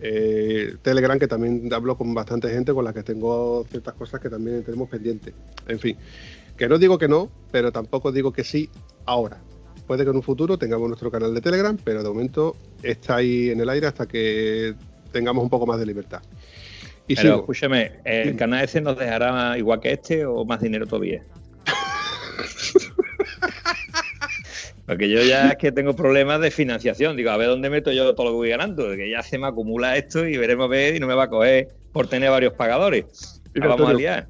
eh, 0.00 0.76
Telegram, 0.82 1.18
que 1.18 1.26
también 1.26 1.72
hablo 1.72 1.96
con 1.96 2.12
bastante 2.14 2.48
gente 2.50 2.72
con 2.72 2.84
la 2.84 2.92
que 2.92 3.02
tengo 3.02 3.64
ciertas 3.70 3.94
cosas 3.94 4.20
que 4.20 4.28
también 4.28 4.62
tenemos 4.62 4.88
pendientes. 4.88 5.34
En 5.66 5.78
fin, 5.78 5.96
que 6.56 6.68
no 6.68 6.78
digo 6.78 6.98
que 6.98 7.08
no, 7.08 7.30
pero 7.50 7.72
tampoco 7.72 8.12
digo 8.12 8.32
que 8.32 8.44
sí 8.44 8.70
ahora. 9.04 9.40
Puede 9.86 10.04
que 10.04 10.10
en 10.10 10.16
un 10.16 10.22
futuro 10.22 10.58
tengamos 10.58 10.88
nuestro 10.88 11.10
canal 11.10 11.32
de 11.32 11.40
Telegram, 11.40 11.76
pero 11.82 12.02
de 12.02 12.08
momento 12.08 12.56
está 12.82 13.16
ahí 13.16 13.50
en 13.50 13.60
el 13.60 13.68
aire 13.68 13.86
hasta 13.86 14.06
que 14.06 14.74
tengamos 15.12 15.42
un 15.44 15.50
poco 15.50 15.66
más 15.66 15.78
de 15.78 15.86
libertad. 15.86 16.22
Y 17.08 17.14
Pero 17.14 17.28
sigo. 17.28 17.40
escúchame, 17.40 17.92
¿el 18.04 18.34
canal 18.36 18.64
ese 18.64 18.80
nos 18.80 18.98
dejará 18.98 19.56
igual 19.56 19.78
que 19.80 19.92
este 19.92 20.26
o 20.26 20.44
más 20.44 20.60
dinero 20.60 20.86
todavía? 20.86 21.22
Porque 24.86 25.08
yo 25.08 25.22
ya 25.22 25.50
es 25.50 25.56
que 25.58 25.72
tengo 25.72 25.94
problemas 25.96 26.40
de 26.40 26.50
financiación. 26.50 27.16
Digo, 27.16 27.30
a 27.30 27.36
ver 27.36 27.48
dónde 27.48 27.68
meto 27.70 27.92
yo 27.92 28.14
todo 28.14 28.26
lo 28.26 28.32
que 28.32 28.36
voy 28.36 28.48
ganando. 28.50 28.88
Que 28.94 29.10
ya 29.10 29.22
se 29.22 29.36
me 29.38 29.48
acumula 29.48 29.96
esto 29.96 30.26
y 30.26 30.36
veremos 30.36 30.66
a 30.66 30.68
ver 30.68 30.94
y 30.94 31.00
no 31.00 31.06
me 31.08 31.14
va 31.14 31.24
a 31.24 31.28
coger 31.28 31.68
por 31.92 32.06
tener 32.06 32.30
varios 32.30 32.52
pagadores. 32.54 33.04
Mira, 33.52 33.68
vamos 33.68 33.90
a 33.90 33.94
liar. 33.94 34.28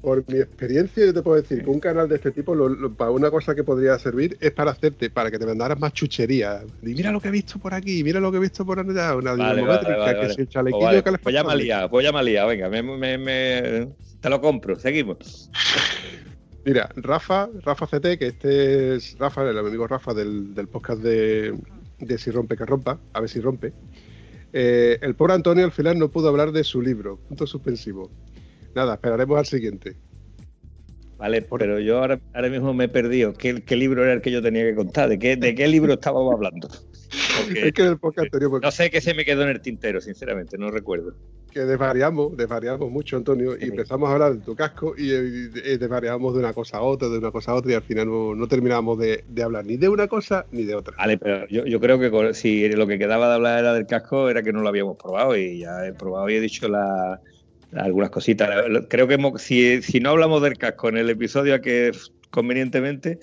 Por 0.00 0.24
mi 0.28 0.38
experiencia, 0.38 1.06
yo 1.06 1.14
te 1.14 1.22
puedo 1.22 1.40
decir 1.40 1.62
que 1.62 1.70
un 1.70 1.78
canal 1.78 2.08
de 2.08 2.16
este 2.16 2.32
tipo, 2.32 2.56
lo- 2.56 2.68
lo- 2.68 2.92
para 2.92 3.12
una 3.12 3.30
cosa 3.30 3.54
que 3.54 3.62
podría 3.62 3.96
servir 4.00 4.36
es 4.40 4.50
para 4.50 4.72
hacerte, 4.72 5.10
para 5.10 5.30
que 5.30 5.38
te 5.38 5.46
mandaras 5.46 5.78
más 5.78 5.92
chucherías. 5.92 6.64
Y 6.82 6.94
mira 6.94 7.12
lo 7.12 7.20
que 7.20 7.28
he 7.28 7.30
visto 7.30 7.60
por 7.60 7.72
aquí, 7.72 8.02
mira 8.02 8.18
lo 8.18 8.32
que 8.32 8.38
he 8.38 8.40
visto 8.40 8.66
por 8.66 8.80
allá, 8.80 9.14
una 9.14 9.34
Vale, 9.34 9.62
vale, 9.62 9.96
vale, 9.96 10.18
que 10.18 10.26
el 10.26 10.34
Pues 10.34 10.48
chalequillo 10.48 10.84
vale, 10.84 11.02
que 11.04 11.10
les 11.12 11.20
pues 11.20 11.32
ya 11.32 11.44
me 11.44 11.52
ha 11.52 11.54
liado, 11.54 11.88
pues 11.88 12.04
ya 12.04 12.10
me 12.10 12.18
ha 12.18 12.22
liado. 12.24 12.48
Venga, 12.48 12.68
me- 12.68 12.82
me- 12.82 13.18
me- 13.18 13.88
te 14.20 14.28
lo 14.28 14.40
compro. 14.40 14.76
Seguimos. 14.76 15.48
Mira, 16.64 16.88
Rafa, 16.94 17.48
Rafa 17.62 17.86
CT, 17.86 18.18
que 18.18 18.26
este 18.28 18.94
es 18.94 19.18
Rafa, 19.18 19.48
el 19.48 19.58
amigo 19.58 19.86
Rafa 19.86 20.14
del, 20.14 20.54
del 20.54 20.68
podcast 20.68 21.02
de, 21.02 21.58
de 21.98 22.18
Si 22.18 22.30
rompe 22.30 22.56
que 22.56 22.64
rompa, 22.64 23.00
a 23.12 23.20
ver 23.20 23.28
si 23.28 23.40
rompe. 23.40 23.72
Eh, 24.52 24.98
el 25.00 25.14
pobre 25.16 25.32
Antonio 25.32 25.64
al 25.64 25.72
final 25.72 25.98
no 25.98 26.10
pudo 26.10 26.28
hablar 26.28 26.52
de 26.52 26.62
su 26.62 26.80
libro, 26.80 27.16
punto 27.16 27.46
suspensivo. 27.46 28.10
Nada, 28.74 28.94
esperaremos 28.94 29.38
al 29.38 29.46
siguiente. 29.46 29.96
Vale, 31.18 31.42
pero 31.42 31.80
yo 31.80 31.98
ahora, 31.98 32.20
ahora 32.32 32.48
mismo 32.48 32.72
me 32.74 32.84
he 32.84 32.88
perdido. 32.88 33.32
¿Qué, 33.32 33.62
qué 33.62 33.76
libro 33.76 34.04
era 34.04 34.12
el 34.12 34.22
que 34.22 34.30
yo 34.30 34.42
tenía 34.42 34.64
que 34.64 34.74
contar? 34.74 35.08
¿De 35.08 35.18
qué, 35.18 35.36
de 35.36 35.54
qué 35.54 35.66
libro 35.68 35.94
estábamos 35.94 36.32
hablando? 36.32 36.68
Porque 37.46 37.66
Es 37.68 37.72
que 37.72 37.82
en 37.82 37.88
el 37.88 37.98
podcast 37.98 38.26
anterior, 38.26 38.50
porque 38.50 38.66
no 38.66 38.70
sé 38.70 38.90
qué 38.90 39.00
se 39.00 39.14
me 39.14 39.24
quedó 39.24 39.42
en 39.42 39.50
el 39.50 39.60
tintero, 39.60 40.00
sinceramente, 40.00 40.56
no 40.58 40.70
recuerdo. 40.70 41.14
que 41.52 41.60
desvariamos, 41.60 42.34
desvariamos 42.36 42.90
mucho, 42.90 43.18
Antonio, 43.18 43.54
y 43.60 43.64
empezamos 43.64 44.08
a 44.08 44.12
hablar 44.14 44.34
de 44.36 44.40
tu 44.42 44.56
casco 44.56 44.94
y, 44.96 45.10
eh, 45.12 45.50
eh, 45.64 45.76
desvariamos 45.78 46.32
de 46.32 46.38
una 46.40 46.54
cosa 46.54 46.78
a 46.78 46.82
otra, 46.82 47.08
de 47.10 47.18
una 47.18 47.30
cosa 47.30 47.52
a 47.52 47.54
otra, 47.56 47.72
y 47.72 47.74
al 47.74 47.82
final 47.82 48.06
no, 48.08 48.34
no 48.34 48.48
terminábamos 48.48 48.98
de, 48.98 49.22
de 49.28 49.42
hablar 49.42 49.66
ni 49.66 49.76
de 49.76 49.88
una 49.90 50.08
cosa 50.08 50.46
ni 50.50 50.64
de 50.64 50.74
otra. 50.74 50.94
Vale, 50.96 51.18
pero 51.18 51.46
yo, 51.48 51.66
yo 51.66 51.78
creo 51.78 51.98
que 51.98 52.10
con- 52.10 52.32
si 52.34 52.66
lo 52.70 52.86
que 52.86 52.98
quedaba 52.98 53.28
de 53.28 53.34
hablar 53.34 53.58
era 53.58 53.74
del 53.74 53.86
casco, 53.86 54.30
era 54.30 54.42
que 54.42 54.52
no 54.52 54.62
lo 54.62 54.68
habíamos 54.70 54.96
probado 54.96 55.36
y 55.36 55.58
ya 55.58 55.86
he 55.86 55.92
probado 55.92 56.30
y 56.30 56.36
he 56.36 56.40
dicho 56.40 56.68
la- 56.68 57.20
algunas 57.76 58.08
cositas. 58.10 58.48
Creo 58.88 59.06
que 59.06 59.14
hemos- 59.14 59.42
si, 59.42 59.82
si 59.82 60.00
no 60.00 60.10
hablamos 60.10 60.40
del 60.42 60.56
casco 60.56 60.88
en 60.88 60.96
el 60.96 61.10
episodio 61.10 61.60
que 61.60 61.92
convenientemente, 62.30 63.18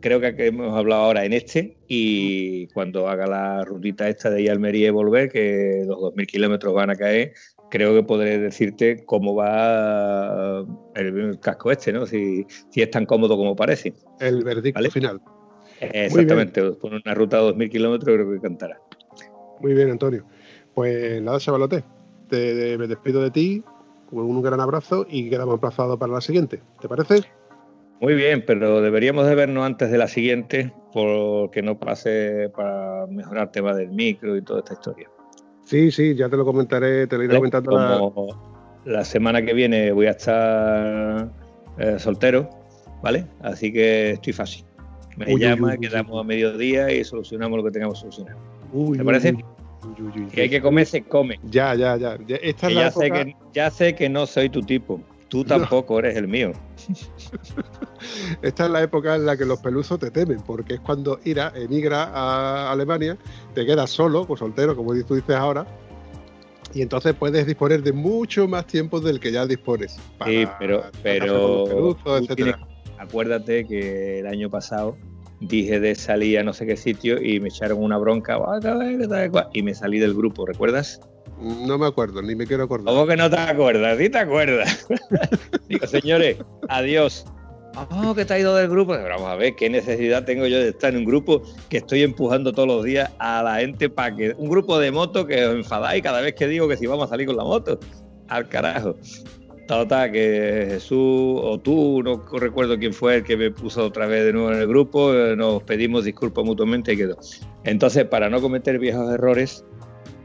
creo 0.00 0.20
que 0.20 0.46
hemos 0.46 0.76
hablado 0.76 1.02
ahora 1.02 1.24
en 1.24 1.32
este 1.32 1.76
y 1.88 2.66
cuando 2.68 3.08
haga 3.08 3.26
la 3.26 3.64
rutita 3.64 4.08
esta 4.08 4.30
de 4.30 4.42
ir 4.42 4.50
Almería 4.50 4.88
y 4.88 4.90
volver, 4.90 5.30
que 5.30 5.84
los 5.86 5.98
2.000 6.00 6.26
kilómetros 6.26 6.74
van 6.74 6.90
a 6.90 6.96
caer, 6.96 7.34
creo 7.70 7.94
que 7.94 8.02
podré 8.02 8.38
decirte 8.38 9.04
cómo 9.04 9.34
va 9.34 10.64
el, 10.94 11.38
casco 11.40 11.70
este, 11.70 11.92
¿no? 11.92 12.06
Si, 12.06 12.46
si 12.70 12.82
es 12.82 12.90
tan 12.90 13.06
cómodo 13.06 13.36
como 13.36 13.54
parece. 13.54 13.94
El 14.18 14.42
veredicto 14.44 14.78
Vale. 14.78 14.90
final. 14.90 15.20
Exactamente, 15.80 16.72
por 16.72 16.92
una 16.92 17.14
ruta 17.14 17.38
de 17.38 17.42
2.000 17.44 17.70
kilómetros 17.70 18.14
creo 18.14 18.30
que 18.32 18.40
cantará. 18.40 18.78
Muy 19.60 19.74
bien, 19.74 19.90
Antonio. 19.90 20.24
Pues 20.74 21.20
nada, 21.22 21.38
chavalote, 21.38 21.84
te, 22.28 22.54
te- 22.54 22.78
me 22.78 22.86
despido 22.86 23.22
de 23.22 23.30
ti 23.30 23.62
con 24.08 24.20
un 24.24 24.42
gran 24.42 24.60
abrazo 24.60 25.06
y 25.08 25.30
quedamos 25.30 25.54
emplazados 25.54 25.98
para 25.98 26.12
la 26.12 26.20
siguiente. 26.20 26.62
¿Te 26.80 26.88
parece? 26.88 27.22
Muy 28.00 28.14
bien, 28.14 28.42
pero 28.46 28.80
deberíamos 28.80 29.26
de 29.26 29.34
vernos 29.34 29.64
antes 29.64 29.90
de 29.90 29.98
la 29.98 30.08
siguiente 30.08 30.72
porque 30.92 31.60
no 31.62 31.78
pase 31.78 32.50
para 32.56 33.06
mejorar 33.06 33.44
el 33.44 33.50
tema 33.50 33.74
del 33.74 33.90
micro 33.90 34.36
y 34.36 34.42
toda 34.42 34.60
esta 34.60 34.72
historia. 34.74 35.08
Sí, 35.64 35.90
sí, 35.90 36.14
ya 36.14 36.28
te 36.28 36.36
lo 36.36 36.44
comentaré, 36.44 37.06
te 37.06 37.16
lo 37.18 37.24
iré 37.24 37.36
comentando. 37.36 37.72
la- 37.78 37.98
Como 37.98 38.80
la 38.86 39.04
semana 39.04 39.42
que 39.42 39.52
viene 39.52 39.92
voy 39.92 40.06
a 40.06 40.10
estar 40.12 41.30
eh, 41.78 41.98
soltero, 41.98 42.48
¿vale? 43.02 43.26
Así 43.42 43.70
que 43.72 44.12
estoy 44.12 44.32
fácil. 44.32 44.64
Me 45.16 45.34
Uy, 45.34 45.40
llama, 45.40 45.68
uy, 45.68 45.72
uy, 45.74 45.78
quedamos 45.88 46.18
a 46.18 46.24
mediodía 46.24 46.90
y 46.90 47.04
solucionamos 47.04 47.58
lo 47.58 47.64
que 47.64 47.70
tengamos 47.70 47.96
que 48.02 48.10
solucionar. 48.10 48.36
¿Te 48.96 49.04
parece? 49.04 49.36
Que 50.32 50.42
hay 50.42 50.48
que 50.50 50.60
comer, 50.62 50.86
se 50.86 51.02
come. 51.02 51.38
Ya, 51.50 51.74
ya, 51.74 51.96
ya. 51.96 52.16
Ya- 52.26 52.36
Esta 52.36 52.68
es 52.68 52.74
la 52.74 52.80
ya, 52.82 52.90
sé 52.90 53.06
época- 53.06 53.24
que, 53.26 53.36
ya 53.52 53.70
sé 53.70 53.94
que 53.94 54.08
no 54.08 54.24
soy 54.26 54.48
tu 54.48 54.62
tipo. 54.62 55.00
Tú 55.28 55.44
tampoco 55.44 55.98
eres 56.00 56.16
el 56.16 56.26
mío. 56.26 56.52
Esta 58.42 58.64
es 58.66 58.70
la 58.70 58.82
época 58.82 59.14
en 59.16 59.26
la 59.26 59.36
que 59.36 59.44
los 59.44 59.60
pelusos 59.60 59.98
te 59.98 60.10
temen, 60.10 60.40
porque 60.40 60.74
es 60.74 60.80
cuando 60.80 61.18
Ira 61.24 61.52
emigra 61.54 62.04
a 62.12 62.70
Alemania, 62.72 63.16
te 63.54 63.64
quedas 63.66 63.90
solo, 63.90 64.26
pues 64.26 64.40
soltero, 64.40 64.74
como 64.76 64.92
tú 65.04 65.14
dices 65.14 65.36
ahora, 65.36 65.66
y 66.72 66.82
entonces 66.82 67.14
puedes 67.18 67.46
disponer 67.46 67.82
de 67.82 67.92
mucho 67.92 68.46
más 68.46 68.66
tiempo 68.66 69.00
del 69.00 69.18
que 69.20 69.32
ya 69.32 69.44
dispones. 69.46 69.98
para 70.18 70.30
Sí, 70.30 70.46
pero, 70.58 70.84
pero 71.02 71.64
pelusos, 71.66 72.28
tienes- 72.36 72.54
acuérdate 72.98 73.66
que 73.66 74.20
el 74.20 74.26
año 74.26 74.50
pasado 74.50 74.96
dije 75.40 75.80
de 75.80 75.94
salir 75.94 76.38
a 76.38 76.44
no 76.44 76.52
sé 76.52 76.66
qué 76.66 76.76
sitio 76.76 77.20
y 77.20 77.40
me 77.40 77.48
echaron 77.48 77.82
una 77.82 77.96
bronca 77.96 78.36
"Ah, 78.36 78.60
tal, 78.60 78.98
que 78.98 79.08
tal, 79.08 79.30
cual", 79.30 79.48
y 79.54 79.62
me 79.62 79.74
salí 79.74 79.98
del 79.98 80.14
grupo, 80.14 80.44
¿recuerdas? 80.46 81.00
No 81.40 81.78
me 81.78 81.86
acuerdo, 81.86 82.20
ni 82.20 82.34
me 82.34 82.46
quiero 82.46 82.64
acordar. 82.64 82.92
¿Cómo 82.94 83.06
que 83.06 83.16
no 83.16 83.30
te 83.30 83.38
acuerdas? 83.38 83.96
¿Sí 83.98 84.10
te 84.10 84.18
acuerdas? 84.18 84.86
Digo, 85.68 85.86
señores, 85.86 86.36
adiós. 86.68 87.24
Oh, 87.76 88.14
que 88.14 88.24
te 88.24 88.34
ha 88.34 88.38
ido 88.38 88.54
del 88.56 88.68
grupo. 88.68 88.92
Pero 88.92 89.08
vamos 89.08 89.28
a 89.28 89.36
ver, 89.36 89.54
¿qué 89.54 89.70
necesidad 89.70 90.24
tengo 90.24 90.46
yo 90.46 90.58
de 90.58 90.70
estar 90.70 90.92
en 90.92 90.98
un 90.98 91.04
grupo 91.04 91.42
que 91.68 91.78
estoy 91.78 92.02
empujando 92.02 92.52
todos 92.52 92.68
los 92.68 92.84
días 92.84 93.10
a 93.18 93.42
la 93.42 93.60
gente 93.60 93.88
para 93.88 94.14
que. 94.14 94.34
Un 94.36 94.48
grupo 94.48 94.78
de 94.78 94.90
moto 94.90 95.26
que 95.26 95.44
os 95.44 95.54
enfadáis 95.54 96.02
cada 96.02 96.20
vez 96.20 96.34
que 96.34 96.46
digo 96.46 96.68
que 96.68 96.76
si 96.76 96.86
vamos 96.86 97.06
a 97.06 97.08
salir 97.08 97.26
con 97.26 97.36
la 97.36 97.44
moto. 97.44 97.78
Al 98.28 98.48
carajo. 98.48 98.96
Total, 99.70 100.10
que 100.10 100.66
Jesús 100.68 100.98
o 100.98 101.60
tú, 101.62 102.02
no 102.02 102.24
recuerdo 102.38 102.76
quién 102.76 102.92
fue 102.92 103.18
el 103.18 103.22
que 103.22 103.36
me 103.36 103.52
puso 103.52 103.86
otra 103.86 104.06
vez 104.06 104.24
de 104.24 104.32
nuevo 104.32 104.50
en 104.50 104.58
el 104.58 104.66
grupo, 104.66 105.14
eh, 105.14 105.36
nos 105.36 105.62
pedimos 105.62 106.04
disculpas 106.04 106.44
mutuamente 106.44 106.92
y 106.92 106.96
quedó. 106.96 107.16
Entonces, 107.62 108.04
para 108.06 108.28
no 108.28 108.40
cometer 108.40 108.80
viejos 108.80 109.08
errores, 109.14 109.64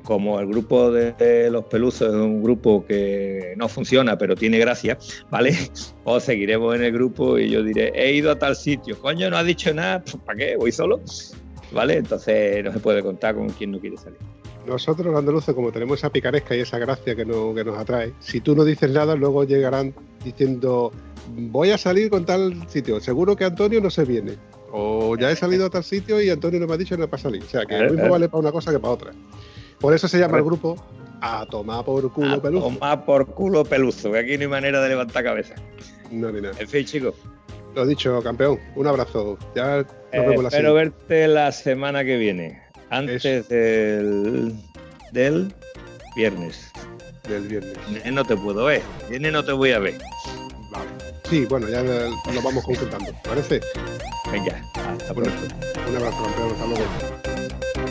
como 0.05 0.39
el 0.39 0.47
grupo 0.47 0.91
de, 0.91 1.11
de 1.13 1.49
los 1.51 1.65
pelusos 1.65 2.07
es 2.09 2.13
un 2.15 2.41
grupo 2.41 2.85
que 2.85 3.53
no 3.57 3.67
funciona, 3.67 4.17
pero 4.17 4.35
tiene 4.35 4.57
gracia, 4.59 4.97
¿vale? 5.29 5.53
Os 6.05 6.23
seguiremos 6.23 6.75
en 6.75 6.83
el 6.83 6.91
grupo 6.93 7.37
y 7.37 7.49
yo 7.49 7.63
diré, 7.63 7.91
he 7.95 8.13
ido 8.13 8.31
a 8.31 8.39
tal 8.39 8.55
sitio, 8.55 8.97
coño, 8.99 9.29
no 9.29 9.37
ha 9.37 9.43
dicho 9.43 9.73
nada, 9.73 10.03
¿para 10.25 10.37
qué? 10.37 10.55
Voy 10.55 10.71
solo, 10.71 11.01
¿vale? 11.73 11.95
Entonces 11.97 12.63
no 12.63 12.71
se 12.71 12.79
puede 12.79 13.01
contar 13.01 13.35
con 13.35 13.49
quien 13.49 13.71
no 13.71 13.79
quiere 13.79 13.97
salir. 13.97 14.19
Nosotros 14.67 15.05
los 15.07 15.15
andaluces, 15.19 15.53
como 15.53 15.71
tenemos 15.71 15.99
esa 15.99 16.09
picaresca 16.09 16.55
y 16.55 16.61
esa 16.61 16.79
gracia 16.79 17.15
que, 17.15 17.23
no- 17.25 17.53
que 17.53 17.63
nos 17.63 17.77
atrae, 17.77 18.13
si 18.19 18.41
tú 18.41 18.55
no 18.55 18.63
dices 18.63 18.89
nada, 18.91 19.15
luego 19.15 19.43
llegarán 19.43 19.93
diciendo, 20.23 20.91
voy 21.35 21.69
a 21.71 21.77
salir 21.77 22.09
con 22.09 22.25
tal 22.25 22.67
sitio, 22.67 22.99
seguro 22.99 23.35
que 23.35 23.45
Antonio 23.45 23.79
no 23.81 23.89
se 23.91 24.05
viene. 24.05 24.33
O 24.77 25.15
ya 25.17 25.31
he 25.31 25.35
salido 25.35 25.67
a 25.67 25.69
tal 25.69 25.83
sitio 25.83 26.19
y 26.21 26.29
Antonio 26.29 26.59
no 26.59 26.67
me 26.67 26.73
ha 26.73 26.77
dicho 26.77 26.95
nada 26.97 27.07
para 27.09 27.21
salir. 27.23 27.43
O 27.43 27.47
sea, 27.47 27.65
que 27.65 27.75
lo 27.77 27.91
mismo 27.93 28.09
vale 28.11 28.27
para 28.27 28.39
una 28.41 28.51
cosa 28.51 28.71
que 28.71 28.79
para 28.79 28.93
otra. 28.93 29.11
Por 29.85 29.93
eso 29.93 30.07
se 30.07 30.17
llama 30.17 30.39
el 30.39 30.43
grupo 30.43 30.75
A 31.21 31.45
tomar 31.45 31.85
por 31.85 32.11
culo 32.11 32.33
A 32.33 32.41
peludo. 32.41 32.63
tomar 32.63 33.05
por 33.05 33.27
culo 33.27 33.63
peluzo, 33.63 34.11
que 34.11 34.17
aquí 34.17 34.35
no 34.35 34.41
hay 34.41 34.47
manera 34.47 34.81
de 34.81 34.89
levantar 34.89 35.23
cabeza. 35.23 35.53
No, 36.09 36.31
ni 36.31 36.41
nada. 36.41 36.55
En 36.59 36.67
fin, 36.67 36.83
chicos, 36.85 37.13
Lo 37.75 37.85
dicho, 37.85 38.19
campeón. 38.23 38.59
Un 38.75 38.87
abrazo. 38.87 39.37
Ya 39.55 39.77
nos 39.77 39.85
eh, 40.11 40.19
vemos 40.27 40.41
la 40.41 40.49
espero 40.49 40.69
siguiente. 40.71 40.97
verte 41.07 41.27
la 41.27 41.51
semana 41.51 42.03
que 42.03 42.17
viene, 42.17 42.59
antes 42.89 43.47
del, 43.47 44.55
del 45.11 45.53
viernes. 46.15 46.71
del 47.29 47.43
viernes. 47.47 47.77
No 48.11 48.25
te 48.25 48.35
puedo 48.37 48.65
ver, 48.65 48.81
viernes 49.07 49.31
no 49.33 49.45
te 49.45 49.51
voy 49.51 49.71
a 49.73 49.77
ver. 49.77 49.99
Vale. 50.71 50.89
Sí, 51.29 51.45
bueno, 51.45 51.69
ya 51.69 51.83
lo 51.83 52.41
vamos 52.43 52.63
concretando. 52.63 53.11
¿Parece? 53.23 53.59
Venga, 54.31 54.59
hasta 54.73 55.13
Bueno, 55.13 55.31
pronto. 55.31 55.55
un 55.91 55.95
abrazo, 55.97 56.23
campeón. 56.23 56.51
Hasta 56.53 56.65
luego. 56.65 57.84